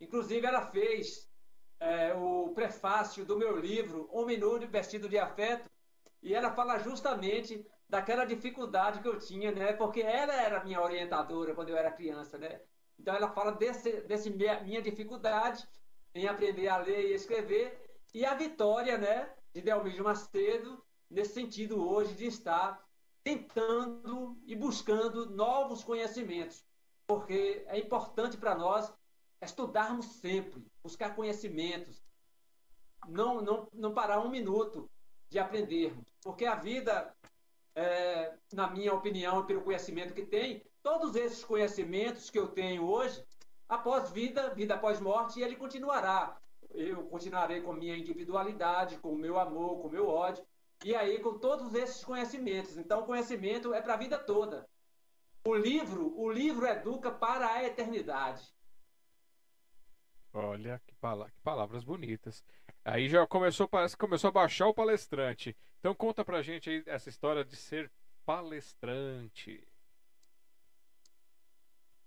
inclusive, 0.00 0.46
ela 0.46 0.70
fez 0.70 1.30
é, 1.78 2.14
o 2.14 2.52
prefácio 2.54 3.24
do 3.24 3.38
meu 3.38 3.58
livro, 3.58 4.08
Homem 4.10 4.38
Nude 4.38 4.66
Vestido 4.66 5.08
de 5.08 5.18
Afeto, 5.18 5.70
e 6.22 6.34
ela 6.34 6.52
fala 6.52 6.78
justamente 6.78 7.66
daquela 7.88 8.24
dificuldade 8.24 9.00
que 9.00 9.08
eu 9.08 9.18
tinha, 9.18 9.52
né? 9.52 9.72
Porque 9.72 10.00
ela 10.00 10.34
era 10.34 10.64
minha 10.64 10.80
orientadora 10.80 11.54
quando 11.54 11.68
eu 11.68 11.76
era 11.76 11.92
criança, 11.92 12.38
né? 12.38 12.60
Então, 12.98 13.14
ela 13.14 13.28
fala 13.28 13.52
desse, 13.52 14.00
desse 14.02 14.30
minha, 14.30 14.60
minha 14.60 14.80
dificuldade 14.80 15.66
em 16.14 16.28
aprender 16.28 16.68
a 16.68 16.78
ler 16.78 17.10
e 17.10 17.14
escrever, 17.14 17.98
e 18.14 18.24
a 18.24 18.34
vitória, 18.34 18.96
né, 18.96 19.34
de 19.52 19.60
Delmídio 19.60 20.04
Macedo, 20.04 20.82
nesse 21.10 21.34
sentido 21.34 21.88
hoje 21.88 22.14
de 22.14 22.26
estar 22.26 22.82
tentando 23.24 24.38
e 24.46 24.54
buscando 24.54 25.30
novos 25.30 25.82
conhecimentos, 25.82 26.64
porque 27.06 27.64
é 27.66 27.78
importante 27.78 28.36
para 28.36 28.54
nós 28.54 28.92
estudarmos 29.42 30.06
sempre, 30.06 30.64
buscar 30.82 31.16
conhecimentos, 31.16 32.02
não, 33.08 33.40
não, 33.40 33.68
não 33.72 33.92
parar 33.92 34.20
um 34.20 34.30
minuto 34.30 34.88
de 35.28 35.38
aprendermos, 35.38 36.06
porque 36.22 36.44
a 36.44 36.54
vida, 36.54 37.14
é, 37.74 38.34
na 38.52 38.68
minha 38.70 38.92
opinião, 38.92 39.44
pelo 39.44 39.62
conhecimento 39.62 40.14
que 40.14 40.24
tem, 40.24 40.62
todos 40.82 41.16
esses 41.16 41.44
conhecimentos 41.44 42.30
que 42.30 42.38
eu 42.38 42.48
tenho 42.48 42.84
hoje, 42.84 43.24
após 43.68 44.10
vida, 44.10 44.50
vida 44.54 44.74
após 44.74 45.00
morte, 45.00 45.40
ele 45.40 45.56
continuará. 45.56 46.38
Eu 46.70 47.04
continuarei 47.06 47.60
com 47.60 47.72
minha 47.72 47.96
individualidade, 47.96 48.98
com 48.98 49.12
o 49.12 49.18
meu 49.18 49.38
amor, 49.38 49.80
com 49.80 49.88
o 49.88 49.90
meu 49.90 50.08
ódio, 50.08 50.44
e 50.84 50.94
aí, 50.94 51.18
com 51.20 51.38
todos 51.38 51.74
esses 51.74 52.04
conhecimentos. 52.04 52.76
Então, 52.76 53.00
o 53.00 53.06
conhecimento 53.06 53.72
é 53.72 53.80
para 53.80 53.94
a 53.94 53.98
vida 53.98 54.18
toda. 54.18 54.68
O 55.46 55.54
livro, 55.54 56.18
o 56.18 56.30
livro 56.30 56.66
educa 56.66 57.10
para 57.10 57.46
a 57.46 57.64
eternidade. 57.64 58.52
Olha, 60.32 60.82
que, 60.84 60.94
pala 60.96 61.30
que 61.30 61.40
palavras 61.42 61.84
bonitas. 61.84 62.44
Aí 62.84 63.08
já 63.08 63.26
começou, 63.26 63.68
parece 63.68 63.96
que 63.96 64.00
começou 64.00 64.28
a 64.28 64.32
baixar 64.32 64.66
o 64.66 64.74
palestrante. 64.74 65.56
Então 65.84 65.94
conta 65.94 66.24
pra 66.24 66.40
gente 66.40 66.70
aí 66.70 66.82
essa 66.86 67.10
história 67.10 67.44
de 67.44 67.56
ser 67.56 67.92
palestrante. 68.24 69.68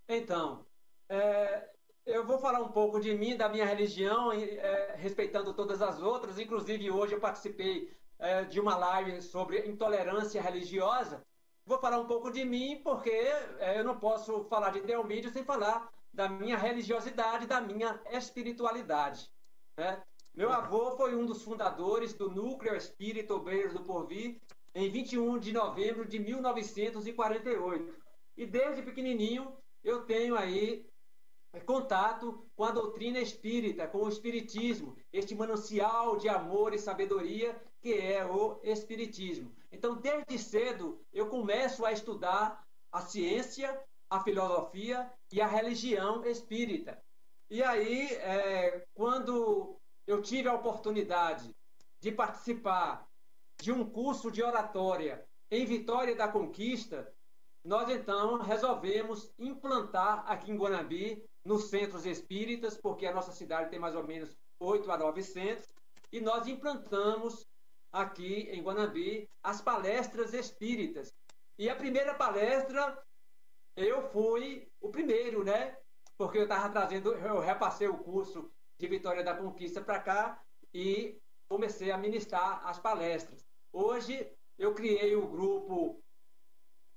Então, 0.10 0.66
é, 1.08 1.70
eu 2.04 2.26
vou 2.26 2.40
falar 2.40 2.60
um 2.64 2.72
pouco 2.72 3.00
de 3.00 3.14
mim, 3.14 3.38
da 3.38 3.48
minha 3.48 3.68
religião, 3.68 4.32
é, 4.32 4.96
respeitando 4.96 5.54
todas 5.54 5.80
as 5.80 6.02
outras. 6.02 6.40
Inclusive, 6.40 6.90
hoje 6.90 7.14
eu 7.14 7.20
participei 7.20 7.96
é, 8.18 8.46
de 8.46 8.60
uma 8.60 8.76
live 8.76 9.22
sobre 9.22 9.68
intolerância 9.68 10.42
religiosa, 10.42 11.24
vou 11.64 11.78
falar 11.78 12.00
um 12.00 12.08
pouco 12.08 12.32
de 12.32 12.44
mim, 12.44 12.82
porque 12.84 13.12
é, 13.12 13.80
eu 13.80 13.84
não 13.84 14.00
posso 14.00 14.44
falar 14.46 14.72
de 14.72 14.82
Delmídio 14.82 15.30
sem 15.30 15.44
falar 15.44 15.88
da 16.12 16.28
minha 16.28 16.58
religiosidade, 16.58 17.46
da 17.46 17.62
minha 17.62 18.02
espiritualidade. 18.10 19.30
Né? 19.78 20.02
Meu 20.38 20.54
avô 20.54 20.96
foi 20.96 21.16
um 21.16 21.26
dos 21.26 21.42
fundadores 21.42 22.14
do 22.14 22.30
Núcleo 22.30 22.76
Espírita 22.76 23.34
Obreiros 23.34 23.74
do 23.74 23.84
Porvir 23.84 24.40
em 24.76 24.88
21 24.88 25.40
de 25.40 25.52
novembro 25.52 26.08
de 26.08 26.20
1948. 26.20 27.96
E 28.38 28.46
desde 28.46 28.84
pequenininho 28.84 29.52
eu 29.84 30.06
tenho 30.06 30.38
aí 30.38 30.88
contato 31.66 32.48
com 32.56 32.66
a 32.66 32.70
doutrina 32.70 33.18
espírita, 33.18 33.88
com 33.88 34.04
o 34.04 34.10
espiritismo, 34.10 34.96
este 35.12 35.34
manancial 35.34 36.18
de 36.18 36.30
amor 36.30 36.72
e 36.72 36.78
sabedoria 36.78 37.60
que 37.82 37.96
é 37.96 38.24
o 38.24 38.60
espiritismo. 38.62 39.52
Então, 39.72 39.96
desde 39.96 40.38
cedo 40.38 41.04
eu 41.12 41.30
começo 41.30 41.84
a 41.84 41.92
estudar 41.92 42.64
a 42.92 43.02
ciência, 43.02 43.76
a 44.08 44.24
filosofia 44.24 45.12
e 45.32 45.42
a 45.42 45.48
religião 45.48 46.24
espírita. 46.24 47.02
E 47.50 47.64
aí, 47.64 48.14
é, 48.18 48.86
quando 48.94 49.80
eu 50.08 50.22
tive 50.22 50.48
a 50.48 50.56
oportunidade 50.56 51.54
de 52.00 52.12
participar 52.12 53.06
de 53.60 53.72
um 53.72 53.88
curso 53.88 54.32
de 54.32 54.42
oratória 54.42 55.28
em 55.52 55.66
Vitória 55.66 56.16
da 56.16 56.28
Conquista, 56.28 57.14
nós 57.64 57.90
então 57.90 58.42
resolvemos 58.42 59.34
implantar 59.38 60.24
aqui 60.26 60.52
em 60.52 60.58
Guanambi, 60.58 61.24
nos 61.44 61.70
centros 61.70 62.06
espíritas, 62.06 62.78
porque 62.78 63.06
a 63.06 63.14
nossa 63.14 63.32
cidade 63.32 63.70
tem 63.70 63.80
mais 63.80 63.96
ou 63.96 64.04
menos 64.04 64.38
8 64.60 64.90
a 64.92 64.98
9 64.98 65.24
centros, 65.24 65.68
e 66.12 66.22
nós 66.22 66.48
implantamos 66.48 67.46
aqui 67.92 68.50
em 68.52 68.62
Guanambi 68.62 69.30
as 69.44 69.62
palestras 69.62 70.34
espíritas. 70.34 71.14
E 71.58 71.70
a 71.70 71.76
primeira 71.76 72.14
palestra, 72.14 73.02
eu 73.76 74.10
fui 74.12 74.70
o 74.80 74.90
primeiro, 74.90 75.44
né? 75.44 75.78
Porque 76.18 76.38
eu 76.38 76.44
estava 76.44 76.70
trazendo, 76.70 77.14
eu 77.14 77.40
repassei 77.40 77.88
o 77.88 77.98
curso 77.98 78.52
de 78.78 78.88
Vitória 78.88 79.24
da 79.24 79.36
Conquista 79.36 79.82
para 79.82 80.00
cá 80.00 80.42
e 80.74 81.18
comecei 81.50 81.92
a 81.92 81.98
ministrar 81.98 82.66
as 82.66 82.80
palestras. 82.80 83.46
Hoje 83.72 84.30
eu 84.58 84.74
criei 84.74 85.16
o 85.16 85.28
grupo 85.28 86.02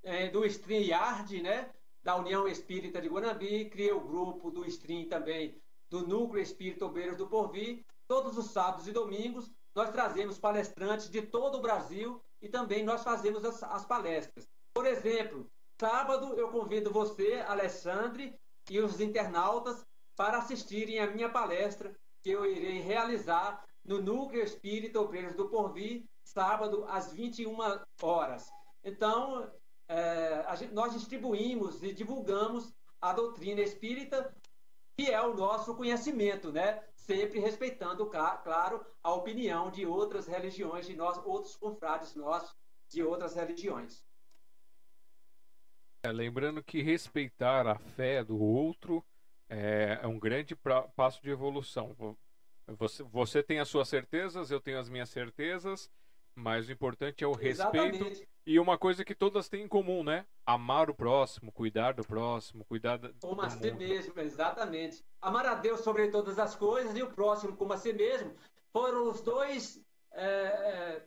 é, 0.03 0.29
do 0.29 0.45
Stream 0.47 0.83
Yard, 0.83 1.43
né? 1.43 1.73
Da 2.03 2.17
União 2.17 2.49
Espírita 2.49 3.01
de 3.01 3.09
Guanambi, 3.09 3.69
criei 3.69 3.93
o 3.93 4.01
grupo 4.01 4.51
do 4.51 4.65
Stream 4.67 5.07
também 5.09 5.61
do 5.91 6.07
Núcleo 6.07 6.43
Espírita 6.43 6.87
Obreiros 6.87 7.19
do 7.19 7.29
Porvir. 7.29 7.85
Todos 8.09 8.39
os 8.39 8.47
sábados 8.51 8.89
e 8.89 8.93
domingos 8.93 9.51
nós 9.75 9.91
trazemos 9.91 10.39
palestrantes 10.39 11.11
de 11.11 11.23
todo 11.23 11.59
o 11.59 11.61
Brasil 11.61 12.21
e 12.41 12.49
também 12.49 12.83
nós 12.83 13.03
fazemos 13.03 13.45
as, 13.45 13.63
as 13.63 13.85
palestras. 13.85 14.49
Por 14.75 14.87
exemplo, 14.87 15.47
sábado 15.81 16.35
eu 16.39 16.49
convido 16.49 16.91
você, 16.91 17.45
Alexandre, 17.47 18.35
e 18.69 18.81
os 18.81 19.01
internautas 19.01 19.85
para 20.21 20.37
assistirem 20.37 20.99
a 20.99 21.11
minha 21.11 21.31
palestra 21.31 21.97
que 22.23 22.29
eu 22.29 22.45
irei 22.45 22.79
realizar 22.81 23.65
no 23.83 24.03
Núcleo 24.03 24.43
Espírita 24.43 25.01
Obreiros 25.01 25.35
do 25.35 25.49
Porvir, 25.49 26.05
sábado 26.23 26.85
às 26.91 27.11
21 27.11 27.57
horas. 28.03 28.47
Então, 28.85 29.51
é, 29.89 30.45
gente, 30.57 30.75
nós 30.75 30.93
distribuímos 30.93 31.83
e 31.83 31.95
divulgamos 31.95 32.71
a 33.01 33.15
doutrina 33.15 33.63
espírita, 33.63 34.31
que 34.95 35.11
é 35.11 35.23
o 35.23 35.33
nosso 35.33 35.75
conhecimento, 35.75 36.53
né? 36.53 36.85
Sempre 36.95 37.41
respeitando, 37.41 38.05
claro, 38.05 38.85
a 39.03 39.15
opinião 39.15 39.71
de 39.71 39.87
outras 39.87 40.27
religiões, 40.27 40.85
de 40.85 40.95
nós, 40.95 41.17
outros 41.25 41.57
confrades 41.57 42.15
nossos 42.15 42.55
de 42.91 43.03
outras 43.03 43.35
religiões. 43.35 44.05
É, 46.03 46.13
lembrando 46.13 46.63
que 46.63 46.83
respeitar 46.83 47.67
a 47.67 47.79
fé 47.79 48.23
do 48.23 48.39
outro 48.39 49.03
é, 49.51 49.99
é 50.03 50.07
um 50.07 50.19
grande 50.19 50.55
pra, 50.55 50.83
passo 50.83 51.21
de 51.23 51.31
evolução. 51.31 52.17
Você, 52.69 53.03
você 53.03 53.43
tem 53.43 53.59
as 53.59 53.69
suas 53.69 53.89
certezas, 53.89 54.51
eu 54.51 54.61
tenho 54.61 54.79
as 54.79 54.89
minhas 54.89 55.11
certezas, 55.11 55.91
mas 56.35 56.69
o 56.69 56.73
importante 56.73 57.25
é 57.25 57.27
o 57.27 57.37
Exatamente. 57.39 57.99
respeito 57.99 58.31
e 58.47 58.59
uma 58.59 58.79
coisa 58.79 59.05
que 59.05 59.15
todas 59.15 59.49
têm 59.49 59.65
em 59.65 59.69
comum, 59.69 60.03
né? 60.03 60.27
Amar 60.47 60.89
o 60.89 60.95
próximo, 60.95 61.53
cuidar 61.53 61.93
do 61.93 62.03
próximo, 62.05 62.65
cuidar 62.65 62.97
da, 62.97 63.11
como 63.21 63.43
a 63.43 63.51
si 63.51 63.71
mesmo, 63.73 64.19
exatamente. 64.19 65.05
Amar 65.21 65.47
a 65.47 65.55
Deus 65.55 65.81
sobre 65.81 66.09
todas 66.09 66.39
as 66.39 66.57
coisas 66.57 66.97
e 66.97 67.03
o 67.03 67.11
próximo 67.11 67.57
como 67.57 67.73
a 67.73 67.77
si 67.77 67.93
mesmo 67.93 68.35
foram 68.73 69.11
os 69.11 69.21
dois, 69.21 69.81
é, 70.13 70.25
é, 70.25 71.07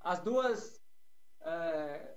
as 0.00 0.20
duas, 0.20 0.82
é, 1.42 2.14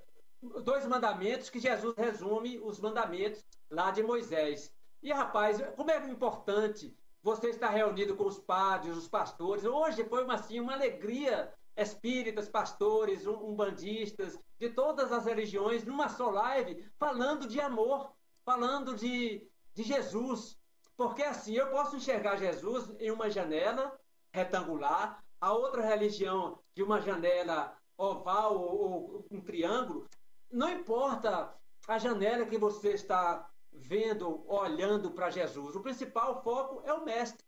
dois 0.64 0.86
mandamentos 0.88 1.50
que 1.50 1.60
Jesus 1.60 1.96
resume 1.96 2.60
os 2.60 2.80
mandamentos 2.80 3.46
lá 3.70 3.92
de 3.92 4.02
Moisés. 4.02 4.75
E 5.06 5.14
rapaz, 5.14 5.62
como 5.76 5.92
é 5.92 5.98
importante 6.10 6.92
você 7.22 7.52
estar 7.52 7.70
reunido 7.70 8.16
com 8.16 8.26
os 8.26 8.40
padres, 8.40 8.98
os 8.98 9.08
pastores. 9.08 9.64
Hoje 9.64 10.04
foi 10.06 10.24
uma, 10.24 10.34
assim, 10.34 10.60
uma 10.60 10.74
alegria 10.74 11.54
espíritas, 11.78 12.50
pastores, 12.50 13.28
umbandistas, 13.28 14.36
de 14.58 14.70
todas 14.70 15.12
as 15.12 15.26
religiões, 15.26 15.86
numa 15.86 16.10
só 16.10 16.32
live, 16.32 16.84
falando 16.98 17.48
de 17.48 17.62
amor, 17.62 18.16
falando 18.44 18.96
de, 18.96 19.48
de 19.76 19.84
Jesus. 19.84 20.58
Porque 20.98 21.22
assim, 21.22 21.54
eu 21.54 21.70
posso 21.70 21.98
enxergar 21.98 22.38
Jesus 22.38 22.90
em 23.00 23.12
uma 23.12 23.30
janela 23.30 23.96
retangular, 24.34 25.24
a 25.40 25.54
outra 25.54 25.86
religião 25.86 26.58
de 26.74 26.82
uma 26.82 27.00
janela 27.00 27.78
oval 27.96 28.58
ou, 28.58 28.82
ou 28.82 29.26
um 29.30 29.40
triângulo. 29.40 30.08
Não 30.50 30.68
importa 30.68 31.54
a 31.88 32.00
janela 32.00 32.48
que 32.48 32.58
você 32.58 32.94
está 32.94 33.48
vendo, 33.78 34.46
olhando 34.50 35.12
para 35.12 35.30
Jesus. 35.30 35.76
O 35.76 35.82
principal 35.82 36.42
foco 36.44 36.82
é 36.86 36.94
o 36.94 37.04
mestre. 37.04 37.46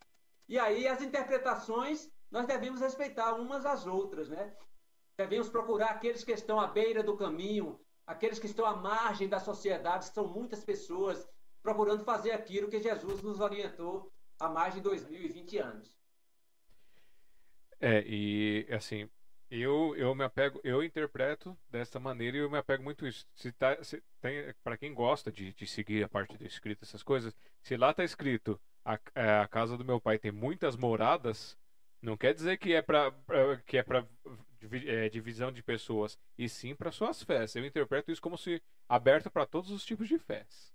E 0.48 0.58
aí 0.58 0.86
as 0.86 1.02
interpretações 1.02 2.10
nós 2.30 2.46
devemos 2.46 2.80
respeitar 2.80 3.34
umas 3.34 3.64
às 3.64 3.86
outras, 3.86 4.28
né? 4.28 4.54
Devemos 5.16 5.48
procurar 5.48 5.90
aqueles 5.90 6.22
que 6.22 6.32
estão 6.32 6.60
à 6.60 6.66
beira 6.66 7.02
do 7.02 7.16
caminho, 7.16 7.80
aqueles 8.06 8.38
que 8.38 8.46
estão 8.46 8.64
à 8.64 8.76
margem 8.76 9.28
da 9.28 9.40
sociedade, 9.40 10.06
são 10.06 10.28
muitas 10.28 10.64
pessoas, 10.64 11.28
procurando 11.62 12.04
fazer 12.04 12.32
aquilo 12.32 12.68
que 12.68 12.80
Jesus 12.80 13.22
nos 13.22 13.40
orientou 13.40 14.12
há 14.38 14.48
mais 14.48 14.74
de 14.74 14.80
2020 14.80 15.58
anos. 15.58 15.98
É, 17.80 18.04
e 18.06 18.66
assim, 18.70 19.08
eu, 19.50 19.94
eu 19.96 20.14
me 20.14 20.24
apego, 20.24 20.60
eu 20.62 20.82
interpreto 20.82 21.56
dessa 21.70 21.98
maneira 21.98 22.36
e 22.36 22.40
eu 22.40 22.50
me 22.50 22.58
apego 22.58 22.82
muito 22.82 23.06
isso. 23.06 23.26
Se 23.34 23.50
tá, 23.52 23.82
se 23.82 24.02
tem, 24.20 24.54
para 24.62 24.76
quem 24.76 24.92
gosta 24.92 25.32
de, 25.32 25.52
de 25.54 25.66
seguir 25.66 26.04
a 26.04 26.08
parte 26.08 26.36
do 26.36 26.46
escrito, 26.46 26.84
essas 26.84 27.02
coisas, 27.02 27.34
se 27.62 27.76
lá 27.76 27.94
tá 27.94 28.04
escrito 28.04 28.60
a, 28.84 28.98
é, 29.14 29.38
a 29.40 29.48
casa 29.48 29.76
do 29.76 29.84
meu 29.84 30.00
pai 30.00 30.18
tem 30.18 30.32
muitas 30.32 30.76
moradas, 30.76 31.56
não 32.00 32.16
quer 32.16 32.34
dizer 32.34 32.58
que 32.58 32.74
é 32.74 32.82
para 32.82 33.12
que 33.66 33.76
é 33.76 33.82
para 33.82 34.06
é, 34.86 35.08
divisão 35.08 35.52
de 35.52 35.62
pessoas, 35.62 36.18
e 36.36 36.48
sim 36.48 36.74
para 36.74 36.92
suas 36.92 37.22
fés. 37.22 37.54
Eu 37.54 37.64
interpreto 37.64 38.10
isso 38.10 38.22
como 38.22 38.36
se 38.36 38.62
aberto 38.88 39.30
para 39.30 39.46
todos 39.46 39.70
os 39.70 39.84
tipos 39.84 40.08
de 40.08 40.18
fés. 40.18 40.74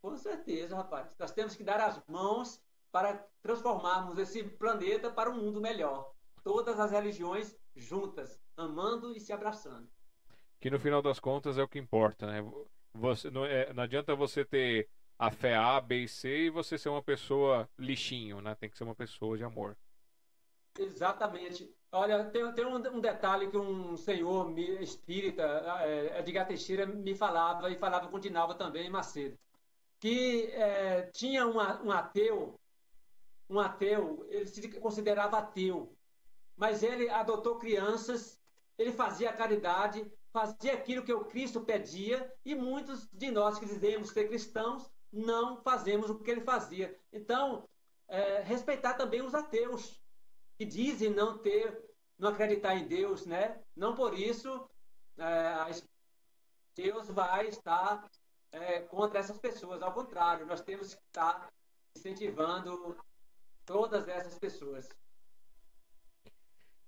Com 0.00 0.16
certeza, 0.16 0.76
rapaz. 0.76 1.08
Nós 1.18 1.32
temos 1.32 1.54
que 1.54 1.64
dar 1.64 1.80
as 1.80 2.02
mãos 2.06 2.60
para 2.90 3.26
transformarmos 3.42 4.18
esse 4.18 4.42
planeta 4.42 5.10
para 5.10 5.30
um 5.30 5.36
mundo 5.36 5.60
melhor. 5.60 6.12
Todas 6.42 6.78
as 6.80 6.90
religiões 6.90 7.56
juntas, 7.74 8.40
amando 8.56 9.12
e 9.16 9.20
se 9.20 9.32
abraçando. 9.32 9.88
Que 10.60 10.70
no 10.70 10.78
final 10.78 11.00
das 11.00 11.18
contas 11.18 11.58
é 11.58 11.62
o 11.62 11.68
que 11.68 11.78
importa, 11.78 12.26
né? 12.26 12.42
Você, 12.94 13.30
não, 13.30 13.44
é, 13.44 13.72
não 13.72 13.82
adianta 13.82 14.14
você 14.14 14.44
ter 14.44 14.88
a 15.18 15.30
fé 15.30 15.54
A, 15.54 15.80
B 15.80 16.04
e 16.04 16.08
C 16.08 16.46
e 16.46 16.50
você 16.50 16.76
ser 16.76 16.88
uma 16.88 17.02
pessoa 17.02 17.68
lixinho, 17.78 18.40
né? 18.40 18.54
Tem 18.54 18.68
que 18.68 18.76
ser 18.76 18.84
uma 18.84 18.94
pessoa 18.94 19.36
de 19.36 19.44
amor. 19.44 19.76
Exatamente. 20.78 21.74
Olha, 21.92 22.24
tem, 22.26 22.52
tem 22.52 22.64
um, 22.64 22.76
um, 22.76 23.00
detalhe 23.00 23.50
que 23.50 23.56
um 23.56 23.96
senhor 23.96 24.48
me, 24.48 24.82
espírita, 24.82 25.42
é, 25.82 26.20
Edgar 26.20 26.46
Teixeira, 26.46 26.86
me 26.86 27.14
falava, 27.14 27.68
e 27.70 27.76
falava 27.76 28.08
com 28.08 28.20
Dinalva 28.20 28.54
também, 28.54 28.88
Macedo, 28.88 29.36
que 29.98 30.46
é, 30.52 31.10
tinha 31.12 31.46
uma, 31.46 31.82
um 31.82 31.90
ateu, 31.90 32.54
um 33.48 33.58
ateu, 33.58 34.24
ele 34.30 34.46
se 34.46 34.68
considerava 34.80 35.38
ateu, 35.38 35.92
mas 36.60 36.82
ele 36.82 37.08
adotou 37.08 37.56
crianças, 37.56 38.38
ele 38.76 38.92
fazia 38.92 39.32
caridade, 39.32 40.06
fazia 40.30 40.74
aquilo 40.74 41.02
que 41.02 41.12
o 41.12 41.24
Cristo 41.24 41.62
pedia, 41.62 42.30
e 42.44 42.54
muitos 42.54 43.08
de 43.14 43.30
nós 43.30 43.58
que 43.58 43.64
dizemos 43.64 44.10
ser 44.10 44.28
cristãos 44.28 44.90
não 45.10 45.62
fazemos 45.62 46.10
o 46.10 46.18
que 46.18 46.30
ele 46.30 46.42
fazia. 46.42 46.94
Então, 47.10 47.66
é, 48.06 48.42
respeitar 48.42 48.92
também 48.92 49.22
os 49.22 49.34
ateus, 49.34 49.98
que 50.58 50.66
dizem 50.66 51.08
não 51.08 51.38
ter, 51.38 51.82
não 52.18 52.28
acreditar 52.28 52.74
em 52.74 52.86
Deus, 52.86 53.24
né? 53.24 53.58
Não 53.74 53.94
por 53.94 54.12
isso 54.12 54.68
é, 55.16 55.82
Deus 56.76 57.08
vai 57.08 57.48
estar 57.48 58.06
é, 58.52 58.80
contra 58.80 59.18
essas 59.18 59.38
pessoas. 59.38 59.80
Ao 59.80 59.94
contrário, 59.94 60.44
nós 60.44 60.60
temos 60.60 60.92
que 60.92 61.00
estar 61.06 61.50
incentivando 61.96 62.98
todas 63.64 64.06
essas 64.08 64.38
pessoas. 64.38 64.86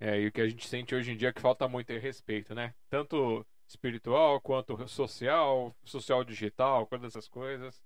É, 0.04 0.20
e 0.20 0.26
o 0.26 0.32
que 0.32 0.40
a 0.40 0.48
gente 0.48 0.66
sente 0.66 0.96
hoje 0.96 1.12
em 1.12 1.16
dia 1.16 1.28
é 1.28 1.32
que 1.32 1.40
falta 1.40 1.68
muito 1.68 1.90
é 1.90 1.96
respeito, 1.96 2.56
né? 2.56 2.74
Tanto 2.90 3.46
espiritual 3.68 4.40
quanto 4.40 4.88
social, 4.88 5.72
social 5.84 6.24
digital, 6.24 6.88
todas 6.88 7.12
essas 7.12 7.28
coisas. 7.28 7.80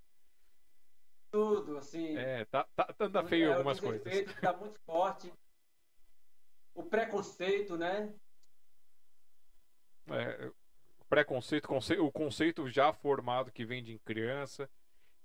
tudo, 1.31 1.77
assim. 1.77 2.17
É, 2.17 2.47
tá, 2.47 2.67
tá, 2.75 2.87
tá 2.87 3.23
feio 3.25 3.51
é, 3.51 3.53
algumas 3.53 3.79
coisas. 3.79 4.01
O 4.01 4.05
desrespeito 4.05 4.35
está 4.35 4.51
muito 4.57 4.81
forte. 4.81 5.31
O 6.73 6.83
preconceito, 6.85 7.77
né? 7.77 8.15
É, 10.09 10.51
preconceito, 11.11 11.69
o 12.01 12.11
conceito 12.11 12.67
já 12.71 12.95
formado 12.95 13.53
que 13.53 13.67
vem 13.67 13.83
de 13.83 13.99
criança. 13.99 14.71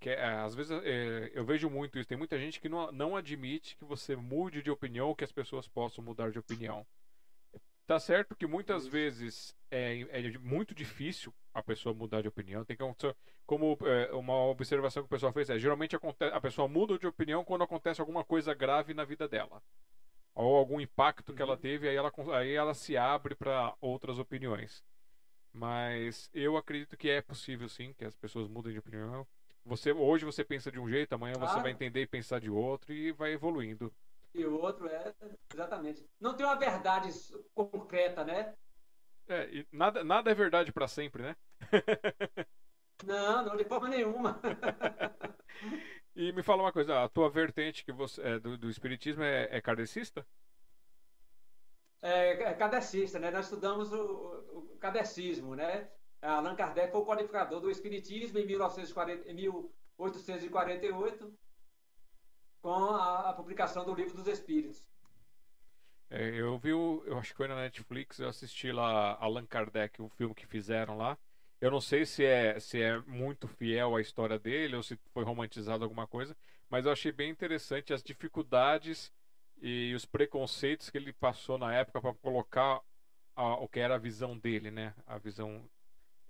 Que 0.01 0.09
é, 0.09 0.25
às 0.25 0.53
vezes 0.55 0.71
é, 0.83 1.31
eu 1.33 1.45
vejo 1.45 1.69
muito 1.69 1.97
isso. 1.97 2.09
Tem 2.09 2.17
muita 2.17 2.37
gente 2.37 2.59
que 2.59 2.67
não, 2.67 2.91
não 2.91 3.15
admite 3.15 3.77
que 3.77 3.85
você 3.85 4.15
mude 4.15 4.61
de 4.61 4.69
opinião 4.69 5.07
ou 5.07 5.15
que 5.15 5.23
as 5.23 5.31
pessoas 5.31 5.67
possam 5.67 6.03
mudar 6.03 6.31
de 6.31 6.39
opinião. 6.39 6.85
Tá 7.87 7.99
certo 7.99 8.35
que 8.35 8.47
muitas 8.47 8.87
vezes 8.87 9.55
é, 9.69 10.01
é 10.09 10.37
muito 10.39 10.73
difícil 10.73 11.33
a 11.53 11.61
pessoa 11.61 11.93
mudar 11.93 12.21
de 12.21 12.27
opinião. 12.27 12.65
Tem 12.65 12.75
que 12.75 12.83
como 13.45 13.77
é, 13.83 14.11
uma 14.13 14.45
observação 14.45 15.03
que 15.03 15.07
o 15.07 15.09
pessoal 15.09 15.31
fez 15.31 15.49
é 15.49 15.59
geralmente 15.59 15.95
acontece, 15.95 16.33
a 16.33 16.41
pessoa 16.41 16.67
muda 16.67 16.97
de 16.97 17.05
opinião 17.05 17.45
quando 17.45 17.63
acontece 17.63 18.01
alguma 18.01 18.23
coisa 18.23 18.53
grave 18.53 18.93
na 18.93 19.05
vida 19.05 19.27
dela 19.27 19.61
ou 20.33 20.55
algum 20.55 20.79
impacto 20.79 21.33
que 21.33 21.41
ela 21.41 21.53
uhum. 21.53 21.59
teve, 21.59 21.87
aí 21.87 21.95
ela, 21.95 22.11
aí 22.33 22.53
ela 22.53 22.73
se 22.73 22.97
abre 22.97 23.35
para 23.35 23.75
outras 23.79 24.17
opiniões. 24.17 24.83
Mas 25.53 26.29
eu 26.33 26.55
acredito 26.55 26.97
que 26.97 27.09
é 27.09 27.21
possível 27.21 27.67
sim 27.67 27.93
que 27.93 28.05
as 28.05 28.15
pessoas 28.15 28.47
mudem 28.47 28.73
de 28.73 28.79
opinião. 28.79 29.27
Você 29.65 29.91
hoje 29.91 30.25
você 30.25 30.43
pensa 30.43 30.71
de 30.71 30.79
um 30.79 30.89
jeito, 30.89 31.13
amanhã 31.13 31.33
você 31.37 31.59
vai 31.59 31.71
entender 31.71 32.01
e 32.01 32.07
pensar 32.07 32.39
de 32.39 32.49
outro 32.49 32.91
e 32.91 33.11
vai 33.11 33.33
evoluindo. 33.33 33.93
E 34.33 34.45
o 34.45 34.59
outro 34.59 34.87
é 34.87 35.13
exatamente. 35.53 36.05
Não 36.19 36.33
tem 36.33 36.45
uma 36.45 36.57
verdade 36.57 37.09
concreta, 37.53 38.23
né? 38.23 38.55
É, 39.27 39.65
nada, 39.71 40.03
nada 40.03 40.31
é 40.31 40.33
verdade 40.33 40.71
para 40.71 40.87
sempre, 40.87 41.23
né? 41.23 41.35
não, 43.05 43.45
não 43.45 43.57
de 43.57 43.65
forma 43.65 43.87
nenhuma. 43.87 44.39
e 46.15 46.31
me 46.31 46.41
fala 46.41 46.63
uma 46.63 46.71
coisa, 46.71 47.03
a 47.03 47.09
tua 47.09 47.29
vertente 47.29 47.85
que 47.85 47.91
você 47.91 48.21
é, 48.21 48.39
do, 48.39 48.57
do 48.57 48.69
espiritismo 48.69 49.23
é, 49.23 49.47
é 49.51 49.61
kardecista? 49.61 50.25
É, 52.01 52.43
é 52.43 52.53
kardecista, 52.53 53.19
né? 53.19 53.29
Nós 53.29 53.45
estudamos 53.45 53.93
o, 53.93 54.71
o 54.71 54.77
kardecismo, 54.79 55.55
né? 55.55 55.89
Allan 56.21 56.55
Kardec 56.55 56.91
foi 56.91 57.01
o 57.01 57.05
codificador 57.05 57.59
do 57.59 57.71
espiritismo 57.71 58.37
em 58.37 58.45
1940, 58.45 59.33
1848 59.33 61.33
com 62.61 62.69
a, 62.69 63.29
a 63.29 63.33
publicação 63.33 63.83
do 63.83 63.95
Livro 63.95 64.15
dos 64.15 64.27
Espíritos. 64.27 64.85
É, 66.09 66.29
eu 66.29 66.57
vi, 66.59 66.73
o, 66.73 67.03
eu 67.05 67.17
acho 67.17 67.31
que 67.31 67.37
foi 67.37 67.47
na 67.47 67.55
Netflix, 67.55 68.19
eu 68.19 68.29
assisti 68.29 68.71
lá 68.71 69.17
Allan 69.19 69.45
Kardec, 69.45 70.01
o 70.01 70.09
filme 70.09 70.35
que 70.35 70.45
fizeram 70.45 70.97
lá. 70.97 71.17
Eu 71.59 71.71
não 71.71 71.79
sei 71.79 72.05
se 72.05 72.25
é, 72.25 72.59
se 72.59 72.81
é 72.81 72.99
muito 73.01 73.47
fiel 73.47 73.95
à 73.95 74.01
história 74.01 74.37
dele 74.37 74.75
ou 74.75 74.83
se 74.83 74.99
foi 75.13 75.23
romantizado 75.23 75.83
alguma 75.83 76.07
coisa, 76.07 76.35
mas 76.69 76.85
eu 76.85 76.91
achei 76.91 77.11
bem 77.11 77.29
interessante 77.29 77.93
as 77.93 78.03
dificuldades 78.03 79.11
e 79.61 79.93
os 79.93 80.05
preconceitos 80.05 80.89
que 80.89 80.97
ele 80.97 81.13
passou 81.13 81.57
na 81.57 81.73
época 81.73 82.01
para 82.01 82.13
colocar 82.15 82.81
a, 83.35 83.55
o 83.55 83.67
que 83.67 83.79
era 83.79 83.95
a 83.95 83.99
visão 83.99 84.37
dele, 84.37 84.71
né? 84.71 84.93
A 85.05 85.17
visão 85.17 85.69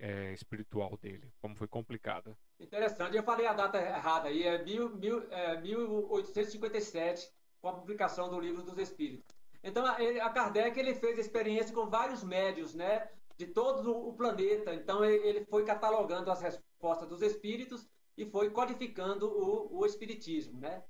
é, 0.01 0.33
espiritual 0.33 0.97
dele, 0.97 1.31
como 1.39 1.55
foi 1.55 1.67
complicada. 1.67 2.35
Interessante, 2.59 3.15
eu 3.15 3.23
falei 3.23 3.45
a 3.45 3.53
data 3.53 3.77
errada 3.77 4.27
aí, 4.29 4.43
é, 4.43 4.63
mil, 4.63 4.89
mil, 4.97 5.31
é 5.31 5.61
1857, 5.61 7.31
com 7.61 7.69
a 7.69 7.73
publicação 7.73 8.29
do 8.29 8.39
Livro 8.39 8.63
dos 8.63 8.77
Espíritos. 8.79 9.35
Então, 9.63 9.85
a, 9.85 9.91
a 9.93 10.29
Kardec 10.31 10.77
ele 10.79 10.95
fez 10.95 11.19
experiência 11.19 11.73
com 11.73 11.85
vários 11.87 12.23
médios, 12.23 12.73
né, 12.73 13.07
de 13.37 13.45
todo 13.45 13.95
o 13.95 14.13
planeta. 14.13 14.73
Então, 14.73 15.05
ele, 15.05 15.27
ele 15.27 15.45
foi 15.45 15.63
catalogando 15.63 16.31
as 16.31 16.41
respostas 16.41 17.07
dos 17.07 17.21
espíritos 17.21 17.87
e 18.17 18.25
foi 18.25 18.49
codificando 18.49 19.29
o, 19.29 19.79
o 19.79 19.85
espiritismo, 19.85 20.59
né? 20.59 20.83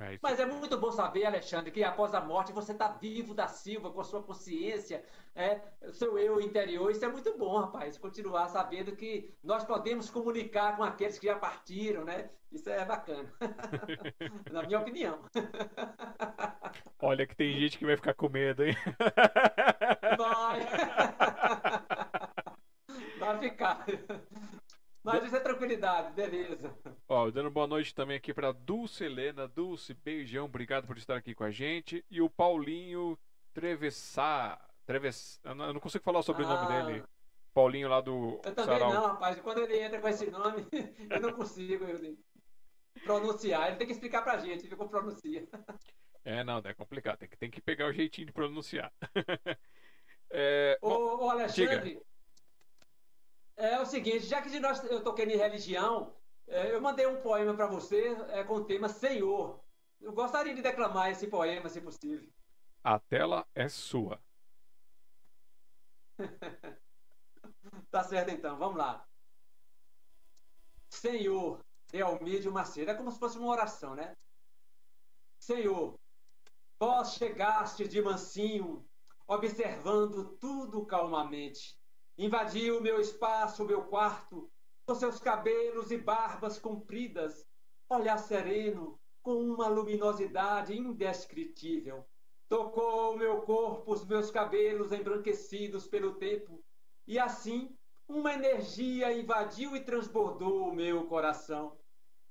É 0.00 0.18
Mas 0.20 0.40
é 0.40 0.46
muito 0.46 0.76
bom 0.76 0.90
saber, 0.90 1.24
Alexandre, 1.24 1.70
que 1.70 1.84
após 1.84 2.14
a 2.14 2.20
morte 2.20 2.52
você 2.52 2.72
está 2.72 2.88
vivo 2.88 3.32
da 3.32 3.46
Silva, 3.46 3.90
com 3.90 4.00
a 4.00 4.04
sua 4.04 4.22
consciência, 4.22 5.04
é, 5.34 5.60
seu 5.92 6.18
eu 6.18 6.40
interior. 6.40 6.90
Isso 6.90 7.04
é 7.04 7.08
muito 7.08 7.36
bom, 7.38 7.58
rapaz. 7.58 7.96
Continuar 7.96 8.48
sabendo 8.48 8.96
que 8.96 9.32
nós 9.42 9.64
podemos 9.64 10.10
comunicar 10.10 10.76
com 10.76 10.82
aqueles 10.82 11.18
que 11.18 11.26
já 11.26 11.36
partiram, 11.36 12.04
né? 12.04 12.30
Isso 12.50 12.68
é 12.70 12.84
bacana. 12.84 13.32
Na 14.50 14.62
minha 14.62 14.80
opinião. 14.80 15.20
Olha 17.00 17.26
que 17.26 17.36
tem 17.36 17.52
gente 17.58 17.78
que 17.78 17.86
vai 17.86 17.96
ficar 17.96 18.14
com 18.14 18.28
medo, 18.28 18.64
hein? 18.64 18.76
Vai. 20.18 20.60
Vai 23.18 23.38
ficar. 23.38 23.86
Mas 25.04 25.22
isso 25.22 25.36
é 25.36 25.40
tranquilidade, 25.40 26.14
beleza. 26.14 26.74
Ó, 27.06 27.30
dando 27.30 27.50
boa 27.50 27.66
noite 27.66 27.94
também 27.94 28.16
aqui 28.16 28.32
para 28.32 28.52
Dulce 28.52 29.04
Helena. 29.04 29.46
Dulce, 29.46 29.92
beijão, 29.92 30.46
obrigado 30.46 30.86
por 30.86 30.96
estar 30.96 31.14
aqui 31.14 31.34
com 31.34 31.44
a 31.44 31.50
gente. 31.50 32.02
E 32.10 32.22
o 32.22 32.30
Paulinho 32.30 33.18
Trevessar. 33.52 34.58
Treves... 34.86 35.40
Eu 35.44 35.54
não 35.54 35.80
consigo 35.80 36.02
falar 36.02 36.20
o 36.20 36.22
sobrenome 36.22 36.66
ah, 36.66 36.82
dele. 36.82 37.04
Paulinho 37.52 37.88
lá 37.88 38.00
do. 38.00 38.40
Eu 38.44 38.54
também 38.54 38.78
Sarau. 38.78 38.92
não, 38.94 39.06
rapaz. 39.08 39.38
Quando 39.40 39.58
ele 39.58 39.78
entra 39.78 40.00
com 40.00 40.08
esse 40.08 40.30
nome, 40.30 40.66
eu 41.10 41.20
não 41.20 41.32
consigo 41.34 41.84
eu... 41.84 42.16
pronunciar. 43.04 43.68
Ele 43.68 43.76
tem 43.76 43.86
que 43.86 43.92
explicar 43.92 44.22
pra 44.22 44.38
gente 44.38 44.68
como 44.74 44.88
pronuncia. 44.88 45.46
É, 46.26 46.42
não, 46.42 46.56
é 46.64 46.72
complicado. 46.72 47.18
Tem 47.18 47.28
que, 47.28 47.36
tem 47.36 47.50
que 47.50 47.60
pegar 47.60 47.86
o 47.86 47.92
jeitinho 47.92 48.28
de 48.28 48.32
pronunciar. 48.32 48.90
é, 50.30 50.78
ô, 50.80 51.22
ô, 51.22 51.28
Alexandre. 51.28 51.90
Diga. 51.90 52.02
É 53.56 53.80
o 53.80 53.86
seguinte, 53.86 54.26
já 54.26 54.42
que 54.42 54.58
nós, 54.58 54.82
eu 54.84 55.02
toquei 55.02 55.24
em 55.26 55.36
religião, 55.36 56.14
é, 56.46 56.72
eu 56.72 56.80
mandei 56.80 57.06
um 57.06 57.20
poema 57.22 57.54
para 57.54 57.66
você 57.66 58.08
é, 58.30 58.42
com 58.42 58.54
o 58.54 58.64
tema 58.64 58.88
Senhor. 58.88 59.62
Eu 60.00 60.12
gostaria 60.12 60.54
de 60.54 60.62
declamar 60.62 61.10
esse 61.10 61.26
poema, 61.28 61.68
se 61.68 61.80
possível. 61.80 62.28
A 62.82 62.98
tela 62.98 63.46
é 63.54 63.68
sua. 63.68 64.20
tá 67.90 68.02
certo 68.04 68.30
então, 68.30 68.58
vamos 68.58 68.76
lá. 68.76 69.06
Senhor, 70.90 71.64
é 71.92 72.00
Almídio 72.00 72.52
Macedo. 72.52 72.90
É 72.90 72.94
como 72.94 73.10
se 73.10 73.18
fosse 73.18 73.38
uma 73.38 73.48
oração, 73.48 73.94
né? 73.94 74.16
Senhor, 75.38 75.98
vós 76.78 77.14
chegaste 77.14 77.86
de 77.88 78.02
mansinho, 78.02 78.86
observando 79.26 80.36
tudo 80.38 80.84
calmamente 80.84 81.78
Invadiu 82.16 82.80
meu 82.80 83.00
espaço, 83.00 83.64
meu 83.64 83.82
quarto, 83.82 84.48
com 84.86 84.94
seus 84.94 85.18
cabelos 85.18 85.90
e 85.90 85.96
barbas 85.96 86.60
compridas, 86.60 87.44
olhar 87.88 88.18
sereno, 88.18 89.00
com 89.20 89.40
uma 89.40 89.66
luminosidade 89.66 90.78
indescritível. 90.78 92.06
Tocou 92.48 93.14
o 93.14 93.16
meu 93.16 93.42
corpo, 93.42 93.92
os 93.92 94.06
meus 94.06 94.30
cabelos 94.30 94.92
embranquecidos 94.92 95.88
pelo 95.88 96.14
tempo, 96.14 96.62
e 97.04 97.18
assim 97.18 97.76
uma 98.06 98.32
energia 98.32 99.12
invadiu 99.12 99.74
e 99.74 99.80
transbordou 99.80 100.68
o 100.68 100.74
meu 100.74 101.06
coração. 101.06 101.76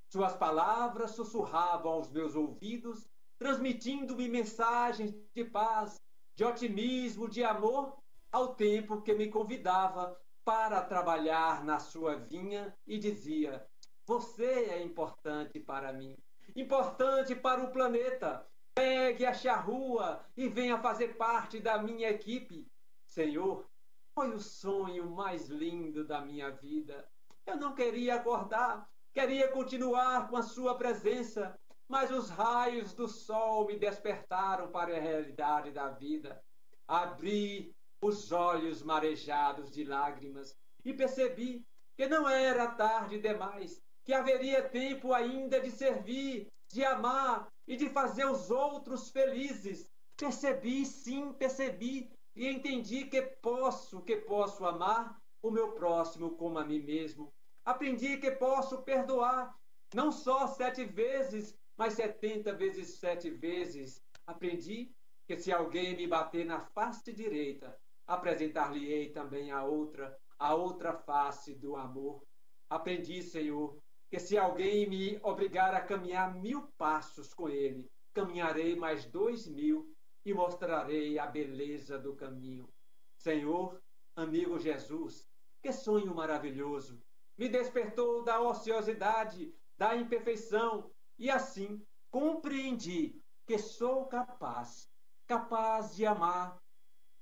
Suas 0.08 0.34
palavras 0.34 1.10
sussurravam 1.10 1.92
aos 1.92 2.10
meus 2.10 2.34
ouvidos, 2.34 3.06
transmitindo-me 3.38 4.28
mensagens 4.28 5.12
de 5.34 5.44
paz, 5.44 6.00
de 6.34 6.44
otimismo, 6.44 7.28
de 7.28 7.44
amor 7.44 8.02
ao 8.34 8.52
tempo 8.56 9.00
que 9.00 9.14
me 9.14 9.30
convidava 9.30 10.20
para 10.44 10.82
trabalhar 10.82 11.64
na 11.64 11.78
sua 11.78 12.16
vinha 12.16 12.76
e 12.84 12.98
dizia: 12.98 13.64
Você 14.04 14.70
é 14.70 14.82
importante 14.82 15.60
para 15.60 15.92
mim, 15.92 16.18
importante 16.56 17.36
para 17.36 17.62
o 17.62 17.70
planeta. 17.70 18.44
Pegue 18.74 19.24
a 19.24 19.32
charrua 19.32 20.20
e 20.36 20.48
venha 20.48 20.82
fazer 20.82 21.16
parte 21.16 21.60
da 21.60 21.78
minha 21.78 22.10
equipe. 22.10 22.66
Senhor, 23.06 23.64
foi 24.12 24.30
o 24.30 24.40
sonho 24.40 25.08
mais 25.12 25.48
lindo 25.48 26.04
da 26.04 26.20
minha 26.20 26.50
vida. 26.50 27.08
Eu 27.46 27.56
não 27.56 27.72
queria 27.72 28.16
acordar, 28.16 28.90
queria 29.12 29.46
continuar 29.46 30.28
com 30.28 30.36
a 30.36 30.42
sua 30.42 30.76
presença, 30.76 31.56
mas 31.88 32.10
os 32.10 32.30
raios 32.30 32.94
do 32.94 33.06
sol 33.06 33.68
me 33.68 33.78
despertaram 33.78 34.72
para 34.72 34.96
a 34.96 35.00
realidade 35.00 35.70
da 35.70 35.88
vida. 35.90 36.42
Abri 36.88 37.72
os 38.06 38.32
olhos 38.32 38.82
marejados 38.82 39.70
de 39.70 39.82
lágrimas 39.82 40.54
e 40.84 40.92
percebi 40.92 41.64
que 41.96 42.06
não 42.06 42.28
era 42.28 42.66
tarde 42.72 43.18
demais, 43.18 43.80
que 44.04 44.12
haveria 44.12 44.68
tempo 44.68 45.14
ainda 45.14 45.58
de 45.58 45.70
servir, 45.70 46.46
de 46.70 46.84
amar 46.84 47.48
e 47.66 47.76
de 47.76 47.88
fazer 47.88 48.26
os 48.26 48.50
outros 48.50 49.10
felizes. 49.10 49.88
Percebi, 50.18 50.84
sim, 50.84 51.32
percebi 51.32 52.10
e 52.36 52.46
entendi 52.46 53.06
que 53.06 53.22
posso, 53.22 54.02
que 54.02 54.16
posso 54.16 54.66
amar 54.66 55.18
o 55.42 55.50
meu 55.50 55.72
próximo 55.72 56.36
como 56.36 56.58
a 56.58 56.64
mim 56.64 56.80
mesmo. 56.80 57.32
Aprendi 57.64 58.18
que 58.18 58.32
posso 58.32 58.82
perdoar, 58.82 59.56
não 59.94 60.12
só 60.12 60.46
sete 60.46 60.84
vezes, 60.84 61.54
mas 61.74 61.94
setenta 61.94 62.52
vezes 62.52 62.98
sete 62.98 63.30
vezes. 63.30 64.02
Aprendi 64.26 64.92
que 65.26 65.38
se 65.38 65.50
alguém 65.50 65.96
me 65.96 66.06
bater 66.06 66.44
na 66.44 66.60
face 66.60 67.10
direita, 67.12 67.74
apresentar-lhe-ei 68.06 69.10
também 69.10 69.50
a 69.50 69.64
outra, 69.64 70.16
a 70.38 70.54
outra 70.54 70.92
face 70.92 71.54
do 71.54 71.76
amor. 71.76 72.22
Aprendi, 72.68 73.22
Senhor, 73.22 73.78
que 74.10 74.18
se 74.18 74.36
alguém 74.38 74.88
me 74.88 75.18
obrigar 75.22 75.74
a 75.74 75.80
caminhar 75.80 76.34
mil 76.34 76.68
passos 76.78 77.32
com 77.32 77.48
ele, 77.48 77.90
caminharei 78.12 78.76
mais 78.76 79.04
dois 79.04 79.46
mil 79.46 79.92
e 80.24 80.32
mostrarei 80.32 81.18
a 81.18 81.26
beleza 81.26 81.98
do 81.98 82.14
caminho. 82.14 82.68
Senhor, 83.16 83.80
amigo 84.16 84.58
Jesus, 84.58 85.28
que 85.62 85.72
sonho 85.72 86.14
maravilhoso! 86.14 87.00
Me 87.36 87.48
despertou 87.48 88.22
da 88.22 88.40
ociosidade, 88.40 89.52
da 89.76 89.96
imperfeição, 89.96 90.90
e 91.18 91.30
assim 91.30 91.84
compreendi 92.10 93.20
que 93.46 93.58
sou 93.58 94.06
capaz, 94.06 94.88
capaz 95.26 95.94
de 95.96 96.06
amar, 96.06 96.56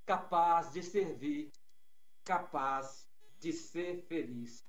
capaz 0.04 0.72
de 0.72 0.82
servir, 0.82 1.52
capaz 2.24 3.08
de 3.38 3.52
ser 3.52 4.02
feliz. 4.02 4.64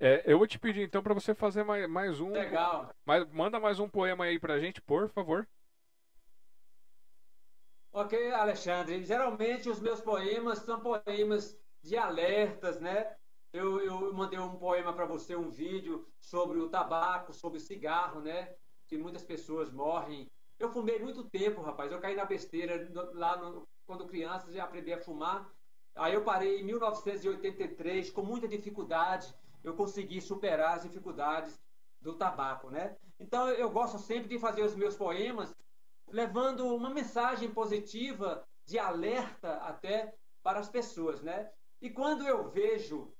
É, 0.00 0.22
eu 0.26 0.36
vou 0.36 0.46
te 0.46 0.58
pedir 0.58 0.82
então 0.82 1.02
para 1.02 1.14
você 1.14 1.34
fazer 1.34 1.62
mais, 1.62 1.88
mais 1.88 2.20
um. 2.20 2.32
Legal. 2.32 2.94
Mais, 3.06 3.26
manda 3.30 3.58
mais 3.58 3.78
um 3.78 3.88
poema 3.88 4.24
aí 4.24 4.38
pra 4.38 4.58
gente, 4.58 4.82
por 4.82 5.08
favor. 5.08 5.48
Ok, 7.90 8.32
Alexandre. 8.32 9.02
Geralmente 9.04 9.70
os 9.70 9.80
meus 9.80 10.00
poemas 10.00 10.58
são 10.58 10.80
poemas 10.80 11.58
de 11.84 11.96
alertas, 11.96 12.80
né? 12.80 13.14
Eu, 13.52 13.80
eu 13.80 14.12
mandei 14.12 14.38
um 14.38 14.56
poema 14.56 14.92
para 14.92 15.06
você, 15.06 15.36
um 15.36 15.50
vídeo 15.50 16.06
sobre 16.18 16.58
o 16.58 16.68
tabaco, 16.68 17.32
sobre 17.32 17.58
o 17.58 17.60
cigarro, 17.60 18.20
né? 18.20 18.54
Que 18.88 18.98
muitas 18.98 19.22
pessoas 19.22 19.70
morrem. 19.70 20.28
Eu 20.58 20.70
fumei 20.70 20.98
muito 20.98 21.28
tempo, 21.30 21.62
rapaz. 21.62 21.92
Eu 21.92 22.00
caí 22.00 22.16
na 22.16 22.24
besteira 22.24 22.90
lá 23.12 23.36
no, 23.36 23.68
quando 23.86 24.06
criança 24.06 24.50
e 24.50 24.58
aprendi 24.58 24.92
a 24.92 24.98
fumar. 24.98 25.48
Aí 25.94 26.14
eu 26.14 26.24
parei 26.24 26.60
em 26.60 26.64
1983 26.64 28.10
com 28.10 28.22
muita 28.22 28.48
dificuldade 28.48 29.32
eu 29.64 29.74
consegui 29.74 30.20
superar 30.20 30.76
as 30.76 30.82
dificuldades 30.82 31.58
do 32.00 32.14
tabaco, 32.14 32.70
né? 32.70 32.96
Então 33.18 33.48
eu 33.48 33.70
gosto 33.70 33.98
sempre 33.98 34.28
de 34.28 34.38
fazer 34.38 34.62
os 34.62 34.76
meus 34.76 34.94
poemas 34.94 35.54
levando 36.06 36.66
uma 36.66 36.90
mensagem 36.90 37.50
positiva 37.50 38.46
de 38.66 38.78
alerta 38.78 39.54
até 39.56 40.14
para 40.42 40.60
as 40.60 40.68
pessoas, 40.68 41.22
né? 41.22 41.50
E 41.84 41.90
quando 41.90 42.26
eu 42.26 42.48
vejo 42.48 43.12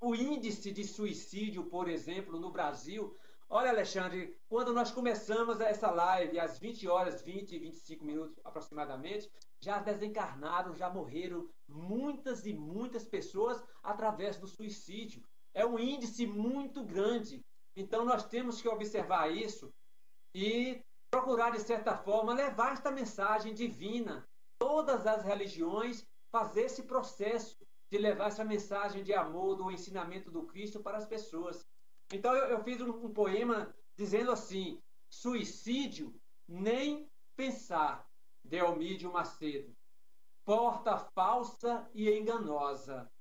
o 0.00 0.12
índice 0.12 0.72
de 0.72 0.84
suicídio, 0.84 1.66
por 1.66 1.88
exemplo, 1.88 2.36
no 2.36 2.50
Brasil, 2.50 3.16
olha, 3.48 3.70
Alexandre, 3.70 4.36
quando 4.48 4.72
nós 4.72 4.90
começamos 4.90 5.60
essa 5.60 5.88
live 5.88 6.40
às 6.40 6.58
20 6.58 6.88
horas, 6.88 7.22
20 7.22 7.52
e 7.52 7.58
25 7.60 8.04
minutos 8.04 8.40
aproximadamente, 8.42 9.30
já 9.60 9.78
desencarnaram, 9.78 10.74
já 10.74 10.90
morreram 10.90 11.48
muitas 11.68 12.44
e 12.44 12.52
muitas 12.52 13.04
pessoas 13.04 13.62
através 13.84 14.36
do 14.36 14.48
suicídio 14.48 15.22
é 15.54 15.64
um 15.64 15.78
índice 15.78 16.26
muito 16.26 16.82
grande. 16.82 17.40
Então 17.76 18.04
nós 18.04 18.26
temos 18.26 18.60
que 18.60 18.68
observar 18.68 19.30
isso 19.30 19.72
e 20.34 20.82
procurar, 21.08 21.50
de 21.50 21.60
certa 21.60 21.96
forma, 21.96 22.34
levar 22.34 22.72
esta 22.72 22.90
mensagem 22.90 23.54
divina. 23.54 24.28
Todas 24.58 25.06
as 25.06 25.22
religiões 25.22 26.04
fazer 26.32 26.62
esse 26.62 26.82
processo 26.82 27.64
de 27.92 27.98
levar 27.98 28.28
essa 28.28 28.42
mensagem 28.42 29.04
de 29.04 29.12
amor, 29.12 29.54
do 29.54 29.70
ensinamento 29.70 30.30
do 30.30 30.44
Cristo 30.44 30.82
para 30.82 30.96
as 30.96 31.04
pessoas. 31.04 31.68
Então 32.10 32.34
eu, 32.34 32.46
eu 32.46 32.64
fiz 32.64 32.80
um, 32.80 32.88
um 32.88 33.12
poema 33.12 33.70
dizendo 33.94 34.32
assim: 34.32 34.80
suicídio, 35.10 36.18
nem 36.48 37.06
pensar, 37.36 38.08
Delmídio 38.42 39.12
Macedo. 39.12 39.76
Porta 40.42 40.96
falsa 40.96 41.86
e 41.92 42.08
enganosa, 42.10 43.12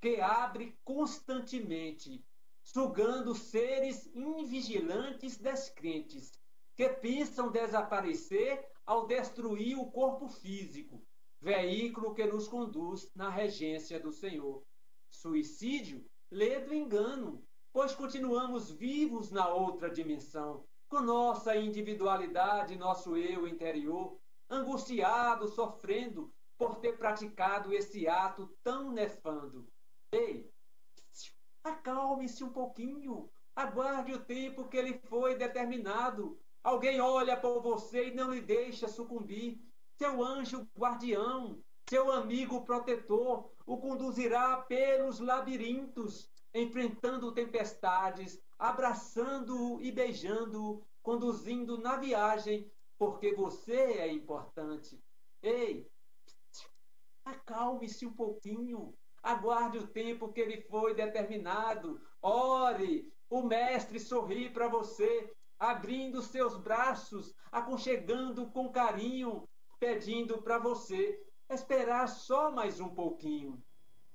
que 0.00 0.20
abre 0.20 0.78
constantemente, 0.84 2.24
sugando 2.62 3.34
seres 3.34 4.06
invigilantes 4.14 5.36
descrentes, 5.36 6.30
que 6.76 6.88
pensam 6.88 7.50
desaparecer 7.50 8.64
ao 8.86 9.04
destruir 9.04 9.76
o 9.76 9.90
corpo 9.90 10.28
físico, 10.28 11.04
veículo 11.42 12.14
que 12.14 12.24
nos 12.24 12.46
conduz 12.46 13.10
na 13.16 13.28
regência 13.28 13.98
do 13.98 14.12
Senhor. 14.12 14.62
Suicídio, 15.10 16.06
ledo 16.30 16.72
engano, 16.72 17.44
pois 17.72 17.96
continuamos 17.96 18.70
vivos 18.70 19.32
na 19.32 19.48
outra 19.48 19.90
dimensão, 19.90 20.64
com 20.88 21.00
nossa 21.00 21.56
individualidade, 21.56 22.76
nosso 22.76 23.16
eu 23.16 23.48
interior, 23.48 24.16
angustiado, 24.48 25.48
sofrendo 25.48 26.32
por 26.56 26.76
ter 26.76 26.96
praticado 26.96 27.74
esse 27.74 28.06
ato 28.06 28.48
tão 28.62 28.92
nefando. 28.92 29.66
Ei, 30.12 30.48
acalme-se 31.64 32.44
um 32.44 32.50
pouquinho. 32.50 33.28
Aguarde 33.56 34.12
o 34.12 34.24
tempo 34.24 34.68
que 34.68 34.80
lhe 34.80 34.98
foi 35.08 35.34
determinado. 35.34 36.38
Alguém 36.62 37.00
olha 37.00 37.36
por 37.36 37.60
você 37.60 38.08
e 38.08 38.14
não 38.14 38.30
lhe 38.30 38.40
deixa 38.40 38.86
sucumbir. 38.86 39.60
Seu 40.02 40.20
anjo 40.20 40.68
guardião, 40.76 41.62
seu 41.88 42.10
amigo 42.10 42.64
protetor, 42.64 43.52
o 43.64 43.78
conduzirá 43.78 44.56
pelos 44.56 45.20
labirintos, 45.20 46.28
enfrentando 46.52 47.30
tempestades, 47.30 48.42
abraçando-o 48.58 49.80
e 49.80 49.92
beijando-o, 49.92 50.84
conduzindo 51.04 51.78
na 51.78 51.98
viagem, 51.98 52.68
porque 52.98 53.32
você 53.32 53.76
é 53.76 54.12
importante. 54.12 55.00
Ei, 55.40 55.88
acalme-se 57.24 58.04
um 58.04 58.12
pouquinho. 58.12 58.92
Aguarde 59.22 59.78
o 59.78 59.86
tempo 59.86 60.32
que 60.32 60.44
lhe 60.44 60.62
foi 60.62 60.96
determinado. 60.96 62.00
Ore, 62.20 63.08
o 63.30 63.44
Mestre 63.44 64.00
sorri 64.00 64.50
para 64.50 64.66
você, 64.66 65.32
abrindo 65.60 66.20
seus 66.20 66.56
braços, 66.58 67.32
aconchegando 67.52 68.50
com 68.50 68.72
carinho, 68.72 69.48
pedindo 69.82 70.40
para 70.40 70.58
você 70.58 71.20
esperar 71.50 72.06
só 72.06 72.52
mais 72.52 72.78
um 72.78 72.88
pouquinho. 72.88 73.60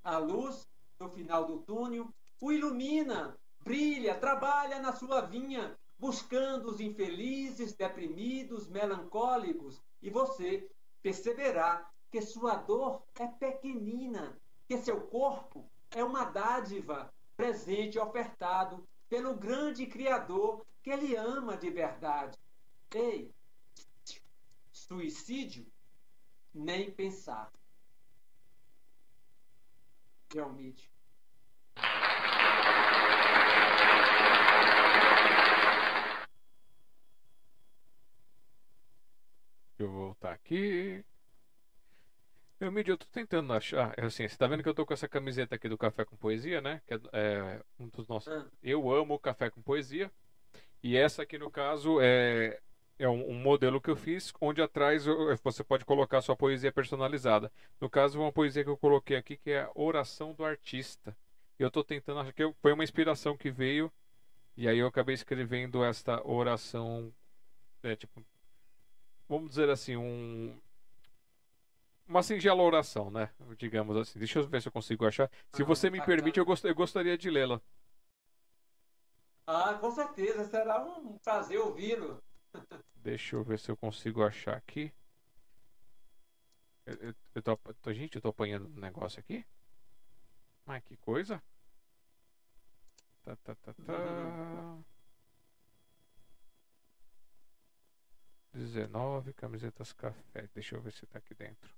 A 0.01 0.17
luz, 0.17 0.65
no 0.97 1.09
final 1.09 1.43
do 1.43 1.57
túnel, 1.57 2.07
o 2.39 2.53
ilumina, 2.53 3.37
brilha, 3.59 4.17
trabalha 4.17 4.79
na 4.79 4.93
sua 4.93 5.19
vinha, 5.19 5.77
buscando 5.99 6.69
os 6.69 6.79
infelizes, 6.79 7.73
deprimidos, 7.73 8.69
melancólicos, 8.69 9.83
e 10.01 10.09
você 10.09 10.65
perceberá 11.03 11.85
que 12.09 12.21
sua 12.21 12.55
dor 12.55 13.03
é 13.19 13.27
pequenina 13.27 14.39
que 14.69 14.77
seu 14.77 15.01
corpo 15.01 15.69
é 15.91 16.01
uma 16.01 16.23
dádiva 16.23 17.13
presente 17.35 17.99
ofertado 17.99 18.87
pelo 19.09 19.35
grande 19.35 19.85
Criador 19.85 20.65
que 20.81 20.89
ele 20.89 21.13
ama 21.17 21.57
de 21.57 21.69
verdade. 21.69 22.37
Ei, 22.95 23.35
suicídio? 24.87 25.65
Nem 26.53 26.91
pensar. 26.91 27.51
Realmente. 30.33 30.91
Deixa 39.77 39.91
eu 39.91 39.91
voltar 39.91 40.33
aqui. 40.33 41.05
Meu 42.59 42.71
mídia, 42.71 42.93
eu 42.93 42.97
tô 42.97 43.05
tentando 43.11 43.53
achar. 43.53 43.93
É 43.95 44.05
assim, 44.05 44.27
você 44.27 44.35
tá 44.35 44.47
vendo 44.47 44.63
que 44.63 44.69
eu 44.69 44.73
tô 44.73 44.83
com 44.85 44.93
essa 44.93 45.07
camiseta 45.07 45.53
aqui 45.53 45.69
do 45.69 45.77
Café 45.77 46.03
com 46.03 46.17
Poesia, 46.17 46.59
né? 46.59 46.81
Que 46.87 46.95
é, 46.95 46.99
é 47.13 47.61
um 47.79 47.87
dos 47.87 48.07
nossos. 48.07 48.33
Ah. 48.33 48.49
Eu 48.63 48.91
amo 48.91 49.19
Café 49.19 49.51
com 49.51 49.61
Poesia. 49.61 50.11
E 50.81 50.97
essa 50.97 51.21
aqui, 51.21 51.37
no 51.37 51.51
caso, 51.51 51.99
é, 52.01 52.59
é 52.99 53.07
um, 53.07 53.31
um 53.31 53.33
modelo 53.35 53.79
que 53.79 53.89
eu 53.89 53.95
fiz, 53.95 54.33
onde 54.41 54.61
atrás 54.61 55.05
você 55.43 55.63
pode 55.63 55.85
colocar 55.85 56.21
sua 56.21 56.35
poesia 56.35 56.71
personalizada. 56.71 57.51
No 57.79 57.89
caso, 57.89 58.19
uma 58.19 58.31
poesia 58.31 58.63
que 58.63 58.69
eu 58.69 58.77
coloquei 58.77 59.17
aqui, 59.17 59.37
que 59.37 59.51
é 59.51 59.61
a 59.61 59.71
Oração 59.75 60.33
do 60.33 60.43
Artista. 60.43 61.15
Eu 61.59 61.69
tô 61.69 61.83
tentando 61.83 62.19
achar 62.19 62.33
que 62.33 62.53
foi 62.61 62.73
uma 62.73 62.83
inspiração 62.83 63.37
que 63.37 63.51
veio. 63.51 63.91
E 64.55 64.67
aí 64.67 64.79
eu 64.79 64.87
acabei 64.87 65.13
escrevendo 65.13 65.83
esta 65.83 66.25
oração. 66.27 67.13
É, 67.83 67.95
tipo, 67.95 68.23
vamos 69.29 69.49
dizer 69.49 69.69
assim, 69.69 69.95
um 69.95 70.57
uma 72.07 72.23
singela 72.23 72.63
oração, 72.63 73.11
né? 73.11 73.29
Digamos 73.57 73.95
assim. 73.97 74.17
Deixa 74.17 74.39
eu 74.39 74.47
ver 74.47 74.61
se 74.61 74.69
eu 74.69 74.71
consigo 74.71 75.05
achar. 75.05 75.29
Se 75.51 75.61
ah, 75.61 75.65
você 75.65 75.89
me 75.89 76.01
permite, 76.03 76.39
eu, 76.39 76.45
gost... 76.45 76.63
eu 76.63 76.73
gostaria 76.73 77.17
de 77.17 77.29
lê-la. 77.29 77.61
Ah, 79.45 79.73
com 79.73 79.91
certeza. 79.91 80.45
Será 80.45 80.83
um 80.83 81.17
prazer 81.17 81.59
ouvi-lo. 81.59 82.23
Deixa 82.97 83.35
eu 83.35 83.43
ver 83.43 83.57
se 83.59 83.71
eu 83.71 83.77
consigo 83.77 84.23
achar 84.23 84.55
aqui. 84.55 84.91
Eu, 86.85 86.95
eu, 86.95 87.15
eu 87.35 87.41
tô, 87.41 87.57
tô, 87.57 87.93
gente, 87.93 88.15
eu 88.15 88.21
tô 88.21 88.29
apanhando 88.29 88.67
um 88.67 88.79
negócio 88.79 89.19
aqui. 89.19 89.45
Ai, 90.65 90.81
que 90.81 90.97
coisa. 90.97 91.41
Tá, 93.23 93.35
tá, 93.37 93.55
tá, 93.55 93.73
tá. 93.73 93.93
Uhum. 93.93 94.83
19 98.53 99.33
camisetas 99.33 99.93
café. 99.93 100.49
Deixa 100.53 100.75
eu 100.75 100.81
ver 100.81 100.91
se 100.91 101.05
tá 101.05 101.19
aqui 101.19 101.33
dentro. 101.33 101.73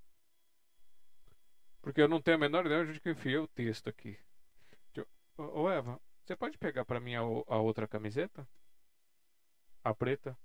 Porque 1.82 2.02
eu 2.02 2.08
não 2.08 2.22
tenho 2.22 2.38
a 2.38 2.40
menor 2.40 2.66
ideia 2.66 2.84
de 2.86 2.91
onde 2.91 3.00
que 3.02 3.10
eu 3.10 3.14
enfiei 3.14 3.38
o 3.38 3.48
texto 3.48 3.90
aqui. 3.90 4.18
Eu- 4.96 5.08
Ô 5.38 5.70
Eva, 5.70 6.00
você 6.26 6.36
pode 6.36 6.58
pegar 6.58 6.86
pra 6.86 7.00
mim 7.00 7.16
a, 7.16 7.22
a 7.22 7.58
outra 7.60 7.88
camiseta? 7.88 8.48
A 9.84 9.94
preta? 9.94 10.38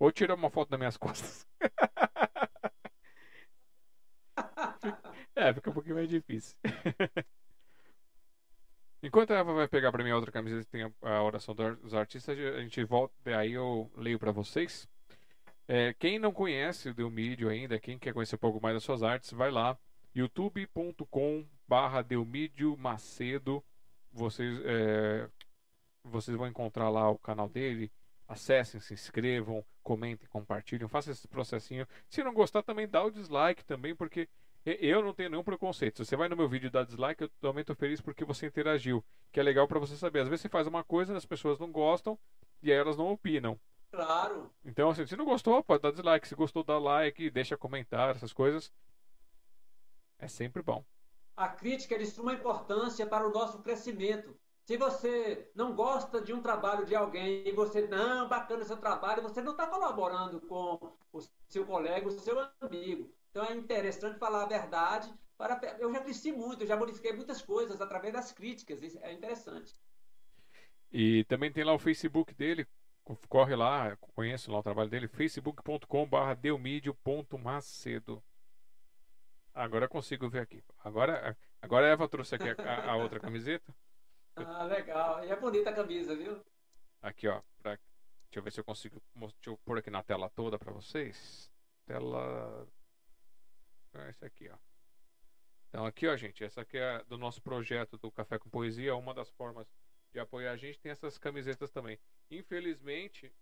Ou 0.00 0.10
tirar 0.10 0.34
uma 0.34 0.50
foto 0.50 0.70
das 0.70 0.78
minhas 0.78 0.96
costas. 0.96 1.46
É, 5.36 5.54
fica 5.54 5.70
um 5.70 5.72
pouquinho 5.72 5.94
mais 5.94 6.08
difícil. 6.08 6.54
Enquanto 9.02 9.30
a 9.30 9.38
Eva 9.38 9.54
vai 9.54 9.66
pegar 9.66 9.90
pra 9.90 10.04
mim 10.04 10.10
a 10.10 10.16
outra 10.16 10.30
camiseta 10.30 10.64
que 10.64 10.70
tem 10.70 10.82
a, 11.02 11.22
oração 11.22 11.54
dos 11.54 11.94
artistas, 11.94 12.38
a 12.38 12.60
gente 12.60 12.84
volta, 12.84 13.14
aí 13.38 13.52
eu 13.52 13.90
leio 13.96 14.18
pra 14.18 14.32
vocês. 14.32 14.86
É, 15.66 15.94
quem 15.94 16.18
não 16.18 16.32
conhece 16.32 16.90
o 16.90 16.94
Delmídio 16.94 17.48
ainda, 17.48 17.80
quem 17.80 17.98
quer 17.98 18.12
conhecer 18.12 18.36
um 18.36 18.38
pouco 18.38 18.60
mais 18.60 18.74
das 18.74 18.82
suas 18.82 19.02
artes, 19.02 19.32
vai 19.32 19.50
lá, 19.50 19.78
youtube.com 20.14 21.46
barra 21.66 22.02
Delmídio 22.02 22.76
Macedo. 22.76 23.64
Vocês, 24.12 24.60
é, 24.64 25.26
vocês 26.04 26.36
vão 26.36 26.46
encontrar 26.46 26.90
lá 26.90 27.08
o 27.08 27.18
canal 27.18 27.48
dele. 27.48 27.90
Acessem, 28.30 28.80
se 28.80 28.94
inscrevam, 28.94 29.64
comentem, 29.82 30.28
compartilhem, 30.28 30.86
façam 30.86 31.12
esse 31.12 31.26
processinho. 31.26 31.84
Se 32.08 32.22
não 32.22 32.32
gostar, 32.32 32.62
também 32.62 32.86
dá 32.86 33.02
o 33.02 33.10
dislike 33.10 33.64
também, 33.64 33.92
porque 33.92 34.28
Eu 34.64 35.02
não 35.02 35.14
tenho 35.14 35.30
nenhum 35.30 35.42
preconceito. 35.42 36.04
Se 36.04 36.10
você 36.10 36.16
vai 36.16 36.28
no 36.28 36.36
meu 36.36 36.48
vídeo 36.48 36.66
e 36.66 36.70
dá 36.70 36.84
dislike, 36.84 37.22
eu 37.22 37.28
também 37.40 37.64
tô 37.64 37.74
feliz 37.74 38.00
porque 38.00 38.24
você 38.24 38.46
interagiu. 38.46 39.02
Que 39.32 39.40
é 39.40 39.42
legal 39.42 39.66
pra 39.66 39.78
você 39.78 39.96
saber. 39.96 40.20
Às 40.20 40.28
vezes 40.28 40.42
você 40.42 40.48
faz 40.48 40.66
uma 40.66 40.84
coisa, 40.84 41.16
as 41.16 41.24
pessoas 41.24 41.58
não 41.58 41.72
gostam 41.72 42.18
e 42.62 42.70
aí 42.70 42.78
elas 42.78 42.96
não 42.96 43.10
opinam. 43.10 43.58
Claro. 43.90 44.52
Então, 44.64 44.90
assim, 44.90 45.06
se 45.06 45.16
não 45.16 45.24
gostou, 45.24 45.64
pode 45.64 45.82
dar 45.82 45.90
dislike. 45.90 46.28
Se 46.28 46.34
gostou, 46.34 46.62
dá 46.62 46.78
like, 46.78 47.30
deixa 47.30 47.56
comentário, 47.56 48.14
essas 48.14 48.32
coisas. 48.32 48.70
É 50.18 50.28
sempre 50.28 50.62
bom. 50.62 50.84
A 51.34 51.48
crítica 51.48 51.94
é 51.94 51.98
de 51.98 52.06
suma 52.06 52.34
importância 52.34 53.06
para 53.06 53.26
o 53.26 53.32
nosso 53.32 53.62
crescimento. 53.62 54.38
Se 54.70 54.76
você 54.76 55.50
não 55.52 55.74
gosta 55.74 56.20
de 56.20 56.32
um 56.32 56.40
trabalho 56.40 56.86
de 56.86 56.94
alguém 56.94 57.42
e 57.44 57.50
você, 57.50 57.88
não, 57.88 58.28
bacana 58.28 58.64
seu 58.64 58.76
trabalho, 58.76 59.20
você 59.20 59.42
não 59.42 59.50
está 59.50 59.66
colaborando 59.66 60.40
com 60.42 60.96
o 61.12 61.20
seu 61.48 61.66
colega, 61.66 62.06
o 62.06 62.12
seu 62.12 62.38
amigo. 62.60 63.12
Então 63.28 63.44
é 63.44 63.52
interessante 63.52 64.16
falar 64.16 64.44
a 64.44 64.46
verdade. 64.46 65.12
Para... 65.36 65.60
Eu 65.80 65.92
já 65.92 65.98
cresci 65.98 66.30
muito, 66.30 66.62
eu 66.62 66.68
já 66.68 66.76
modifiquei 66.76 67.12
muitas 67.12 67.42
coisas 67.42 67.80
através 67.80 68.14
das 68.14 68.30
críticas. 68.30 68.80
Isso 68.80 68.96
é 69.02 69.12
interessante. 69.12 69.74
E 70.92 71.24
também 71.24 71.50
tem 71.50 71.64
lá 71.64 71.74
o 71.74 71.78
Facebook 71.80 72.32
dele. 72.32 72.64
Corre 73.28 73.56
lá, 73.56 73.96
conheço 74.14 74.52
lá 74.52 74.60
o 74.60 74.62
trabalho 74.62 74.88
dele. 74.88 75.08
facebook.com.br 75.08 76.34
delmídio.macedo. 76.40 78.22
Agora 79.52 79.86
eu 79.86 79.90
consigo 79.90 80.30
ver 80.30 80.42
aqui. 80.42 80.62
Agora, 80.84 81.36
agora 81.60 81.86
a 81.86 81.90
Eva 81.90 82.08
trouxe 82.08 82.36
aqui 82.36 82.50
a, 82.50 82.92
a 82.92 82.94
outra 82.94 83.18
camiseta. 83.18 83.74
Ah, 84.36 84.64
legal. 84.64 85.24
E 85.24 85.30
é 85.30 85.36
bonita 85.36 85.70
a 85.70 85.74
camisa, 85.74 86.14
viu? 86.16 86.42
Aqui, 87.02 87.28
ó. 87.28 87.42
pra- 87.62 87.78
Deixa 88.30 88.38
eu 88.38 88.42
ver 88.44 88.52
se 88.52 88.60
eu 88.60 88.64
consigo. 88.64 89.02
Deixa 89.16 89.34
eu 89.50 89.58
pôr 89.64 89.78
aqui 89.78 89.90
na 89.90 90.02
tela 90.02 90.30
toda 90.30 90.58
pra 90.58 90.72
vocês. 90.72 91.50
Tela. 91.86 92.66
É 93.94 94.10
esse 94.10 94.24
aqui, 94.24 94.48
ó. 94.48 94.56
Então, 95.68 95.84
aqui, 95.84 96.06
ó, 96.06 96.16
gente. 96.16 96.44
Essa 96.44 96.60
aqui 96.60 96.78
é 96.78 97.02
do 97.04 97.18
nosso 97.18 97.42
projeto 97.42 97.98
do 97.98 98.10
Café 98.10 98.38
com 98.38 98.48
Poesia. 98.48 98.94
Uma 98.94 99.12
das 99.12 99.30
formas 99.30 99.66
de 100.12 100.20
apoiar 100.20 100.52
a 100.52 100.56
gente 100.56 100.78
tem 100.78 100.92
essas 100.92 101.18
camisetas 101.18 101.70
também. 101.72 101.98
Infelizmente, 102.30 103.32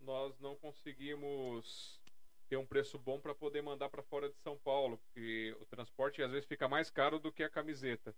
nós 0.00 0.38
não 0.40 0.56
conseguimos 0.56 2.00
ter 2.48 2.56
um 2.56 2.66
preço 2.66 2.98
bom 2.98 3.20
para 3.20 3.34
poder 3.34 3.62
mandar 3.62 3.88
para 3.88 4.02
fora 4.02 4.28
de 4.28 4.36
São 4.38 4.58
Paulo, 4.58 4.98
porque 4.98 5.56
o 5.60 5.66
transporte 5.66 6.22
às 6.22 6.30
vezes 6.30 6.46
fica 6.46 6.68
mais 6.68 6.90
caro 6.90 7.18
do 7.18 7.32
que 7.32 7.42
a 7.42 7.48
camiseta. 7.48 8.14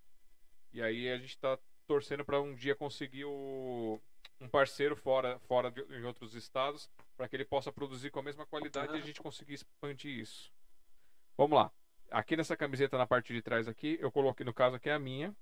E 0.73 0.83
aí 0.83 1.09
a 1.11 1.17
gente 1.19 1.31
está 1.31 1.59
torcendo 1.87 2.25
para 2.25 2.41
um 2.41 2.55
dia 2.55 2.75
conseguir 2.75 3.25
o, 3.25 4.01
um 4.41 4.49
parceiro 4.49 4.97
fora, 4.97 5.39
fora 5.41 5.71
de, 5.71 5.83
em 5.95 6.05
outros 6.05 6.35
estados, 6.35 6.91
para 7.17 7.29
que 7.29 7.37
ele 7.37 7.45
possa 7.45 7.73
produzir 7.73 8.11
com 8.11 8.21
a 8.21 8.23
mesma 8.23 8.45
qualidade 8.47 8.95
e 8.95 8.99
a 8.99 9.05
gente 9.05 9.23
conseguir 9.23 9.55
expandir 9.55 10.19
isso. 10.19 10.53
Vamos 11.37 11.57
lá. 11.57 11.73
Aqui 12.11 12.37
nessa 12.37 12.57
camiseta 12.57 12.97
na 12.99 13.07
parte 13.07 13.33
de 13.33 13.43
trás 13.43 13.67
aqui, 13.67 13.99
eu 14.01 14.13
coloquei, 14.13 14.45
no 14.45 14.55
caso 14.55 14.77
aqui 14.77 14.89
é 14.89 14.95
a 14.95 14.99
minha, 14.99 15.35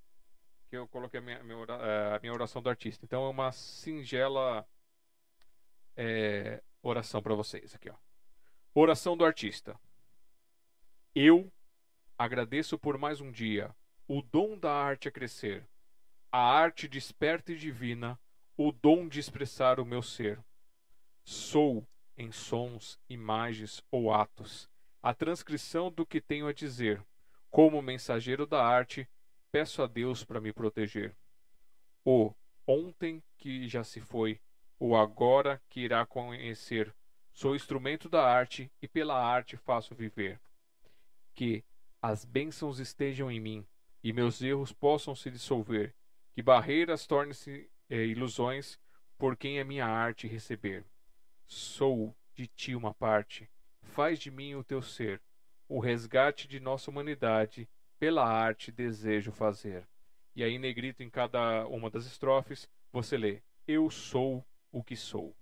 que 0.69 0.77
eu 0.77 0.89
coloquei 0.89 1.21
a 1.21 1.23
minha, 1.23 1.39
eh, 1.39 2.16
a 2.16 2.19
minha 2.21 2.33
oração 2.33 2.62
do 2.62 2.71
artista. 2.71 3.05
Então 3.05 3.25
é 3.25 3.29
uma 3.29 3.53
singela 3.53 4.66
eh, 5.97 6.62
oração 6.83 7.23
para 7.23 7.35
vocês 7.35 7.75
aqui, 7.75 7.91
ó. 7.91 7.95
Oração 8.75 9.16
do 9.16 9.25
artista. 9.25 9.79
Eu 11.15 11.53
agradeço 12.19 12.79
por 12.79 12.99
mais 12.99 13.21
um 13.21 13.31
dia, 13.31 13.75
o 14.09 14.21
dom 14.21 14.59
da 14.59 14.73
arte 14.73 15.07
a 15.07 15.12
crescer, 15.12 15.66
a 16.36 16.40
arte 16.40 16.89
desperta 16.89 17.52
e 17.52 17.56
divina, 17.56 18.19
o 18.56 18.73
dom 18.73 19.06
de 19.06 19.20
expressar 19.20 19.78
o 19.78 19.85
meu 19.85 20.02
ser. 20.02 20.44
Sou, 21.23 21.86
em 22.19 22.32
sons, 22.32 22.98
imagens 23.09 23.81
ou 23.89 24.12
atos, 24.12 24.69
a 25.01 25.15
transcrição 25.15 25.93
do 25.93 26.05
que 26.05 26.20
tenho 26.20 26.48
a 26.48 26.52
dizer. 26.52 27.01
Como 27.52 27.81
mensageiro 27.81 28.48
da 28.48 28.66
arte, 28.66 29.09
peço 29.52 29.81
a 29.81 29.86
Deus 29.86 30.24
para 30.24 30.40
me 30.40 30.52
proteger. 30.52 31.15
O 32.05 32.35
ontem 32.66 33.23
que 33.39 33.69
já 33.69 33.85
se 33.85 34.01
foi, 34.01 34.40
o 34.77 34.97
agora 34.97 35.62
que 35.69 35.82
irá 35.82 36.05
conhecer. 36.05 36.93
Sou 37.32 37.55
instrumento 37.55 38.09
da 38.09 38.27
arte 38.27 38.69
e 38.82 38.89
pela 38.89 39.24
arte 39.24 39.56
faço 39.56 39.94
viver. 39.94 40.40
Que 41.32 41.62
as 42.02 42.24
bênçãos 42.24 42.81
estejam 42.81 43.31
em 43.31 43.39
mim 43.39 43.65
e 44.02 44.12
meus 44.12 44.43
erros 44.43 44.73
possam 44.73 45.15
se 45.15 45.31
dissolver. 45.31 45.94
Que 46.35 46.43
barreiras 46.43 47.06
tornem-se 47.06 47.70
eh, 47.89 48.06
ilusões 48.06 48.78
por 49.16 49.36
quem 49.36 49.61
a 49.61 49.65
minha 49.65 49.86
arte 49.86 50.27
receber. 50.27 50.85
Sou 51.47 52.15
de 52.35 52.48
ti 52.48 52.74
uma 52.74 52.93
parte, 52.93 53.48
faz 53.82 54.19
de 54.19 54.32
mim 54.32 54.56
o 54.56 54.65
teu 54.65 54.82
ser, 54.82 55.23
o 55.69 55.78
resgate 55.78 56.48
de 56.48 56.59
nossa 56.59 56.90
humanidade, 56.90 57.69
pela 58.01 58.27
arte 58.27 58.73
desejo 58.73 59.31
fazer. 59.31 59.86
E 60.35 60.43
aí, 60.43 60.59
negrito, 60.59 61.05
em 61.05 61.09
cada 61.09 61.66
uma 61.69 61.89
das 61.89 62.05
estrofes, 62.06 62.69
você 62.93 63.16
lê: 63.16 63.40
Eu 63.69 63.89
sou 63.89 64.44
o 64.73 64.82
que 64.82 64.97
sou. 64.97 65.36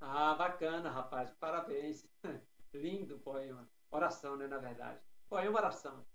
Ah, 0.00 0.34
bacana, 0.34 0.90
rapaz. 0.90 1.34
Parabéns. 1.40 2.06
Lindo 2.72 3.18
poema. 3.18 3.68
Oração, 3.90 4.36
né, 4.36 4.46
na 4.46 4.58
verdade. 4.58 5.00
Poema 5.28 5.58
oração. 5.58 6.06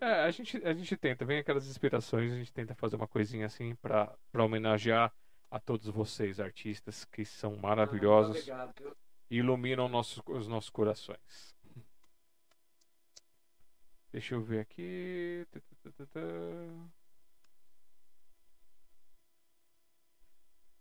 É, 0.00 0.24
a 0.24 0.30
gente, 0.30 0.56
a 0.64 0.72
gente 0.74 0.96
tenta, 0.96 1.24
vem 1.24 1.38
aquelas 1.38 1.66
inspirações, 1.66 2.32
a 2.32 2.36
gente 2.36 2.52
tenta 2.52 2.74
fazer 2.74 2.96
uma 2.96 3.08
coisinha 3.08 3.46
assim 3.46 3.74
para 3.76 4.16
homenagear 4.34 5.12
a 5.50 5.58
todos 5.58 5.86
vocês, 5.88 6.38
artistas, 6.40 7.04
que 7.04 7.24
são 7.24 7.54
Ah, 7.54 7.56
maravilhosos 7.56 8.36
obrigado, 8.36 8.72
viu? 8.78 8.96
e 9.30 9.36
iluminam 9.38 9.88
nossos, 9.88 10.22
os 10.26 10.46
nossos 10.48 10.70
corações. 10.70 11.54
Deixa 14.12 14.34
eu 14.34 14.42
ver 14.42 14.60
aqui. 14.60 15.46
Tá, 15.50 15.60
tá, 15.60 15.76
tá, 15.82 15.90
tá, 15.92 16.06
tá. 16.06 16.20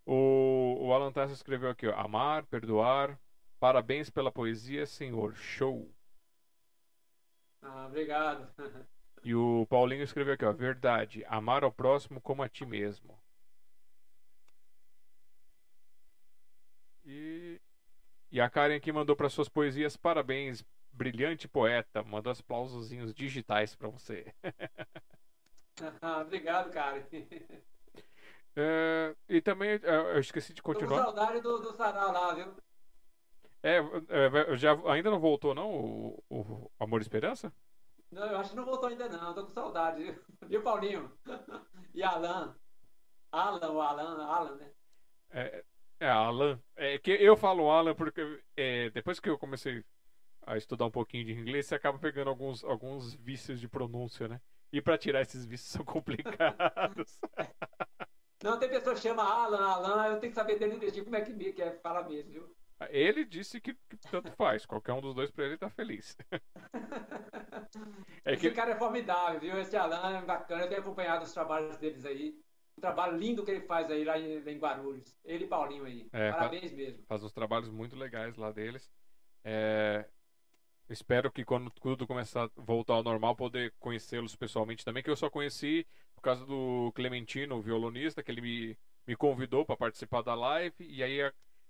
O, 0.06 0.88
o 0.88 0.94
Alan 0.94 1.12
Tassi 1.12 1.34
escreveu 1.34 1.70
aqui, 1.70 1.88
ó, 1.88 1.96
amar, 2.00 2.46
perdoar. 2.48 3.20
Parabéns 3.60 4.10
pela 4.10 4.32
poesia, 4.32 4.86
senhor. 4.86 5.36
Show. 5.36 5.94
Ah, 7.62 7.86
obrigado. 7.88 8.48
E 9.24 9.34
o 9.36 9.66
Paulinho 9.68 10.04
escreveu 10.04 10.34
aqui, 10.34 10.46
ó, 10.46 10.52
verdade. 10.54 11.24
Amar 11.28 11.64
ao 11.64 11.72
próximo 11.72 12.22
como 12.22 12.44
a 12.44 12.50
ti 12.50 12.66
mesmo. 12.66 13.18
E, 17.06 17.60
e 18.32 18.40
a 18.42 18.50
Karen 18.50 18.76
aqui 18.76 18.92
mandou 18.92 19.16
para 19.16 19.30
suas 19.30 19.50
poesias 19.50 19.98
parabéns, 19.98 20.64
brilhante 20.92 21.48
poeta. 21.48 22.04
Mandou 22.04 22.32
os 22.32 22.40
aplausozinhos 22.40 23.14
digitais 23.14 23.76
para 23.76 23.90
você. 23.90 24.34
Ah, 26.02 26.20
obrigado, 26.22 26.72
cara. 26.72 27.08
É, 28.56 29.16
e 29.30 29.42
também 29.42 29.70
é, 29.70 30.16
eu 30.16 30.20
esqueci 30.20 30.54
de 30.54 30.62
Tô 30.62 30.74
com 30.74 30.74
continuar. 30.74 31.04
saudade 31.04 31.40
do, 31.40 31.60
do 31.60 31.72
sarau 31.72 32.12
lá, 32.12 32.34
viu? 32.34 32.54
É, 33.64 33.78
é, 33.78 34.58
já 34.58 34.74
ainda 34.92 35.10
não 35.10 35.20
voltou 35.20 35.54
não 35.56 35.70
o, 35.72 36.24
o 36.30 36.72
Amor 36.80 37.00
e 37.00 37.04
Esperança? 37.04 37.54
Não, 38.12 38.26
eu 38.26 38.38
acho 38.38 38.52
que 38.52 38.56
não 38.56 38.66
voltou 38.66 38.90
ainda 38.90 39.08
não. 39.08 39.34
Tô 39.34 39.46
com 39.46 39.52
saudade, 39.52 40.18
viu? 40.48 40.62
Paulinho? 40.62 41.12
E 41.94 42.04
Alan? 42.04 42.56
Alan, 43.32 43.72
o 43.72 43.82
Alan, 43.82 44.24
Alan, 44.24 44.56
né? 44.56 44.72
É, 45.32 45.64
é 46.00 46.10
Alan. 46.10 46.62
É 46.76 46.98
que 47.00 47.12
eu 47.12 47.36
falo 47.36 47.70
Alan 47.70 47.96
porque 47.96 48.22
é, 48.56 48.90
depois 48.92 49.20
que 49.20 49.30
eu 49.30 49.38
comecei 49.38 49.84
a 50.46 50.56
estudar 50.56 50.86
um 50.86 50.92
pouquinho 50.92 51.26
de 51.26 51.34
inglês, 51.34 51.66
você 51.66 51.76
acaba 51.76 51.98
pegando 51.98 52.30
alguns, 52.30 52.64
alguns 52.64 53.16
vícios 53.16 53.60
de 53.60 53.68
pronúncia, 53.68 54.28
né? 54.28 54.40
E 54.72 54.82
para 54.82 54.98
tirar 54.98 55.22
esses 55.22 55.46
vícios 55.46 55.72
são 55.72 55.84
complicados. 55.86 57.20
Não, 58.44 58.58
tem 58.58 58.70
pessoa 58.70 58.96
que 58.96 59.02
chama 59.02 59.24
Alan, 59.24 59.68
Alan, 59.68 60.08
eu 60.08 60.20
tenho 60.20 60.32
que 60.32 60.40
saber 60.40 60.58
dele 60.58 60.76
direitinho 60.76 61.06
como 61.06 61.16
é 61.16 61.22
que, 61.22 61.54
que 61.54 61.62
é, 61.62 61.72
fala 61.80 62.08
mesmo, 62.08 62.32
viu? 62.32 62.59
Ele 62.90 63.26
disse 63.26 63.60
que, 63.60 63.74
que, 63.74 63.98
tanto 63.98 64.32
faz, 64.32 64.66
qualquer 64.66 64.94
um 64.94 65.02
dos 65.02 65.14
dois 65.14 65.30
pra 65.30 65.46
ele 65.46 65.58
tá 65.58 65.70
feliz. 65.70 66.18
é 68.24 68.34
Esse 68.34 68.50
que... 68.50 68.56
cara 68.56 68.72
é 68.72 68.76
formidável, 68.76 69.40
viu? 69.40 69.60
Esse 69.60 69.76
Alan 69.76 70.18
é 70.18 70.22
bacana, 70.22 70.64
eu 70.64 70.70
tenho 70.70 70.82
acompanhado 70.82 71.26
os 71.26 71.34
trabalhos 71.34 71.76
deles 71.78 72.06
aí. 72.06 72.40
Um 72.78 72.82
trabalho 72.82 73.18
lindo 73.18 73.44
que 73.44 73.52
ele 73.52 73.66
faz 73.66 73.92
aí 73.92 74.06
lá 74.06 74.18
em, 74.18 74.38
em 74.38 74.58
Guarulhos. 74.58 75.14
Ele 75.26 75.44
e 75.44 75.48
Paulinho 75.48 75.84
aí. 75.84 76.08
É, 76.14 76.32
Parabéns 76.32 76.62
faz, 76.62 76.74
mesmo. 76.74 77.04
Faz 77.06 77.24
uns 77.24 77.34
trabalhos 77.34 77.70
muito 77.70 77.98
legais 77.98 78.38
lá 78.38 78.52
deles. 78.52 78.90
É, 79.44 80.06
espero 80.90 81.30
que 81.30 81.44
quando 81.44 81.70
tudo 81.70 82.08
começar 82.08 82.46
a 82.46 82.50
voltar 82.56 82.94
ao 82.94 83.04
normal, 83.04 83.36
poder 83.36 83.74
conhecê-los 83.80 84.38
pessoalmente 84.38 84.86
também, 84.86 85.04
que 85.04 85.10
eu 85.10 85.18
só 85.18 85.30
conheci 85.30 85.86
por 86.16 86.22
causa 86.22 86.46
do 86.46 86.94
Clementino, 86.96 87.58
o 87.58 87.62
violonista, 87.62 88.24
que 88.24 88.32
ele 88.32 88.42
me, 88.42 88.78
me 89.06 89.16
convidou 89.16 89.66
para 89.66 89.76
participar 89.76 90.22
da 90.22 90.34
live, 90.34 90.76
e 90.80 91.04
aí 91.04 91.20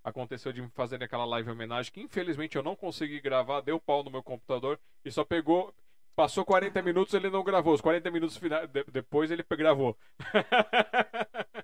aconteceu 0.09 0.51
de 0.51 0.61
me 0.61 0.69
fazer 0.69 1.03
aquela 1.03 1.25
live 1.25 1.51
homenagem 1.51 1.91
que 1.91 2.01
infelizmente 2.01 2.55
eu 2.55 2.63
não 2.63 2.75
consegui 2.75 3.19
gravar, 3.19 3.61
deu 3.61 3.79
pau 3.79 4.03
no 4.03 4.11
meu 4.11 4.23
computador 4.23 4.79
e 5.03 5.11
só 5.11 5.23
pegou. 5.23 5.73
Passou 6.15 6.43
40 6.43 6.81
minutos, 6.81 7.13
ele 7.13 7.29
não 7.29 7.43
gravou. 7.43 7.73
Os 7.73 7.81
40 7.81 8.11
minutos 8.11 8.35
final, 8.35 8.67
de, 8.67 8.83
depois 8.85 9.31
ele 9.31 9.45
gravou. 9.51 9.97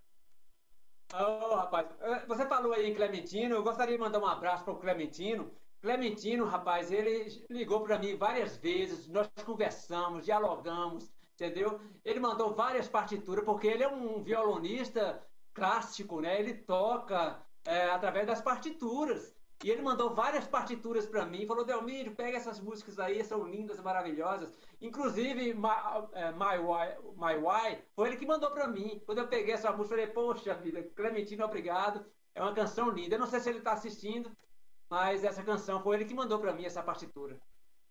oh, 1.14 1.56
rapaz, 1.56 1.88
eh, 2.00 2.26
você 2.26 2.48
falou 2.48 2.72
aí 2.72 2.90
em 2.90 2.96
Clementino, 2.96 3.56
eu 3.56 3.64
gostaria 3.64 3.98
de 3.98 4.02
mandar 4.02 4.20
um 4.20 4.26
abraço 4.26 4.64
para 4.64 4.74
o 4.74 4.80
Clementino. 4.80 5.52
Clementino, 5.82 6.46
rapaz, 6.46 6.92
ele 6.92 7.46
ligou 7.50 7.82
para 7.82 8.00
mim 8.00 8.16
várias 8.16 8.56
vezes, 8.58 9.08
nós 9.08 9.30
conversamos, 9.46 10.26
dialogamos, 10.26 11.12
entendeu? 11.34 11.80
Ele 12.04 12.20
mandou 12.20 12.56
várias 12.56 12.88
partituras, 12.88 13.44
porque 13.44 13.68
ele 13.68 13.84
é 13.84 13.88
um 13.88 14.24
violonista 14.24 15.22
clássico, 15.54 16.22
né? 16.22 16.40
Ele 16.40 16.54
toca 16.54 17.40
é, 17.66 17.90
através 17.90 18.26
das 18.28 18.42
partituras. 18.42 19.36
E 19.64 19.72
ele 19.72 19.82
mandou 19.82 20.14
várias 20.14 20.46
partituras 20.46 21.06
para 21.06 21.26
mim, 21.26 21.48
falou, 21.48 21.64
Delmírio, 21.64 22.14
pega 22.14 22.38
essas 22.38 22.60
músicas 22.60 23.00
aí, 23.00 23.24
são 23.24 23.48
lindas, 23.48 23.80
maravilhosas. 23.80 24.54
Inclusive, 24.82 25.54
My, 25.54 25.70
é, 26.14 26.32
My, 26.32 26.60
Why, 26.60 26.98
My 27.16 27.36
Why, 27.36 27.82
foi 27.96 28.10
ele 28.10 28.18
que 28.18 28.26
mandou 28.26 28.52
para 28.52 28.68
mim. 28.68 29.02
Quando 29.06 29.20
eu 29.20 29.28
peguei 29.28 29.54
essa 29.54 29.72
música, 29.72 29.96
falei, 29.96 30.08
poxa 30.08 30.54
vida, 30.56 30.84
Clementino, 30.96 31.46
obrigado. 31.46 32.06
É 32.34 32.42
uma 32.42 32.54
canção 32.54 32.90
linda. 32.90 33.16
Eu 33.16 33.20
não 33.20 33.28
sei 33.28 33.40
se 33.40 33.50
ele 33.50 33.60
está 33.60 33.72
assistindo, 33.72 34.30
mas 34.90 35.24
essa 35.24 35.42
canção 35.42 35.82
foi 35.82 35.96
ele 35.96 36.06
que 36.06 36.14
mandou 36.14 36.38
para 36.38 36.54
mim, 36.54 36.66
essa 36.66 36.84
partitura. 36.84 37.40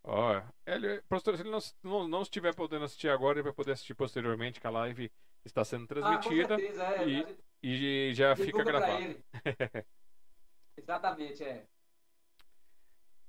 Ó, 0.04 0.36
oh, 0.36 0.42
ele, 0.66 1.00
professor, 1.08 1.34
se 1.34 1.42
ele 1.42 1.50
não, 1.50 1.58
não, 1.82 2.06
não, 2.06 2.22
estiver 2.22 2.54
podendo 2.54 2.84
assistir 2.84 3.08
agora, 3.08 3.38
ele 3.38 3.44
vai 3.44 3.54
poder 3.54 3.72
assistir 3.72 3.94
posteriormente, 3.94 4.60
que 4.60 4.66
a 4.66 4.70
live 4.70 5.10
está 5.46 5.64
sendo 5.64 5.86
transmitida. 5.86 6.54
Ah, 6.54 6.58
com 6.58 6.62
certeza, 6.62 6.84
é, 6.84 7.08
e, 7.08 7.38
e 7.64 8.14
já 8.14 8.36
fica 8.36 8.62
gravado. 8.62 9.16
Exatamente, 10.76 11.42
é. 11.42 11.66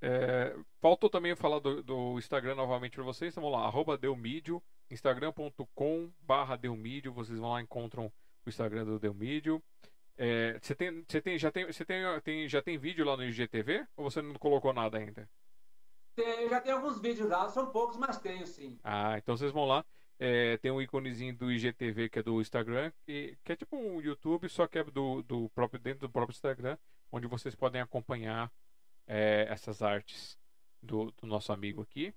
é. 0.02 0.56
Faltou 0.82 1.10
também 1.10 1.36
falar 1.36 1.60
do, 1.60 1.82
do 1.82 2.18
Instagram 2.18 2.56
novamente 2.56 2.96
para 2.96 3.04
vocês. 3.04 3.34
Então 3.34 3.44
vamos 3.44 3.58
lá, 3.58 3.66
arroba 3.66 3.98
Delmídio, 3.98 4.62
instagram.com 4.92 6.12
barra 6.20 6.58
Delmídio. 6.58 7.14
Vocês 7.14 7.40
vão 7.40 7.52
lá 7.52 7.62
encontram 7.62 8.12
o 8.46 8.50
Instagram 8.50 8.84
do 8.84 9.00
Delmídio. 9.00 9.64
É, 10.18 10.60
você 10.62 10.76
tem, 10.76 11.06
você 11.08 11.22
tem, 11.22 11.38
já 11.38 11.52
tem, 11.52 11.66
você 11.66 11.86
tem, 11.86 12.04
tem, 12.22 12.48
já 12.50 12.62
tem 12.62 12.78
vídeo 12.78 13.06
lá 13.06 13.16
no 13.16 13.24
IGTV 13.24 13.88
ou 13.96 14.10
você 14.10 14.22
não 14.22 14.34
colocou 14.36 14.74
nada 14.74 14.98
ainda? 14.98 15.30
Tem, 16.14 16.50
já 16.50 16.60
tem 16.60 16.74
alguns 16.74 17.00
vídeos 17.00 17.30
lá, 17.30 17.48
são 17.50 17.68
poucos, 17.72 17.98
mas 17.98 18.18
tenho 18.20 18.46
sim. 18.48 18.78
Ah, 18.84 19.18
então 19.18 19.38
vocês 19.38 19.52
vão 19.52 19.66
lá. 19.66 19.86
É, 20.18 20.58
tem 20.58 20.72
um 20.72 20.82
íconezinho 20.82 21.36
do 21.36 21.52
IGTV 21.52 22.10
que 22.10 22.20
é 22.20 22.24
do 22.24 22.40
Instagram, 22.40 22.92
que, 23.06 23.38
que 23.44 23.52
é 23.52 23.56
tipo 23.56 23.76
um 23.76 24.02
YouTube, 24.02 24.48
só 24.48 24.66
que 24.66 24.80
é 24.80 24.84
do, 24.84 25.22
do 25.24 25.50
próprio, 25.50 25.80
dentro 25.80 26.08
do 26.08 26.12
próprio 26.12 26.34
Instagram, 26.34 26.78
onde 27.12 27.28
vocês 27.28 27.54
podem 27.54 27.82
acompanhar 27.82 28.50
é, 29.08 29.46
essas 29.50 29.82
artes 29.82 30.38
do, 30.82 31.12
do, 31.12 31.28
nosso 31.28 31.52
amigo 31.52 31.82
aqui. 31.82 32.14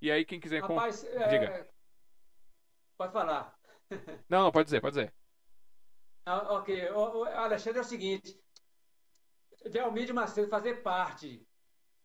E 0.00 0.10
aí, 0.10 0.24
quem 0.24 0.40
quiser. 0.40 0.62
Rapaz, 0.62 1.04
é, 1.04 1.28
Diga. 1.28 1.68
Pode 3.02 3.12
falar. 3.12 3.58
Não, 4.28 4.44
não, 4.44 4.52
pode 4.52 4.66
dizer, 4.66 4.80
pode 4.80 4.94
dizer. 4.94 5.12
Ah, 6.24 6.54
ok. 6.54 6.88
O, 6.90 7.18
o, 7.18 7.24
Alexandre, 7.24 7.80
é 7.80 7.82
o 7.82 7.84
seguinte. 7.84 8.40
Delmídio 9.72 10.14
Macedo 10.14 10.48
fazer 10.48 10.84
parte 10.84 11.44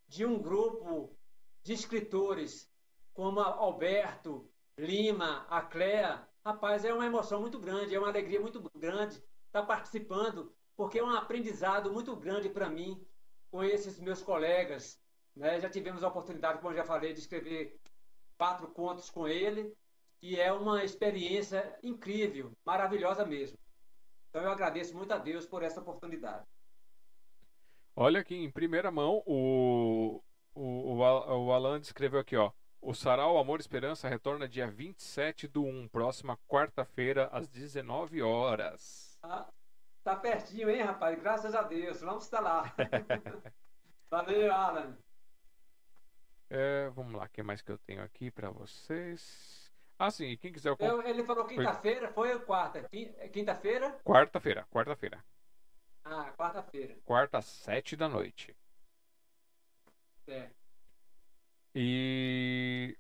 de 0.08 0.26
um 0.26 0.42
grupo 0.42 1.16
de 1.62 1.74
escritores 1.74 2.68
como 3.14 3.40
Alberto, 3.40 4.50
Lima, 4.76 5.46
a 5.52 5.62
Cléa, 5.62 6.28
rapaz, 6.44 6.84
é 6.84 6.92
uma 6.92 7.06
emoção 7.06 7.42
muito 7.42 7.60
grande, 7.60 7.94
é 7.94 8.00
uma 8.00 8.10
alegria 8.10 8.42
muito 8.42 8.60
grande 8.76 9.24
estar 9.46 9.64
participando, 9.68 10.52
porque 10.76 10.98
é 10.98 11.04
um 11.04 11.12
aprendizado 11.12 11.94
muito 11.94 12.16
grande 12.16 12.50
para 12.50 12.72
mim 12.72 13.06
com 13.52 13.64
esses 13.64 14.00
meus 14.00 14.24
colegas. 14.24 15.00
Né? 15.36 15.60
Já 15.60 15.70
tivemos 15.70 16.04
a 16.04 16.08
oportunidade, 16.08 16.58
como 16.58 16.74
eu 16.74 16.78
já 16.78 16.84
falei, 16.84 17.14
de 17.14 17.20
escrever 17.20 17.80
quatro 18.36 18.68
contos 18.70 19.12
com 19.12 19.28
ele 19.28 19.78
e 20.22 20.40
é 20.40 20.52
uma 20.52 20.84
experiência 20.84 21.78
incrível, 21.84 22.52
maravilhosa 22.66 23.26
mesmo. 23.26 23.58
Então 24.30 24.42
eu 24.42 24.52
agradeço 24.52 24.96
muito 24.96 25.14
a 25.14 25.18
Deus 25.18 25.46
por 25.46 25.64
essa 25.64 25.80
oportunidade. 25.80 26.46
Olha 27.96 28.20
aqui 28.20 28.36
em 28.36 28.52
primeira 28.52 28.92
mão, 28.92 29.24
o, 29.26 30.22
o, 30.54 30.98
o, 30.98 31.52
Alan 31.52 31.80
escreveu 31.80 32.20
aqui, 32.20 32.36
ó. 32.36 32.52
O 32.80 32.94
Sarau 32.94 33.40
Amor 33.40 33.60
e 33.60 33.62
Esperança 33.62 34.08
retorna 34.08 34.48
dia 34.48 34.70
27 34.70 35.48
do 35.48 35.64
1, 35.64 35.88
próxima 35.88 36.38
quarta-feira, 36.48 37.28
às 37.32 37.48
19 37.48 38.22
horas. 38.22 39.18
Ah, 39.24 39.50
tá 40.04 40.16
pertinho, 40.16 40.70
hein, 40.70 40.84
rapaz? 40.84 41.20
Graças 41.20 41.56
a 41.56 41.64
Deus. 41.64 42.02
Vamos 42.02 42.26
estar 42.26 42.40
lá. 42.40 42.72
Valeu, 44.12 44.54
Alan. 44.54 44.96
É, 46.50 46.90
vamos 46.92 47.14
lá, 47.14 47.26
o 47.26 47.30
que 47.30 47.44
mais 47.44 47.62
que 47.62 47.72
eu 47.72 47.78
tenho 47.80 48.02
aqui 48.04 48.32
para 48.32 48.50
vocês? 48.50 49.57
Ah, 50.00 50.12
sim, 50.12 50.38
quem 50.38 50.52
quiser. 50.52 50.76
Eu, 50.80 51.02
ele 51.02 51.24
falou 51.24 51.46
quinta-feira, 51.46 52.12
foi 52.14 52.34
ou 52.34 52.42
quarta? 52.42 52.88
Quinta-feira? 53.32 54.00
Quarta-feira, 54.04 54.66
quarta-feira. 54.70 55.24
Ah, 56.06 56.32
quarta-feira. 56.38 56.96
Quarta, 57.04 57.42
sete 57.42 57.96
da 57.96 58.08
noite. 58.08 58.56
É. 60.28 60.50
E 61.74 62.98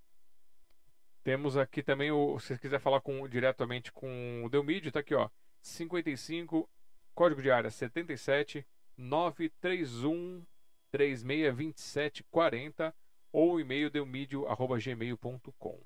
temos 1.23 1.55
aqui 1.55 1.83
também 1.83 2.11
o. 2.11 2.39
Se 2.39 2.47
você 2.47 2.57
quiser 2.57 2.79
falar 2.79 3.01
com, 3.01 3.27
diretamente 3.27 3.91
com 3.91 4.43
o 4.43 4.49
Delmídio, 4.49 4.91
tá 4.91 4.99
aqui, 5.01 5.13
ó. 5.13 5.29
55, 5.61 6.69
código 7.13 7.41
de 7.41 7.51
área 7.51 7.69
77 7.69 8.65
931 8.97 10.45
3627 10.91 12.23
40 12.23 12.95
ou 13.31 13.59
e-mail 13.59 13.89
delmídio.gmail.com. 13.89 15.79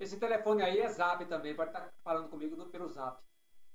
Esse 0.00 0.18
telefone 0.18 0.62
aí 0.62 0.80
é 0.80 0.88
zap 0.88 1.22
também, 1.26 1.54
pode 1.54 1.68
estar 1.68 1.92
falando 2.02 2.30
comigo 2.30 2.56
pelo 2.70 2.88
zap. 2.88 3.22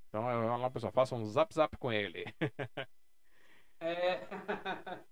Então, 0.10 0.24
vamos 0.24 0.60
lá, 0.60 0.72
pessoal, 0.72 0.92
faça 0.92 1.14
um 1.14 1.24
zap 1.24 1.54
zap 1.54 1.78
com 1.78 1.94
ele. 1.94 2.26
é. 3.80 4.22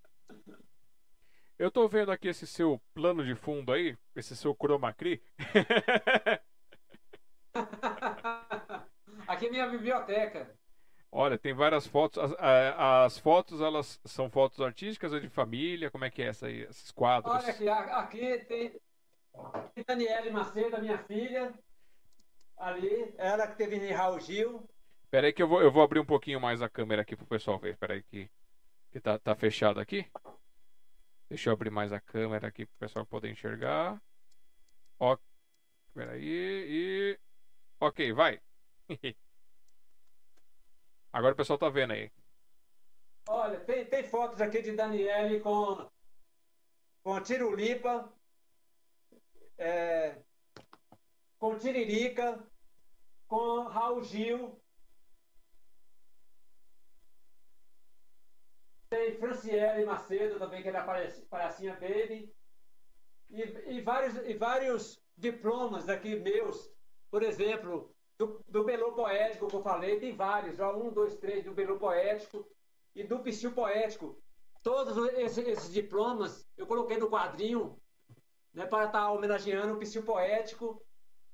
Eu 1.60 1.70
tô 1.70 1.88
vendo 1.88 2.12
aqui 2.12 2.30
esse 2.30 2.48
seu 2.48 2.82
plano 2.96 3.24
de 3.24 3.36
fundo 3.36 3.72
aí, 3.72 3.96
esse 4.16 4.36
seu 4.36 4.56
chroma 4.56 4.92
key. 4.92 5.22
aqui 9.28 9.46
é 9.46 9.52
minha 9.52 9.68
biblioteca. 9.68 10.52
Olha, 11.12 11.38
tem 11.38 11.54
várias 11.54 11.86
fotos. 11.86 12.24
As, 12.24 12.34
as, 12.40 13.20
fotos, 13.20 13.62
elas 13.62 14.02
são 14.04 14.32
fotos 14.32 14.62
artísticas 14.62 15.14
ou 15.14 15.20
de 15.20 15.30
família? 15.30 15.92
Como 15.92 16.06
é 16.06 16.10
que 16.10 16.24
é 16.24 16.30
essa 16.30 16.48
aí, 16.48 16.64
esses 16.64 16.90
quadros? 16.90 17.36
Olha 17.36 17.50
aqui, 17.50 17.70
aqui 17.70 18.40
tem, 18.46 18.82
Daniele 19.86 20.32
Macedo, 20.32 20.80
minha 20.80 20.98
filha. 21.00 21.54
Ali, 22.58 23.14
ela 23.18 23.48
que 23.48 23.58
teve 23.58 23.76
em 23.76 23.92
Raul 23.92 24.20
Gil. 24.20 24.68
Espera 25.06 25.28
aí 25.28 25.34
que 25.34 25.44
eu 25.44 25.48
vou, 25.48 25.62
eu 25.62 25.72
vou 25.72 25.84
abrir 25.84 26.00
um 26.00 26.06
pouquinho 26.06 26.40
mais 26.40 26.62
a 26.62 26.70
câmera 26.70 27.02
aqui 27.02 27.16
pro 27.16 27.26
pessoal 27.26 27.60
ver. 27.60 27.74
Espera 27.74 27.94
aí 27.94 28.04
que, 28.04 28.30
que 28.92 29.00
tá, 29.00 29.20
tá 29.20 29.36
fechado 29.36 29.80
aqui. 29.80 30.06
Deixa 31.30 31.50
eu 31.50 31.54
abrir 31.54 31.70
mais 31.70 31.92
a 31.92 32.00
câmera 32.00 32.48
aqui 32.48 32.66
pro 32.66 32.78
pessoal 32.78 33.06
poder 33.06 33.32
enxergar. 33.32 34.02
Ó, 35.00 35.18
espera 35.88 36.12
aí 36.14 36.24
e... 36.24 37.20
Ok, 37.80 38.14
vai. 38.14 38.40
Agora 41.12 41.34
o 41.34 41.38
pessoal 41.38 41.60
tá 41.60 41.70
vendo 41.70 41.94
aí. 41.94 42.12
Olha, 43.28 43.60
tem, 43.60 43.86
tem 43.86 44.04
fotos 44.04 44.42
aqui 44.42 44.62
de 44.62 44.74
Daniele 44.74 45.40
com, 45.40 45.90
com 47.04 47.22
Tirulipa, 47.22 48.12
é, 49.64 50.22
com 51.40 51.58
Tiririca, 51.58 52.46
com 53.28 53.62
Raul 53.62 54.04
Gil, 54.04 54.62
tem 58.90 59.18
Franciele 59.18 59.86
Macedo 59.86 60.38
também, 60.38 60.62
que 60.62 60.68
é 60.68 60.78
aparece 60.78 61.26
palhacinha 61.26 61.74
baby, 61.76 62.32
e, 63.30 63.42
e, 63.78 63.82
vários, 63.82 64.18
e 64.18 64.34
vários 64.34 65.02
diplomas 65.18 65.88
aqui 65.88 66.18
meus, 66.18 66.70
por 67.10 67.24
exemplo, 67.24 67.96
do, 68.18 68.44
do 68.48 68.66
Belo 68.66 68.94
Poético, 68.94 69.48
que 69.48 69.56
eu 69.56 69.64
falei, 69.64 70.00
tem 70.00 70.14
vários, 70.14 70.60
ó, 70.60 70.76
um, 70.76 70.92
dois, 70.92 71.16
três 71.16 71.46
do 71.46 71.54
Belo 71.54 71.80
Poético 71.80 72.46
e 72.94 73.04
do 73.04 73.20
Psiu 73.20 73.54
Poético. 73.54 74.22
Todos 74.62 74.96
esses, 75.16 75.48
esses 75.48 75.72
diplomas 75.72 76.48
eu 76.58 76.68
coloquei 76.68 76.98
no 76.98 77.10
quadrinho 77.10 77.82
né, 78.54 78.66
para 78.66 78.86
estar 78.86 79.12
homenageando 79.12 79.74
o 79.74 79.80
Psil 79.80 80.04
Poético 80.04 80.82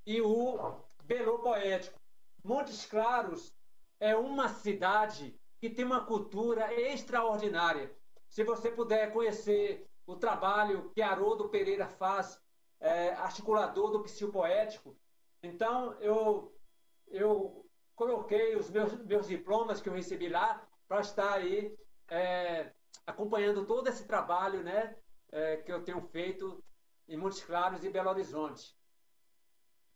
e 0.06 0.22
o 0.22 0.82
Belo 1.04 1.40
Poético. 1.40 2.00
Montes 2.44 2.86
Claros 2.86 3.54
é 4.00 4.16
uma 4.16 4.48
cidade 4.48 5.38
que 5.60 5.70
tem 5.70 5.84
uma 5.84 6.06
cultura 6.06 6.74
extraordinária. 6.74 7.92
Se 8.30 8.44
você 8.44 8.72
puder 8.72 9.12
conhecer 9.12 9.86
o 10.06 10.16
trabalho 10.16 10.92
que 10.96 11.02
Haroldo 11.02 11.50
Pereira 11.50 11.88
faz, 11.88 12.40
é, 12.80 13.10
articulador 13.10 13.92
do 13.92 14.02
psil 14.02 14.32
poético, 14.32 14.96
então 15.44 15.94
eu, 16.00 16.56
eu 17.08 17.66
coloquei 17.96 18.56
os 18.56 18.70
meus, 18.70 18.94
meus 19.06 19.28
diplomas 19.28 19.82
que 19.82 19.90
eu 19.90 19.94
recebi 19.94 20.30
lá 20.30 20.66
para 20.88 21.02
estar 21.02 21.34
aí 21.34 21.76
é, 22.08 22.72
acompanhando 23.06 23.66
todo 23.66 23.88
esse 23.88 24.06
trabalho 24.06 24.64
né, 24.64 24.96
é, 25.32 25.58
que 25.58 25.72
eu 25.72 25.84
tenho 25.84 26.02
feito 26.08 26.64
em 27.10 27.18
Montes 27.18 27.44
Claros 27.44 27.84
e 27.84 27.90
Belo 27.90 28.10
Horizonte. 28.10 28.76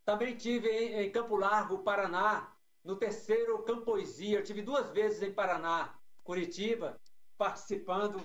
Também 0.03 0.35
tive 0.35 0.67
em, 0.69 1.05
em 1.05 1.11
Campo 1.11 1.35
Largo, 1.35 1.79
Paraná, 1.79 2.51
no 2.83 2.95
terceiro 2.95 3.63
Campoesia. 3.63 4.39
Eu 4.39 4.43
tive 4.43 4.61
duas 4.61 4.89
vezes 4.91 5.21
em 5.21 5.31
Paraná, 5.31 5.97
Curitiba, 6.23 6.99
participando 7.37 8.21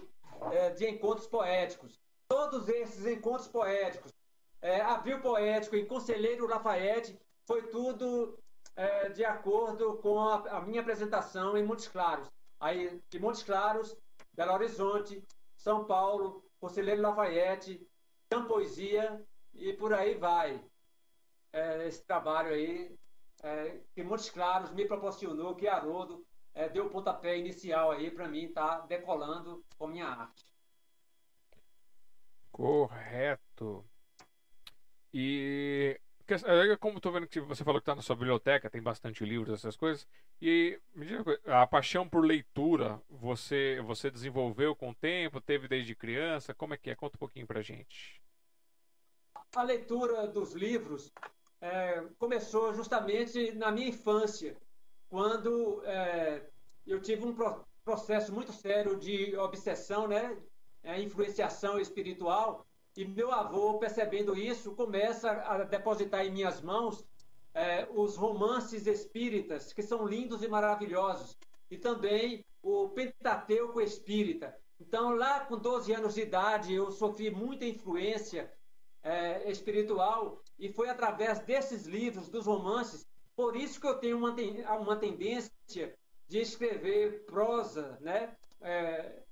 é, 0.50 0.70
de 0.70 0.88
encontros 0.88 1.26
poéticos. 1.26 2.00
Todos 2.28 2.68
esses 2.68 3.06
encontros 3.06 3.48
poéticos, 3.48 4.12
é, 4.60 4.80
Abril 4.80 5.20
Poético 5.20 5.76
e 5.76 5.86
Conselheiro 5.86 6.46
Lafayette, 6.46 7.18
foi 7.46 7.62
tudo 7.68 8.38
é, 8.76 9.08
de 9.08 9.24
acordo 9.24 9.96
com 9.98 10.20
a, 10.20 10.58
a, 10.58 10.60
minha 10.60 10.80
apresentação 10.80 11.56
em 11.56 11.64
Montes 11.64 11.88
Claros. 11.88 12.28
Aí, 12.60 13.00
de 13.08 13.18
Montes 13.18 13.42
Claros, 13.42 13.96
Belo 14.32 14.52
Horizonte, 14.52 15.24
São 15.56 15.84
Paulo, 15.84 16.44
Conselheiro 16.60 17.00
Lafayette, 17.00 17.80
Campoesia 18.30 19.24
e 19.54 19.72
por 19.72 19.92
aí 19.92 20.14
vai. 20.14 20.62
É, 21.52 21.86
esse 21.86 22.04
trabalho 22.04 22.50
aí 22.50 22.96
é, 23.42 23.80
que 23.94 24.02
Montes 24.02 24.30
Claros 24.30 24.72
me 24.72 24.86
proporcionou, 24.86 25.54
que 25.54 25.66
Haroldo 25.66 26.26
é, 26.54 26.68
deu 26.68 26.86
o 26.86 26.90
pontapé 26.90 27.38
inicial 27.38 27.90
aí 27.90 28.10
para 28.10 28.28
mim 28.28 28.44
estar 28.44 28.80
tá 28.80 28.86
decolando 28.86 29.64
com 29.76 29.86
minha 29.86 30.06
arte. 30.06 30.44
Correto. 32.50 33.84
E 35.14 35.98
como 36.78 36.98
estou 36.98 37.12
vendo 37.12 37.26
que 37.26 37.40
você 37.40 37.64
falou 37.64 37.80
que 37.80 37.84
está 37.84 37.94
na 37.94 38.02
sua 38.02 38.16
biblioteca, 38.16 38.68
tem 38.68 38.82
bastante 38.82 39.24
livros, 39.24 39.54
essas 39.54 39.76
coisas. 39.76 40.06
E 40.40 40.78
me 40.94 41.06
diga 41.06 41.40
a 41.46 41.66
paixão 41.66 42.08
por 42.08 42.24
leitura, 42.24 43.00
você 43.08 43.80
você 43.84 44.10
desenvolveu 44.10 44.76
com 44.76 44.90
o 44.90 44.94
tempo, 44.94 45.40
teve 45.40 45.68
desde 45.68 45.94
criança? 45.94 46.54
Como 46.54 46.74
é 46.74 46.76
que 46.76 46.90
é? 46.90 46.94
Conta 46.94 47.16
um 47.16 47.18
pouquinho 47.18 47.46
pra 47.46 47.62
gente. 47.62 48.20
A 49.56 49.62
leitura 49.62 50.26
dos 50.26 50.52
livros 50.52 51.12
é, 51.60 52.04
começou 52.18 52.74
justamente 52.74 53.52
na 53.52 53.70
minha 53.70 53.88
infância, 53.88 54.56
quando 55.08 55.82
é, 55.84 56.42
eu 56.86 57.00
tive 57.00 57.24
um 57.24 57.34
pro, 57.34 57.64
processo 57.84 58.32
muito 58.32 58.52
sério 58.52 58.98
de 58.98 59.34
obsessão, 59.36 60.06
né, 60.06 60.36
é, 60.82 61.00
influenciação 61.00 61.80
espiritual, 61.80 62.66
e 62.98 63.06
meu 63.06 63.30
avô, 63.30 63.78
percebendo 63.78 64.36
isso, 64.36 64.74
começa 64.74 65.30
a 65.30 65.62
depositar 65.62 66.26
em 66.26 66.32
minhas 66.32 66.60
mãos 66.60 67.06
é, 67.54 67.86
os 67.92 68.16
romances 68.16 68.88
espíritas, 68.88 69.72
que 69.72 69.84
são 69.84 70.04
lindos 70.04 70.42
e 70.42 70.48
maravilhosos, 70.48 71.38
e 71.70 71.78
também 71.78 72.44
o 72.60 72.88
Pentateuco 72.88 73.80
espírita. 73.80 74.52
Então, 74.80 75.14
lá 75.14 75.44
com 75.46 75.56
12 75.56 75.92
anos 75.92 76.14
de 76.14 76.22
idade, 76.22 76.74
eu 76.74 76.90
sofri 76.90 77.30
muita 77.30 77.64
influência 77.64 78.52
é, 79.00 79.48
espiritual 79.48 80.42
e 80.58 80.72
foi 80.72 80.88
através 80.88 81.38
desses 81.38 81.86
livros, 81.86 82.28
dos 82.28 82.46
romances, 82.46 83.06
por 83.36 83.54
isso 83.54 83.80
que 83.80 83.86
eu 83.86 83.98
tenho 84.00 84.18
uma, 84.18 84.34
uma 84.76 84.96
tendência 84.96 85.52
de 86.26 86.40
escrever 86.40 87.24
prosa, 87.26 87.96
né? 88.00 88.36
É, 88.60 89.22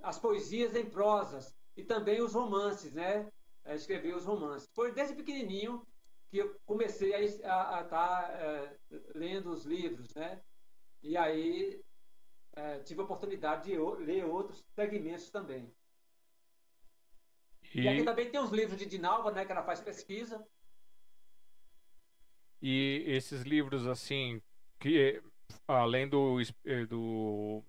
as 0.00 0.16
poesias 0.16 0.76
em 0.76 0.86
prosas 0.86 1.52
e 1.76 1.82
também 1.82 2.20
os 2.20 2.34
romances, 2.34 2.92
né? 2.92 3.30
É, 3.64 3.74
escrever 3.74 4.14
os 4.14 4.24
romances. 4.24 4.68
Foi 4.74 4.92
desde 4.92 5.14
pequenininho 5.14 5.86
que 6.28 6.38
eu 6.38 6.54
comecei 6.66 7.14
a 7.14 7.20
estar 7.22 7.84
tá, 7.84 8.28
é, 8.30 8.76
lendo 9.14 9.50
os 9.50 9.64
livros, 9.64 10.14
né? 10.14 10.42
E 11.02 11.16
aí 11.16 11.82
é, 12.52 12.78
tive 12.80 13.00
a 13.00 13.04
oportunidade 13.04 13.64
de 13.64 13.78
ler 14.04 14.24
outros 14.24 14.64
segmentos 14.74 15.30
também. 15.30 15.72
E... 17.74 17.82
e 17.82 17.88
aqui 17.88 18.04
também 18.04 18.30
tem 18.30 18.40
os 18.40 18.50
livros 18.50 18.78
de 18.78 18.86
Dinalva, 18.86 19.32
né, 19.32 19.44
que 19.44 19.52
ela 19.52 19.64
faz 19.64 19.80
pesquisa. 19.80 20.46
E 22.60 23.02
esses 23.06 23.42
livros, 23.42 23.86
assim, 23.86 24.40
que 24.78 25.22
além 25.66 26.08
do, 26.08 26.40
eh, 26.64 26.86
do 26.86 27.62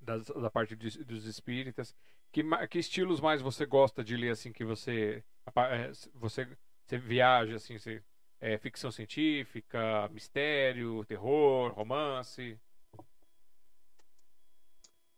das, 0.00 0.24
da 0.26 0.50
parte 0.50 0.74
dos 0.74 1.26
espíritas, 1.26 1.94
que, 2.34 2.42
que 2.66 2.78
estilos 2.80 3.20
mais 3.20 3.40
você 3.40 3.64
gosta 3.64 4.02
de 4.02 4.16
ler, 4.16 4.30
assim, 4.30 4.52
que 4.52 4.64
você 4.64 5.24
eh, 5.54 5.92
você, 6.14 6.48
você 6.84 6.98
viaja, 6.98 7.54
assim, 7.54 7.78
você, 7.78 8.02
é, 8.40 8.58
ficção 8.58 8.90
científica, 8.90 10.08
mistério, 10.08 11.04
terror, 11.04 11.72
romance? 11.72 12.60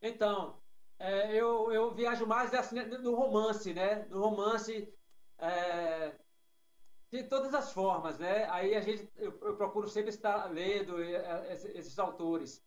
Então, 0.02 0.58
é, 0.98 1.34
eu, 1.34 1.72
eu 1.72 1.94
viajo 1.94 2.26
mais 2.26 2.52
assim, 2.52 2.82
no 2.84 3.14
romance, 3.14 3.72
né? 3.72 4.06
No 4.10 4.20
romance 4.20 4.86
é, 5.38 6.12
de 7.10 7.22
todas 7.24 7.54
as 7.54 7.72
formas, 7.72 8.18
né? 8.18 8.46
Aí 8.50 8.74
a 8.74 8.80
gente, 8.82 9.10
eu, 9.16 9.38
eu 9.40 9.56
procuro 9.56 9.88
sempre 9.88 10.10
estar 10.10 10.52
lendo 10.52 11.02
é, 11.02 11.54
esses 11.74 11.98
autores. 11.98 12.62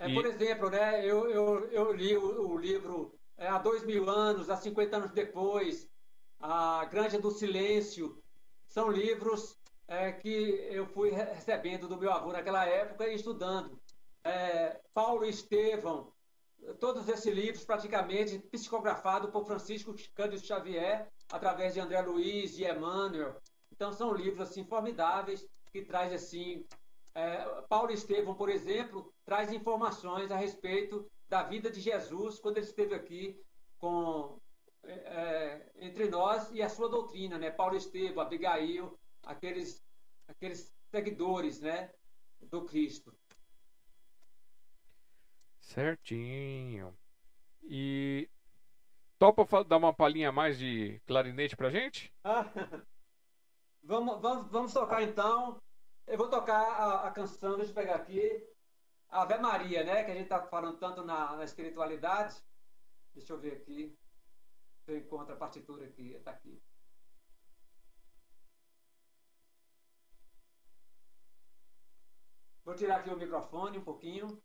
É, 0.00 0.08
e... 0.08 0.14
Por 0.14 0.26
exemplo, 0.26 0.70
né? 0.70 1.04
Eu, 1.04 1.28
eu, 1.30 1.68
eu 1.70 1.92
li 1.92 2.16
o, 2.16 2.50
o 2.50 2.58
livro 2.58 3.18
é, 3.36 3.46
há 3.46 3.58
dois 3.58 3.84
mil 3.84 4.08
anos, 4.08 4.50
há 4.50 4.56
50 4.56 4.96
anos 4.96 5.12
depois, 5.12 5.88
A 6.38 6.84
Granja 6.86 7.18
do 7.18 7.30
Silêncio. 7.30 8.22
São 8.66 8.90
livros 8.90 9.56
é, 9.88 10.12
que 10.12 10.28
eu 10.70 10.86
fui 10.86 11.10
recebendo 11.10 11.88
do 11.88 11.96
meu 11.96 12.12
avô 12.12 12.32
naquela 12.32 12.64
época 12.66 13.06
e 13.06 13.14
estudando 13.14 13.80
é, 14.24 14.80
Paulo 14.92 15.24
Estevão, 15.24 16.12
todos 16.80 17.08
esses 17.08 17.32
livros 17.32 17.64
praticamente 17.64 18.38
psicografados 18.50 19.30
por 19.30 19.46
Francisco 19.46 19.94
Cândido 20.14 20.44
Xavier, 20.44 21.08
através 21.30 21.74
de 21.74 21.80
André 21.80 22.00
Luiz 22.00 22.58
e 22.58 22.64
Emmanuel. 22.64 23.40
Então 23.70 23.92
são 23.92 24.12
livros 24.12 24.40
assim 24.40 24.64
formidáveis 24.64 25.46
que 25.72 25.82
traz 25.82 26.12
assim 26.12 26.66
é, 27.14 27.62
Paulo 27.68 27.92
Estevão, 27.92 28.34
por 28.34 28.48
exemplo, 28.48 29.14
traz 29.26 29.52
informações 29.52 30.30
a 30.30 30.36
respeito 30.36 31.06
da 31.28 31.42
vida 31.42 31.70
de 31.70 31.80
Jesus 31.80 32.38
quando 32.38 32.56
ele 32.58 32.66
esteve 32.66 32.94
aqui 32.94 33.38
com 33.76 34.40
é, 34.84 34.92
é 34.92 35.72
entre 35.86 36.08
nós 36.08 36.50
e 36.52 36.62
a 36.62 36.68
sua 36.68 36.88
doutrina, 36.88 37.36
né? 37.36 37.50
Paulo 37.50 37.76
Estevão, 37.76 38.22
Abigail, 38.22 38.98
aqueles 39.24 39.84
aqueles 40.28 40.72
seguidores, 40.90 41.60
né, 41.60 41.92
do 42.40 42.64
Cristo. 42.64 43.14
Certinho. 45.60 46.96
E 47.62 48.28
topa 49.18 49.64
dar 49.64 49.76
uma 49.76 49.92
palhinha 49.92 50.30
mais 50.30 50.58
de 50.58 51.00
clarinete 51.06 51.56
pra 51.56 51.70
gente? 51.70 52.12
Ah, 52.22 52.44
vamos, 53.82 54.20
vamos, 54.20 54.50
vamos 54.50 54.72
tocar 54.72 55.02
então. 55.02 55.60
Eu 56.06 56.16
vou 56.16 56.30
tocar 56.30 56.60
a, 56.60 57.08
a, 57.08 57.10
canção, 57.10 57.56
deixa 57.56 57.72
eu 57.72 57.74
pegar 57.74 57.96
aqui. 57.96 58.46
Ave 59.08 59.38
Maria, 59.38 59.84
né? 59.84 60.04
Que 60.04 60.10
a 60.10 60.14
gente 60.14 60.28
tá 60.28 60.42
falando 60.46 60.78
tanto 60.78 61.04
na, 61.04 61.36
na 61.36 61.44
espiritualidade. 61.44 62.36
Deixa 63.14 63.32
eu 63.32 63.38
ver 63.38 63.54
aqui. 63.54 63.96
Se 64.84 64.92
eu 64.92 64.98
encontro 64.98 65.34
a 65.34 65.36
partitura 65.36 65.86
aqui. 65.86 66.18
Tá 66.24 66.30
aqui. 66.32 66.60
Vou 72.64 72.74
tirar 72.74 72.96
aqui 72.96 73.10
o 73.10 73.16
microfone 73.16 73.78
um 73.78 73.84
pouquinho. 73.84 74.42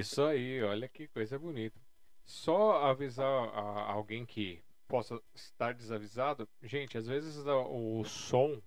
Isso 0.00 0.22
aí, 0.22 0.62
olha 0.62 0.88
que 0.88 1.08
coisa 1.08 1.38
bonita. 1.38 1.78
Só 2.24 2.84
avisar 2.84 3.26
a 3.26 3.92
alguém 3.92 4.24
que 4.24 4.62
possa 4.88 5.20
estar 5.34 5.72
desavisado, 5.74 6.48
gente, 6.62 6.98
às 6.98 7.06
vezes 7.06 7.36
o 7.46 8.02
som 8.04 8.60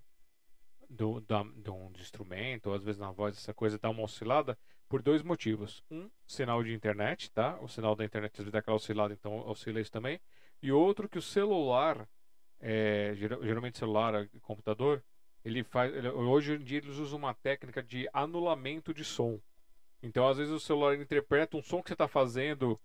do, 0.88 1.20
da, 1.20 1.42
de 1.42 1.70
um 1.70 1.90
instrumento, 1.98 2.68
ou 2.68 2.74
às 2.74 2.82
vezes 2.82 3.00
na 3.00 3.10
voz, 3.10 3.36
essa 3.36 3.52
coisa 3.52 3.78
dá 3.78 3.90
uma 3.90 4.02
oscilada 4.02 4.56
por 4.88 5.02
dois 5.02 5.22
motivos. 5.22 5.82
Um, 5.90 6.08
sinal 6.26 6.62
de 6.62 6.72
internet, 6.72 7.30
tá? 7.30 7.58
O 7.60 7.68
sinal 7.68 7.94
da 7.96 8.04
internet 8.04 8.32
às 8.32 8.38
vezes 8.38 8.52
dá 8.52 8.60
aquela 8.60 8.76
oscilada, 8.76 9.12
então 9.12 9.46
oscila 9.48 9.80
isso 9.80 9.90
também. 9.90 10.20
E 10.62 10.72
outro 10.72 11.08
que 11.08 11.18
o 11.18 11.22
celular, 11.22 12.08
é, 12.60 13.12
geralmente 13.14 13.78
celular, 13.78 14.28
computador, 14.40 15.02
ele 15.44 15.62
faz. 15.62 15.94
Ele, 15.94 16.08
hoje 16.08 16.54
em 16.54 16.58
dia 16.58 16.78
eles 16.78 16.96
usam 16.96 17.18
uma 17.18 17.34
técnica 17.34 17.82
de 17.82 18.08
anulamento 18.12 18.94
de 18.94 19.04
som. 19.04 19.38
Então, 20.04 20.28
às 20.28 20.36
vezes, 20.36 20.52
o 20.52 20.60
celular 20.60 20.94
interpreta 20.96 21.56
um 21.56 21.62
som 21.62 21.82
que 21.82 21.88
você 21.88 21.94
está 21.94 22.06
fazendo 22.06 22.78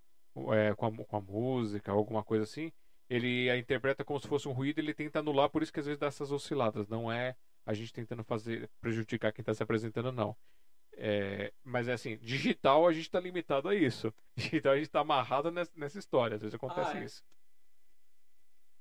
é, 0.54 0.74
com, 0.74 0.86
a, 0.86 1.06
com, 1.06 1.18
a, 1.18 1.22
música, 1.22 1.92
alguma 1.92 2.24
coisa 2.24 2.46
assim. 2.46 2.72
Ele 3.10 3.50
a 3.50 3.58
interpreta 3.58 4.06
como 4.06 4.22
se 4.22 4.28
fosse 4.28 4.48
um 4.48 4.54
ruído 4.54 4.80
ele 4.80 4.94
tenta 4.94 5.20
anular, 5.20 5.50
por 5.50 5.62
isso 5.62 5.74
que 5.74 5.82
às 5.82 5.86
vezes 5.86 6.00
dá 6.00 6.08
essas 6.08 6.32
osciladas. 6.32 6.88
Não 6.88 7.12
é 7.12 7.36
a 7.66 7.74
gente 7.74 7.92
tentando 7.92 8.24
fazer 8.24 8.70
prejudicar 8.80 9.34
quem 9.34 9.42
está 9.42 9.54
se 9.54 9.62
apresentando, 9.62 10.14
não. 10.14 10.34
É, 10.94 11.52
mas 11.62 11.90
é 11.90 11.94
assim, 11.94 12.18
digital 12.20 12.88
a 12.88 12.94
gente 12.94 13.04
está 13.04 13.20
limitado 13.20 13.68
a 13.68 13.76
isso. 13.76 14.14
Digital 14.38 14.74
a 14.74 14.76
gente 14.78 14.88
está 14.88 15.02
amarrado 15.02 15.52
nessa, 15.52 15.72
nessa, 15.76 16.00
história. 16.00 16.36
Às 16.36 16.42
vezes 16.42 16.56
acontece 16.56 16.92
ah, 16.96 17.02
é. 17.02 17.04
isso. 17.04 17.24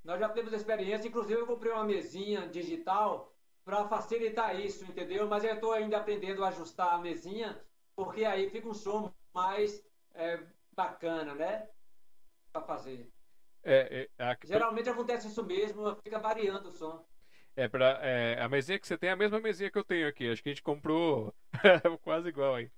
Nós 0.05 0.20
já 0.20 0.28
temos 0.28 0.52
experiência, 0.52 1.09
inclusive 1.09 1.40
eu 1.40 1.47
comprei 1.47 1.73
uma 1.73 1.85
mesinha 1.85 2.47
digital 2.48 3.35
para 3.65 3.89
facilitar 3.89 4.59
isso, 4.59 4.85
entendeu? 4.85 5.27
Mas 5.27 5.43
eu 5.43 5.55
estou 5.55 5.73
ainda 5.73 5.98
aprendendo 5.98 6.44
a 6.44 6.48
ajustar 6.48 6.94
a 6.94 6.98
mesinha 6.98 7.60
porque 7.98 8.24
aí 8.24 8.48
fica 8.48 8.68
um 8.68 8.74
som 8.74 9.12
mais 9.34 9.84
é, 10.14 10.38
bacana, 10.72 11.34
né? 11.34 11.68
Para 12.52 12.62
fazer. 12.62 13.10
É, 13.64 14.08
é, 14.16 14.22
a... 14.24 14.36
Geralmente 14.44 14.88
acontece 14.88 15.26
isso 15.26 15.44
mesmo, 15.44 15.96
fica 15.96 16.20
variando 16.20 16.68
o 16.68 16.72
som. 16.72 17.04
É, 17.56 17.66
pra, 17.66 17.98
é, 18.00 18.40
a 18.40 18.48
mesinha 18.48 18.78
que 18.78 18.86
você 18.86 18.96
tem 18.96 19.10
é 19.10 19.14
a 19.14 19.16
mesma 19.16 19.40
mesinha 19.40 19.68
que 19.68 19.76
eu 19.76 19.82
tenho 19.82 20.06
aqui. 20.06 20.30
Acho 20.30 20.40
que 20.40 20.48
a 20.48 20.52
gente 20.52 20.62
comprou 20.62 21.34
quase 22.02 22.28
igual 22.28 22.54
aí. 22.54 22.70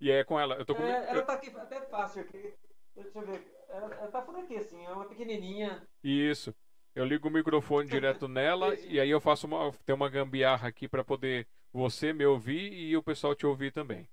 E 0.00 0.08
é 0.08 0.22
com 0.22 0.38
ela. 0.38 0.54
Eu 0.54 0.64
tô 0.64 0.76
com... 0.76 0.84
é, 0.84 1.10
ela 1.10 1.22
tá 1.22 1.32
aqui, 1.32 1.50
até 1.50 1.80
fácil 1.86 2.22
aqui. 2.22 2.54
Deixa 2.94 3.18
eu 3.18 3.26
ver. 3.26 3.52
Ela, 3.68 3.92
ela 3.92 4.08
tá 4.08 4.22
por 4.22 4.38
aqui 4.38 4.56
assim, 4.56 4.86
é 4.86 4.92
uma 4.92 5.08
pequenininha. 5.08 5.82
Isso. 6.04 6.54
Eu 6.94 7.04
ligo 7.04 7.26
o 7.26 7.32
microfone 7.32 7.88
direto 7.90 8.28
nela 8.28 8.76
e 8.76 9.00
aí 9.00 9.10
eu 9.10 9.20
faço 9.20 9.48
uma, 9.48 9.72
tem 9.84 9.96
uma 9.96 10.08
gambiarra 10.08 10.68
aqui 10.68 10.86
para 10.86 11.02
poder 11.02 11.48
você 11.72 12.12
me 12.12 12.24
ouvir 12.24 12.72
e 12.72 12.96
o 12.96 13.02
pessoal 13.02 13.34
te 13.34 13.44
ouvir 13.44 13.72
também. 13.72 14.08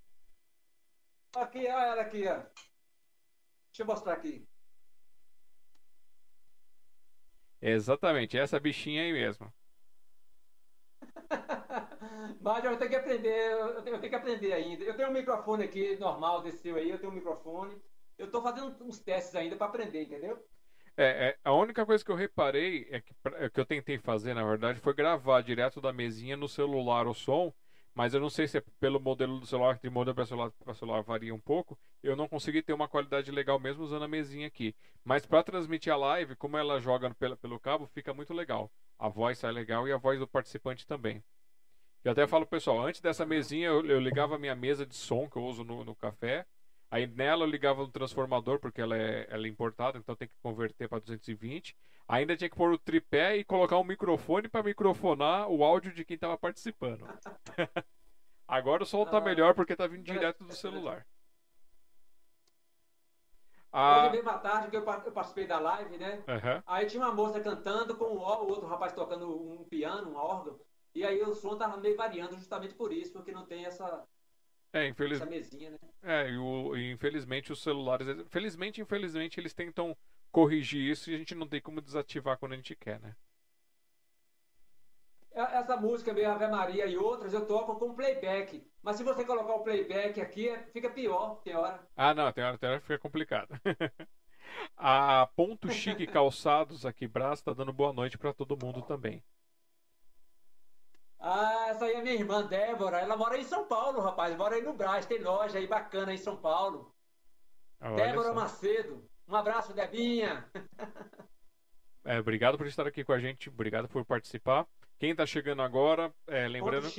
Aqui, 1.37 1.59
olha 1.59 1.85
ela 1.85 2.01
aqui, 2.01 2.27
ó. 2.27 2.35
Deixa 2.37 3.83
eu 3.83 3.85
mostrar 3.85 4.13
aqui. 4.13 4.47
Exatamente, 7.61 8.37
essa 8.37 8.59
bichinha 8.59 9.03
aí 9.03 9.13
mesmo. 9.13 9.53
Mas 12.41 12.63
eu 12.63 12.77
tenho 12.77 12.89
que 12.89 12.95
aprender, 12.95 13.51
eu 13.51 13.81
tenho, 13.83 13.99
que 13.99 14.15
aprender 14.15 14.53
ainda. 14.53 14.83
Eu 14.83 14.95
tenho 14.95 15.09
um 15.09 15.13
microfone 15.13 15.63
aqui 15.63 15.95
normal 15.97 16.41
desse 16.41 16.59
seu 16.59 16.75
aí, 16.75 16.89
eu 16.89 16.97
tenho 16.97 17.11
um 17.11 17.15
microfone. 17.15 17.79
Eu 18.17 18.25
estou 18.25 18.41
fazendo 18.41 18.75
uns 18.83 18.99
testes 18.99 19.35
ainda 19.35 19.55
para 19.55 19.67
aprender, 19.67 20.03
entendeu? 20.03 20.43
É, 20.95 21.29
é, 21.29 21.37
a 21.43 21.53
única 21.53 21.85
coisa 21.85 22.03
que 22.03 22.09
eu 22.09 22.15
reparei 22.15 22.87
é 22.89 22.99
que, 22.99 23.13
é 23.35 23.49
que 23.49 23.59
eu 23.59 23.65
tentei 23.65 23.99
fazer, 23.99 24.33
na 24.33 24.43
verdade, 24.43 24.79
foi 24.79 24.95
gravar 24.95 25.41
direto 25.41 25.79
da 25.79 25.93
mesinha 25.93 26.35
no 26.35 26.47
celular 26.47 27.05
o 27.05 27.13
som 27.13 27.53
mas 27.97 28.13
eu 28.13 28.19
não 28.19 28.29
sei 28.29 28.47
se 28.47 28.59
é 28.59 28.63
pelo 28.79 28.99
modelo 28.99 29.39
do 29.39 29.47
celular, 29.47 29.79
de 29.81 29.89
modelo 29.89 30.13
para 30.13 30.23
celular, 30.23 30.51
celular 30.75 31.01
varia 31.01 31.33
um 31.33 31.39
pouco. 31.39 31.75
Eu 32.03 32.15
não 32.15 32.27
consegui 32.27 32.61
ter 32.61 32.71
uma 32.71 32.87
qualidade 32.87 33.31
legal 33.31 33.59
mesmo 33.59 33.83
usando 33.83 34.03
a 34.03 34.07
mesinha 34.07 34.45
aqui. 34.45 34.75
Mas 35.03 35.25
para 35.25 35.41
transmitir 35.41 35.91
a 35.91 35.95
live, 35.95 36.35
como 36.35 36.57
ela 36.57 36.79
joga 36.79 37.11
pelo, 37.15 37.35
pelo 37.35 37.59
cabo, 37.59 37.87
fica 37.87 38.13
muito 38.13 38.35
legal. 38.35 38.71
A 38.99 39.09
voz 39.09 39.39
sai 39.39 39.51
legal 39.51 39.87
e 39.87 39.91
a 39.91 39.97
voz 39.97 40.19
do 40.19 40.27
participante 40.27 40.85
também. 40.85 41.23
Eu 42.03 42.11
até 42.11 42.27
falo, 42.27 42.45
pessoal, 42.45 42.85
antes 42.85 43.01
dessa 43.01 43.25
mesinha 43.25 43.69
eu, 43.69 43.83
eu 43.83 43.99
ligava 43.99 44.35
a 44.35 44.39
minha 44.39 44.55
mesa 44.55 44.85
de 44.85 44.93
som 44.95 45.27
que 45.27 45.37
eu 45.37 45.43
uso 45.43 45.63
no, 45.63 45.83
no 45.83 45.95
café. 45.95 46.45
Aí 46.89 47.05
nela 47.05 47.43
eu 47.43 47.49
ligava 47.49 47.81
no 47.81 47.89
transformador, 47.89 48.59
porque 48.59 48.81
ela 48.81 48.95
é, 48.95 49.27
ela 49.29 49.45
é 49.45 49.49
importada, 49.49 49.97
então 49.97 50.15
tem 50.15 50.27
que 50.27 50.33
converter 50.41 50.87
para 50.87 50.99
220. 50.99 51.75
Ainda 52.07 52.37
tinha 52.37 52.49
que 52.49 52.55
pôr 52.55 52.71
o 52.71 52.77
tripé 52.77 53.35
e 53.35 53.43
colocar 53.43 53.77
um 53.77 53.83
microfone 53.83 54.47
para 54.47 54.63
microfonar 54.63 55.49
o 55.49 55.63
áudio 55.63 55.93
de 55.93 56.05
quem 56.05 56.15
estava 56.15 56.37
participando. 56.37 57.05
Agora 58.47 58.83
o 58.83 58.85
som 58.85 59.05
tá 59.05 59.17
ah, 59.17 59.21
melhor 59.21 59.53
porque 59.53 59.75
tá 59.75 59.85
vindo 59.87 60.03
direto 60.03 60.45
do 60.45 60.55
celular. 60.55 61.05
Ah, 63.69 64.03
Hoje 64.03 64.11
mesmo 64.11 64.29
à 64.29 64.37
tarde 64.37 64.69
que 64.69 64.77
eu 64.77 64.83
participei 64.83 65.45
da 65.45 65.59
live, 65.59 65.97
né? 65.97 66.23
Uhum. 66.27 66.63
Aí 66.65 66.85
tinha 66.85 67.03
uma 67.03 67.13
moça 67.13 67.41
cantando 67.41 67.97
com 67.97 68.05
o 68.05 68.19
outro 68.19 68.65
rapaz 68.65 68.93
tocando 68.93 69.29
um 69.29 69.65
piano, 69.65 70.11
um 70.11 70.15
órgão. 70.15 70.57
E 70.95 71.03
aí 71.03 71.21
o 71.21 71.35
som 71.35 71.57
tava 71.57 71.75
meio 71.75 71.97
variando 71.97 72.37
justamente 72.37 72.73
por 72.73 72.93
isso, 72.93 73.11
porque 73.11 73.33
não 73.33 73.45
tem 73.45 73.65
essa, 73.65 74.07
é, 74.73 74.87
infeliz... 74.87 75.19
mesinha, 75.25 75.71
né? 75.71 75.77
É, 76.03 76.37
o, 76.37 76.75
infelizmente 76.75 77.51
os 77.51 77.61
celulares. 77.61 78.07
Felizmente, 78.29 78.81
infelizmente, 78.81 79.39
eles 79.39 79.53
tentam 79.53 79.95
corrigir 80.31 80.91
isso 80.91 81.09
e 81.09 81.15
a 81.15 81.17
gente 81.17 81.35
não 81.35 81.47
tem 81.47 81.61
como 81.61 81.81
desativar 81.81 82.37
quando 82.37 82.53
a 82.53 82.55
gente 82.55 82.75
quer, 82.75 82.99
né? 82.99 83.15
É, 85.31 85.41
essa 85.57 85.77
música 85.77 86.13
meio 86.13 86.31
Ave 86.31 86.47
Maria 86.47 86.85
e 86.87 86.97
outras 86.97 87.33
eu 87.33 87.45
toco 87.45 87.75
com 87.75 87.93
playback. 87.93 88.65
Mas 88.81 88.95
se 88.95 89.03
você 89.03 89.23
colocar 89.23 89.53
o 89.53 89.63
playback 89.63 90.19
aqui, 90.19 90.49
é, 90.49 90.63
fica 90.73 90.89
pior, 90.89 91.41
tem 91.43 91.55
hora. 91.55 91.79
Ah, 91.95 92.13
não, 92.13 92.31
tem 92.31 92.43
hora, 92.43 92.57
tem 92.57 92.69
hora 92.69 92.81
fica 92.81 92.97
complicado. 92.97 93.49
a 94.75 95.27
Ponto 95.35 95.69
Chique 95.71 96.07
Calçados 96.07 96.85
aqui, 96.85 97.07
Brás, 97.07 97.41
tá 97.41 97.53
dando 97.53 97.71
boa 97.71 97.93
noite 97.93 98.17
para 98.17 98.33
todo 98.33 98.57
mundo 98.57 98.81
também. 98.81 99.23
Ah, 101.19 101.67
essa 101.69 101.85
aí 101.85 101.93
é 101.93 102.01
minha 102.01 102.15
irmã 102.15 102.45
Débora. 102.45 102.99
Ela 102.99 103.17
mora 103.17 103.37
em 103.37 103.43
São 103.43 103.65
Paulo, 103.65 104.01
rapaz. 104.01 104.35
Mora 104.35 104.55
aí 104.55 104.61
no 104.61 104.73
Brás, 104.73 105.05
tem 105.05 105.19
loja 105.19 105.57
aí 105.57 105.67
bacana 105.67 106.13
em 106.13 106.17
São 106.17 106.37
Paulo. 106.37 106.93
Olha 107.81 107.95
Débora 107.95 108.29
só. 108.29 108.33
Macedo. 108.33 109.09
Um 109.27 109.35
abraço, 109.35 109.73
Debinha. 109.73 110.45
É, 112.07 112.19
obrigado 112.19 112.57
por 112.57 112.65
estar 112.65 112.87
aqui 112.87 113.03
com 113.03 113.11
a 113.11 113.19
gente, 113.19 113.49
obrigado 113.49 113.89
por 113.89 114.05
participar. 114.05 114.65
Quem 114.97 115.11
está 115.11 115.25
chegando 115.25 115.61
agora, 115.61 116.09
é, 116.25 116.47
lembrando, 116.47 116.89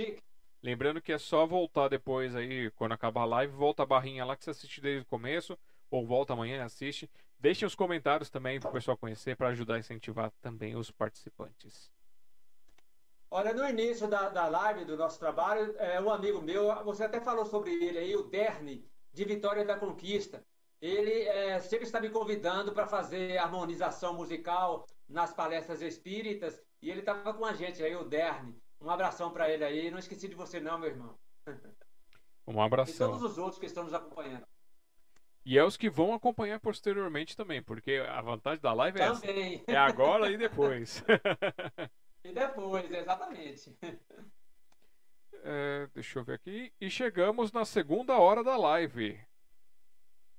lembrando 0.63 1.01
que 1.01 1.11
é 1.11 1.17
só 1.17 1.47
voltar 1.47 1.89
depois 1.89 2.37
aí, 2.37 2.71
quando 2.73 2.93
acabar 2.93 3.23
a 3.23 3.25
live, 3.25 3.55
volta 3.55 3.85
a 3.85 3.87
barrinha 3.87 4.27
lá 4.27 4.37
que 4.37 4.45
você 4.45 4.51
assiste 4.51 4.83
desde 4.83 5.05
o 5.05 5.07
começo, 5.07 5.59
ou 5.91 6.07
volta 6.07 6.35
amanhã 6.35 6.59
e 6.59 6.61
assiste. 6.61 7.09
Deixem 7.41 7.67
os 7.67 7.75
comentários 7.75 8.29
também 8.29 8.61
para 8.61 8.69
o 8.69 8.73
pessoal 8.73 8.99
conhecer, 8.99 9.35
para 9.35 9.49
ajudar 9.49 9.77
a 9.77 9.79
incentivar 9.79 10.31
também 10.43 10.77
os 10.77 10.91
participantes. 10.91 11.91
Olha, 13.31 13.53
no 13.53 13.69
início 13.69 14.09
da, 14.09 14.29
da 14.29 14.49
live 14.49 14.85
do 14.85 14.97
nosso 14.97 15.19
trabalho, 15.19 15.75
é, 15.79 16.01
um 16.01 16.11
amigo 16.11 16.41
meu, 16.41 16.75
você 16.85 17.05
até 17.05 17.21
falou 17.21 17.45
sobre 17.45 17.73
ele 17.73 17.99
aí, 17.99 18.17
o 18.17 18.23
Derne, 18.23 18.89
de 19.13 19.25
Vitória 19.25 19.65
da 19.65 19.79
Conquista 19.79 20.43
ele 20.81 21.23
é, 21.23 21.59
sempre 21.61 21.87
está 21.87 22.01
me 22.01 22.09
convidando 22.09 22.73
para 22.73 22.87
fazer 22.87 23.37
harmonização 23.39 24.15
musical 24.15 24.87
nas 25.09 25.33
palestras 25.33 25.83
espíritas 25.83 26.63
e 26.81 26.91
ele 26.91 27.01
estava 27.01 27.35
com 27.35 27.45
a 27.45 27.53
gente 27.53 27.83
aí, 27.83 27.95
o 27.97 28.05
Derne. 28.05 28.57
Um 28.81 28.89
abração 28.89 29.33
para 29.33 29.51
ele 29.51 29.65
aí. 29.65 29.91
Não 29.91 29.99
esqueci 29.99 30.29
de 30.29 30.37
você, 30.37 30.61
não, 30.61 30.79
meu 30.79 30.91
irmão. 30.91 31.19
Um 32.51 32.63
abração. 32.63 33.09
E 33.09 33.11
todos 33.11 33.31
os 33.31 33.37
outros 33.37 33.59
que 33.59 33.67
estão 33.67 33.85
nos 33.85 33.93
acompanhando. 33.93 34.47
E 35.45 35.59
é 35.59 35.63
os 35.63 35.77
que 35.77 35.91
vão 35.91 36.15
acompanhar 36.15 36.59
posteriormente 36.59 37.37
também, 37.37 37.63
porque 37.63 38.03
a 38.09 38.23
vantagem 38.23 38.63
da 38.63 38.73
live 38.73 38.99
é 38.99 39.07
também. 39.07 39.55
essa. 39.57 39.71
É 39.71 39.77
agora 39.77 40.31
e 40.31 40.39
depois. 40.39 41.05
e 42.25 42.33
depois, 42.33 42.91
exatamente. 42.91 43.77
É, 45.43 45.89
deixa 45.95 46.19
eu 46.19 46.25
ver 46.25 46.35
aqui. 46.35 46.73
E 46.81 46.91
chegamos 46.91 47.53
na 47.53 47.65
segunda 47.65 48.19
hora 48.19 48.43
da 48.43 48.57
live. 48.57 49.19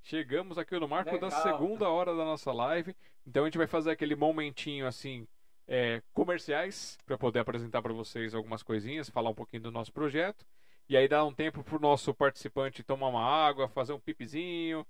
Chegamos 0.02 0.58
aqui 0.58 0.78
no 0.80 0.88
marco 0.88 1.12
Legal. 1.12 1.30
da 1.30 1.42
segunda 1.42 1.90
hora 1.90 2.16
da 2.16 2.26
nossa 2.26 2.52
live. 2.52 2.96
Então 3.26 3.44
a 3.44 3.48
gente 3.48 3.58
vai 3.58 3.68
fazer 3.68 3.92
aquele 3.92 4.16
momentinho 4.16 4.88
assim, 4.88 5.28
é, 5.68 6.02
comerciais, 6.14 6.98
para 7.06 7.18
poder 7.18 7.40
apresentar 7.40 7.82
para 7.82 7.94
vocês 7.94 8.34
algumas 8.34 8.64
coisinhas, 8.64 9.10
falar 9.10 9.30
um 9.30 9.36
pouquinho 9.36 9.64
do 9.64 9.72
nosso 9.72 9.92
projeto. 9.94 10.46
E 10.88 10.98
aí 10.98 11.08
dá 11.08 11.24
um 11.24 11.34
tempo 11.34 11.64
para 11.64 11.78
o 11.78 11.80
nosso 11.80 12.14
participante 12.14 12.84
tomar 12.84 13.10
uma 13.10 13.24
água, 13.24 13.70
fazer 13.70 13.94
um 13.94 14.00
pipizinho, 14.00 14.86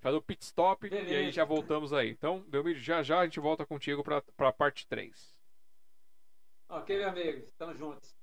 fazer 0.00 0.18
um 0.18 0.22
pit 0.22 0.44
stop 0.44 0.88
Beleza. 0.88 1.10
e 1.10 1.16
aí 1.16 1.32
já 1.32 1.44
voltamos 1.44 1.92
aí. 1.94 2.10
Então, 2.10 2.44
Delmiro, 2.48 2.78
já 2.78 3.02
já 3.02 3.20
a 3.20 3.24
gente 3.24 3.40
volta 3.40 3.64
contigo 3.64 4.04
para 4.04 4.22
a 4.38 4.52
parte 4.52 4.86
3. 4.86 5.37
Ok, 6.70 6.98
meu 6.98 7.08
amigo, 7.08 7.38
estamos 7.46 7.78
juntos. 7.78 8.14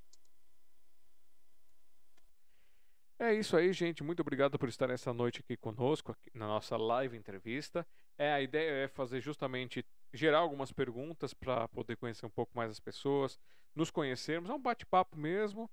É 3.17 3.33
isso 3.33 3.57
aí, 3.57 3.73
gente. 3.73 4.03
Muito 4.03 4.19
obrigado 4.19 4.59
por 4.59 4.69
estar 4.69 4.87
essa 4.91 5.11
noite 5.11 5.39
aqui 5.39 5.57
conosco, 5.57 6.11
aqui 6.11 6.29
na 6.37 6.45
nossa 6.45 6.77
live 6.77 7.17
entrevista. 7.17 7.87
É, 8.19 8.31
a 8.33 8.41
ideia 8.41 8.85
é 8.85 8.87
fazer 8.87 9.19
justamente 9.19 9.83
gerar 10.13 10.39
algumas 10.39 10.71
perguntas 10.71 11.33
para 11.33 11.67
poder 11.69 11.95
conhecer 11.95 12.25
um 12.27 12.29
pouco 12.29 12.51
mais 12.55 12.69
as 12.69 12.79
pessoas, 12.79 13.39
nos 13.73 13.89
conhecermos. 13.89 14.49
É 14.51 14.53
um 14.53 14.61
bate-papo 14.61 15.17
mesmo. 15.17 15.67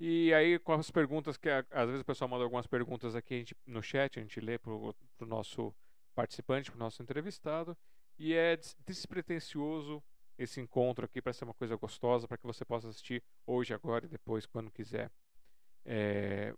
E 0.00 0.34
aí, 0.34 0.58
com 0.58 0.72
as 0.72 0.90
perguntas 0.90 1.36
que 1.36 1.48
às 1.48 1.86
vezes 1.86 2.00
o 2.00 2.04
pessoal 2.04 2.28
manda 2.28 2.42
algumas 2.42 2.66
perguntas 2.66 3.14
aqui 3.14 3.38
gente, 3.38 3.56
no 3.64 3.82
chat, 3.82 4.18
a 4.18 4.22
gente 4.22 4.40
lê 4.40 4.58
para 4.58 4.72
o 4.72 4.94
nosso 5.20 5.72
participante, 6.16 6.70
para 6.70 6.78
o 6.78 6.80
nosso 6.80 7.00
entrevistado. 7.00 7.78
E 8.18 8.34
é 8.34 8.58
despretensioso 8.84 10.02
esse 10.38 10.60
encontro 10.60 11.04
aqui 11.04 11.20
para 11.20 11.32
ser 11.32 11.44
uma 11.44 11.54
coisa 11.54 11.76
gostosa, 11.76 12.28
para 12.28 12.38
que 12.38 12.46
você 12.46 12.64
possa 12.64 12.88
assistir 12.88 13.22
hoje, 13.46 13.74
agora 13.74 14.06
e 14.06 14.08
depois, 14.08 14.46
quando 14.46 14.70
quiser. 14.70 15.10
É, 15.84 16.54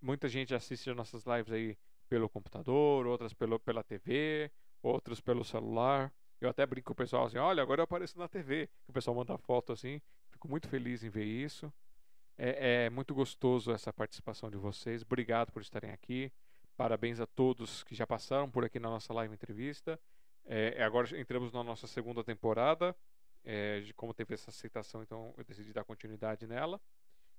muita 0.00 0.28
gente 0.28 0.54
assiste 0.54 0.90
as 0.90 0.96
nossas 0.96 1.24
lives 1.24 1.52
aí 1.52 1.78
pelo 2.08 2.28
computador, 2.28 3.06
outras 3.06 3.32
pelo, 3.32 3.58
pela 3.60 3.82
TV, 3.82 4.50
outros 4.82 5.20
pelo 5.20 5.44
celular. 5.44 6.12
Eu 6.40 6.50
até 6.50 6.66
brinco 6.66 6.88
com 6.88 6.92
o 6.92 6.96
pessoal 6.96 7.26
assim, 7.26 7.38
olha, 7.38 7.62
agora 7.62 7.80
eu 7.80 7.84
apareço 7.84 8.18
na 8.18 8.28
TV. 8.28 8.68
O 8.88 8.92
pessoal 8.92 9.14
manda 9.14 9.38
foto 9.38 9.72
assim. 9.72 10.00
Fico 10.30 10.48
muito 10.48 10.68
feliz 10.68 11.04
em 11.04 11.08
ver 11.08 11.24
isso. 11.24 11.72
É, 12.36 12.86
é, 12.86 12.90
muito 12.90 13.14
gostoso 13.14 13.70
essa 13.70 13.92
participação 13.92 14.50
de 14.50 14.56
vocês. 14.56 15.02
Obrigado 15.02 15.52
por 15.52 15.62
estarem 15.62 15.90
aqui. 15.90 16.32
Parabéns 16.76 17.20
a 17.20 17.26
todos 17.26 17.84
que 17.84 17.94
já 17.94 18.06
passaram 18.06 18.50
por 18.50 18.64
aqui 18.64 18.80
na 18.80 18.90
nossa 18.90 19.12
live 19.12 19.32
entrevista. 19.32 20.00
É, 20.44 20.82
agora 20.82 21.18
entramos 21.18 21.52
na 21.52 21.62
nossa 21.62 21.86
segunda 21.86 22.24
temporada. 22.24 22.96
É, 23.44 23.80
de 23.80 23.92
como 23.92 24.14
teve 24.14 24.34
essa 24.34 24.50
aceitação, 24.50 25.02
então 25.02 25.34
eu 25.36 25.44
decidi 25.44 25.72
dar 25.72 25.84
continuidade 25.84 26.46
nela. 26.46 26.80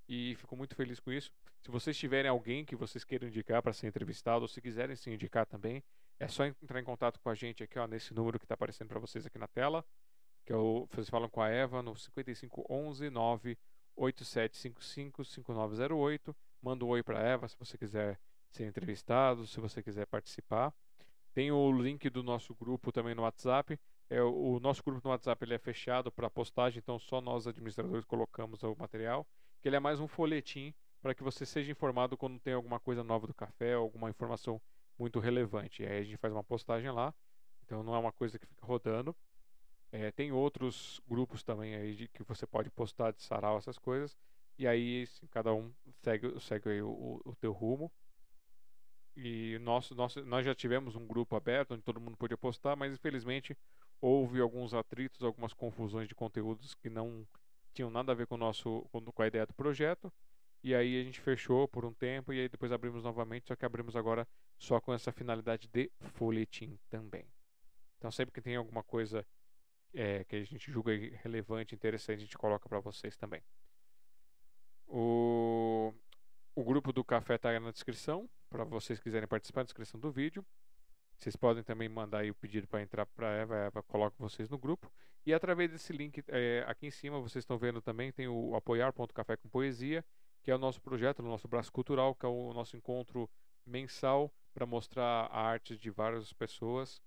E 0.08 0.36
fico 0.36 0.56
muito 0.56 0.76
feliz 0.76 1.00
com 1.00 1.12
isso. 1.12 1.32
Se 1.62 1.72
vocês 1.72 1.98
tiverem 1.98 2.30
alguém 2.30 2.66
que 2.66 2.76
vocês 2.76 3.06
queiram 3.06 3.28
indicar 3.28 3.62
para 3.62 3.72
ser 3.72 3.88
entrevistado, 3.88 4.42
ou 4.42 4.48
se 4.48 4.62
quiserem 4.62 4.96
se 4.96 5.10
indicar 5.10 5.46
também, 5.46 5.82
é 6.20 6.28
só 6.28 6.46
entrar 6.46 6.80
em 6.80 6.84
contato 6.84 7.20
com 7.20 7.30
a 7.30 7.36
gente 7.36 7.64
aqui, 7.64 7.80
ó, 7.80 7.88
nesse 7.88 8.14
número 8.14 8.38
que 8.38 8.46
está 8.46 8.56
aparecendo 8.56 8.90
para 8.90 9.00
vocês 9.00 9.26
aqui 9.26 9.38
na 9.38 9.48
tela. 9.48 9.86
Que 10.46 10.52
é 10.52 10.56
o, 10.56 10.88
vocês 10.92 11.10
falam 11.10 11.30
com 11.30 11.42
a 11.42 11.50
Eva 11.50 11.82
no 11.82 11.96
5511 11.96 13.10
98755 13.10 15.24
5908. 15.24 16.36
Manda 16.62 16.84
um 16.84 16.90
oi 16.90 17.02
para 17.02 17.20
a 17.20 17.24
Eva 17.24 17.48
se 17.48 17.58
você 17.58 17.78
quiser 17.78 18.20
ser 18.50 18.66
entrevistado, 18.66 19.48
se 19.48 19.60
você 19.60 19.82
quiser 19.82 20.06
participar. 20.06 20.74
Tem 21.34 21.52
o 21.52 21.72
link 21.72 22.10
do 22.10 22.22
nosso 22.22 22.54
grupo 22.54 22.92
também 22.92 23.16
no 23.16 23.24
WhatsApp. 23.24 23.80
É, 24.10 24.22
o 24.22 24.60
nosso 24.60 24.84
grupo 24.84 25.02
no 25.04 25.12
WhatsApp 25.12 25.44
ele 25.44 25.54
é 25.54 25.58
fechado 25.58 26.12
para 26.12 26.30
postagem, 26.30 26.80
então 26.80 27.00
só 27.00 27.22
nós 27.22 27.48
administradores 27.48 28.06
colocamos 28.06 28.62
o 28.64 28.76
material. 28.78 29.26
Que 29.62 29.70
ele 29.70 29.76
é 29.76 29.80
mais 29.80 30.00
um 30.00 30.08
folhetim 30.08 30.74
para 31.02 31.14
que 31.16 31.24
você 31.24 31.46
seja 31.46 31.72
informado 31.72 32.18
quando 32.18 32.40
tem 32.40 32.54
alguma 32.54 32.80
coisa 32.80 33.04
nova 33.04 33.28
do 33.28 33.34
café, 33.34 33.74
alguma 33.74 34.10
informação 34.10 34.62
muito 34.98 35.20
relevante. 35.20 35.84
Aí 35.86 36.00
a 36.00 36.04
gente 36.04 36.18
faz 36.18 36.34
uma 36.34 36.44
postagem 36.44 36.92
lá, 36.92 37.14
então 37.66 37.84
não 37.84 37.96
é 37.96 38.00
uma 38.00 38.12
coisa 38.12 38.38
que 38.38 38.46
fica 38.46 38.66
rodando. 38.66 39.16
É, 39.92 40.12
tem 40.12 40.32
outros 40.32 41.02
grupos 41.08 41.44
também 41.44 41.76
aí 41.76 41.96
de, 41.96 42.08
que 42.08 42.24
você 42.24 42.48
pode 42.48 42.70
postar 42.72 43.12
de 43.12 43.22
sarau, 43.22 43.58
essas 43.58 43.78
coisas. 43.78 44.18
E 44.58 44.68
aí 44.68 45.08
cada 45.30 45.54
um 45.54 45.72
segue, 46.02 46.40
segue 46.40 46.82
o, 46.82 47.22
o 47.26 47.36
teu 47.36 47.52
rumo. 47.52 47.92
E 49.16 49.60
nosso, 49.60 49.94
nosso, 49.94 50.26
nós 50.26 50.46
já 50.46 50.56
tivemos 50.56 50.96
um 50.96 51.06
grupo 51.06 51.36
aberto 51.36 51.74
onde 51.74 51.84
todo 51.84 52.00
mundo 52.00 52.18
podia 52.18 52.38
postar, 52.38 52.76
mas 52.76 52.94
infelizmente 52.94 53.56
houve 54.04 54.42
alguns 54.42 54.74
atritos, 54.74 55.24
algumas 55.24 55.54
confusões 55.54 56.10
de 56.10 56.14
conteúdos 56.14 56.76
que 56.76 56.90
não 56.90 57.26
tinham 57.74 57.90
nada 57.90 58.12
a 58.12 58.16
ver 58.16 58.28
com, 58.28 58.36
nosso, 58.36 58.86
com 58.92 59.22
a 59.22 59.28
ideia 59.28 59.46
do 59.46 59.54
projeto. 59.54 60.12
E 60.62 60.76
aí 60.76 61.00
a 61.00 61.04
gente 61.06 61.22
fechou 61.22 61.70
por 61.70 61.86
um 61.86 61.94
tempo 61.94 62.34
e 62.34 62.42
aí 62.42 62.50
depois 62.50 62.74
abrimos 62.74 63.02
novamente, 63.02 63.48
só 63.48 63.56
que 63.56 63.64
abrimos 63.64 63.96
agora 63.96 64.28
só 64.58 64.82
com 64.82 64.94
essa 64.94 65.10
finalidade 65.14 65.70
de 65.70 65.90
folhetim 66.16 66.78
também. 66.90 67.26
Então 67.98 68.12
sempre 68.12 68.34
que 68.34 68.42
tem 68.42 68.58
alguma 68.58 68.84
coisa 68.84 69.26
é, 69.94 70.26
que 70.26 70.36
a 70.36 70.44
gente 70.44 70.70
julga 70.70 70.92
relevante, 71.22 71.74
interessante, 71.74 72.18
a 72.18 72.26
gente 72.26 72.38
coloca 72.38 72.68
para 72.68 72.82
vocês 72.82 73.16
também. 73.16 73.42
O, 74.86 75.94
o 76.54 76.64
grupo 76.66 76.92
do 76.92 77.06
café 77.06 77.36
está 77.36 77.58
na 77.58 77.72
descrição, 77.72 78.30
para 78.50 78.66
vocês 78.66 79.00
quiserem 79.00 79.30
participar 79.30 79.62
da 79.62 79.68
descrição 79.68 79.98
do 79.98 80.12
vídeo. 80.12 80.46
Vocês 81.18 81.36
podem 81.36 81.64
também 81.64 81.88
mandar 81.88 82.20
aí 82.20 82.32
o 82.32 82.36
pedido 82.36 82.68
para 82.68 82.82
entrar 82.82 83.06
para 83.06 83.28
a 83.28 83.32
Eva, 83.32 83.56
a 83.56 83.60
Eva 83.66 83.84
coloca 83.84 84.16
vocês 84.20 84.50
no 84.50 84.58
grupo. 84.58 84.92
E 85.26 85.34
através 85.34 85.72
desse 85.72 85.94
link 85.94 86.24
é, 86.28 86.66
aqui 86.68 86.88
em 86.88 86.92
cima, 86.92 87.20
vocês 87.20 87.44
estão 87.44 87.58
vendo 87.58 87.82
também, 87.82 88.12
tem 88.12 88.28
o 88.28 88.56
apoiar.café 88.56 89.38
com 89.38 89.48
poesia, 89.48 90.04
que 90.42 90.52
é 90.52 90.56
o 90.56 90.58
nosso 90.58 90.82
projeto, 90.82 91.20
o 91.20 91.24
nosso 91.24 91.48
braço 91.48 91.72
cultural, 91.72 92.14
que 92.14 92.26
é 92.26 92.30
o 92.30 92.54
nosso 92.54 92.76
encontro 92.76 93.30
mensal 93.66 94.34
para 94.54 94.66
mostrar 94.66 95.28
a 95.32 95.42
arte 95.42 95.78
de 95.78 95.90
várias 95.90 96.34
pessoas 96.34 97.02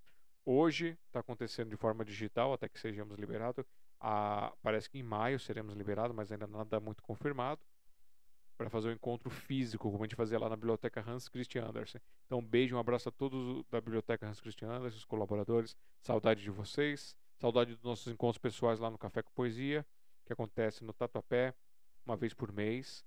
Hoje 0.49 0.97
está 1.09 1.19
acontecendo 1.19 1.71
de 1.71 1.77
forma 1.77 2.05
digital 2.05 2.53
até 2.53 2.69
que 2.69 2.79
sejamos 2.79 3.19
liberados. 3.19 3.67
A, 3.99 4.55
parece 4.63 4.89
que 4.89 4.97
em 4.97 5.03
maio 5.03 5.41
seremos 5.41 5.75
liberados, 5.75 6.15
mas 6.15 6.31
ainda 6.31 6.47
nada 6.47 6.79
muito 6.79 7.03
confirmado. 7.03 7.61
Para 8.57 8.71
fazer 8.71 8.89
o 8.89 8.91
um 8.91 8.95
encontro 8.95 9.29
físico, 9.29 9.91
como 9.91 10.03
a 10.03 10.07
gente 10.07 10.17
fazia 10.17 10.39
lá 10.39 10.49
na 10.49 10.57
biblioteca 10.57 11.05
Hans 11.07 11.29
Christian 11.29 11.67
Andersen. 11.67 12.01
Então, 12.25 12.39
um 12.39 12.45
beijo, 12.45 12.75
um 12.75 12.79
abraço 12.79 13.09
a 13.09 13.13
todos 13.13 13.65
da 13.71 13.81
biblioteca 13.81 14.27
Hans 14.27 14.41
Christian 14.41 14.71
Andersen, 14.71 14.99
os 14.99 15.05
colaboradores. 15.05 15.77
Saudade 16.01 16.43
de 16.43 16.51
vocês. 16.51 17.15
Saudade 17.39 17.75
dos 17.75 17.85
nossos 17.85 18.11
encontros 18.11 18.39
pessoais 18.39 18.81
lá 18.81 18.91
no 18.91 18.97
Café 18.97 19.23
com 19.23 19.31
Poesia, 19.33 19.85
que 20.25 20.33
acontece 20.33 20.83
no 20.83 20.93
Tatuapé, 20.95 21.55
uma 22.05 22.17
vez 22.17 22.33
por 22.33 22.51
mês. 22.51 23.05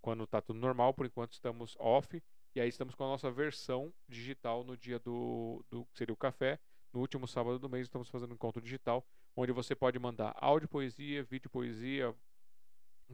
Quando 0.00 0.24
está 0.24 0.40
tudo 0.40 0.58
normal, 0.58 0.94
por 0.94 1.04
enquanto 1.04 1.34
estamos 1.34 1.76
off. 1.78 2.22
E 2.54 2.60
aí 2.60 2.68
estamos 2.68 2.94
com 2.94 3.04
a 3.04 3.08
nossa 3.08 3.30
versão 3.30 3.92
digital 4.08 4.64
no 4.64 4.76
dia 4.76 4.98
do, 4.98 5.64
do 5.70 5.84
que 5.86 5.98
seria 5.98 6.14
o 6.14 6.16
café. 6.16 6.58
No 6.92 7.00
último 7.00 7.28
sábado 7.28 7.58
do 7.58 7.68
mês 7.68 7.86
estamos 7.86 8.08
fazendo 8.08 8.30
um 8.30 8.34
encontro 8.34 8.62
digital, 8.62 9.06
onde 9.36 9.52
você 9.52 9.74
pode 9.74 9.98
mandar 9.98 10.34
áudio 10.38 10.68
poesia, 10.68 11.22
vídeo 11.22 11.50
poesia, 11.50 12.14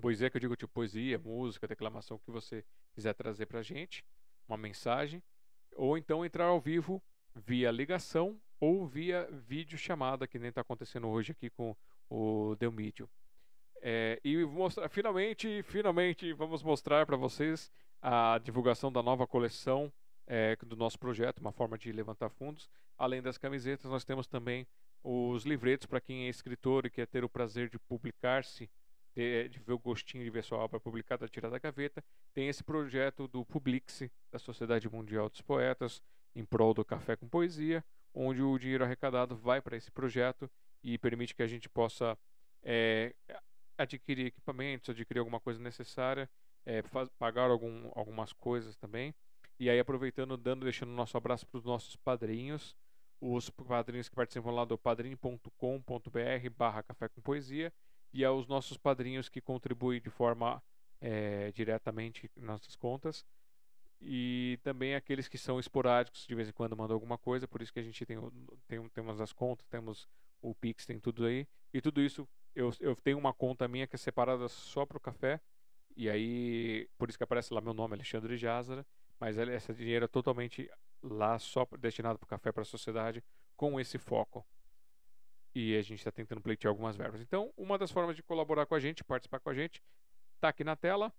poesia 0.00 0.30
que 0.30 0.36
eu 0.36 0.40
digo 0.40 0.56
tipo 0.56 0.72
poesia, 0.72 1.18
música, 1.18 1.68
declamação 1.68 2.18
que 2.18 2.30
você 2.30 2.64
quiser 2.92 3.14
trazer 3.14 3.46
pra 3.46 3.62
gente, 3.62 4.04
uma 4.48 4.56
mensagem, 4.56 5.22
ou 5.74 5.96
então 5.98 6.24
entrar 6.24 6.46
ao 6.46 6.60
vivo 6.60 7.02
via 7.34 7.70
ligação 7.70 8.40
ou 8.60 8.86
via 8.86 9.28
vídeo 9.30 9.76
chamada, 9.76 10.26
que 10.26 10.38
nem 10.38 10.48
está 10.48 10.60
acontecendo 10.60 11.08
hoje 11.08 11.32
aqui 11.32 11.50
com 11.50 11.76
o 12.08 12.54
Delmídio. 12.58 13.08
É, 13.82 14.18
e 14.24 14.44
mostrar, 14.44 14.88
finalmente, 14.88 15.62
finalmente 15.64 16.32
vamos 16.32 16.62
mostrar 16.62 17.04
para 17.04 17.16
vocês 17.16 17.70
a 18.00 18.38
divulgação 18.38 18.90
da 18.90 19.02
nova 19.02 19.26
coleção 19.26 19.92
é, 20.26 20.56
do 20.56 20.76
nosso 20.76 20.98
projeto, 20.98 21.40
uma 21.40 21.52
forma 21.52 21.76
de 21.76 21.92
levantar 21.92 22.30
fundos. 22.30 22.68
Além 22.96 23.20
das 23.20 23.36
camisetas, 23.36 23.90
nós 23.90 24.04
temos 24.04 24.26
também 24.26 24.66
os 25.02 25.44
livretos 25.44 25.86
para 25.86 26.00
quem 26.00 26.24
é 26.24 26.28
escritor 26.28 26.86
e 26.86 26.90
quer 26.90 27.06
ter 27.06 27.24
o 27.24 27.28
prazer 27.28 27.68
de 27.68 27.78
publicar-se, 27.78 28.70
de, 29.14 29.48
de, 29.48 29.58
ver 29.60 29.72
o 29.72 29.78
gostinho 29.78 30.24
de 30.24 30.30
ver 30.30 30.42
sua 30.42 30.58
obra 30.58 30.80
publicada, 30.80 31.28
tirar 31.28 31.50
da 31.50 31.58
gaveta. 31.58 32.02
Tem 32.32 32.48
esse 32.48 32.62
projeto 32.62 33.28
do 33.28 33.44
Publix, 33.44 34.02
da 34.30 34.38
Sociedade 34.38 34.88
Mundial 34.88 35.28
dos 35.28 35.40
Poetas, 35.40 36.02
em 36.34 36.44
prol 36.44 36.74
do 36.74 36.84
Café 36.84 37.16
com 37.16 37.28
Poesia, 37.28 37.84
onde 38.12 38.42
o 38.42 38.58
dinheiro 38.58 38.84
arrecadado 38.84 39.36
vai 39.36 39.60
para 39.60 39.76
esse 39.76 39.90
projeto 39.90 40.50
e 40.82 40.98
permite 40.98 41.34
que 41.34 41.42
a 41.42 41.46
gente 41.46 41.68
possa 41.68 42.18
é, 42.62 43.14
adquirir 43.78 44.26
equipamentos, 44.26 44.90
adquirir 44.90 45.20
alguma 45.20 45.40
coisa 45.40 45.60
necessária 45.62 46.28
é, 46.66 46.82
faz, 46.82 47.08
pagar 47.18 47.50
algum, 47.50 47.90
algumas 47.94 48.32
coisas 48.32 48.76
também. 48.76 49.14
E 49.58 49.70
aí, 49.70 49.78
aproveitando, 49.78 50.36
dando, 50.36 50.64
deixando 50.64 50.90
nosso 50.90 51.16
abraço 51.16 51.46
para 51.46 51.58
os 51.58 51.64
nossos 51.64 51.94
padrinhos, 51.96 52.76
os 53.20 53.48
padrinhos 53.50 54.08
que 54.08 54.14
participam 54.14 54.50
lá 54.50 54.64
do 54.64 54.76
padrim.com.br 54.76 56.50
barra 56.56 56.82
café 56.82 57.08
com 57.08 57.20
poesia 57.22 57.72
e 58.14 58.24
aos 58.24 58.46
nossos 58.46 58.78
padrinhos 58.78 59.28
que 59.28 59.40
contribuem 59.40 60.00
de 60.00 60.08
forma 60.08 60.62
é, 61.00 61.50
diretamente 61.50 62.30
em 62.36 62.40
nossas 62.40 62.76
contas. 62.76 63.26
E 64.00 64.58
também 64.62 64.94
aqueles 64.94 65.26
que 65.26 65.36
são 65.36 65.58
esporádicos, 65.58 66.24
de 66.24 66.34
vez 66.34 66.48
em 66.48 66.52
quando 66.52 66.76
mandam 66.76 66.94
alguma 66.94 67.18
coisa, 67.18 67.48
por 67.48 67.60
isso 67.60 67.72
que 67.72 67.80
a 67.80 67.82
gente 67.82 68.06
tem, 68.06 68.16
tem 68.68 68.88
temos 68.90 69.20
as 69.20 69.32
contas, 69.32 69.66
temos 69.66 70.08
o 70.40 70.54
Pix, 70.54 70.86
tem 70.86 71.00
tudo 71.00 71.26
aí, 71.26 71.48
e 71.72 71.80
tudo 71.80 72.00
isso 72.00 72.28
eu, 72.54 72.70
eu 72.80 72.94
tenho 72.94 73.18
uma 73.18 73.32
conta 73.32 73.66
minha 73.66 73.86
que 73.86 73.96
é 73.96 73.98
separada 73.98 74.46
só 74.46 74.86
para 74.86 74.98
o 74.98 75.00
café, 75.00 75.40
e 75.96 76.08
aí, 76.08 76.88
por 76.96 77.08
isso 77.08 77.18
que 77.18 77.24
aparece 77.24 77.52
lá 77.52 77.60
meu 77.60 77.74
nome, 77.74 77.94
Alexandre 77.94 78.36
Jazara, 78.36 78.86
mas 79.18 79.38
esse 79.38 79.72
dinheiro 79.74 80.04
é 80.04 80.08
totalmente 80.08 80.70
lá 81.02 81.38
só 81.38 81.66
destinado 81.78 82.18
para 82.18 82.26
o 82.26 82.28
café 82.28 82.52
para 82.52 82.62
a 82.62 82.66
sociedade, 82.66 83.24
com 83.56 83.80
esse 83.80 83.98
foco. 83.98 84.46
E 85.54 85.76
a 85.76 85.82
gente 85.82 85.98
está 85.98 86.10
tentando 86.10 86.40
pleitear 86.40 86.70
algumas 86.70 86.96
verbas. 86.96 87.20
Então, 87.20 87.52
uma 87.56 87.78
das 87.78 87.90
formas 87.90 88.16
de 88.16 88.22
colaborar 88.22 88.66
com 88.66 88.74
a 88.74 88.80
gente, 88.80 89.04
participar 89.04 89.38
com 89.40 89.50
a 89.50 89.54
gente, 89.54 89.82
está 90.34 90.48
aqui 90.48 90.64
na 90.64 90.74
tela, 90.74 91.12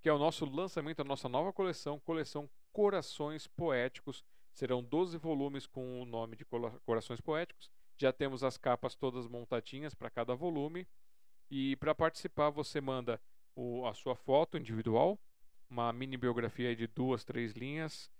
que 0.00 0.08
é 0.08 0.12
o 0.12 0.18
nosso 0.18 0.44
lançamento 0.44 0.98
da 0.98 1.04
nossa 1.04 1.28
nova 1.28 1.52
coleção, 1.52 1.98
coleção 2.00 2.48
Corações 2.72 3.46
Poéticos. 3.46 4.24
Serão 4.52 4.82
12 4.82 5.16
volumes 5.18 5.66
com 5.66 6.00
o 6.00 6.04
nome 6.04 6.36
de 6.36 6.44
Corações 6.84 7.20
Poéticos. 7.20 7.70
Já 7.96 8.12
temos 8.12 8.44
as 8.44 8.56
capas 8.56 8.94
todas 8.94 9.26
montadinhas 9.26 9.94
para 9.94 10.08
cada 10.08 10.34
volume. 10.34 10.86
E 11.50 11.76
para 11.76 11.94
participar, 11.94 12.50
você 12.50 12.80
manda 12.80 13.20
o, 13.56 13.86
a 13.86 13.94
sua 13.94 14.14
foto 14.14 14.56
individual, 14.56 15.18
uma 15.68 15.92
mini 15.92 16.16
biografia 16.16 16.74
de 16.74 16.86
duas, 16.86 17.24
três 17.24 17.52
linhas 17.52 18.10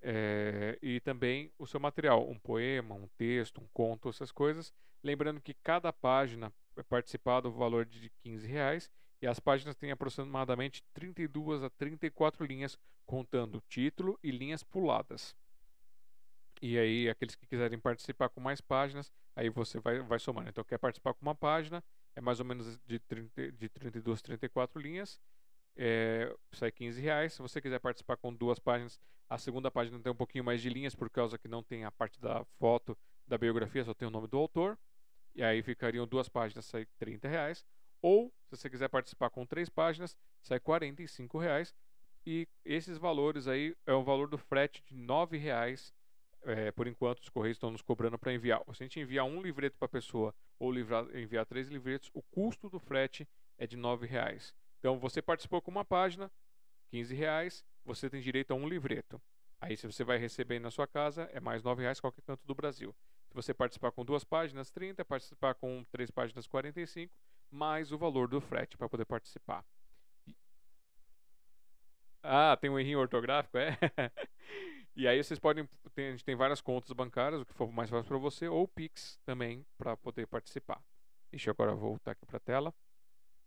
é, 0.00 0.78
e 0.80 1.00
também 1.00 1.52
o 1.58 1.66
seu 1.66 1.80
material, 1.80 2.28
um 2.28 2.38
poema, 2.38 2.94
um 2.94 3.08
texto, 3.16 3.60
um 3.60 3.66
conto, 3.72 4.08
essas 4.08 4.30
coisas. 4.30 4.72
Lembrando 5.02 5.40
que 5.40 5.54
cada 5.54 5.92
página 5.92 6.52
é 6.76 6.82
participado 6.82 7.48
o 7.48 7.52
valor 7.52 7.84
de 7.84 8.10
15 8.22 8.46
reais 8.46 8.90
e 9.20 9.26
as 9.26 9.40
páginas 9.40 9.76
têm 9.76 9.90
aproximadamente 9.90 10.82
32 10.92 11.62
a 11.62 11.70
34 11.70 12.44
linhas, 12.44 12.78
contando 13.04 13.62
título 13.68 14.18
e 14.22 14.30
linhas 14.30 14.62
puladas. 14.62 15.34
E 16.60 16.78
aí, 16.78 17.08
aqueles 17.08 17.34
que 17.36 17.46
quiserem 17.46 17.78
participar 17.78 18.28
com 18.28 18.40
mais 18.40 18.60
páginas, 18.60 19.12
aí 19.34 19.48
você 19.48 19.78
vai, 19.78 20.00
vai 20.00 20.18
somando. 20.18 20.48
Então, 20.48 20.64
quer 20.64 20.78
participar 20.78 21.14
com 21.14 21.22
uma 21.22 21.34
página, 21.34 21.82
é 22.16 22.20
mais 22.20 22.40
ou 22.40 22.46
menos 22.46 22.78
de, 22.84 22.98
30, 22.98 23.52
de 23.52 23.68
32 23.68 24.18
a 24.18 24.22
34 24.22 24.80
linhas, 24.80 25.20
é, 25.76 26.34
sai 26.52 26.72
15 26.72 27.00
reais. 27.00 27.32
Se 27.32 27.42
você 27.42 27.60
quiser 27.60 27.78
participar 27.78 28.16
com 28.16 28.34
duas 28.34 28.58
páginas, 28.58 29.00
a 29.28 29.38
segunda 29.38 29.70
página 29.70 29.98
tem 30.00 30.12
um 30.12 30.16
pouquinho 30.16 30.44
mais 30.44 30.60
de 30.60 30.68
linhas, 30.68 30.94
por 30.94 31.08
causa 31.08 31.38
que 31.38 31.46
não 31.46 31.62
tem 31.62 31.84
a 31.84 31.90
parte 31.92 32.20
da 32.20 32.44
foto 32.58 32.98
da 33.26 33.38
biografia, 33.38 33.84
só 33.84 33.94
tem 33.94 34.08
o 34.08 34.10
nome 34.10 34.26
do 34.26 34.38
autor. 34.38 34.76
E 35.38 35.42
aí 35.44 35.62
ficariam 35.62 36.04
duas 36.04 36.28
páginas, 36.28 36.64
sai 36.64 36.84
30 36.98 37.28
reais. 37.28 37.64
Ou, 38.02 38.28
se 38.42 38.56
você 38.56 38.68
quiser 38.68 38.88
participar 38.88 39.30
com 39.30 39.46
três 39.46 39.68
páginas, 39.68 40.18
sai 40.42 40.58
45 40.58 41.38
reais. 41.38 41.72
E 42.26 42.48
esses 42.64 42.98
valores 42.98 43.46
aí 43.46 43.72
é 43.86 43.92
o 43.92 44.02
valor 44.02 44.28
do 44.28 44.36
frete 44.36 44.82
de 44.82 44.96
9 44.96 45.38
reais. 45.38 45.94
É, 46.42 46.72
por 46.72 46.88
enquanto, 46.88 47.20
os 47.20 47.28
Correios 47.28 47.54
estão 47.54 47.70
nos 47.70 47.82
cobrando 47.82 48.18
para 48.18 48.32
enviar. 48.32 48.60
Se 48.74 48.82
a 48.82 48.86
gente 48.86 48.98
enviar 48.98 49.26
um 49.26 49.40
livreto 49.40 49.78
para 49.78 49.86
a 49.86 49.88
pessoa 49.88 50.34
ou 50.58 50.72
livrar, 50.72 51.06
enviar 51.16 51.46
três 51.46 51.68
livretos, 51.68 52.10
o 52.12 52.20
custo 52.20 52.68
do 52.68 52.80
frete 52.80 53.24
é 53.56 53.64
de 53.64 53.76
9 53.76 54.08
reais. 54.08 54.52
Então, 54.80 54.98
você 54.98 55.22
participou 55.22 55.62
com 55.62 55.70
uma 55.70 55.84
página, 55.84 56.32
15 56.88 57.14
reais, 57.14 57.64
você 57.84 58.10
tem 58.10 58.20
direito 58.20 58.50
a 58.50 58.56
um 58.56 58.68
livreto. 58.68 59.22
Aí, 59.60 59.76
se 59.76 59.86
você 59.86 60.02
vai 60.02 60.18
receber 60.18 60.58
na 60.58 60.72
sua 60.72 60.88
casa, 60.88 61.30
é 61.32 61.38
mais 61.38 61.62
9 61.62 61.80
reais 61.80 62.00
qualquer 62.00 62.22
canto 62.22 62.44
do 62.44 62.56
Brasil. 62.56 62.92
Se 63.28 63.34
você 63.34 63.54
participar 63.54 63.92
com 63.92 64.04
duas 64.04 64.24
páginas, 64.24 64.70
30, 64.70 65.04
participar 65.04 65.54
com 65.54 65.84
três 65.90 66.10
páginas, 66.10 66.46
45, 66.46 67.14
mais 67.50 67.92
o 67.92 67.98
valor 67.98 68.28
do 68.28 68.40
frete 68.40 68.76
para 68.76 68.88
poder 68.88 69.04
participar. 69.04 69.64
Ah, 72.22 72.56
tem 72.56 72.70
um 72.70 72.78
errinho 72.78 72.98
ortográfico, 72.98 73.58
é? 73.58 73.76
e 74.96 75.06
aí 75.06 75.22
vocês 75.22 75.38
podem, 75.38 75.68
tem, 75.94 76.08
a 76.08 76.10
gente 76.10 76.24
tem 76.24 76.34
várias 76.34 76.60
contas 76.60 76.90
bancárias, 76.92 77.40
o 77.40 77.46
que 77.46 77.54
for 77.54 77.70
mais 77.70 77.90
fácil 77.90 78.08
para 78.08 78.18
você, 78.18 78.48
ou 78.48 78.66
Pix 78.66 79.20
também 79.24 79.64
para 79.76 79.96
poder 79.96 80.26
participar. 80.26 80.82
Deixa 81.30 81.50
eu 81.50 81.52
agora 81.52 81.74
voltar 81.74 82.12
aqui 82.12 82.26
para 82.26 82.38
a 82.38 82.40
tela. 82.40 82.74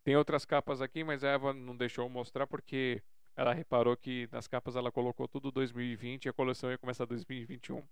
Tem 0.04 0.16
outras 0.16 0.46
capas 0.46 0.82
aqui, 0.82 1.04
mas 1.04 1.24
a 1.24 1.30
Eva 1.30 1.54
não 1.54 1.76
deixou 1.76 2.08
mostrar 2.10 2.48
porque 2.48 3.04
ela 3.36 3.54
reparou 3.54 3.96
que 3.96 4.28
nas 4.32 4.48
capas 4.48 4.76
ela 4.76 4.92
colocou 4.92 5.28
tudo 5.28 5.52
2020 5.52 6.26
e 6.26 6.30
a 6.30 6.34
coleção 6.34 6.72
ia 6.72 6.78
começar 6.78 7.06
2021. 7.06 7.84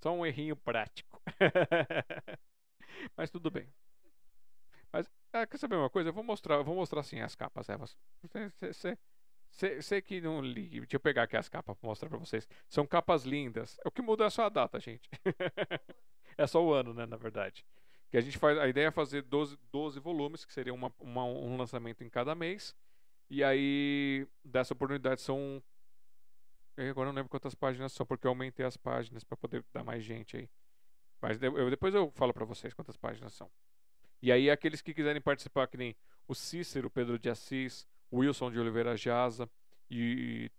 Só 0.00 0.12
um 0.12 0.24
errinho 0.24 0.56
prático. 0.56 1.20
Mas 3.16 3.30
tudo 3.30 3.50
bem. 3.50 3.68
Mas 4.92 5.10
ah, 5.32 5.46
quer 5.46 5.58
saber 5.58 5.76
uma 5.76 5.90
coisa? 5.90 6.08
Eu 6.08 6.12
vou 6.12 6.24
mostrar, 6.24 6.62
vou 6.62 6.74
mostrar 6.74 7.00
assim 7.00 7.20
as 7.20 7.34
capas, 7.34 7.68
Eva. 7.68 7.84
Sei 9.82 10.00
que 10.00 10.20
não 10.20 10.40
ligue. 10.40 10.80
Deixa 10.80 10.96
eu 10.96 11.00
pegar 11.00 11.24
aqui 11.24 11.36
as 11.36 11.48
capas 11.48 11.76
para 11.76 11.88
mostrar 11.88 12.08
para 12.08 12.18
vocês. 12.18 12.48
São 12.68 12.86
capas 12.86 13.24
lindas. 13.24 13.78
O 13.84 13.90
que 13.90 14.02
muda 14.02 14.24
é 14.24 14.30
só 14.30 14.44
a 14.44 14.48
data, 14.48 14.78
gente. 14.80 15.08
é 16.36 16.46
só 16.46 16.64
o 16.64 16.72
ano, 16.72 16.94
né, 16.94 17.06
na 17.06 17.16
verdade. 17.16 17.64
Que 18.10 18.16
a 18.16 18.20
gente 18.20 18.38
faz, 18.38 18.56
a 18.58 18.68
ideia 18.68 18.86
é 18.86 18.90
fazer 18.90 19.22
12, 19.22 19.58
12 19.70 20.00
volumes, 20.00 20.44
que 20.44 20.52
seria 20.52 20.72
uma, 20.72 20.92
uma, 20.98 21.24
um 21.24 21.56
lançamento 21.56 22.02
em 22.02 22.08
cada 22.08 22.34
mês. 22.34 22.74
E 23.28 23.44
aí, 23.44 24.26
dessa 24.42 24.72
oportunidade 24.72 25.20
são 25.20 25.62
eu 26.78 26.90
agora 26.90 27.08
não 27.08 27.16
lembro 27.16 27.28
quantas 27.28 27.54
páginas 27.54 27.92
são, 27.92 28.06
porque 28.06 28.26
eu 28.26 28.30
aumentei 28.30 28.64
as 28.64 28.76
páginas 28.76 29.24
para 29.24 29.36
poder 29.36 29.64
dar 29.72 29.82
mais 29.82 30.04
gente 30.04 30.36
aí. 30.36 30.48
Mas 31.20 31.42
eu, 31.42 31.68
depois 31.68 31.92
eu 31.92 32.10
falo 32.12 32.32
para 32.32 32.44
vocês 32.44 32.72
quantas 32.72 32.96
páginas 32.96 33.32
são. 33.32 33.50
E 34.22 34.30
aí, 34.30 34.48
aqueles 34.48 34.80
que 34.80 34.94
quiserem 34.94 35.20
participar, 35.20 35.66
que 35.66 35.76
nem 35.76 35.96
o 36.28 36.34
Cícero, 36.34 36.88
Pedro 36.88 37.18
de 37.18 37.28
Assis, 37.28 37.86
Wilson 38.12 38.50
de 38.50 38.58
Oliveira 38.58 38.96
Jaza 38.96 39.50
e 39.90 40.50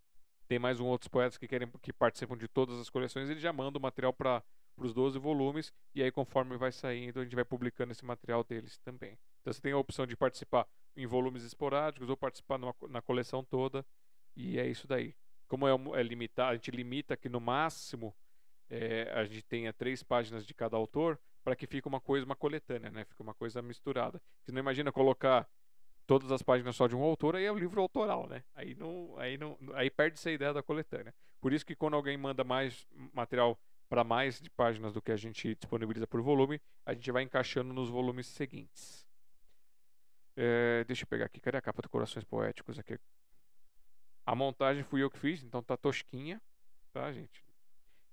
tem 0.48 0.60
mais 0.60 0.80
um 0.80 0.86
outros 0.88 1.08
poetas 1.08 1.38
que 1.38 1.48
querem 1.48 1.70
que 1.82 1.94
participam 1.94 2.38
de 2.38 2.48
todas 2.48 2.80
as 2.80 2.90
coleções, 2.90 3.30
ele 3.30 3.40
já 3.40 3.54
manda 3.54 3.78
o 3.78 3.82
material 3.82 4.12
para 4.12 4.44
os 4.78 4.94
12 4.94 5.20
volumes 5.20 5.72
e 5.94 6.02
aí 6.02 6.12
conforme 6.12 6.58
vai 6.58 6.72
saindo, 6.72 7.20
a 7.20 7.24
gente 7.24 7.36
vai 7.36 7.46
publicando 7.46 7.92
esse 7.92 8.04
material 8.04 8.44
deles 8.44 8.78
também. 8.80 9.18
Então 9.42 9.54
você 9.54 9.62
tem 9.62 9.72
a 9.72 9.78
opção 9.78 10.06
de 10.06 10.18
participar 10.18 10.68
em 10.96 11.06
volumes 11.06 11.44
esporádicos 11.44 12.10
ou 12.10 12.18
participar 12.18 12.58
numa, 12.58 12.74
na 12.90 13.02
coleção 13.02 13.44
toda 13.44 13.86
e 14.36 14.60
é 14.60 14.68
isso 14.68 14.88
daí 14.88 15.16
como 15.50 15.68
é, 15.68 16.00
é 16.00 16.04
limitado, 16.04 16.52
a 16.52 16.54
gente 16.54 16.72
limita 16.72 17.18
que 17.18 17.28
no 17.28 17.42
máximo 17.42 18.16
é, 18.70 19.12
a 19.14 19.26
gente 19.26 19.42
tenha 19.44 19.74
três 19.74 20.04
páginas 20.04 20.46
de 20.46 20.54
cada 20.54 20.78
autor 20.78 21.20
para 21.44 21.56
que 21.56 21.66
fique 21.66 21.88
uma 21.88 22.00
coisa, 22.00 22.26
uma 22.26 22.36
coletânea, 22.36 22.92
né? 22.92 23.04
Fica 23.04 23.24
uma 23.24 23.34
coisa 23.34 23.62
misturada. 23.62 24.22
Você 24.44 24.52
não 24.52 24.60
imagina 24.60 24.92
colocar 24.92 25.50
todas 26.06 26.32
as 26.32 26.44
páginas 26.44 26.76
só 26.76 26.88
de 26.88 26.96
um 26.96 27.02
autor, 27.02 27.36
aí 27.36 27.46
é 27.46 27.52
o 27.52 27.58
livro 27.58 27.82
autoral, 27.82 28.28
né? 28.28 28.44
Aí 28.54 28.76
não, 28.76 29.16
aí 29.18 29.38
não, 29.38 29.58
aí 29.74 29.90
perde-se 29.90 30.30
a 30.30 30.32
ideia 30.32 30.54
da 30.54 30.62
coletânea. 30.62 31.14
Por 31.42 31.52
isso 31.52 31.66
que 31.66 31.76
quando 31.76 31.96
alguém 31.96 32.18
manda 32.18 32.44
mais 32.44 32.88
material 33.14 33.60
para 33.90 34.04
mais 34.04 34.40
de 34.40 34.50
páginas 34.52 34.94
do 34.94 35.02
que 35.02 35.12
a 35.12 35.18
gente 35.18 35.56
disponibiliza 35.56 36.06
por 36.06 36.22
volume, 36.22 36.62
a 36.86 36.94
gente 36.94 37.12
vai 37.12 37.24
encaixando 37.24 37.74
nos 37.74 37.90
volumes 37.90 38.28
seguintes. 38.28 39.08
É, 40.38 40.84
deixa 40.86 41.04
eu 41.04 41.08
pegar 41.08 41.26
aqui, 41.26 41.40
cadê 41.40 41.58
a 41.58 41.62
capa 41.62 41.82
do 41.82 41.90
Corações 41.90 42.24
Poéticos 42.24 42.78
aqui? 42.78 43.00
A 44.30 44.36
montagem 44.36 44.84
fui 44.84 45.02
eu 45.02 45.10
que 45.10 45.18
fiz, 45.18 45.44
então 45.44 45.64
tá 45.64 45.76
tosquinha, 45.76 46.40
tá, 46.94 47.12
gente? 47.12 47.44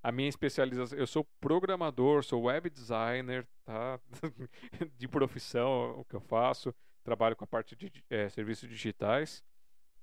A 0.03 0.11
minha 0.11 0.31
especialização, 0.31 0.99
eu 0.99 1.07
sou 1.07 1.23
programador, 1.43 2.25
sou 2.25 2.45
web 2.45 2.71
designer, 2.71 3.47
tá? 3.67 4.01
de 4.97 5.07
profissão, 5.07 6.01
o 6.01 6.07
que 6.07 6.17
eu 6.17 6.21
faço, 6.23 6.75
trabalho 7.05 7.37
com 7.37 7.45
a 7.45 7.47
parte 7.47 7.77
de 7.77 7.93
é, 8.09 8.31
serviços 8.31 8.67
digitais. 8.67 9.45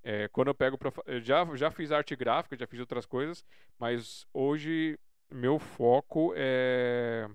É, 0.03 0.27
quando 0.27 0.49
eu 0.49 0.53
pego 0.53 0.77
para, 0.77 0.91
já 1.19 1.43
já 1.55 1.71
fiz 1.71 1.91
arte 1.91 2.15
gráfica, 2.15 2.55
já 2.55 2.67
fiz 2.67 2.79
outras 2.79 3.07
coisas, 3.07 3.43
mas 3.79 4.27
hoje 4.31 4.99
meu 5.31 5.57
foco 5.57 6.31
é 6.35 7.27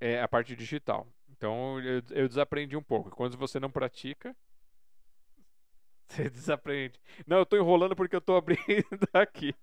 é 0.00 0.20
a 0.20 0.26
parte 0.26 0.56
digital. 0.56 1.06
Então 1.28 1.80
eu, 1.80 2.02
eu 2.10 2.26
desaprendi 2.26 2.76
um 2.76 2.82
pouco. 2.82 3.10
Quando 3.10 3.36
você 3.36 3.60
não 3.60 3.70
pratica, 3.70 4.34
você 6.08 6.30
desaprende. 6.30 7.00
Não, 7.26 7.38
eu 7.38 7.46
tô 7.46 7.56
enrolando 7.56 7.96
porque 7.96 8.16
eu 8.16 8.20
tô 8.20 8.36
abrindo 8.36 8.58
aqui. 9.12 9.54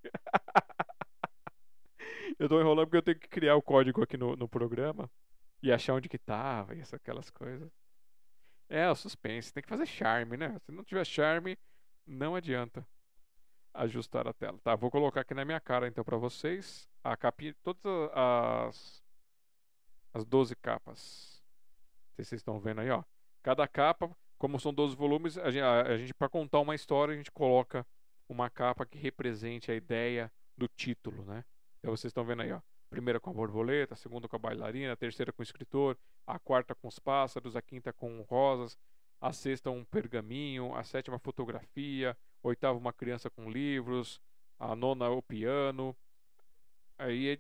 eu 2.40 2.50
tô 2.50 2.60
enrolando 2.60 2.88
porque 2.88 2.98
eu 2.98 3.04
tenho 3.04 3.20
que 3.20 3.28
criar 3.28 3.56
o 3.56 3.62
código 3.62 4.02
aqui 4.04 4.18
no, 4.18 4.36
no 4.36 4.48
programa 4.48 5.10
e 5.62 5.72
achar 5.72 5.94
onde 5.94 6.10
que 6.10 6.18
tava 6.18 6.76
e 6.76 6.82
aquelas 6.82 7.30
coisas. 7.30 7.70
É, 8.70 8.90
o 8.90 8.96
suspense. 8.96 9.54
Tem 9.54 9.62
que 9.62 9.70
fazer 9.70 9.86
charme, 9.86 10.38
né? 10.38 10.58
Se 10.60 10.72
não 10.72 10.84
tiver 10.84 11.06
charme, 11.06 11.58
não 12.08 12.36
adianta 12.36 12.88
ajustar 13.74 14.28
a 14.28 14.34
tela. 14.34 14.58
Tá, 14.64 14.76
vou 14.76 14.92
colocar 14.92 15.22
aqui 15.22 15.34
na 15.34 15.46
minha 15.46 15.60
cara 15.60 15.88
então 15.88 16.04
para 16.04 16.18
vocês 16.18 16.88
a 17.04 17.16
capinha, 17.16 17.56
todas 17.64 17.82
as 18.14 19.02
as 20.14 20.26
12 20.26 20.56
capas. 20.58 21.42
Se 22.16 22.26
vocês 22.26 22.40
estão 22.40 22.60
vendo 22.60 22.82
aí, 22.82 22.90
ó. 22.90 23.04
Cada 23.42 23.68
capa 23.68 24.16
como 24.42 24.60
são 24.60 24.74
12 24.74 24.96
volumes, 24.96 25.38
a 25.38 25.52
gente, 25.52 25.62
a, 25.62 25.82
a 25.84 25.98
gente 25.98 26.16
para 26.16 26.28
contar 26.28 26.62
uma 26.62 26.74
história, 26.74 27.14
a 27.14 27.18
gente 27.18 27.32
coloca 27.32 27.86
uma 28.28 28.50
capa 28.50 28.88
que 28.88 28.98
represente 28.98 29.72
a 29.72 29.76
ideia 29.76 30.32
do 30.58 30.68
título, 30.68 31.24
né? 31.26 31.46
Então 31.78 31.96
vocês 31.96 32.10
estão 32.10 32.26
vendo 32.26 32.42
aí, 32.42 32.52
ó. 32.52 32.60
Primeira 32.90 33.20
com 33.20 33.30
a 33.30 33.34
borboleta, 33.34 33.94
a 33.94 33.98
segunda 33.98 34.28
com 34.28 34.36
a 34.36 34.40
bailarina, 34.40 34.94
a 34.94 34.96
terceira 34.96 35.32
com 35.32 35.44
o 35.44 35.46
escritor, 35.46 35.96
a 36.26 36.40
quarta 36.40 36.74
com 36.74 36.88
os 36.88 36.98
pássaros, 36.98 37.56
a 37.56 37.62
quinta 37.62 37.94
com 37.94 38.20
rosas, 38.24 38.76
a 39.22 39.32
sexta 39.32 39.70
um 39.70 39.86
pergaminho, 39.86 40.74
a 40.74 40.84
sétima 40.84 41.20
fotografia, 41.20 42.18
a 42.44 42.48
oitava 42.48 42.76
uma 42.80 42.92
criança 42.92 43.30
com 43.30 43.48
livros, 43.48 44.20
a 44.58 44.76
nona 44.76 45.08
o 45.12 45.22
piano. 45.22 45.96
Aí 46.98 47.40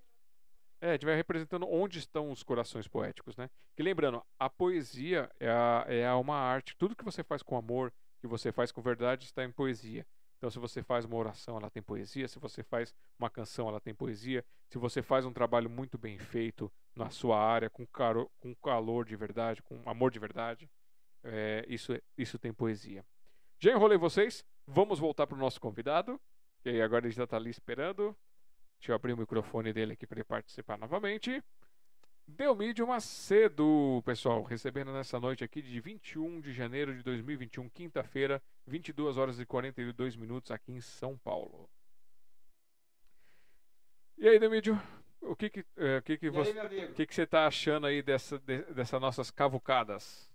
é, 0.81 0.97
vai 0.97 1.15
representando 1.15 1.67
onde 1.69 1.99
estão 1.99 2.31
os 2.31 2.41
corações 2.41 2.87
poéticos, 2.87 3.37
né? 3.37 3.49
Que 3.75 3.83
lembrando, 3.83 4.21
a 4.39 4.49
poesia 4.49 5.29
é, 5.39 5.47
a, 5.47 5.85
é 5.87 6.11
uma 6.13 6.35
arte. 6.35 6.75
Tudo 6.75 6.95
que 6.95 7.05
você 7.05 7.23
faz 7.23 7.43
com 7.43 7.55
amor, 7.55 7.93
que 8.19 8.27
você 8.27 8.51
faz 8.51 8.71
com 8.71 8.81
verdade, 8.81 9.25
está 9.25 9.43
em 9.43 9.51
poesia. 9.51 10.05
Então, 10.37 10.49
se 10.49 10.57
você 10.57 10.81
faz 10.81 11.05
uma 11.05 11.17
oração, 11.17 11.55
ela 11.55 11.69
tem 11.69 11.83
poesia. 11.83 12.27
Se 12.27 12.39
você 12.39 12.63
faz 12.63 12.95
uma 13.19 13.29
canção, 13.29 13.69
ela 13.69 13.79
tem 13.79 13.93
poesia. 13.93 14.43
Se 14.69 14.79
você 14.79 15.03
faz 15.03 15.23
um 15.23 15.31
trabalho 15.31 15.69
muito 15.69 15.99
bem 15.99 16.17
feito 16.17 16.71
na 16.95 17.11
sua 17.11 17.39
área, 17.39 17.69
com, 17.69 17.85
caro, 17.85 18.27
com 18.39 18.55
calor 18.55 19.05
de 19.05 19.15
verdade, 19.15 19.61
com 19.61 19.79
amor 19.87 20.09
de 20.09 20.17
verdade, 20.17 20.67
é, 21.23 21.63
isso, 21.67 21.93
isso 22.17 22.39
tem 22.39 22.51
poesia. 22.51 23.05
Já 23.59 23.71
enrolei 23.71 23.99
vocês. 23.99 24.43
Vamos 24.65 24.97
voltar 24.97 25.27
para 25.27 25.37
o 25.37 25.39
nosso 25.39 25.61
convidado. 25.61 26.19
E 26.65 26.81
agora 26.81 27.05
ele 27.05 27.13
já 27.13 27.25
está 27.25 27.37
ali 27.37 27.51
esperando. 27.51 28.17
Deixa 28.81 28.93
eu 28.93 28.95
abrir 28.95 29.13
o 29.13 29.17
microfone 29.17 29.71
dele 29.71 29.93
aqui 29.93 30.07
para 30.07 30.17
ele 30.17 30.23
participar 30.23 30.75
novamente. 30.75 31.43
Delmídio 32.27 32.87
Macedo, 32.87 34.01
pessoal, 34.03 34.41
recebendo 34.41 34.91
nessa 34.91 35.19
noite 35.19 35.43
aqui 35.43 35.61
de 35.61 35.79
21 35.79 36.41
de 36.41 36.51
janeiro 36.51 36.91
de 36.97 37.03
2021, 37.03 37.69
quinta-feira, 37.69 38.41
22 38.65 39.17
horas 39.17 39.39
e 39.39 39.45
42 39.45 40.15
minutos 40.15 40.49
aqui 40.49 40.71
em 40.71 40.81
São 40.81 41.15
Paulo. 41.15 41.69
E 44.17 44.27
aí, 44.27 44.39
Delmídio, 44.39 44.81
o 45.21 45.35
que 45.35 45.51
que, 45.51 45.63
é, 45.77 45.99
o 45.99 46.01
que, 46.01 46.17
que 46.17 46.31
você, 46.31 46.59
o 46.59 46.93
que 46.95 47.05
que 47.05 47.13
você 47.13 47.21
está 47.21 47.45
achando 47.45 47.85
aí 47.85 48.01
dessa, 48.01 48.39
de, 48.39 48.63
dessas 48.73 48.99
nossas 48.99 49.29
cavucadas? 49.29 50.27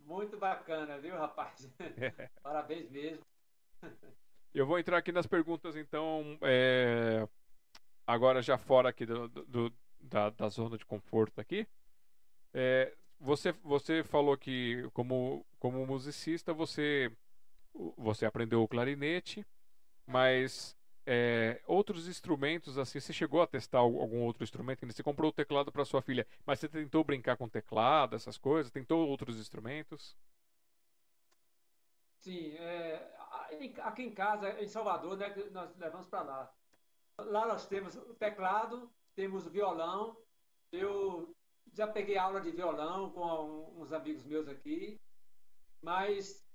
Muito 0.00 0.36
bacana, 0.36 0.98
viu, 0.98 1.16
rapaz? 1.16 1.66
É. 1.78 2.28
Parabéns 2.42 2.90
mesmo. 2.90 3.24
Eu 4.54 4.66
vou 4.66 4.78
entrar 4.78 4.98
aqui 4.98 5.12
nas 5.12 5.26
perguntas, 5.26 5.76
então, 5.76 6.38
é... 6.42 7.26
agora 8.06 8.42
já 8.42 8.58
fora 8.58 8.88
aqui 8.88 9.06
do, 9.06 9.28
do 9.28 9.72
da, 10.00 10.30
da, 10.30 10.48
zona 10.48 10.76
de 10.76 10.84
conforto 10.84 11.40
aqui. 11.40 11.66
É... 12.52 12.94
Você, 13.20 13.52
você 13.62 14.02
falou 14.02 14.36
que 14.36 14.88
como, 14.94 15.44
como 15.58 15.86
musicista 15.86 16.54
você, 16.54 17.12
você 17.96 18.24
aprendeu 18.24 18.62
o 18.62 18.68
clarinete, 18.68 19.46
mas 20.06 20.74
é, 21.06 21.60
outros 21.66 22.08
instrumentos, 22.08 22.78
assim, 22.78 23.00
você 23.00 23.12
chegou 23.12 23.42
a 23.42 23.46
testar 23.46 23.78
algum 23.78 24.22
outro 24.22 24.44
instrumento? 24.44 24.86
Você 24.86 25.02
comprou 25.02 25.30
o 25.30 25.34
teclado 25.34 25.72
para 25.72 25.84
sua 25.84 26.00
filha, 26.00 26.26
mas 26.46 26.60
você 26.60 26.68
tentou 26.68 27.02
brincar 27.02 27.36
com 27.36 27.48
teclado, 27.48 28.16
essas 28.16 28.38
coisas? 28.38 28.70
Tentou 28.70 29.08
outros 29.08 29.38
instrumentos? 29.38 30.16
Sim, 32.18 32.54
é, 32.58 33.10
aqui 33.82 34.02
em 34.02 34.14
casa, 34.14 34.60
em 34.60 34.68
Salvador, 34.68 35.16
né, 35.16 35.34
nós 35.50 35.76
levamos 35.76 36.06
para 36.06 36.22
lá. 36.22 36.54
Lá 37.18 37.46
nós 37.46 37.66
temos 37.66 37.96
o 37.96 38.14
teclado, 38.14 38.90
temos 39.14 39.46
o 39.46 39.50
violão. 39.50 40.16
Eu 40.72 41.34
já 41.72 41.86
peguei 41.86 42.16
aula 42.16 42.40
de 42.40 42.50
violão 42.50 43.10
com 43.10 43.80
uns 43.80 43.92
amigos 43.92 44.24
meus 44.24 44.48
aqui, 44.48 45.00
mas 45.82 46.46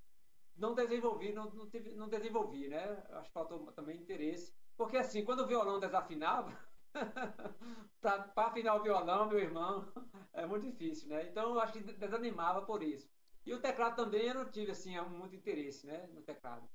não 0.56 0.74
desenvolvi, 0.74 1.33
não, 1.33 1.49
não, 1.51 1.69
não 1.95 2.09
desenvolvi, 2.09 2.67
né? 2.69 3.03
Acho 3.11 3.27
que 3.27 3.33
faltou 3.33 3.72
também 3.74 3.98
interesse. 3.98 4.53
Porque 4.77 4.98
assim, 4.98 5.24
quando 5.24 5.41
o 5.41 5.48
violão 5.48 5.80
desafinava, 5.80 6.57
para 8.01 8.32
afinar 8.35 8.75
o 8.75 8.83
violão, 8.83 9.27
meu 9.27 9.40
irmão, 9.40 9.91
é 10.33 10.45
muito 10.45 10.65
difícil, 10.65 11.09
né? 11.09 11.30
Então 11.30 11.53
eu 11.53 11.59
acho 11.59 11.74
que 11.74 11.82
desanimava 11.82 12.65
por 12.65 12.82
isso. 12.82 13.09
E 13.45 13.53
o 13.53 13.61
teclado 13.61 13.95
também 13.95 14.27
eu 14.27 14.33
não 14.33 14.49
tive 14.49 14.72
assim 14.72 14.99
muito 15.01 15.35
interesse, 15.35 15.85
né, 15.85 16.07
no 16.07 16.22
teclado. 16.22 16.67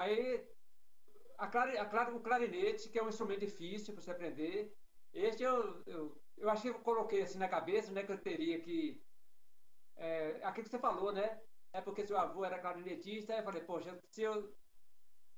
Aí 0.00 0.46
a 1.36 1.46
clari, 1.48 1.76
a 1.78 1.86
clari, 1.92 2.12
o 2.12 2.20
clarinete, 2.20 2.88
que 2.90 2.98
é 2.98 3.02
um 3.02 3.08
instrumento 3.08 3.40
difícil 3.40 3.94
para 3.94 4.02
você 4.02 4.10
aprender, 4.10 4.72
este 5.12 5.42
eu, 5.42 5.82
eu, 5.86 6.02
eu 6.36 6.50
acho 6.50 6.62
que 6.62 6.68
eu 6.68 6.80
coloquei 6.80 7.22
assim 7.22 7.38
na 7.38 7.48
cabeça, 7.48 7.92
né, 7.92 8.04
que 8.04 8.12
eu 8.12 8.22
teria 8.28 8.60
que 8.60 9.02
é, 9.96 10.40
aquilo 10.44 10.64
que 10.64 10.70
você 10.70 10.78
falou, 10.78 11.12
né? 11.12 11.40
é 11.72 11.80
porque 11.80 12.06
seu 12.06 12.18
avô 12.18 12.44
era 12.44 12.58
clarinetista, 12.58 13.32
aí 13.32 13.40
eu 13.40 13.44
falei, 13.44 13.62
poxa, 13.62 13.98
se, 14.10 14.22
eu, 14.22 14.56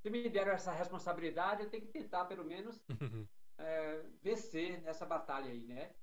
se 0.02 0.10
me 0.10 0.28
deram 0.28 0.52
essa 0.52 0.72
responsabilidade, 0.72 1.62
eu 1.62 1.70
tenho 1.70 1.84
que 1.84 1.92
tentar, 1.92 2.24
pelo 2.26 2.44
menos, 2.44 2.84
é, 3.58 4.02
vencer 4.22 4.80
nessa 4.82 5.04
batalha 5.04 5.50
aí, 5.50 5.66
né? 5.66 5.94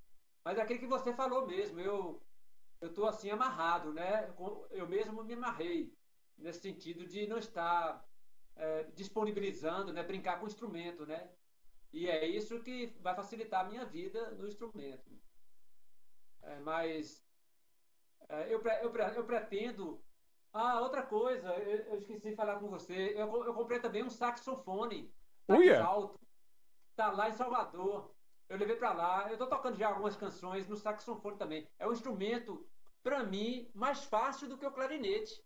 Mas 0.44 0.58
é 0.58 0.62
aquilo 0.62 0.80
que 0.80 0.88
você 0.88 1.14
falou 1.14 1.48
mesmo, 1.48 1.80
eu 1.80 2.24
eu 2.80 2.90
estou 2.90 3.08
assim 3.08 3.32
amarrado, 3.32 3.92
né? 3.92 4.32
Eu 4.70 4.88
mesmo 4.88 5.24
me 5.24 5.34
amarrei 5.34 5.92
nesse 6.38 6.62
sentido 6.62 7.08
de 7.08 7.26
não 7.26 7.40
estar 7.40 8.06
é, 8.58 8.84
disponibilizando, 8.96 9.94
né? 9.94 10.04
Brincar 10.04 10.40
com 10.40 10.46
o 10.46 10.48
instrumento, 10.48 11.06
né? 11.06 11.30
E 11.94 12.10
é 12.10 12.26
isso 12.26 12.62
que 12.62 12.88
vai 13.00 13.16
facilitar 13.16 13.66
a 13.66 13.70
minha 13.70 13.86
vida 13.86 14.32
no 14.32 14.48
instrumento. 14.48 15.10
É, 16.42 16.60
mas 16.60 17.26
é, 18.30 18.54
eu, 18.54 18.62
eu, 18.62 18.96
eu 18.96 19.26
pretendo 19.26 20.04
ah, 20.54 20.82
outra 20.82 21.04
coisa, 21.04 21.54
eu, 21.54 21.78
eu 21.86 21.98
esqueci 21.98 22.30
de 22.30 22.36
falar 22.36 22.60
com 22.60 22.68
você. 22.68 23.14
Eu, 23.16 23.46
eu 23.46 23.54
comprei 23.54 23.80
também 23.80 24.04
um 24.04 24.10
saxofone. 24.10 25.14
Uia. 25.48 25.84
alto. 25.84 26.20
Tá 26.96 27.12
lá 27.12 27.30
em 27.30 27.34
Salvador. 27.34 28.12
Eu 28.50 28.58
levei 28.58 28.76
para 28.76 28.94
lá. 28.94 29.32
Eu 29.32 29.38
tô 29.38 29.46
tocando 29.48 29.78
já 29.78 29.90
algumas 29.90 30.16
canções 30.16 30.68
no 30.68 30.76
saxofone 30.76 31.38
também. 31.38 31.70
É 31.78 31.88
um 31.88 31.94
instrumento, 31.94 32.68
para 33.04 33.24
mim, 33.24 33.70
mais 33.74 34.04
fácil 34.06 34.50
do 34.50 34.58
que 34.58 34.66
o 34.66 34.72
clarinete. 34.72 35.44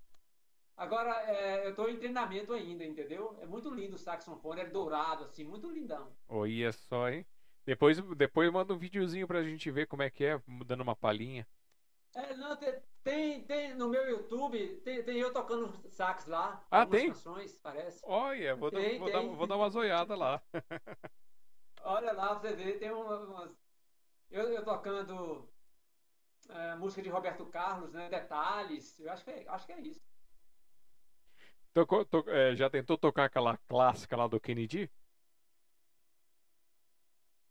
Agora, 0.81 1.11
é, 1.31 1.67
eu 1.67 1.75
tô 1.75 1.87
em 1.87 1.95
treinamento 1.95 2.51
ainda, 2.53 2.83
entendeu? 2.83 3.37
É 3.39 3.45
muito 3.45 3.69
lindo 3.69 3.97
o 3.97 3.99
saxofone, 3.99 4.61
é 4.61 4.65
dourado, 4.65 5.25
assim, 5.25 5.43
muito 5.43 5.69
lindão. 5.69 6.11
Olha 6.27 6.71
só, 6.71 7.07
hein? 7.07 7.23
Depois, 7.63 8.01
depois 8.17 8.51
manda 8.51 8.73
um 8.73 8.79
videozinho 8.79 9.27
pra 9.27 9.43
gente 9.43 9.69
ver 9.69 9.85
como 9.85 10.01
é 10.01 10.09
que 10.09 10.25
é, 10.25 10.41
dando 10.65 10.81
uma 10.81 10.95
palhinha. 10.95 11.47
É, 12.15 12.35
não, 12.35 12.57
tem, 13.03 13.43
tem 13.43 13.75
no 13.75 13.89
meu 13.89 14.09
YouTube, 14.09 14.81
tem, 14.83 15.03
tem 15.03 15.19
eu 15.19 15.31
tocando 15.31 15.71
sax 15.87 16.25
lá. 16.25 16.65
Ah, 16.71 16.83
tem? 16.83 17.09
canções, 17.09 17.55
parece. 17.61 18.01
Olha, 18.03 18.55
vou, 18.55 18.71
tem, 18.71 18.93
dar, 18.93 18.97
vou, 18.97 19.11
Dar, 19.11 19.21
vou 19.35 19.47
dar 19.47 19.57
uma 19.57 19.69
zoiada 19.69 20.15
lá. 20.15 20.41
Olha 21.83 22.11
lá, 22.11 22.33
você 22.33 22.55
vê, 22.55 22.73
tem 22.79 22.89
umas. 22.89 23.55
Eu, 24.31 24.51
eu 24.51 24.65
tocando 24.65 25.47
é, 26.49 26.73
música 26.73 27.03
de 27.03 27.09
Roberto 27.09 27.45
Carlos, 27.45 27.93
né? 27.93 28.09
Detalhes. 28.09 28.99
Eu 28.99 29.11
acho 29.11 29.23
que 29.23 29.29
é, 29.29 29.45
acho 29.47 29.67
que 29.67 29.73
é 29.73 29.79
isso. 29.79 30.10
Tocou, 31.73 32.03
to, 32.05 32.23
é, 32.27 32.55
já 32.55 32.69
tentou 32.69 32.97
tocar 32.97 33.25
aquela 33.25 33.57
clássica 33.57 34.17
lá 34.17 34.27
do 34.27 34.39
Kennedy? 34.39 34.89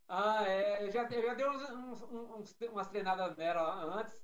Ah, 0.07 0.43
é. 0.47 0.91
Já, 0.91 1.09
já 1.09 1.33
dei 1.33 1.47
uns, 1.47 1.69
uns, 1.71 2.01
uns, 2.03 2.57
umas 2.69 2.87
treinadas 2.89 3.35
nela 3.37 3.99
antes. 3.99 4.21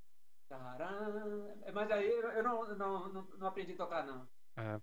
Mas 1.73 1.91
aí 1.91 2.09
eu 2.09 2.43
não, 2.43 2.75
não, 2.75 3.09
não, 3.09 3.21
não 3.37 3.47
aprendi 3.47 3.73
a 3.73 3.77
tocar, 3.77 4.05
não. 4.05 4.27
É. 4.55 4.79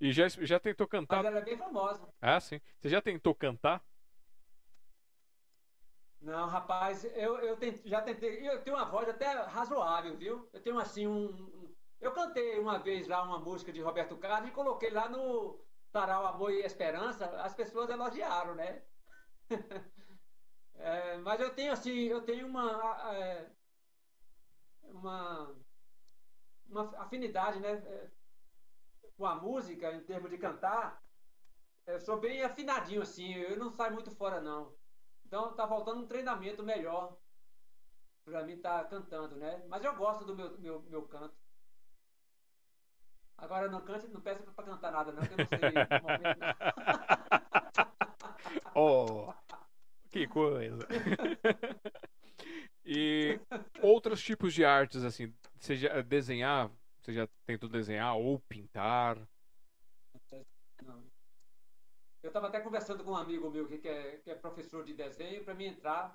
E 0.00 0.12
já, 0.12 0.28
já 0.28 0.58
tentou 0.58 0.88
cantar? 0.88 1.18
Mas 1.18 1.26
ela 1.26 1.38
é 1.38 1.44
bem 1.44 1.56
famosa. 1.56 2.08
Ah, 2.20 2.40
sim. 2.40 2.60
Você 2.80 2.88
já 2.88 3.00
tentou 3.00 3.34
cantar? 3.34 3.82
Não, 6.20 6.46
rapaz, 6.46 7.04
eu, 7.04 7.38
eu 7.40 7.56
tente, 7.56 7.86
já 7.86 8.00
tentei. 8.00 8.48
Eu 8.48 8.62
tenho 8.62 8.76
uma 8.76 8.86
voz 8.86 9.08
até 9.08 9.26
razoável, 9.42 10.16
viu? 10.16 10.48
Eu 10.52 10.60
tenho 10.60 10.78
assim 10.78 11.06
um. 11.06 11.28
Eu 12.04 12.12
cantei 12.12 12.58
uma 12.58 12.78
vez 12.78 13.08
lá 13.08 13.22
uma 13.22 13.38
música 13.38 13.72
de 13.72 13.80
Roberto 13.80 14.14
Carlos 14.18 14.50
e 14.50 14.52
coloquei 14.52 14.90
lá 14.90 15.08
no 15.08 15.58
Taral 15.90 16.26
Amor 16.26 16.52
e 16.52 16.60
Esperança. 16.60 17.24
As 17.40 17.54
pessoas 17.54 17.88
elogiaram, 17.88 18.54
né? 18.54 18.82
é, 20.74 21.16
mas 21.16 21.40
eu 21.40 21.54
tenho 21.54 21.72
assim, 21.72 21.96
eu 22.08 22.20
tenho 22.20 22.46
uma. 22.46 23.14
É, 23.14 23.50
uma, 24.82 25.54
uma 26.66 26.82
afinidade 26.98 27.58
né, 27.58 27.72
é, 27.72 28.10
com 29.16 29.24
a 29.24 29.36
música, 29.36 29.90
em 29.94 30.04
termos 30.04 30.30
de 30.30 30.36
cantar. 30.36 31.02
Eu 31.86 31.98
sou 32.00 32.20
bem 32.20 32.42
afinadinho 32.42 33.00
assim, 33.00 33.32
eu 33.32 33.56
não 33.56 33.70
saio 33.70 33.94
muito 33.94 34.10
fora 34.10 34.42
não. 34.42 34.76
Então 35.24 35.54
tá 35.54 35.66
faltando 35.66 36.02
um 36.02 36.06
treinamento 36.06 36.62
melhor 36.62 37.16
para 38.26 38.44
mim 38.44 38.56
estar 38.56 38.84
tá 38.84 38.90
cantando, 38.90 39.36
né? 39.36 39.64
Mas 39.68 39.82
eu 39.82 39.96
gosto 39.96 40.26
do 40.26 40.36
meu, 40.36 40.58
meu, 40.58 40.82
meu 40.82 41.02
canto. 41.08 41.43
Agora 43.44 43.68
não 43.68 43.82
cante, 43.82 44.08
não 44.08 44.22
peça 44.22 44.42
para 44.42 44.64
cantar 44.64 44.90
nada 44.90 45.12
não, 45.12 45.22
que 45.22 45.34
eu 45.34 45.36
não 45.36 45.46
sei. 45.46 45.58
oh, 48.74 49.32
que 50.10 50.26
coisa. 50.26 50.78
E 52.86 53.40
outros 53.80 54.22
tipos 54.22 54.52
de 54.52 54.62
artes, 54.62 55.02
assim, 55.04 55.34
seja 55.58 56.02
desenhar, 56.02 56.70
você 57.00 57.14
já 57.14 57.26
tentou 57.46 57.66
desenhar 57.66 58.14
ou 58.14 58.38
pintar? 58.40 59.16
Não. 60.82 61.02
Eu 62.22 62.28
estava 62.28 62.48
até 62.48 62.60
conversando 62.60 63.02
com 63.02 63.12
um 63.12 63.16
amigo 63.16 63.50
meu 63.50 63.66
que 63.66 63.88
é, 63.88 64.18
que 64.18 64.30
é 64.30 64.34
professor 64.34 64.84
de 64.84 64.92
desenho 64.92 65.42
para 65.42 65.54
mim 65.54 65.64
entrar, 65.64 66.14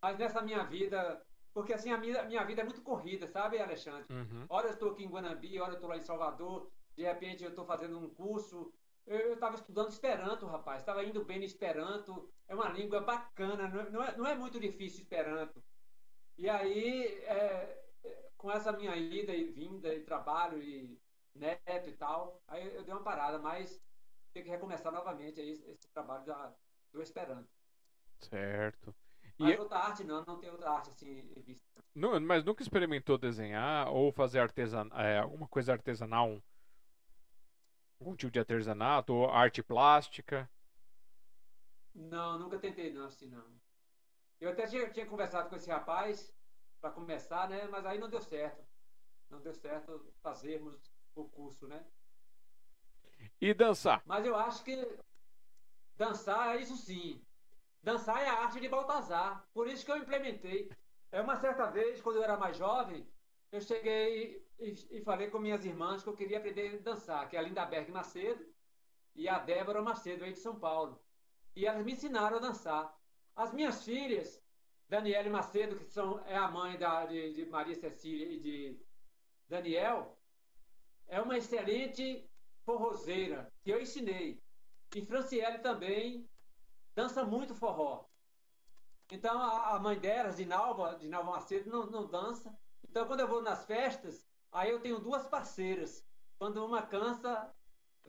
mas 0.00 0.18
nessa 0.18 0.42
minha 0.42 0.64
vida, 0.64 1.24
porque 1.52 1.72
assim 1.72 1.90
a 1.90 1.98
minha, 1.98 2.22
minha 2.24 2.44
vida 2.44 2.62
é 2.62 2.64
muito 2.64 2.82
corrida, 2.82 3.26
sabe, 3.26 3.58
Alexandre? 3.58 4.06
Uhum. 4.10 4.46
Hora 4.48 4.68
eu 4.68 4.72
estou 4.72 4.92
aqui 4.92 5.04
em 5.04 5.08
Guanambi, 5.08 5.60
hora 5.60 5.72
eu 5.72 5.76
estou 5.76 5.88
lá 5.88 5.96
em 5.96 6.02
Salvador, 6.02 6.70
de 6.96 7.02
repente 7.02 7.44
eu 7.44 7.50
estou 7.50 7.64
fazendo 7.64 7.98
um 7.98 8.08
curso. 8.08 8.72
Eu 9.04 9.34
estava 9.34 9.56
estudando 9.56 9.90
Esperanto, 9.90 10.46
rapaz, 10.46 10.80
estava 10.80 11.02
indo 11.04 11.24
bem 11.24 11.38
no 11.38 11.44
Esperanto, 11.44 12.30
é 12.46 12.54
uma 12.54 12.68
língua 12.68 13.00
bacana, 13.00 13.68
não 13.68 13.80
é, 13.80 13.90
não 13.90 14.02
é, 14.02 14.16
não 14.16 14.26
é 14.26 14.34
muito 14.34 14.60
difícil 14.60 15.02
Esperanto. 15.02 15.62
E 16.38 16.48
aí, 16.48 17.06
é, 17.24 17.82
com 18.36 18.50
essa 18.50 18.72
minha 18.72 18.96
ida 18.96 19.34
e 19.34 19.44
vinda 19.44 19.92
e 19.92 20.04
trabalho 20.04 20.62
e 20.62 20.98
neto 21.34 21.88
e 21.88 21.96
tal, 21.96 22.40
aí 22.46 22.74
eu 22.74 22.84
dei 22.84 22.94
uma 22.94 23.02
parada, 23.02 23.38
mas 23.38 23.82
tem 24.32 24.42
que 24.42 24.48
recomeçar 24.48 24.92
novamente 24.92 25.40
aí 25.40 25.50
esse 25.50 25.88
trabalho 25.92 26.24
da, 26.24 26.54
do 26.92 27.02
Esperanto. 27.02 27.48
Certo. 28.20 28.94
Mas 29.42 29.56
e 29.56 29.60
outra 29.60 29.78
arte 29.78 30.04
não, 30.04 30.24
não 30.24 30.38
tem 30.38 30.50
outra 30.50 30.70
arte 30.70 30.90
assim 30.90 31.32
vista. 31.36 31.62
Não, 31.94 32.18
mas 32.20 32.44
nunca 32.44 32.62
experimentou 32.62 33.18
desenhar 33.18 33.88
ou 33.88 34.12
fazer 34.12 34.38
artesan, 34.38 34.88
é, 34.94 35.18
alguma 35.18 35.46
coisa 35.48 35.72
artesanal? 35.72 36.42
Algum 38.00 38.16
tipo 38.16 38.32
de 38.32 38.38
artesanato 38.38 39.12
ou 39.12 39.30
arte 39.30 39.62
plástica? 39.62 40.50
Não, 41.94 42.38
nunca 42.38 42.58
tentei 42.58 42.92
não, 42.92 43.04
assim 43.04 43.28
não. 43.28 43.44
Eu 44.40 44.50
até 44.50 44.66
tinha, 44.66 44.90
tinha 44.90 45.06
conversado 45.06 45.48
com 45.48 45.56
esse 45.56 45.70
rapaz 45.70 46.34
para 46.80 46.90
começar, 46.90 47.48
né? 47.48 47.68
Mas 47.68 47.86
aí 47.86 47.98
não 47.98 48.08
deu 48.08 48.20
certo. 48.20 48.64
Não 49.30 49.40
deu 49.40 49.54
certo 49.54 50.12
fazermos 50.22 50.90
o 51.14 51.24
curso, 51.24 51.68
né? 51.68 51.84
E 53.40 53.54
dançar? 53.54 54.02
Mas 54.04 54.24
eu 54.24 54.34
acho 54.34 54.64
que 54.64 54.98
dançar 55.96 56.56
é 56.56 56.60
isso 56.60 56.76
sim. 56.76 57.24
Dançar 57.82 58.22
é 58.22 58.28
a 58.28 58.44
arte 58.44 58.60
de 58.60 58.68
Baltazar. 58.68 59.44
Por 59.52 59.66
isso 59.68 59.84
que 59.84 59.90
eu 59.90 59.96
implementei. 59.96 60.70
É 61.10 61.20
uma 61.20 61.36
certa 61.36 61.66
vez, 61.66 62.00
quando 62.00 62.16
eu 62.16 62.22
era 62.22 62.36
mais 62.36 62.56
jovem, 62.56 63.06
eu 63.50 63.60
cheguei 63.60 64.42
e, 64.58 64.70
e, 64.90 65.00
falei 65.02 65.28
com 65.28 65.38
minhas 65.38 65.64
irmãs 65.64 66.02
que 66.02 66.08
eu 66.08 66.16
queria 66.16 66.38
aprender 66.38 66.76
a 66.76 66.78
dançar, 66.78 67.28
que 67.28 67.36
é 67.36 67.40
a 67.40 67.42
Linda 67.42 67.66
Berg 67.66 67.90
Macedo 67.90 68.46
e 69.14 69.28
a 69.28 69.38
Débora 69.38 69.82
Macedo, 69.82 70.24
aí 70.24 70.32
de 70.32 70.38
São 70.38 70.58
Paulo. 70.58 70.98
E 71.54 71.66
elas 71.66 71.84
me 71.84 71.92
ensinaram 71.92 72.36
a 72.36 72.40
dançar. 72.40 72.96
As 73.34 73.52
minhas 73.52 73.84
filhas, 73.84 74.40
Daniele 74.88 75.28
Macedo, 75.28 75.76
que 75.76 75.84
são, 75.84 76.24
é 76.26 76.36
a 76.36 76.48
mãe 76.48 76.78
da, 76.78 77.04
de, 77.04 77.34
de 77.34 77.44
Maria 77.46 77.74
Cecília 77.74 78.30
e 78.30 78.40
de 78.40 78.80
Daniel, 79.48 80.16
é 81.08 81.20
uma 81.20 81.36
excelente 81.36 82.26
forrozeira 82.64 83.52
que 83.62 83.70
eu 83.70 83.80
ensinei. 83.80 84.40
E 84.94 85.02
Franciele 85.04 85.58
também 85.58 86.28
dança 86.94 87.24
muito 87.24 87.54
forró. 87.54 88.04
Então 89.10 89.40
a, 89.40 89.74
a 89.74 89.78
mãe 89.78 89.98
delas, 89.98 90.36
de 90.36 90.44
Nalva, 90.44 90.96
de 90.96 91.08
Nalva 91.08 91.32
Macedo, 91.32 91.70
não, 91.70 91.86
não 91.86 92.06
dança. 92.06 92.56
Então 92.82 93.06
quando 93.06 93.20
eu 93.20 93.28
vou 93.28 93.42
nas 93.42 93.64
festas, 93.64 94.26
aí 94.50 94.70
eu 94.70 94.80
tenho 94.80 94.98
duas 94.98 95.26
parceiras. 95.26 96.06
Quando 96.38 96.64
uma 96.64 96.82
cansa, 96.82 97.52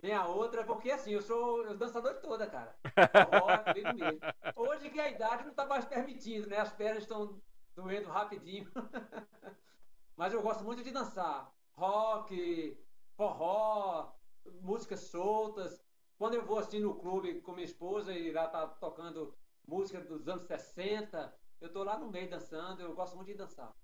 vem 0.02 0.14
a 0.14 0.26
outra, 0.26 0.64
porque 0.64 0.92
assim, 0.92 1.12
eu 1.12 1.22
sou 1.22 1.64
noite 1.66 2.22
toda, 2.22 2.48
cara. 2.48 2.76
Forró, 3.12 3.50
é 3.76 3.94
mesmo. 3.94 4.20
Hoje 4.56 4.90
que 4.90 5.00
a 5.00 5.10
idade 5.10 5.44
não 5.44 5.52
está 5.52 5.66
mais 5.66 5.86
permitindo, 5.86 6.48
né? 6.48 6.58
As 6.58 6.72
pernas 6.72 7.03
estão 7.03 7.40
doendo 7.76 8.10
rapidinho. 8.10 8.72
Mas 10.16 10.34
eu 10.34 10.42
gosto 10.42 10.64
muito 10.64 10.84
de 10.84 10.92
dançar. 10.92 11.52
Rock, 11.74 12.78
forró, 13.16 14.14
músicas 14.62 15.02
soltas. 15.02 15.84
Quando 16.24 16.35
eu 16.35 16.45
vou 16.45 16.58
assim 16.58 16.80
no 16.80 16.95
clube 16.95 17.42
com 17.42 17.52
minha 17.52 17.66
esposa 17.66 18.14
e 18.14 18.32
lá 18.32 18.48
tá 18.48 18.66
tocando 18.66 19.35
música 19.68 20.00
dos 20.00 20.26
anos 20.26 20.45
60, 20.45 21.38
eu 21.60 21.69
tô 21.69 21.84
lá 21.84 22.00
no 22.00 22.10
meio 22.10 22.30
dançando, 22.30 22.82
eu 22.82 22.95
gosto 22.95 23.18
muito 23.18 23.27
de 23.27 23.34
dançar. 23.34 23.76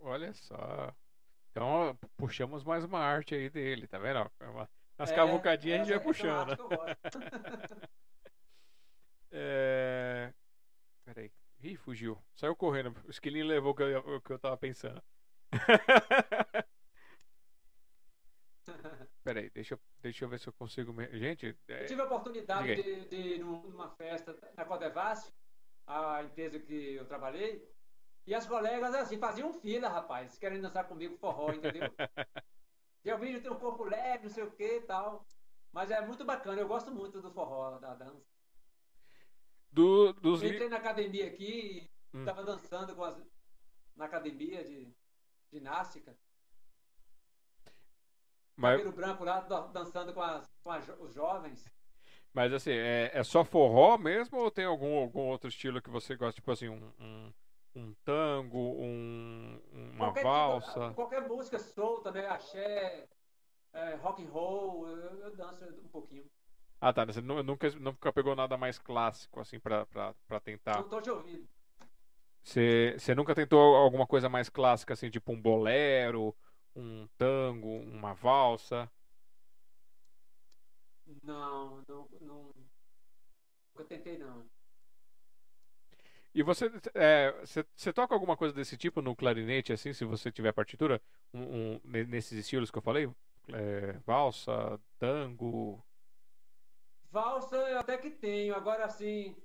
Olha 0.00 0.32
só. 0.32 0.94
Então, 1.50 1.98
puxamos 2.16 2.62
mais 2.62 2.84
uma 2.84 3.00
arte 3.00 3.34
aí 3.34 3.50
dele, 3.50 3.88
tá 3.88 3.98
vendo? 3.98 4.30
Nas 4.96 5.10
é, 5.10 5.16
cavucadinhas 5.16 5.80
a 5.80 5.82
gente 5.82 5.92
vai 5.96 6.04
puxando. 6.04 6.56
é... 9.32 10.32
Peraí. 11.04 11.32
Ih, 11.64 11.76
fugiu. 11.78 12.16
Saiu 12.36 12.54
correndo. 12.54 12.94
O 13.08 13.10
esquilinho 13.10 13.46
levou 13.46 13.72
o 13.72 13.74
que 13.74 13.82
eu, 13.82 13.98
o 13.98 14.20
que 14.20 14.32
eu 14.34 14.38
tava 14.38 14.56
pensando. 14.56 15.02
Peraí, 19.32 19.48
deixa, 19.50 19.74
eu, 19.74 19.80
deixa 20.02 20.24
eu 20.24 20.28
ver 20.28 20.40
se 20.40 20.48
eu 20.48 20.52
consigo. 20.52 20.92
Me... 20.92 21.06
Gente. 21.16 21.56
É... 21.68 21.84
Eu 21.84 21.86
tive 21.86 22.00
a 22.00 22.04
oportunidade 22.04 22.74
de, 22.74 23.04
de 23.04 23.16
ir 23.16 23.38
numa 23.38 23.88
festa 23.90 24.36
na 24.56 24.64
Codevasf, 24.64 25.32
a 25.86 26.24
empresa 26.24 26.58
que 26.58 26.96
eu 26.96 27.06
trabalhei, 27.06 27.64
e 28.26 28.34
as 28.34 28.44
colegas 28.44 28.92
assim 28.92 29.18
faziam 29.18 29.52
fila, 29.52 29.88
rapaz, 29.88 30.36
querendo 30.36 30.62
dançar 30.62 30.88
comigo 30.88 31.16
forró, 31.16 31.52
entendeu? 31.52 31.82
eu 33.04 33.18
vi 33.18 33.40
tem 33.40 33.52
um 33.52 33.60
corpo 33.60 33.84
leve, 33.84 34.24
não 34.24 34.30
sei 34.30 34.42
o 34.42 34.50
que 34.50 34.78
e 34.78 34.80
tal. 34.80 35.24
Mas 35.70 35.92
é 35.92 36.04
muito 36.04 36.24
bacana, 36.24 36.60
eu 36.60 36.66
gosto 36.66 36.90
muito 36.90 37.22
do 37.22 37.30
forró, 37.30 37.78
da 37.78 37.94
dança. 37.94 38.26
Do, 39.70 40.12
dos... 40.14 40.42
Eu 40.42 40.48
entrei 40.48 40.68
na 40.68 40.78
academia 40.78 41.28
aqui 41.28 41.88
estava 42.12 42.42
hum. 42.42 42.46
dançando 42.46 42.96
com 42.96 43.04
as, 43.04 43.16
na 43.94 44.06
academia 44.06 44.64
de 44.64 44.92
ginástica. 45.52 46.18
Mas... 48.60 48.76
Cabelo 48.76 48.92
branco 48.92 49.24
lá, 49.24 49.40
dançando 49.72 50.12
com, 50.12 50.20
as, 50.20 50.46
com 50.62 50.70
as, 50.70 50.88
os 51.00 51.14
jovens. 51.14 51.64
Mas 52.32 52.52
assim, 52.52 52.72
é, 52.72 53.10
é, 53.14 53.24
só 53.24 53.42
forró 53.42 53.96
mesmo 53.96 54.38
ou 54.38 54.50
tem 54.50 54.66
algum, 54.66 54.98
algum 54.98 55.28
outro 55.28 55.48
estilo 55.48 55.80
que 55.80 55.88
você 55.88 56.14
gosta? 56.14 56.34
Tipo 56.34 56.52
assim, 56.52 56.68
um, 56.68 56.92
um, 57.00 57.32
um 57.74 57.94
tango, 58.04 58.58
um, 58.58 59.58
uma 59.72 60.06
qualquer 60.06 60.22
valsa? 60.22 60.80
Tipo, 60.80 60.94
qualquer 60.94 61.26
música 61.26 61.58
solta, 61.58 62.12
né? 62.12 62.28
Axé, 62.28 63.08
é, 63.72 63.94
rock 63.94 64.22
and 64.22 64.28
roll, 64.28 64.86
eu, 64.86 65.20
eu, 65.20 65.36
danço 65.36 65.64
um 65.82 65.88
pouquinho. 65.88 66.24
Ah, 66.78 66.92
tá. 66.92 67.06
Você 67.06 67.22
nunca, 67.22 67.70
nunca 67.80 68.12
pegou 68.12 68.36
nada 68.36 68.58
mais 68.58 68.78
clássico, 68.78 69.40
assim, 69.40 69.58
pra, 69.58 69.86
pra, 69.86 70.14
pra 70.28 70.38
tentar? 70.38 70.76
Não 70.76 70.88
tô 70.88 71.00
te 71.00 71.10
ouvindo. 71.10 71.48
Você, 72.42 72.94
você 72.98 73.14
nunca 73.14 73.34
tentou 73.34 73.76
alguma 73.76 74.06
coisa 74.06 74.28
mais 74.28 74.50
clássica, 74.50 74.92
assim, 74.92 75.10
tipo 75.10 75.32
um 75.32 75.40
bolero, 75.40 76.36
um 76.74 77.08
tango, 77.18 77.68
uma 77.68 78.14
valsa? 78.14 78.90
Não, 81.22 81.82
não, 81.88 82.08
não 82.20 82.50
nunca 83.80 83.84
tentei 83.84 84.18
não. 84.18 84.48
E 86.32 86.42
você, 86.42 86.70
é, 86.94 87.32
você, 87.40 87.66
você, 87.74 87.92
toca 87.92 88.14
alguma 88.14 88.36
coisa 88.36 88.54
desse 88.54 88.76
tipo 88.76 89.02
no 89.02 89.16
clarinete, 89.16 89.72
assim, 89.72 89.92
se 89.92 90.04
você 90.04 90.30
tiver 90.30 90.52
partitura? 90.52 91.02
Um, 91.34 91.40
um, 91.74 91.80
nesses 91.84 92.38
estilos 92.38 92.70
que 92.70 92.78
eu 92.78 92.82
falei? 92.82 93.10
É, 93.52 93.92
valsa, 94.06 94.80
tango? 94.98 95.84
Valsa 97.10 97.56
eu 97.56 97.80
até 97.80 97.98
que 97.98 98.10
tenho, 98.10 98.54
agora 98.54 98.84
assim, 98.84 99.36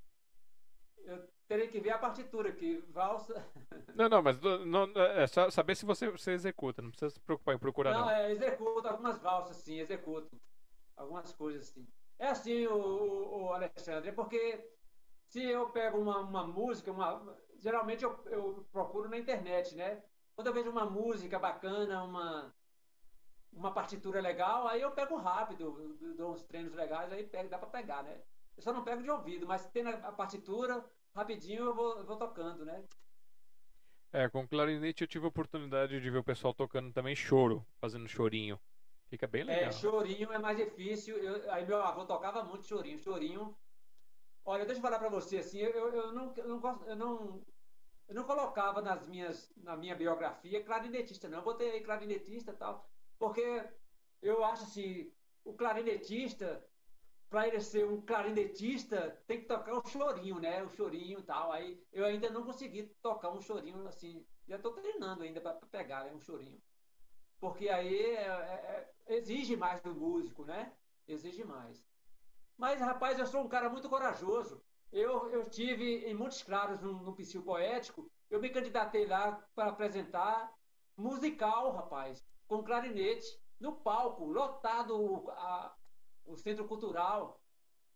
eu 0.98 1.28
Terei 1.48 1.68
que 1.68 1.80
ver 1.80 1.90
a 1.90 1.98
partitura 1.98 2.48
aqui. 2.48 2.82
Valsa. 2.88 3.46
Não, 3.94 4.08
não, 4.08 4.22
mas 4.22 4.38
não, 4.40 4.84
é 4.94 5.26
só 5.26 5.48
saber 5.48 5.74
se 5.74 5.86
você, 5.86 6.10
você 6.10 6.32
executa, 6.32 6.82
não 6.82 6.90
precisa 6.90 7.10
se 7.10 7.20
preocupar 7.20 7.54
em 7.54 7.58
procurar. 7.58 7.92
Não, 7.92 8.00
não. 8.00 8.10
é, 8.10 8.30
executo 8.30 8.86
algumas 8.86 9.18
valsas, 9.18 9.56
sim, 9.56 9.78
executo. 9.78 10.36
Algumas 10.96 11.32
coisas 11.32 11.68
assim. 11.68 11.86
É 12.18 12.28
assim, 12.28 12.66
o, 12.66 13.44
o 13.44 13.52
Alexandre, 13.52 14.08
é 14.08 14.12
porque 14.12 14.70
se 15.28 15.42
eu 15.42 15.68
pego 15.70 15.98
uma, 15.98 16.18
uma 16.20 16.46
música, 16.46 16.90
uma, 16.90 17.36
geralmente 17.58 18.04
eu, 18.04 18.18
eu 18.26 18.66
procuro 18.72 19.08
na 19.08 19.18
internet, 19.18 19.74
né? 19.74 20.02
Quando 20.34 20.48
eu 20.48 20.52
vejo 20.52 20.70
uma 20.70 20.84
música 20.84 21.38
bacana, 21.38 22.04
uma, 22.04 22.54
uma 23.52 23.72
partitura 23.72 24.20
legal, 24.20 24.66
aí 24.68 24.82
eu 24.82 24.90
pego 24.92 25.16
rápido, 25.16 25.96
dou 26.16 26.32
uns 26.32 26.44
treinos 26.44 26.74
legais, 26.74 27.12
aí 27.12 27.24
pego, 27.24 27.48
dá 27.48 27.58
para 27.58 27.68
pegar, 27.68 28.02
né? 28.02 28.20
Eu 28.56 28.62
só 28.62 28.72
não 28.72 28.84
pego 28.84 29.02
de 29.02 29.10
ouvido, 29.10 29.46
mas 29.46 29.66
tendo 29.70 29.88
a 29.88 30.12
partitura, 30.12 30.84
rapidinho 31.16 31.64
eu 31.64 31.74
vou, 31.74 31.98
eu 31.98 32.04
vou 32.04 32.16
tocando, 32.16 32.64
né? 32.64 32.84
É, 34.12 34.28
com 34.28 34.46
clarinete 34.46 35.02
eu 35.02 35.08
tive 35.08 35.24
a 35.24 35.28
oportunidade 35.28 36.00
de 36.00 36.10
ver 36.10 36.18
o 36.18 36.24
pessoal 36.24 36.54
tocando 36.54 36.92
também 36.92 37.16
choro, 37.16 37.66
fazendo 37.80 38.08
chorinho. 38.08 38.60
Fica 39.08 39.26
bem 39.26 39.44
legal. 39.44 39.68
É, 39.68 39.72
chorinho 39.72 40.32
é 40.32 40.38
mais 40.38 40.56
difícil. 40.56 41.16
Eu, 41.18 41.50
aí 41.50 41.66
meu 41.66 41.82
avô 41.82 42.04
tocava 42.04 42.44
muito 42.44 42.66
chorinho. 42.66 42.98
Chorinho. 42.98 43.56
Olha, 44.44 44.64
deixa 44.64 44.78
eu 44.78 44.82
falar 44.82 44.98
pra 44.98 45.08
você 45.08 45.38
assim, 45.38 45.58
eu, 45.58 45.70
eu, 45.72 46.12
não, 46.12 46.32
eu 46.36 46.48
não 46.48 46.60
gosto, 46.60 46.84
eu 46.84 46.96
não, 46.96 47.44
eu 48.08 48.14
não 48.14 48.24
colocava 48.24 48.80
nas 48.80 49.06
minhas, 49.06 49.52
na 49.56 49.76
minha 49.76 49.94
biografia 49.94 50.62
clarinetista, 50.62 51.28
não. 51.28 51.38
Eu 51.38 51.44
botei 51.44 51.70
aí 51.70 51.80
clarinetista 51.80 52.52
e 52.52 52.56
tal, 52.56 52.88
porque 53.18 53.64
eu 54.22 54.44
acho 54.44 54.62
assim, 54.62 55.12
o 55.44 55.52
clarinetista, 55.52 56.64
para 57.28 57.48
ele 57.48 57.60
ser 57.60 57.86
um 57.86 58.00
clarinetista, 58.00 59.22
tem 59.26 59.40
que 59.40 59.46
tocar 59.46 59.74
um 59.74 59.84
chorinho, 59.84 60.38
né? 60.38 60.62
O 60.62 60.70
chorinho 60.70 61.18
e 61.18 61.22
tal. 61.22 61.52
Aí 61.52 61.82
eu 61.92 62.04
ainda 62.04 62.30
não 62.30 62.44
consegui 62.44 62.84
tocar 63.02 63.30
um 63.30 63.40
chorinho 63.40 63.86
assim. 63.88 64.24
Já 64.46 64.56
estou 64.56 64.72
treinando 64.72 65.22
ainda 65.22 65.40
para 65.40 65.54
pegar 65.70 66.04
né? 66.04 66.12
um 66.14 66.20
chorinho. 66.20 66.60
Porque 67.40 67.68
aí 67.68 68.00
é, 68.00 68.26
é, 68.26 68.92
é, 69.06 69.16
exige 69.16 69.56
mais 69.56 69.80
do 69.80 69.94
músico, 69.94 70.44
né? 70.44 70.72
Exige 71.06 71.44
mais. 71.44 71.84
Mas, 72.56 72.80
rapaz, 72.80 73.18
eu 73.18 73.26
sou 73.26 73.42
um 73.42 73.48
cara 73.48 73.68
muito 73.68 73.88
corajoso. 73.88 74.62
Eu, 74.92 75.28
eu 75.30 75.50
tive 75.50 76.06
em 76.06 76.14
Montes 76.14 76.42
Claros, 76.42 76.80
no, 76.80 76.94
no 77.02 77.14
Psil 77.14 77.42
Poético, 77.42 78.10
eu 78.30 78.40
me 78.40 78.48
candidatei 78.48 79.06
lá 79.06 79.32
para 79.54 79.68
apresentar 79.68 80.52
musical, 80.96 81.72
rapaz, 81.72 82.24
com 82.46 82.62
clarinete, 82.62 83.26
no 83.60 83.72
palco, 83.72 84.24
lotado 84.24 85.30
a, 85.30 85.75
o 86.26 86.36
centro 86.36 86.66
cultural. 86.66 87.40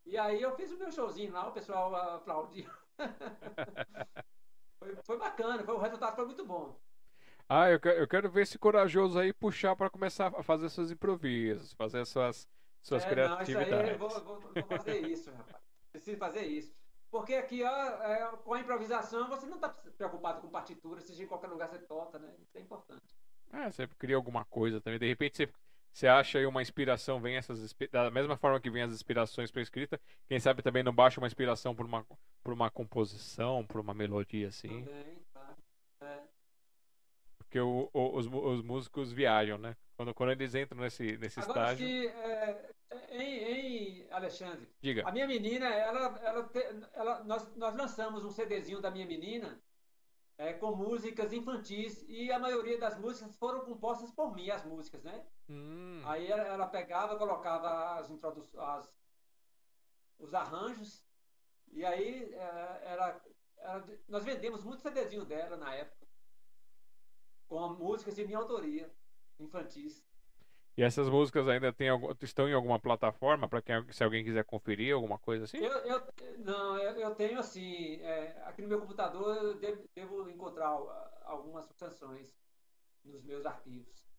E 0.06 0.16
aí 0.16 0.40
eu 0.40 0.54
fiz 0.56 0.70
o 0.72 0.78
meu 0.78 0.90
showzinho 0.90 1.32
lá, 1.32 1.48
o 1.48 1.52
pessoal 1.52 1.94
aplaudiu. 1.94 2.68
foi, 4.78 4.96
foi, 5.04 5.18
bacana, 5.18 5.62
foi, 5.62 5.74
o 5.74 5.78
resultado 5.78 6.16
foi 6.16 6.26
muito 6.26 6.44
bom. 6.44 6.78
Ah, 7.48 7.68
eu, 7.68 7.78
eu 7.78 8.08
quero 8.08 8.30
ver 8.30 8.42
esse 8.42 8.58
corajoso 8.58 9.18
aí 9.18 9.32
puxar 9.32 9.74
para 9.74 9.90
começar 9.90 10.32
a 10.36 10.42
fazer 10.42 10.68
seus 10.70 10.90
improvisos, 10.90 11.72
fazer 11.74 12.04
suas, 12.06 12.48
suas 12.80 13.04
é, 13.04 13.08
criatividades. 13.08 13.70
Não, 13.70 13.78
isso 13.78 13.86
aí 13.86 13.90
eu 13.90 13.98
vou, 13.98 14.40
vou, 14.40 14.40
vou 14.40 14.62
fazer 14.64 15.06
isso, 15.06 15.30
rapaz. 15.32 15.62
Preciso 15.90 16.16
fazer 16.16 16.46
isso. 16.46 16.72
Porque 17.10 17.34
aqui, 17.34 17.64
ó, 17.64 17.68
é, 18.04 18.36
com 18.44 18.54
a 18.54 18.60
improvisação, 18.60 19.28
você 19.28 19.44
não 19.46 19.56
está 19.56 19.68
preocupado 19.68 20.40
com 20.40 20.48
partitura, 20.48 21.00
seja 21.00 21.24
em 21.24 21.26
qualquer 21.26 21.48
lugar 21.48 21.68
você 21.68 21.80
toca, 21.80 22.20
né? 22.20 22.32
Isso 22.40 22.56
é 22.56 22.60
importante. 22.60 23.16
É, 23.52 23.68
você 23.68 23.88
cria 23.98 24.14
alguma 24.14 24.44
coisa 24.44 24.80
também. 24.80 25.00
De 25.00 25.08
repente 25.08 25.36
você 25.36 25.52
você 25.92 26.06
acha 26.06 26.38
aí 26.38 26.46
uma 26.46 26.62
inspiração, 26.62 27.20
vem 27.20 27.36
essas 27.36 27.74
da 27.90 28.10
mesma 28.10 28.36
forma 28.36 28.60
que 28.60 28.70
vem 28.70 28.82
as 28.82 28.92
inspirações 28.92 29.50
para 29.50 29.62
escrita, 29.62 30.00
quem 30.28 30.38
sabe 30.38 30.62
também 30.62 30.82
não 30.82 30.92
baixa 30.92 31.20
uma 31.20 31.26
inspiração 31.26 31.74
por 31.74 31.86
uma 31.86 32.06
por 32.42 32.52
uma 32.52 32.70
composição, 32.70 33.66
por 33.66 33.80
uma 33.80 33.92
melodia 33.92 34.48
assim. 34.48 34.84
Também, 34.84 35.18
tá. 35.32 35.56
É. 36.02 36.20
Porque 37.38 37.60
o, 37.60 37.90
o, 37.92 38.16
os, 38.16 38.26
os 38.26 38.62
músicos 38.62 39.12
viajam, 39.12 39.58
né? 39.58 39.76
Quando, 39.96 40.14
quando 40.14 40.32
eles 40.32 40.54
entram 40.54 40.80
nesse, 40.80 41.18
nesse 41.18 41.40
Agora, 41.40 41.72
estágio. 41.72 41.86
Se, 41.86 42.06
é, 42.08 42.70
em, 43.10 43.22
em, 43.22 44.06
Alexandre, 44.10 44.66
Diga. 44.80 45.06
a 45.06 45.12
minha 45.12 45.26
menina, 45.26 45.66
ela, 45.66 46.18
ela, 46.22 46.50
ela, 46.94 47.24
nós, 47.24 47.56
nós 47.56 47.74
lançamos 47.74 48.24
um 48.24 48.30
CDzinho 48.30 48.80
da 48.80 48.90
minha 48.90 49.06
menina 49.06 49.60
é, 50.38 50.54
com 50.54 50.74
músicas 50.74 51.32
infantis 51.32 52.04
e 52.08 52.32
a 52.32 52.38
maioria 52.38 52.78
das 52.78 52.98
músicas 52.98 53.36
foram 53.36 53.60
compostas 53.60 54.10
por 54.10 54.34
mim, 54.34 54.48
as 54.50 54.64
músicas, 54.64 55.02
né? 55.02 55.22
Hum. 55.50 56.02
Aí 56.04 56.30
ela, 56.30 56.42
ela 56.42 56.66
pegava, 56.68 57.18
colocava 57.18 57.98
as 57.98 58.08
introduções, 58.08 58.88
os 60.18 60.32
arranjos 60.32 61.04
e 61.72 61.84
aí 61.84 62.32
é, 62.32 62.80
era, 62.84 63.22
era, 63.58 63.84
nós 64.08 64.24
vendemos 64.24 64.62
muito 64.62 64.82
CDzinho 64.82 65.24
dela 65.24 65.56
na 65.56 65.74
época 65.74 66.06
com 67.48 67.68
músicas 67.70 68.14
de 68.14 68.24
minha 68.24 68.38
autoria, 68.38 68.88
infantis. 69.40 70.06
E 70.76 70.84
essas 70.84 71.08
músicas 71.08 71.48
ainda 71.48 71.72
tem, 71.72 71.88
estão 72.22 72.48
em 72.48 72.54
alguma 72.54 72.78
plataforma 72.78 73.48
para 73.48 73.60
quem 73.60 73.92
se 73.92 74.04
alguém 74.04 74.24
quiser 74.24 74.44
conferir 74.44 74.94
alguma 74.94 75.18
coisa 75.18 75.44
assim? 75.44 75.58
Eu, 75.58 75.72
eu 75.78 76.02
não, 76.38 76.78
eu, 76.78 76.92
eu, 76.92 77.14
tenho 77.16 77.40
assim, 77.40 77.96
é, 78.02 78.40
aqui 78.46 78.62
no 78.62 78.68
meu 78.68 78.80
computador 78.80 79.36
eu 79.36 79.54
devo, 79.58 79.84
devo, 79.94 80.30
encontrar 80.30 80.68
algumas 81.24 81.70
canções 81.72 82.32
nos 83.04 83.24
meus 83.24 83.44
arquivos. 83.44 84.09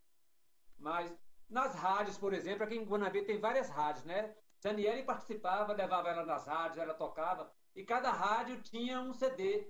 Mas 0.81 1.15
nas 1.49 1.75
rádios, 1.75 2.17
por 2.17 2.33
exemplo, 2.33 2.63
aqui 2.63 2.75
em 2.75 2.83
Guanabê 2.83 3.23
tem 3.23 3.39
várias 3.39 3.69
rádios, 3.69 4.03
né? 4.03 4.35
Daniele 4.61 5.03
participava, 5.03 5.73
levava 5.73 6.09
ela 6.09 6.25
nas 6.25 6.45
rádios, 6.45 6.77
ela 6.77 6.93
tocava, 6.93 7.51
e 7.75 7.83
cada 7.83 8.11
rádio 8.11 8.61
tinha 8.61 8.99
um 8.99 9.13
CD. 9.13 9.67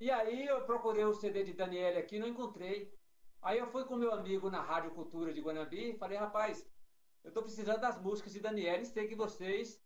E 0.00 0.10
aí 0.10 0.46
eu 0.46 0.62
procurei 0.62 1.04
o 1.04 1.14
CD 1.14 1.44
de 1.44 1.52
Daniele 1.52 1.98
aqui, 1.98 2.18
não 2.18 2.26
encontrei. 2.26 2.92
Aí 3.40 3.58
eu 3.58 3.66
fui 3.66 3.84
com 3.84 3.96
meu 3.96 4.12
amigo 4.12 4.50
na 4.50 4.60
Rádio 4.60 4.90
Cultura 4.90 5.32
de 5.32 5.40
Guanambi 5.40 5.90
e 5.90 5.98
falei, 5.98 6.18
rapaz, 6.18 6.66
eu 7.22 7.28
estou 7.28 7.42
precisando 7.42 7.80
das 7.80 8.00
músicas 8.00 8.32
de 8.32 8.40
Daniela 8.40 8.82
e 8.82 8.86
sei 8.86 9.06
que 9.06 9.14
vocês 9.14 9.80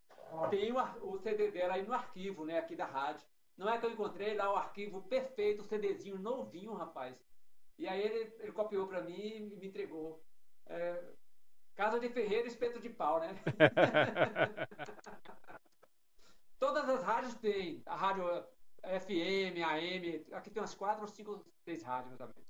têm 0.50 0.72
o, 0.72 1.18
CD 1.18 1.50
dela 1.50 1.74
aí 1.74 1.86
no 1.86 1.92
arquivo, 1.92 2.44
né, 2.44 2.58
aqui 2.58 2.74
da 2.74 2.86
rádio. 2.86 3.26
Não 3.56 3.68
é 3.68 3.78
que 3.78 3.86
eu 3.86 3.90
encontrei 3.90 4.34
lá 4.34 4.52
o 4.52 4.56
arquivo 4.56 5.02
perfeito, 5.02 5.60
o 5.60 5.64
CDzinho 5.64 6.18
novinho, 6.18 6.74
rapaz. 6.74 7.16
E 7.76 7.88
aí 7.88 8.00
ele, 8.00 8.32
ele 8.38 8.52
copiou 8.52 8.86
para 8.86 9.02
mim 9.02 9.16
e 9.16 9.56
me 9.56 9.66
entregou. 9.68 10.22
É, 10.68 11.02
Casa 11.78 11.98
de 12.00 12.08
Ferreira, 12.08 12.48
espeto 12.48 12.80
de 12.80 12.90
pau, 12.90 13.20
né? 13.20 13.32
Todas 16.58 16.88
as 16.88 17.04
rádios 17.04 17.36
têm. 17.36 17.84
A 17.86 17.94
rádio 17.94 18.24
FM, 18.82 19.62
AM, 19.64 20.26
aqui 20.32 20.50
tem 20.50 20.60
umas 20.60 20.74
quatro 20.74 21.02
ou 21.02 21.08
cinco, 21.08 21.46
seis 21.64 21.84
rádios 21.84 22.16
também. 22.16 22.44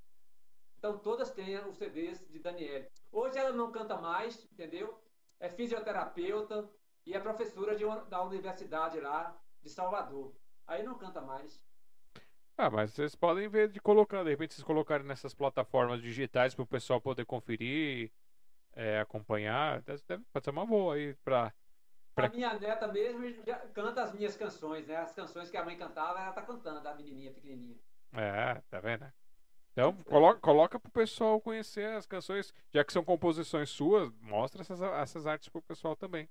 Então 0.78 0.98
todas 0.98 1.30
têm 1.30 1.58
os 1.66 1.76
CDs 1.76 2.26
de 2.30 2.38
Daniele. 2.38 2.88
Hoje 3.12 3.36
ela 3.36 3.52
não 3.52 3.70
canta 3.70 3.98
mais, 3.98 4.50
entendeu? 4.50 4.98
É 5.38 5.50
fisioterapeuta 5.50 6.66
e 7.04 7.14
é 7.14 7.20
professora 7.20 7.76
de 7.76 7.84
da 8.08 8.22
universidade 8.22 8.98
lá 8.98 9.38
de 9.60 9.68
Salvador. 9.68 10.34
Aí 10.66 10.82
não 10.82 10.96
canta 10.96 11.20
mais. 11.20 11.62
Ah, 12.58 12.68
mas 12.68 12.92
vocês 12.92 13.14
podem 13.14 13.48
ver 13.48 13.68
de 13.68 13.80
colocar, 13.80 14.24
de 14.24 14.30
repente 14.30 14.52
vocês 14.52 14.64
colocarem 14.64 15.06
nessas 15.06 15.32
plataformas 15.32 16.02
digitais 16.02 16.54
para 16.54 16.64
o 16.64 16.66
pessoal 16.66 17.00
poder 17.00 17.24
conferir, 17.24 18.10
é, 18.72 18.98
acompanhar. 18.98 19.82
Pode 20.32 20.44
ser 20.44 20.50
uma 20.50 20.66
boa 20.66 20.96
aí 20.96 21.14
para 21.24 21.54
Pra... 22.18 22.26
A 22.26 22.30
minha 22.30 22.58
neta 22.58 22.88
mesmo 22.88 23.30
já 23.46 23.56
canta 23.68 24.02
as 24.02 24.12
minhas 24.12 24.36
canções, 24.36 24.88
né? 24.88 24.96
As 24.96 25.14
canções 25.14 25.48
que 25.48 25.56
a 25.56 25.64
mãe 25.64 25.78
cantava, 25.78 26.18
ela 26.18 26.32
tá 26.32 26.42
cantando, 26.42 26.86
a 26.88 26.94
menininha 26.96 27.30
pequenininha. 27.30 27.78
É, 28.12 28.60
tá 28.68 28.80
vendo? 28.80 29.06
Então, 29.70 29.92
coloca, 30.02 30.40
coloca 30.40 30.80
pro 30.80 30.90
pessoal 30.90 31.40
conhecer 31.40 31.88
as 31.92 32.06
canções, 32.06 32.52
já 32.74 32.84
que 32.84 32.92
são 32.92 33.04
composições 33.04 33.70
suas, 33.70 34.10
mostra 34.20 34.62
essas, 34.62 34.82
essas 34.82 35.28
artes 35.28 35.48
pro 35.48 35.62
pessoal 35.62 35.94
também. 35.94 36.28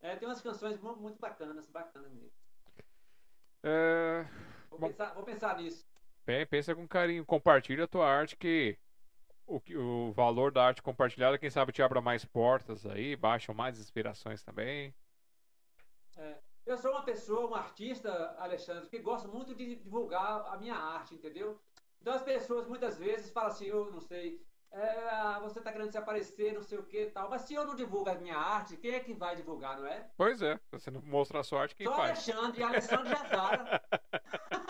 É, 0.00 0.14
tem 0.14 0.28
umas 0.28 0.40
canções 0.40 0.78
muito 0.80 1.18
bacanas, 1.18 1.66
bacanas 1.66 2.12
mesmo. 2.12 2.30
É... 3.64 4.24
Vou, 4.78 4.88
pensar, 4.88 5.14
vou 5.14 5.24
pensar 5.24 5.56
nisso. 5.56 5.86
Bem, 6.24 6.46
pensa 6.46 6.74
com 6.74 6.86
carinho, 6.86 7.24
compartilha 7.24 7.84
a 7.84 7.88
tua 7.88 8.08
arte 8.08 8.36
que 8.36 8.78
o, 9.46 9.60
o 9.76 10.12
valor 10.12 10.52
da 10.52 10.64
arte 10.64 10.82
compartilhada, 10.82 11.38
quem 11.38 11.50
sabe 11.50 11.72
te 11.72 11.82
abra 11.82 12.00
mais 12.00 12.24
portas 12.24 12.86
aí, 12.86 13.16
baixam 13.16 13.54
mais 13.54 13.78
inspirações 13.78 14.42
também. 14.42 14.94
É. 16.16 16.38
Eu 16.64 16.78
sou 16.78 16.92
uma 16.92 17.02
pessoa, 17.02 17.50
um 17.50 17.54
artista, 17.54 18.36
Alexandre, 18.38 18.88
que 18.88 18.98
gosta 19.00 19.26
muito 19.26 19.54
de 19.54 19.76
divulgar 19.76 20.46
a 20.46 20.56
minha 20.56 20.76
arte, 20.76 21.14
entendeu? 21.14 21.60
Então 22.00 22.14
as 22.14 22.22
pessoas 22.22 22.68
muitas 22.68 22.98
vezes 22.98 23.30
falam 23.30 23.50
assim, 23.50 23.66
eu 23.66 23.90
não 23.90 24.00
sei, 24.00 24.40
é, 24.72 25.38
você 25.40 25.58
está 25.58 25.70
querendo 25.70 25.90
se 25.90 25.98
aparecer, 25.98 26.54
não 26.54 26.62
sei 26.62 26.78
o 26.78 26.82
que 26.84 27.06
tal. 27.06 27.28
Mas 27.28 27.42
se 27.42 27.52
eu 27.52 27.66
não 27.66 27.74
divulgo 27.74 28.08
a 28.08 28.14
minha 28.14 28.38
arte, 28.38 28.76
quem 28.76 28.92
é 28.92 29.00
que 29.00 29.12
vai 29.12 29.36
divulgar, 29.36 29.78
não 29.78 29.86
é? 29.86 30.08
Pois 30.16 30.40
é, 30.40 30.56
se 30.56 30.70
você 30.72 30.90
não 30.90 31.02
mostra 31.02 31.40
a 31.40 31.44
sua 31.44 31.62
arte, 31.62 31.74
quem 31.74 31.86
Só 31.86 31.94
faz? 31.94 32.10
Alexandre, 32.10 32.60
e 32.60 32.64
Alexandre 32.64 33.10
já 33.10 33.22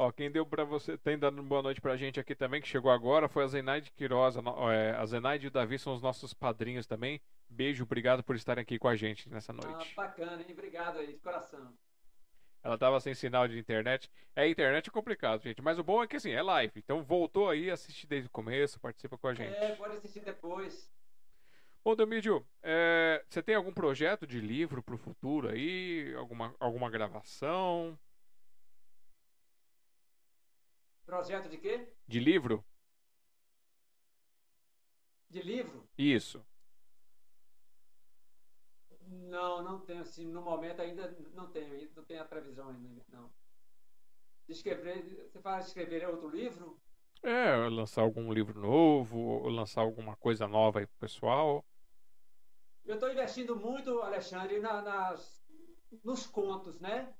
Ó, 0.00 0.12
quem 0.12 0.30
deu 0.30 0.46
para 0.46 0.62
você, 0.62 0.96
tem 0.96 1.18
dando 1.18 1.42
boa 1.42 1.60
noite 1.60 1.80
pra 1.80 1.96
gente 1.96 2.20
aqui 2.20 2.32
também, 2.32 2.62
que 2.62 2.68
chegou 2.68 2.88
agora, 2.88 3.28
foi 3.28 3.42
a 3.42 3.48
Zenaide 3.48 3.90
Quiroz. 3.90 4.36
A, 4.36 4.42
é, 4.72 4.92
a 4.92 5.04
Zenaide 5.04 5.46
e 5.46 5.48
o 5.48 5.50
Davi 5.50 5.76
são 5.76 5.92
os 5.92 6.00
nossos 6.00 6.32
padrinhos 6.32 6.86
também. 6.86 7.20
Beijo, 7.48 7.82
obrigado 7.82 8.22
por 8.22 8.36
estarem 8.36 8.62
aqui 8.62 8.78
com 8.78 8.86
a 8.86 8.94
gente 8.94 9.28
nessa 9.28 9.52
noite. 9.52 9.92
Ah, 9.96 10.02
bacana, 10.02 10.40
hein? 10.40 10.46
Obrigado 10.52 10.98
aí, 10.98 11.08
de 11.08 11.18
coração. 11.18 11.76
Ela 12.62 12.78
tava 12.78 13.00
sem 13.00 13.12
sinal 13.12 13.48
de 13.48 13.58
internet. 13.58 14.08
É, 14.36 14.48
internet 14.48 14.88
é 14.88 14.92
complicado, 14.92 15.42
gente. 15.42 15.60
Mas 15.60 15.80
o 15.80 15.82
bom 15.82 16.00
é 16.00 16.06
que 16.06 16.14
assim, 16.14 16.30
é 16.30 16.42
live. 16.42 16.74
Então 16.76 17.02
voltou 17.02 17.50
aí, 17.50 17.68
assiste 17.68 18.06
desde 18.06 18.28
o 18.28 18.32
começo, 18.32 18.78
participa 18.78 19.18
com 19.18 19.26
a 19.26 19.34
gente. 19.34 19.56
É, 19.56 19.74
pode 19.74 19.96
assistir 19.96 20.20
depois. 20.20 20.88
Ô, 21.82 21.96
Domídio, 21.96 22.46
é, 22.62 23.24
você 23.28 23.42
tem 23.42 23.56
algum 23.56 23.72
projeto 23.72 24.28
de 24.28 24.40
livro 24.40 24.80
pro 24.80 24.96
futuro 24.96 25.48
aí? 25.48 26.14
Alguma, 26.14 26.54
alguma 26.60 26.88
gravação? 26.88 27.98
Projeto 31.08 31.48
de 31.48 31.56
quê? 31.56 31.88
De 32.06 32.20
livro? 32.20 32.62
De 35.30 35.40
livro? 35.40 35.88
Isso. 35.96 36.44
Não, 39.06 39.62
não 39.62 39.80
tenho, 39.80 40.02
assim, 40.02 40.26
no 40.26 40.42
momento 40.42 40.82
ainda 40.82 41.16
não 41.32 41.50
tenho, 41.50 41.90
não 41.96 42.04
tenho 42.04 42.20
a 42.20 42.26
previsão 42.26 42.68
ainda, 42.68 43.02
não. 43.08 43.32
De 44.46 44.52
escrever, 44.52 45.02
você 45.26 45.40
fala 45.40 45.60
de 45.60 45.68
escrever 45.68 46.06
outro 46.06 46.28
livro? 46.28 46.78
É, 47.22 47.56
lançar 47.70 48.02
algum 48.02 48.30
livro 48.30 48.60
novo, 48.60 49.18
ou 49.18 49.48
lançar 49.48 49.80
alguma 49.80 50.14
coisa 50.14 50.46
nova 50.46 50.80
aí 50.80 50.86
pro 50.86 50.98
pessoal. 50.98 51.64
Eu 52.84 52.96
estou 52.96 53.10
investindo 53.10 53.56
muito, 53.56 54.02
Alexandre, 54.02 54.60
na, 54.60 54.82
nas, 54.82 55.42
nos 56.04 56.26
contos, 56.26 56.78
né? 56.78 57.14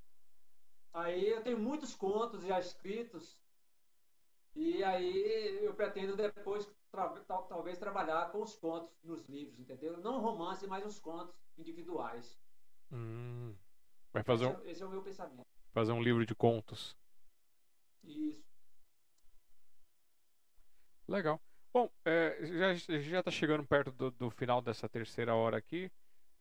Aí 0.93 1.27
eu 1.27 1.43
tenho 1.43 1.59
muitos 1.59 1.95
contos 1.95 2.43
já 2.45 2.61
escritos, 2.61 3.48
e 4.59 4.83
aí 4.83 5.65
eu 5.65 5.73
pretendo 5.73 6.17
depois 6.17 6.69
talvez 7.49 7.79
trabalhar 7.79 8.33
com 8.33 8.43
os 8.43 8.57
contos 8.57 8.93
nos 9.05 9.25
livros, 9.29 9.61
entendeu? 9.61 9.97
Não 9.99 10.21
romance, 10.21 10.67
mas 10.67 10.85
os 10.85 10.99
contos 10.99 11.33
individuais. 11.57 12.37
Hum. 12.91 13.55
Vai 14.13 14.25
fazer 14.25 14.47
esse, 14.47 14.57
um... 14.57 14.61
É, 14.67 14.71
esse 14.73 14.83
é 14.83 14.87
o 14.87 14.91
meu 14.91 15.01
pensamento. 15.01 15.47
Fazer 15.73 15.93
um 15.93 16.03
livro 16.03 16.27
de 16.27 16.35
contos. 16.35 16.97
Isso. 18.03 18.45
Legal. 21.07 21.41
Bom, 21.73 21.89
é, 22.05 22.39
já 22.43 22.99
já 22.99 23.19
está 23.21 23.31
chegando 23.31 23.65
perto 23.65 23.93
do, 23.93 24.11
do, 24.11 24.29
final 24.29 24.61
dessa 24.61 24.89
terceira 24.89 25.37
hora 25.37 25.57
aqui. 25.57 25.89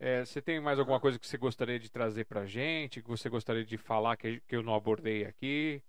É, 0.00 0.24
você 0.24 0.42
tem 0.42 0.60
mais 0.60 0.80
alguma 0.80 0.98
coisa 0.98 1.20
que 1.20 1.26
você 1.26 1.38
gostaria 1.38 1.78
de 1.78 1.88
trazer 1.88 2.24
para 2.24 2.46
gente? 2.46 3.00
Que 3.00 3.08
você 3.08 3.28
gostaria 3.28 3.64
de 3.64 3.78
falar 3.78 4.16
que, 4.16 4.40
que 4.40 4.56
eu 4.56 4.62
não 4.64 4.74
abordei 4.74 5.24
aqui? 5.24 5.80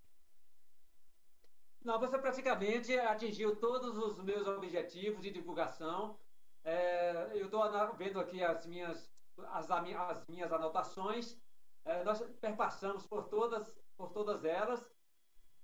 Não, 1.83 1.99
você 1.99 2.17
praticamente 2.19 2.98
atingiu 2.99 3.56
todos 3.56 3.98
os 3.98 4.19
meus 4.19 4.45
objetivos 4.48 5.22
de 5.22 5.32
divulgação. 5.32 6.19
É, 6.64 7.32
eu 7.33 7.45
estou 7.45 7.61
vendo 7.95 8.19
aqui 8.19 8.43
as 8.43 8.66
minhas, 8.66 9.09
as, 9.48 9.72
as 9.72 10.27
minhas 10.27 10.51
anotações. 10.51 11.41
É, 11.85 12.03
nós 12.03 12.22
perpassamos 12.41 13.08
por 13.08 13.30
todas, 13.30 13.74
por 13.95 14.11
todas 14.11 14.43
elas. 14.43 14.85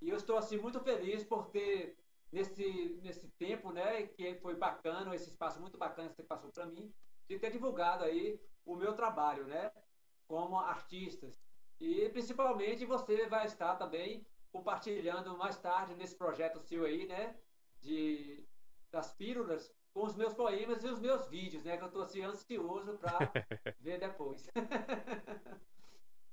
E 0.01 0.09
eu 0.09 0.15
estou 0.17 0.37
assim 0.37 0.57
muito 0.57 0.79
feliz 0.79 1.23
por 1.23 1.49
ter 1.49 1.97
nesse 2.31 2.99
nesse 3.01 3.29
tempo, 3.37 3.71
né, 3.71 4.07
que 4.07 4.35
foi 4.35 4.55
bacana, 4.55 5.13
esse 5.15 5.29
espaço 5.29 5.59
muito 5.59 5.77
bacana 5.77 6.09
que 6.09 6.15
você 6.15 6.23
passou 6.23 6.51
para 6.51 6.65
mim, 6.65 6.93
de 7.29 7.39
ter 7.39 7.51
divulgado 7.51 8.03
aí 8.03 8.39
o 8.65 8.75
meu 8.75 8.93
trabalho, 8.93 9.45
né, 9.45 9.71
como 10.27 10.57
artistas. 10.59 11.41
E 11.79 12.09
principalmente 12.09 12.85
você 12.85 13.27
vai 13.27 13.45
estar 13.45 13.75
também 13.75 14.25
compartilhando 14.55 15.37
mais 15.37 15.57
tarde 15.57 15.93
nesse 15.95 16.15
projeto 16.15 16.61
seu 16.61 16.85
aí, 16.85 17.05
né? 17.05 17.35
De, 17.81 18.47
das 18.89 19.11
pílulas, 19.13 19.69
com 19.93 20.05
os 20.05 20.15
meus 20.15 20.33
poemas 20.33 20.81
e 20.83 20.87
os 20.87 20.99
meus 20.99 21.27
vídeos, 21.27 21.65
né? 21.65 21.75
Que 21.75 21.83
eu 21.83 21.87
estou 21.87 22.03
assim 22.03 22.23
ansioso 22.23 22.97
para 22.97 23.19
ver 23.81 23.99
depois. 23.99 24.49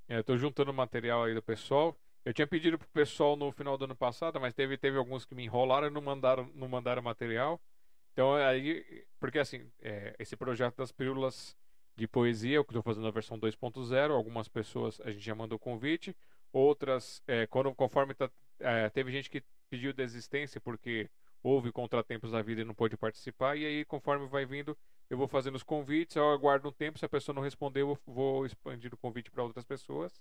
é, 0.09 0.18
eu 0.18 0.25
tô 0.25 0.36
juntando 0.36 0.73
material 0.73 1.25
aí 1.25 1.34
do 1.34 1.42
pessoal. 1.42 1.99
Eu 2.25 2.33
tinha 2.33 2.47
pedido 2.47 2.78
pro 2.78 2.86
pessoal 2.91 3.36
no 3.36 3.51
final 3.51 3.76
do 3.76 3.86
ano 3.86 3.97
passado, 3.97 4.41
mas 4.41 4.55
teve, 4.55 4.78
teve 4.78 4.97
alguns 4.97 5.25
que 5.25 5.34
me 5.34 5.44
enrolaram 5.44 5.89
e 5.89 5.91
não 5.91 6.01
mandaram, 6.01 6.49
não 6.55 6.68
mandaram 6.68 7.02
material. 7.02 7.60
Então 8.12 8.34
aí, 8.34 9.05
porque 9.18 9.41
assim, 9.41 9.68
é, 9.81 10.15
esse 10.20 10.36
projeto 10.36 10.76
das 10.76 10.92
pílulas 10.92 11.57
de 11.97 12.07
poesia, 12.07 12.55
eu 12.55 12.62
estou 12.62 12.83
fazendo 12.83 13.09
a 13.09 13.10
versão 13.10 13.36
2.0. 13.36 14.12
Algumas 14.12 14.47
pessoas 14.47 15.01
a 15.01 15.10
gente 15.10 15.25
já 15.25 15.34
mandou 15.34 15.59
convite, 15.59 16.17
outras, 16.52 17.22
é, 17.26 17.47
quando, 17.47 17.74
conforme 17.74 18.14
tá, 18.14 18.31
é, 18.60 18.89
teve 18.90 19.10
gente 19.10 19.31
que 19.31 19.42
pediu 19.70 19.92
desistência 19.92 20.60
porque 20.60 21.08
houve 21.42 21.72
contratempos 21.72 22.32
na 22.32 22.42
vida 22.42 22.60
e 22.60 22.64
não 22.64 22.74
pôde 22.74 22.97
participar, 22.97 23.56
e 23.56 23.64
aí 23.64 23.84
conforme 23.84 24.26
vai 24.28 24.44
vindo, 24.44 24.76
eu 25.10 25.16
vou 25.16 25.26
fazendo 25.26 25.56
os 25.56 25.62
convites, 25.62 26.16
eu 26.16 26.31
aguardo 26.31 26.68
um 26.68 26.72
tempo, 26.72 26.98
se 26.98 27.05
a 27.05 27.08
pessoa 27.08 27.34
não 27.34 27.42
responder, 27.42 27.81
eu 27.81 27.98
vou 28.06 28.47
expandir 28.47 28.92
o 28.92 28.97
convite 28.97 29.31
para 29.31 29.42
outras 29.42 29.64
pessoas, 29.64 30.20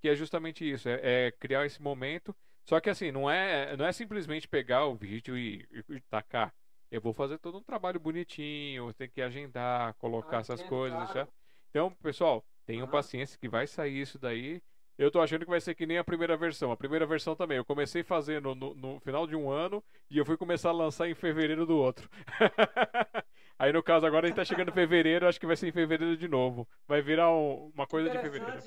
que 0.00 0.08
é 0.08 0.14
justamente 0.14 0.68
isso, 0.68 0.88
é, 0.88 1.00
é, 1.02 1.32
criar 1.32 1.66
esse 1.66 1.82
momento, 1.82 2.34
só 2.64 2.80
que 2.80 2.88
assim, 2.88 3.10
não 3.10 3.30
é, 3.30 3.76
não 3.76 3.84
é 3.84 3.92
simplesmente 3.92 4.48
pegar 4.48 4.86
o 4.86 4.94
vídeo 4.94 5.36
e, 5.36 5.66
e, 5.70 5.94
e 5.96 6.00
tacar, 6.02 6.54
eu 6.90 7.00
vou 7.00 7.12
fazer 7.12 7.38
todo 7.38 7.58
um 7.58 7.62
trabalho 7.62 7.98
bonitinho, 7.98 8.92
tem 8.94 9.08
que 9.08 9.20
agendar, 9.20 9.94
colocar 9.94 10.38
ah, 10.38 10.40
essas 10.40 10.62
coisas, 10.62 11.10
claro. 11.10 11.28
Então, 11.68 11.90
pessoal, 12.02 12.44
tenham 12.64 12.86
uhum. 12.86 12.90
paciência 12.90 13.36
que 13.36 13.48
vai 13.48 13.66
sair 13.66 14.00
isso 14.00 14.16
daí, 14.16 14.62
eu 14.96 15.10
tô 15.10 15.20
achando 15.20 15.44
que 15.44 15.50
vai 15.50 15.60
ser 15.60 15.74
que 15.74 15.86
nem 15.86 15.98
a 15.98 16.04
primeira 16.04 16.36
versão. 16.36 16.70
A 16.70 16.76
primeira 16.76 17.04
versão 17.04 17.34
também. 17.34 17.56
Eu 17.56 17.64
comecei 17.64 18.02
fazendo 18.02 18.54
no, 18.54 18.74
no 18.74 19.00
final 19.00 19.26
de 19.26 19.34
um 19.34 19.50
ano 19.50 19.82
e 20.10 20.18
eu 20.18 20.24
fui 20.24 20.36
começar 20.36 20.70
a 20.70 20.72
lançar 20.72 21.08
em 21.08 21.14
fevereiro 21.14 21.66
do 21.66 21.76
outro. 21.76 22.08
Aí 23.58 23.72
no 23.72 23.82
caso 23.82 24.06
agora 24.06 24.26
a 24.26 24.28
gente 24.28 24.36
tá 24.36 24.44
chegando 24.44 24.70
em 24.70 24.74
fevereiro, 24.74 25.26
acho 25.26 25.38
que 25.38 25.46
vai 25.46 25.56
ser 25.56 25.68
em 25.68 25.72
fevereiro 25.72 26.16
de 26.16 26.28
novo. 26.28 26.66
Vai 26.86 27.02
virar 27.02 27.30
um, 27.30 27.70
uma 27.74 27.86
coisa 27.86 28.10
de 28.10 28.18
fevereiro. 28.18 28.60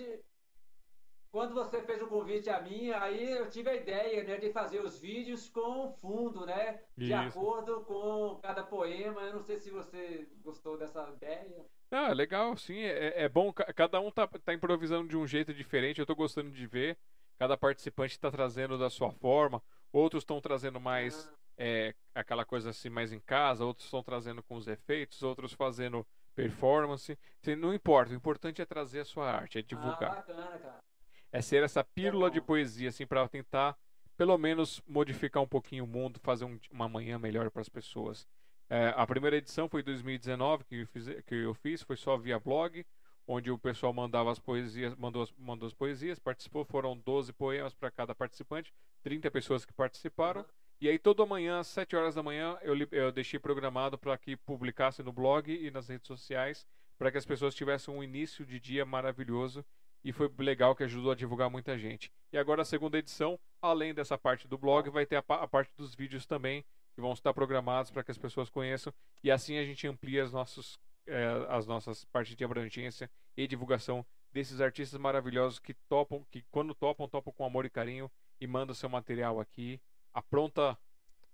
Quando 1.29 1.53
você 1.53 1.81
fez 1.81 2.01
o 2.01 2.07
convite 2.07 2.49
a 2.49 2.61
mim, 2.61 2.89
aí 2.91 3.31
eu 3.31 3.49
tive 3.49 3.69
a 3.69 3.75
ideia 3.75 4.23
né, 4.23 4.37
de 4.37 4.51
fazer 4.51 4.79
os 4.79 4.97
vídeos 4.97 5.49
com 5.49 5.91
fundo, 6.01 6.45
né? 6.45 6.81
De 6.97 7.13
Isso. 7.13 7.39
acordo 7.39 7.81
com 7.81 8.39
cada 8.41 8.63
poema. 8.63 9.21
Eu 9.21 9.33
não 9.33 9.43
sei 9.43 9.57
se 9.57 9.69
você 9.69 10.27
gostou 10.41 10.77
dessa 10.77 11.07
ideia. 11.09 11.65
Ah, 11.91 12.11
legal, 12.13 12.57
sim. 12.57 12.79
É, 12.79 13.23
é 13.23 13.29
bom, 13.29 13.51
cada 13.53 13.99
um 13.99 14.11
tá, 14.11 14.27
tá 14.27 14.53
improvisando 14.53 15.07
de 15.07 15.17
um 15.17 15.25
jeito 15.25 15.53
diferente. 15.53 15.99
Eu 15.99 16.05
tô 16.05 16.15
gostando 16.15 16.51
de 16.51 16.67
ver. 16.67 16.97
Cada 17.39 17.55
participante 17.55 18.13
está 18.13 18.31
trazendo 18.31 18.77
da 18.77 18.89
sua 18.89 19.11
forma. 19.11 19.61
Outros 19.91 20.21
estão 20.21 20.41
trazendo 20.41 20.79
mais 20.79 21.29
é, 21.57 21.93
aquela 22.13 22.43
coisa 22.43 22.71
assim 22.71 22.89
mais 22.89 23.13
em 23.13 23.19
casa. 23.19 23.63
Outros 23.63 23.85
estão 23.85 24.03
trazendo 24.03 24.43
com 24.43 24.55
os 24.55 24.67
efeitos. 24.67 25.23
Outros 25.23 25.53
fazendo 25.53 26.05
performance. 26.35 27.17
Não 27.57 27.73
importa. 27.73 28.11
O 28.11 28.15
importante 28.15 28.61
é 28.61 28.65
trazer 28.65 28.99
a 28.99 29.05
sua 29.05 29.31
arte, 29.31 29.57
é 29.57 29.61
divulgar. 29.61 30.11
Ah, 30.11 30.15
bacana, 30.15 30.59
cara. 30.59 30.87
É 31.31 31.41
ser 31.41 31.63
essa 31.63 31.83
pílula 31.83 32.27
é 32.27 32.31
de 32.31 32.39
poesia, 32.39 32.89
assim, 32.89 33.05
para 33.05 33.27
tentar, 33.27 33.77
pelo 34.15 34.37
menos, 34.37 34.81
modificar 34.87 35.43
um 35.43 35.47
pouquinho 35.47 35.83
o 35.83 35.87
mundo, 35.87 36.19
fazer 36.23 36.45
um, 36.45 36.59
uma 36.71 36.87
manhã 36.87 37.19
melhor 37.19 37.49
para 37.49 37.61
as 37.61 37.69
pessoas. 37.69 38.27
É, 38.69 38.93
a 38.97 39.07
primeira 39.07 39.37
edição 39.37 39.69
foi 39.69 39.81
em 39.81 39.83
2019 39.85 40.65
que 40.65 40.75
eu, 40.81 40.87
fiz, 40.87 41.07
que 41.25 41.35
eu 41.35 41.53
fiz, 41.53 41.81
foi 41.81 41.95
só 41.95 42.17
via 42.17 42.37
blog, 42.37 42.85
onde 43.25 43.49
o 43.49 43.57
pessoal 43.57 43.93
mandava 43.93 44.31
as 44.31 44.39
poesias, 44.39 44.95
mandou 44.95 45.23
as, 45.23 45.33
mandou 45.37 45.67
as 45.67 45.73
poesias, 45.73 46.19
participou, 46.19 46.65
foram 46.65 46.97
12 46.97 47.31
poemas 47.33 47.73
para 47.73 47.89
cada 47.89 48.13
participante, 48.13 48.73
30 49.03 49.31
pessoas 49.31 49.65
que 49.65 49.73
participaram. 49.73 50.45
E 50.79 50.87
aí 50.87 50.99
toda 50.99 51.25
manhã, 51.25 51.59
às 51.59 51.67
7 51.67 51.95
horas 51.95 52.15
da 52.15 52.21
manhã, 52.21 52.57
eu, 52.61 52.75
eu 52.91 53.11
deixei 53.11 53.39
programado 53.39 53.97
para 53.97 54.17
que 54.17 54.35
publicasse 54.35 55.01
no 55.01 55.11
blog 55.11 55.51
e 55.51 55.71
nas 55.71 55.87
redes 55.87 56.07
sociais, 56.07 56.67
para 56.97 57.11
que 57.11 57.17
as 57.17 57.25
pessoas 57.25 57.55
tivessem 57.55 57.93
um 57.93 58.03
início 58.03 58.45
de 58.45 58.59
dia 58.59 58.85
maravilhoso 58.85 59.65
e 60.03 60.11
foi 60.11 60.31
legal 60.37 60.75
que 60.75 60.83
ajudou 60.83 61.11
a 61.11 61.15
divulgar 61.15 61.49
muita 61.49 61.77
gente. 61.77 62.11
E 62.31 62.37
agora 62.37 62.61
a 62.61 62.65
segunda 62.65 62.97
edição, 62.97 63.39
além 63.61 63.93
dessa 63.93 64.17
parte 64.17 64.47
do 64.47 64.57
blog, 64.57 64.89
vai 64.89 65.05
ter 65.05 65.17
a, 65.17 65.23
a 65.27 65.47
parte 65.47 65.73
dos 65.75 65.95
vídeos 65.95 66.25
também, 66.25 66.63
que 66.97 67.01
vão 67.01 67.13
estar 67.13 67.31
programados 67.31 67.91
para 67.91 68.03
que 68.03 68.09
as 68.09 68.17
pessoas 68.17 68.49
conheçam 68.49 68.91
e 69.23 69.29
assim 69.29 69.59
a 69.59 69.63
gente 69.63 69.87
amplia 69.87 70.23
as, 70.23 70.31
nossos, 70.31 70.79
é, 71.05 71.27
as 71.47 71.67
nossas 71.67 72.03
partes 72.05 72.35
de 72.35 72.43
abrangência 72.43 73.07
e 73.37 73.47
divulgação 73.47 74.03
desses 74.33 74.59
artistas 74.59 74.99
maravilhosos 74.99 75.59
que 75.59 75.75
topam, 75.87 76.25
que 76.31 76.43
quando 76.49 76.73
topam, 76.73 77.07
topam 77.07 77.31
com 77.31 77.45
amor 77.45 77.67
e 77.67 77.69
carinho 77.69 78.09
e 78.41 78.47
mandam 78.47 78.73
seu 78.73 78.89
material 78.89 79.39
aqui, 79.39 79.79
a 80.11 80.23
pronta, 80.23 80.75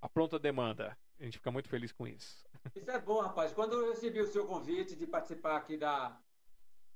a 0.02 0.10
pronta 0.10 0.38
demanda. 0.38 0.98
A 1.18 1.24
gente 1.24 1.38
fica 1.38 1.50
muito 1.50 1.70
feliz 1.70 1.94
com 1.94 2.06
isso. 2.06 2.46
Isso 2.76 2.92
é 2.92 3.00
bom, 3.00 3.22
rapaz. 3.22 3.54
Quando 3.54 3.72
eu 3.72 3.88
recebi 3.88 4.20
o 4.20 4.28
seu 4.28 4.46
convite 4.46 4.98
de 4.98 5.08
participar 5.08 5.56
aqui 5.56 5.78
da, 5.78 6.20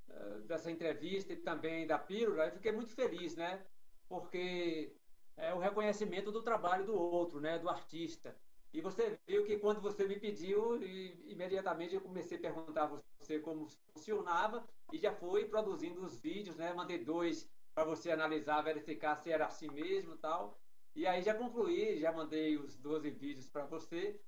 eh, 0.10 0.40
dessa 0.46 0.70
entrevista 0.70 1.32
e 1.32 1.38
também 1.38 1.88
da 1.88 1.98
Pílula, 1.98 2.48
eu 2.48 2.52
fiquei 2.52 2.74
muito 2.74 2.92
feliz, 2.92 3.38
né? 3.38 3.66
Porque 4.10 4.94
é 5.38 5.54
o 5.54 5.60
reconhecimento 5.60 6.34
do 6.34 6.42
trabalho 6.42 6.86
do 6.86 6.94
outro, 6.94 7.40
né? 7.40 7.58
Do 7.58 7.70
artista. 7.70 8.36
E 8.74 8.82
você 8.82 9.18
viu 9.26 9.46
que 9.46 9.58
quando 9.58 9.82
você 9.82 10.06
me 10.06 10.20
pediu, 10.20 10.82
imediatamente 11.26 11.96
eu 11.96 12.02
comecei 12.02 12.38
a 12.38 12.42
perguntar 12.42 12.84
a 12.84 13.02
você 13.20 13.40
como 13.40 13.68
funcionava 13.94 14.68
e 14.92 14.98
já 14.98 15.14
fui 15.14 15.46
produzindo 15.46 16.04
os 16.06 16.20
vídeos, 16.20 16.56
né? 16.58 16.74
Mandei 16.74 17.04
dois 17.04 17.50
para 17.74 17.84
você 17.84 18.12
analisar, 18.12 18.62
verificar 18.62 19.16
se 19.16 19.32
era 19.32 19.46
assim 19.46 19.70
mesmo 19.70 20.16
e 20.16 20.18
tal. 20.18 20.60
E 20.96 21.06
aí 21.06 21.22
já 21.22 21.34
concluí, 21.34 22.00
já 22.00 22.12
mandei 22.12 22.58
os 22.58 22.76
12 22.76 23.10
vídeos 23.12 23.50
para 23.50 23.66
você. 23.66 24.20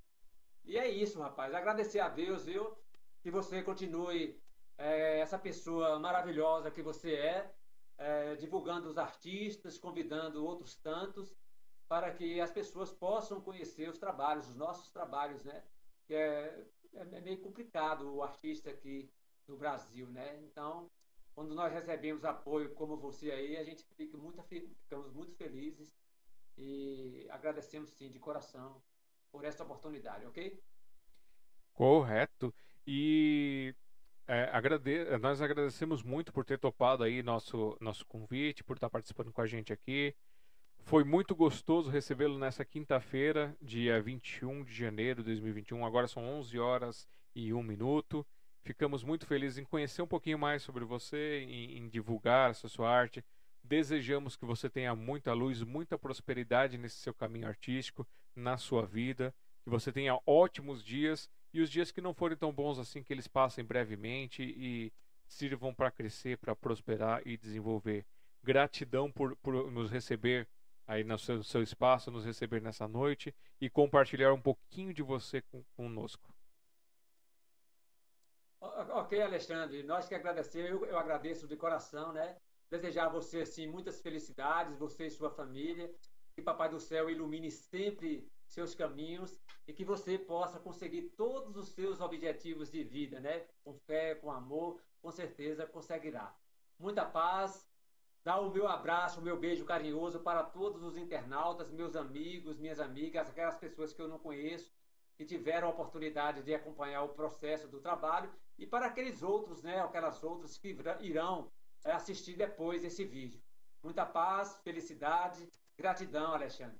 E 0.64 0.78
é 0.78 0.88
isso, 0.88 1.20
rapaz. 1.20 1.52
Agradecer 1.52 2.00
a 2.00 2.08
Deus, 2.08 2.46
viu? 2.46 2.76
Que 3.22 3.30
você 3.30 3.62
continue 3.62 4.40
é, 4.78 5.18
essa 5.20 5.38
pessoa 5.38 5.98
maravilhosa 5.98 6.70
que 6.70 6.82
você 6.82 7.14
é, 7.14 7.50
é, 7.98 8.34
divulgando 8.36 8.88
os 8.88 8.96
artistas, 8.96 9.76
convidando 9.76 10.44
outros 10.44 10.76
tantos 10.76 11.36
para 11.90 12.14
que 12.14 12.40
as 12.40 12.52
pessoas 12.52 12.92
possam 12.92 13.40
conhecer 13.40 13.88
os 13.88 13.98
trabalhos, 13.98 14.48
os 14.48 14.54
nossos 14.54 14.92
trabalhos, 14.92 15.42
né? 15.42 15.60
Que 16.06 16.14
é, 16.14 16.64
é, 16.94 17.00
é 17.00 17.20
meio 17.20 17.38
complicado 17.38 18.14
o 18.14 18.22
artista 18.22 18.70
aqui 18.70 19.10
no 19.48 19.56
Brasil, 19.56 20.06
né? 20.06 20.40
Então, 20.44 20.88
quando 21.34 21.52
nós 21.52 21.72
recebemos 21.72 22.24
apoio 22.24 22.72
como 22.74 22.96
você 22.96 23.32
aí, 23.32 23.56
a 23.56 23.64
gente 23.64 23.84
fica 23.96 24.16
muito, 24.16 24.40
ficamos 24.84 25.12
muito 25.12 25.34
felizes 25.34 25.92
e 26.56 27.26
agradecemos 27.28 27.90
sim 27.90 28.08
de 28.08 28.20
coração 28.20 28.80
por 29.32 29.44
essa 29.44 29.64
oportunidade, 29.64 30.24
ok? 30.26 30.62
Correto. 31.74 32.54
E 32.86 33.74
é, 34.28 34.44
agrade... 34.52 35.18
nós 35.18 35.42
agradecemos 35.42 36.04
muito 36.04 36.32
por 36.32 36.44
ter 36.44 36.56
topado 36.56 37.02
aí 37.02 37.20
nosso, 37.20 37.76
nosso 37.80 38.06
convite, 38.06 38.62
por 38.62 38.76
estar 38.76 38.88
participando 38.88 39.32
com 39.32 39.40
a 39.40 39.46
gente 39.48 39.72
aqui. 39.72 40.14
Foi 40.82 41.04
muito 41.04 41.36
gostoso 41.36 41.88
recebê-lo 41.88 42.36
nessa 42.38 42.64
quinta-feira, 42.64 43.56
dia 43.62 44.02
21 44.02 44.64
de 44.64 44.74
janeiro 44.74 45.22
de 45.22 45.26
2021. 45.30 45.86
Agora 45.86 46.08
são 46.08 46.24
11 46.24 46.58
horas 46.58 47.08
e 47.34 47.52
1 47.52 47.62
minuto. 47.62 48.26
Ficamos 48.62 49.04
muito 49.04 49.24
felizes 49.24 49.58
em 49.58 49.64
conhecer 49.64 50.02
um 50.02 50.06
pouquinho 50.06 50.38
mais 50.38 50.62
sobre 50.62 50.84
você, 50.84 51.46
em, 51.48 51.78
em 51.78 51.88
divulgar 51.88 52.50
essa 52.50 52.68
sua 52.68 52.90
arte. 52.90 53.24
Desejamos 53.62 54.36
que 54.36 54.44
você 54.44 54.68
tenha 54.68 54.94
muita 54.96 55.32
luz, 55.32 55.62
muita 55.62 55.96
prosperidade 55.96 56.76
nesse 56.76 56.96
seu 56.96 57.14
caminho 57.14 57.46
artístico, 57.46 58.06
na 58.34 58.56
sua 58.56 58.84
vida, 58.84 59.34
que 59.62 59.70
você 59.70 59.92
tenha 59.92 60.18
ótimos 60.26 60.84
dias 60.84 61.30
e 61.52 61.60
os 61.60 61.70
dias 61.70 61.92
que 61.92 62.00
não 62.00 62.14
forem 62.14 62.36
tão 62.36 62.52
bons 62.52 62.78
assim, 62.78 63.02
que 63.02 63.12
eles 63.12 63.28
passem 63.28 63.64
brevemente 63.64 64.42
e 64.42 64.92
sirvam 65.26 65.72
para 65.72 65.90
crescer, 65.90 66.36
para 66.38 66.56
prosperar 66.56 67.22
e 67.24 67.36
desenvolver. 67.36 68.04
Gratidão 68.42 69.10
por, 69.10 69.36
por 69.36 69.70
nos 69.70 69.90
receber 69.90 70.48
aí 70.90 71.04
no 71.04 71.16
seu, 71.16 71.40
seu, 71.44 71.62
espaço, 71.62 72.10
nos 72.10 72.24
receber 72.24 72.60
nessa 72.60 72.88
noite 72.88 73.32
e 73.60 73.70
compartilhar 73.70 74.32
um 74.32 74.42
pouquinho 74.42 74.92
de 74.92 75.04
você 75.04 75.40
com, 75.40 75.62
conosco. 75.76 76.34
Ok, 78.60 79.22
Alexandre, 79.22 79.84
nós 79.84 80.08
que 80.08 80.16
agradecemos, 80.16 80.68
eu, 80.68 80.84
eu 80.86 80.98
agradeço 80.98 81.46
de 81.46 81.56
coração, 81.56 82.12
né? 82.12 82.36
Desejar 82.68 83.06
a 83.06 83.08
você, 83.08 83.42
assim, 83.42 83.68
muitas 83.68 84.00
felicidades, 84.00 84.76
você 84.76 85.06
e 85.06 85.10
sua 85.10 85.30
família, 85.30 85.94
que 86.34 86.42
Papai 86.42 86.68
do 86.68 86.80
Céu 86.80 87.08
ilumine 87.08 87.52
sempre 87.52 88.28
seus 88.44 88.74
caminhos 88.74 89.38
e 89.68 89.72
que 89.72 89.84
você 89.84 90.18
possa 90.18 90.58
conseguir 90.58 91.02
todos 91.16 91.56
os 91.56 91.68
seus 91.68 92.00
objetivos 92.00 92.68
de 92.68 92.82
vida, 92.82 93.20
né? 93.20 93.46
Com 93.62 93.74
fé, 93.74 94.16
com 94.16 94.32
amor, 94.32 94.82
com 95.00 95.12
certeza 95.12 95.66
conseguirá. 95.66 96.34
Muita 96.76 97.04
paz, 97.04 97.69
Dá 98.22 98.38
o 98.38 98.50
meu 98.50 98.68
abraço, 98.68 99.18
o 99.18 99.22
meu 99.22 99.38
beijo 99.38 99.64
carinhoso 99.64 100.20
para 100.20 100.42
todos 100.42 100.82
os 100.82 100.96
internautas, 100.96 101.70
meus 101.70 101.96
amigos, 101.96 102.58
minhas 102.58 102.78
amigas, 102.78 103.30
aquelas 103.30 103.56
pessoas 103.56 103.94
que 103.94 104.02
eu 104.02 104.08
não 104.08 104.18
conheço, 104.18 104.70
que 105.16 105.24
tiveram 105.24 105.68
a 105.68 105.70
oportunidade 105.70 106.42
de 106.42 106.54
acompanhar 106.54 107.02
o 107.02 107.14
processo 107.14 107.66
do 107.66 107.80
trabalho, 107.80 108.30
e 108.58 108.66
para 108.66 108.86
aqueles 108.86 109.22
outros, 109.22 109.62
né, 109.62 109.80
aquelas 109.80 110.22
outras 110.22 110.58
que 110.58 110.76
irão 111.00 111.50
é, 111.82 111.92
assistir 111.92 112.36
depois 112.36 112.84
esse 112.84 113.04
vídeo. 113.04 113.40
Muita 113.82 114.04
paz, 114.04 114.60
felicidade, 114.62 115.48
gratidão, 115.76 116.34
Alexandre. 116.34 116.78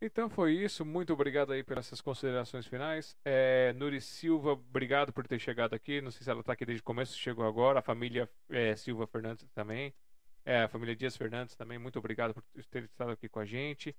Então 0.00 0.30
foi 0.30 0.52
isso. 0.52 0.84
Muito 0.84 1.12
obrigado 1.12 1.52
aí 1.52 1.64
pelas 1.64 1.86
suas 1.86 2.00
considerações 2.00 2.66
finais. 2.66 3.16
É, 3.24 3.72
Nuri 3.72 4.00
Silva, 4.00 4.52
obrigado 4.52 5.12
por 5.12 5.26
ter 5.26 5.40
chegado 5.40 5.74
aqui. 5.74 6.00
Não 6.00 6.12
sei 6.12 6.22
se 6.22 6.30
ela 6.30 6.40
está 6.40 6.52
aqui 6.52 6.64
desde 6.64 6.80
o 6.80 6.84
começo, 6.84 7.18
chegou 7.18 7.44
agora. 7.44 7.80
A 7.80 7.82
família 7.82 8.30
é, 8.48 8.76
Silva 8.76 9.06
Fernandes 9.08 9.48
também. 9.50 9.92
É, 10.44 10.62
a 10.62 10.68
família 10.68 10.94
Dias 10.94 11.16
Fernandes 11.16 11.56
também. 11.56 11.78
Muito 11.78 11.98
obrigado 11.98 12.32
por 12.32 12.42
ter 12.70 12.84
estado 12.84 13.10
aqui 13.10 13.28
com 13.28 13.40
a 13.40 13.44
gente. 13.44 13.94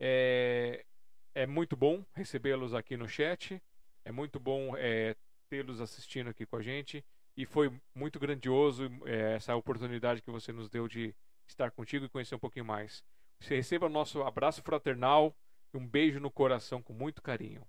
É, 0.00 0.84
é 1.32 1.46
muito 1.46 1.76
bom 1.76 2.04
recebê-los 2.12 2.74
aqui 2.74 2.96
no 2.96 3.08
chat. 3.08 3.62
É 4.04 4.10
muito 4.10 4.40
bom 4.40 4.76
é, 4.76 5.14
tê-los 5.48 5.80
assistindo 5.80 6.28
aqui 6.28 6.44
com 6.44 6.56
a 6.56 6.62
gente. 6.62 7.04
E 7.36 7.46
foi 7.46 7.72
muito 7.94 8.18
grandioso 8.18 8.90
é, 9.04 9.36
essa 9.36 9.54
oportunidade 9.54 10.22
que 10.22 10.30
você 10.30 10.52
nos 10.52 10.68
deu 10.68 10.88
de 10.88 11.14
estar 11.46 11.70
contigo 11.70 12.04
e 12.04 12.08
conhecer 12.08 12.34
um 12.34 12.38
pouquinho 12.40 12.64
mais. 12.64 13.04
Você 13.40 13.56
receba 13.56 13.86
o 13.86 13.90
nosso 13.90 14.22
abraço 14.22 14.62
fraternal 14.62 15.34
e 15.72 15.76
um 15.76 15.86
beijo 15.86 16.20
no 16.20 16.30
coração 16.30 16.82
com 16.82 16.92
muito 16.92 17.22
carinho. 17.22 17.66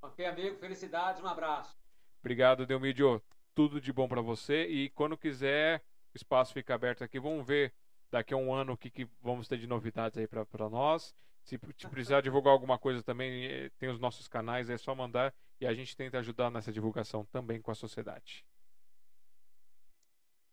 Ok, 0.00 0.24
amigo. 0.24 0.56
Felicidades. 0.58 1.22
Um 1.22 1.26
abraço. 1.26 1.76
Obrigado, 2.20 2.66
Delmídio. 2.66 3.22
Tudo 3.54 3.80
de 3.80 3.92
bom 3.92 4.08
para 4.08 4.20
você. 4.20 4.66
E 4.66 4.90
quando 4.90 5.16
quiser, 5.16 5.82
o 6.14 6.16
espaço 6.16 6.52
fica 6.52 6.74
aberto 6.74 7.02
aqui. 7.02 7.18
Vamos 7.18 7.46
ver 7.46 7.74
daqui 8.10 8.32
a 8.32 8.36
um 8.36 8.54
ano 8.54 8.72
o 8.72 8.76
que, 8.76 8.90
que 8.90 9.08
vamos 9.20 9.48
ter 9.48 9.58
de 9.58 9.66
novidades 9.66 10.16
aí 10.16 10.26
para 10.26 10.68
nós. 10.68 11.14
Se 11.42 11.56
precisar 11.88 12.20
divulgar 12.20 12.52
alguma 12.52 12.78
coisa 12.78 13.02
também, 13.02 13.46
eh, 13.46 13.70
tem 13.78 13.88
os 13.88 13.98
nossos 13.98 14.28
canais, 14.28 14.68
é 14.68 14.76
só 14.76 14.94
mandar 14.94 15.34
e 15.58 15.66
a 15.66 15.72
gente 15.72 15.96
tenta 15.96 16.18
ajudar 16.18 16.50
nessa 16.50 16.70
divulgação 16.70 17.24
também 17.26 17.60
com 17.60 17.70
a 17.70 17.74
sociedade. 17.74 18.44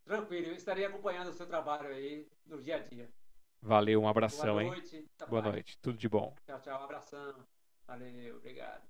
Tranquilo, 0.06 0.48
eu 0.48 0.56
estarei 0.56 0.86
acompanhando 0.86 1.30
o 1.30 1.34
seu 1.34 1.46
trabalho 1.48 1.90
aí 1.90 2.28
no 2.46 2.62
dia 2.62 2.78
a 2.78 2.80
dia. 2.80 3.12
Valeu, 3.62 4.02
um 4.02 4.08
abração, 4.08 4.56
Boa 4.56 4.64
hein? 4.64 4.70
noite. 4.70 5.06
Tá 5.18 5.26
Boa 5.26 5.42
noite, 5.42 5.78
tudo 5.82 5.98
de 5.98 6.08
bom. 6.08 6.36
Tchau, 6.46 6.60
tchau. 6.62 6.82
Um 6.82 6.84
abração. 6.84 7.36
Valeu, 7.88 8.38
obrigado. 8.38 8.84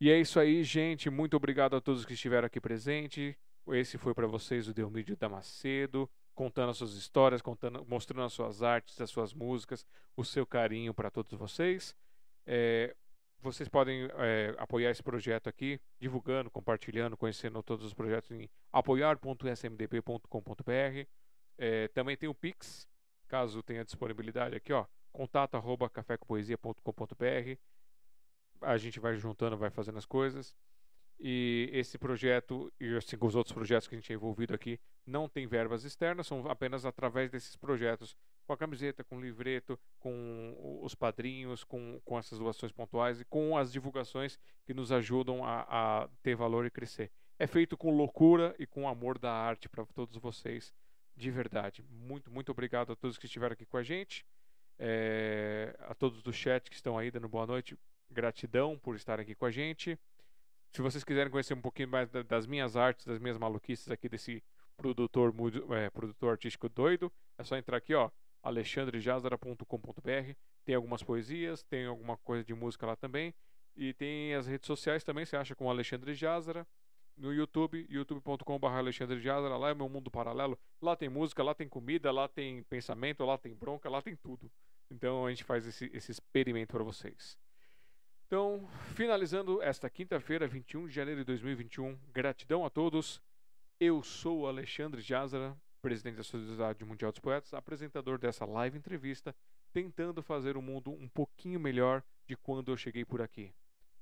E 0.00 0.10
é 0.10 0.20
isso 0.20 0.38
aí, 0.38 0.62
gente. 0.62 1.08
Muito 1.08 1.36
obrigado 1.36 1.76
a 1.76 1.80
todos 1.80 2.04
que 2.04 2.12
estiveram 2.12 2.46
aqui 2.46 2.60
presentes. 2.60 3.34
Esse 3.68 3.98
foi 3.98 4.14
para 4.14 4.26
vocês 4.26 4.68
o 4.68 4.74
Delmídio 4.74 5.16
Damascedo, 5.16 6.08
contando 6.34 6.70
as 6.70 6.76
suas 6.76 6.92
histórias, 6.92 7.42
contando, 7.42 7.84
mostrando 7.86 8.24
as 8.24 8.32
suas 8.32 8.62
artes, 8.62 9.00
as 9.00 9.10
suas 9.10 9.32
músicas, 9.32 9.86
o 10.14 10.24
seu 10.24 10.46
carinho 10.46 10.94
para 10.94 11.10
todos 11.10 11.32
vocês. 11.32 11.96
É, 12.46 12.94
vocês 13.40 13.68
podem 13.68 14.08
é, 14.18 14.54
apoiar 14.58 14.90
esse 14.90 15.02
projeto 15.02 15.48
aqui, 15.48 15.80
divulgando, 15.98 16.50
compartilhando, 16.50 17.16
conhecendo 17.16 17.62
todos 17.62 17.84
os 17.84 17.94
projetos 17.94 18.30
em 18.30 18.48
apoiar.smdp.com.br. 18.72 21.08
É, 21.58 21.88
também 21.88 22.16
tem 22.16 22.28
o 22.28 22.34
Pix, 22.34 22.88
caso 23.28 23.62
tenha 23.62 23.84
disponibilidade 23.84 24.54
aqui, 24.54 24.72
ó, 24.72 24.86
contato 25.12 25.56
arroba 25.56 25.88
cafécompoesia.com.br. 25.88 27.58
A 28.62 28.76
gente 28.76 29.00
vai 29.00 29.16
juntando, 29.16 29.56
vai 29.56 29.70
fazendo 29.70 29.98
as 29.98 30.06
coisas. 30.06 30.54
E 31.18 31.70
esse 31.72 31.96
projeto, 31.96 32.70
e 32.78 32.94
assim 32.94 33.16
os 33.18 33.34
outros 33.34 33.54
projetos 33.54 33.88
que 33.88 33.94
a 33.94 33.98
gente 33.98 34.12
é 34.12 34.14
envolvido 34.14 34.54
aqui, 34.54 34.78
não 35.06 35.28
tem 35.28 35.46
verbas 35.46 35.82
externas, 35.84 36.26
são 36.26 36.46
apenas 36.50 36.84
através 36.84 37.30
desses 37.30 37.56
projetos, 37.56 38.14
com 38.46 38.52
a 38.52 38.56
camiseta, 38.56 39.02
com 39.02 39.16
o 39.16 39.20
livreto, 39.20 39.78
com 39.98 40.80
os 40.82 40.94
padrinhos, 40.94 41.64
com, 41.64 42.00
com 42.04 42.18
essas 42.18 42.38
doações 42.38 42.70
pontuais 42.70 43.20
e 43.20 43.24
com 43.24 43.56
as 43.56 43.72
divulgações 43.72 44.38
que 44.66 44.74
nos 44.74 44.92
ajudam 44.92 45.42
a, 45.42 45.66
a 46.02 46.08
ter 46.22 46.36
valor 46.36 46.66
e 46.66 46.70
crescer. 46.70 47.10
É 47.38 47.46
feito 47.46 47.76
com 47.76 47.96
loucura 47.96 48.54
e 48.58 48.66
com 48.66 48.88
amor 48.88 49.18
da 49.18 49.32
arte 49.32 49.68
para 49.68 49.86
todos 49.86 50.16
vocês, 50.18 50.72
de 51.16 51.30
verdade. 51.30 51.82
Muito, 51.88 52.30
muito 52.30 52.52
obrigado 52.52 52.92
a 52.92 52.96
todos 52.96 53.16
que 53.18 53.26
estiveram 53.26 53.54
aqui 53.54 53.64
com 53.64 53.76
a 53.76 53.82
gente, 53.82 54.24
é, 54.78 55.74
a 55.80 55.94
todos 55.94 56.22
do 56.22 56.32
chat 56.32 56.68
que 56.68 56.76
estão 56.76 56.98
aí 56.98 57.10
dando 57.10 57.28
boa 57.28 57.46
noite. 57.46 57.76
Gratidão 58.10 58.78
por 58.78 58.94
estar 58.94 59.18
aqui 59.18 59.34
com 59.34 59.46
a 59.46 59.50
gente. 59.50 59.98
Se 60.72 60.82
vocês 60.82 61.02
quiserem 61.02 61.30
conhecer 61.30 61.54
um 61.54 61.60
pouquinho 61.60 61.88
mais 61.88 62.10
das 62.10 62.46
minhas 62.46 62.76
artes, 62.76 63.06
das 63.06 63.18
minhas 63.18 63.38
maluquices 63.38 63.90
aqui 63.90 64.08
desse 64.08 64.44
produtor, 64.76 65.34
é, 65.74 65.88
produtor 65.90 66.32
artístico 66.32 66.68
doido, 66.68 67.10
é 67.38 67.44
só 67.44 67.56
entrar 67.56 67.78
aqui, 67.78 67.94
ó, 67.94 68.10
alexandrejazara.com.br. 68.42 70.34
Tem 70.64 70.74
algumas 70.74 71.02
poesias, 71.02 71.62
tem 71.64 71.86
alguma 71.86 72.16
coisa 72.18 72.44
de 72.44 72.52
música 72.54 72.86
lá 72.86 72.94
também. 72.94 73.34
E 73.74 73.94
tem 73.94 74.34
as 74.34 74.46
redes 74.46 74.66
sociais 74.66 75.02
também, 75.02 75.24
você 75.24 75.36
acha 75.36 75.54
com 75.54 75.70
Alexandre 75.70 76.14
Jazara. 76.14 76.66
No 77.16 77.32
YouTube, 77.32 77.86
youtube.com.br 77.88 78.66
Alexandre 78.66 79.18
Jazara, 79.20 79.56
lá 79.56 79.70
é 79.70 79.74
meu 79.74 79.88
mundo 79.88 80.10
paralelo. 80.10 80.58
Lá 80.82 80.94
tem 80.94 81.08
música, 81.08 81.42
lá 81.42 81.54
tem 81.54 81.66
comida, 81.66 82.12
lá 82.12 82.28
tem 82.28 82.62
pensamento, 82.64 83.24
lá 83.24 83.38
tem 83.38 83.54
bronca, 83.54 83.88
lá 83.88 84.02
tem 84.02 84.14
tudo. 84.14 84.50
Então 84.90 85.24
a 85.24 85.30
gente 85.30 85.42
faz 85.42 85.66
esse, 85.66 85.90
esse 85.94 86.12
experimento 86.12 86.72
para 86.72 86.84
vocês. 86.84 87.38
Então, 88.26 88.68
finalizando 88.94 89.62
esta 89.62 89.88
quinta-feira, 89.88 90.46
21 90.46 90.88
de 90.88 90.94
janeiro 90.94 91.20
de 91.20 91.24
2021, 91.26 91.96
gratidão 92.12 92.66
a 92.66 92.70
todos. 92.70 93.22
Eu 93.78 94.02
sou 94.02 94.48
Alexandre 94.48 95.00
Jazara, 95.00 95.56
presidente 95.80 96.16
da 96.16 96.24
Sociedade 96.24 96.84
Mundial 96.84 97.12
dos 97.12 97.20
Poetas, 97.20 97.54
apresentador 97.54 98.18
dessa 98.18 98.44
live 98.44 98.76
entrevista, 98.76 99.34
tentando 99.72 100.22
fazer 100.22 100.56
o 100.56 100.62
mundo 100.62 100.90
um 100.90 101.08
pouquinho 101.08 101.60
melhor 101.60 102.02
de 102.26 102.36
quando 102.36 102.72
eu 102.72 102.76
cheguei 102.76 103.04
por 103.04 103.22
aqui. 103.22 103.52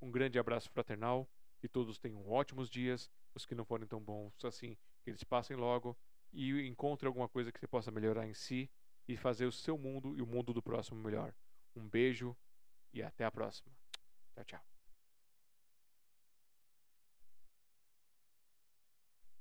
Um 0.00 0.10
grande 0.10 0.38
abraço 0.38 0.70
fraternal, 0.70 1.28
que 1.64 1.68
todos 1.68 1.98
tenham 1.98 2.28
ótimos 2.28 2.68
dias, 2.68 3.10
os 3.34 3.46
que 3.46 3.54
não 3.54 3.64
forem 3.64 3.86
tão 3.86 3.98
bons 3.98 4.44
assim, 4.44 4.76
que 5.02 5.08
eles 5.08 5.24
passem 5.24 5.56
logo 5.56 5.96
e 6.30 6.68
encontre 6.68 7.06
alguma 7.08 7.26
coisa 7.26 7.50
que 7.50 7.58
você 7.58 7.66
possa 7.66 7.90
melhorar 7.90 8.28
em 8.28 8.34
si 8.34 8.70
e 9.08 9.16
fazer 9.16 9.46
o 9.46 9.52
seu 9.52 9.78
mundo 9.78 10.14
e 10.14 10.20
o 10.20 10.26
mundo 10.26 10.52
do 10.52 10.62
próximo 10.62 11.00
melhor. 11.00 11.34
Um 11.74 11.88
beijo 11.88 12.36
e 12.92 13.02
até 13.02 13.24
a 13.24 13.30
próxima. 13.30 13.74
Tchau, 14.34 14.44
tchau. 14.44 14.73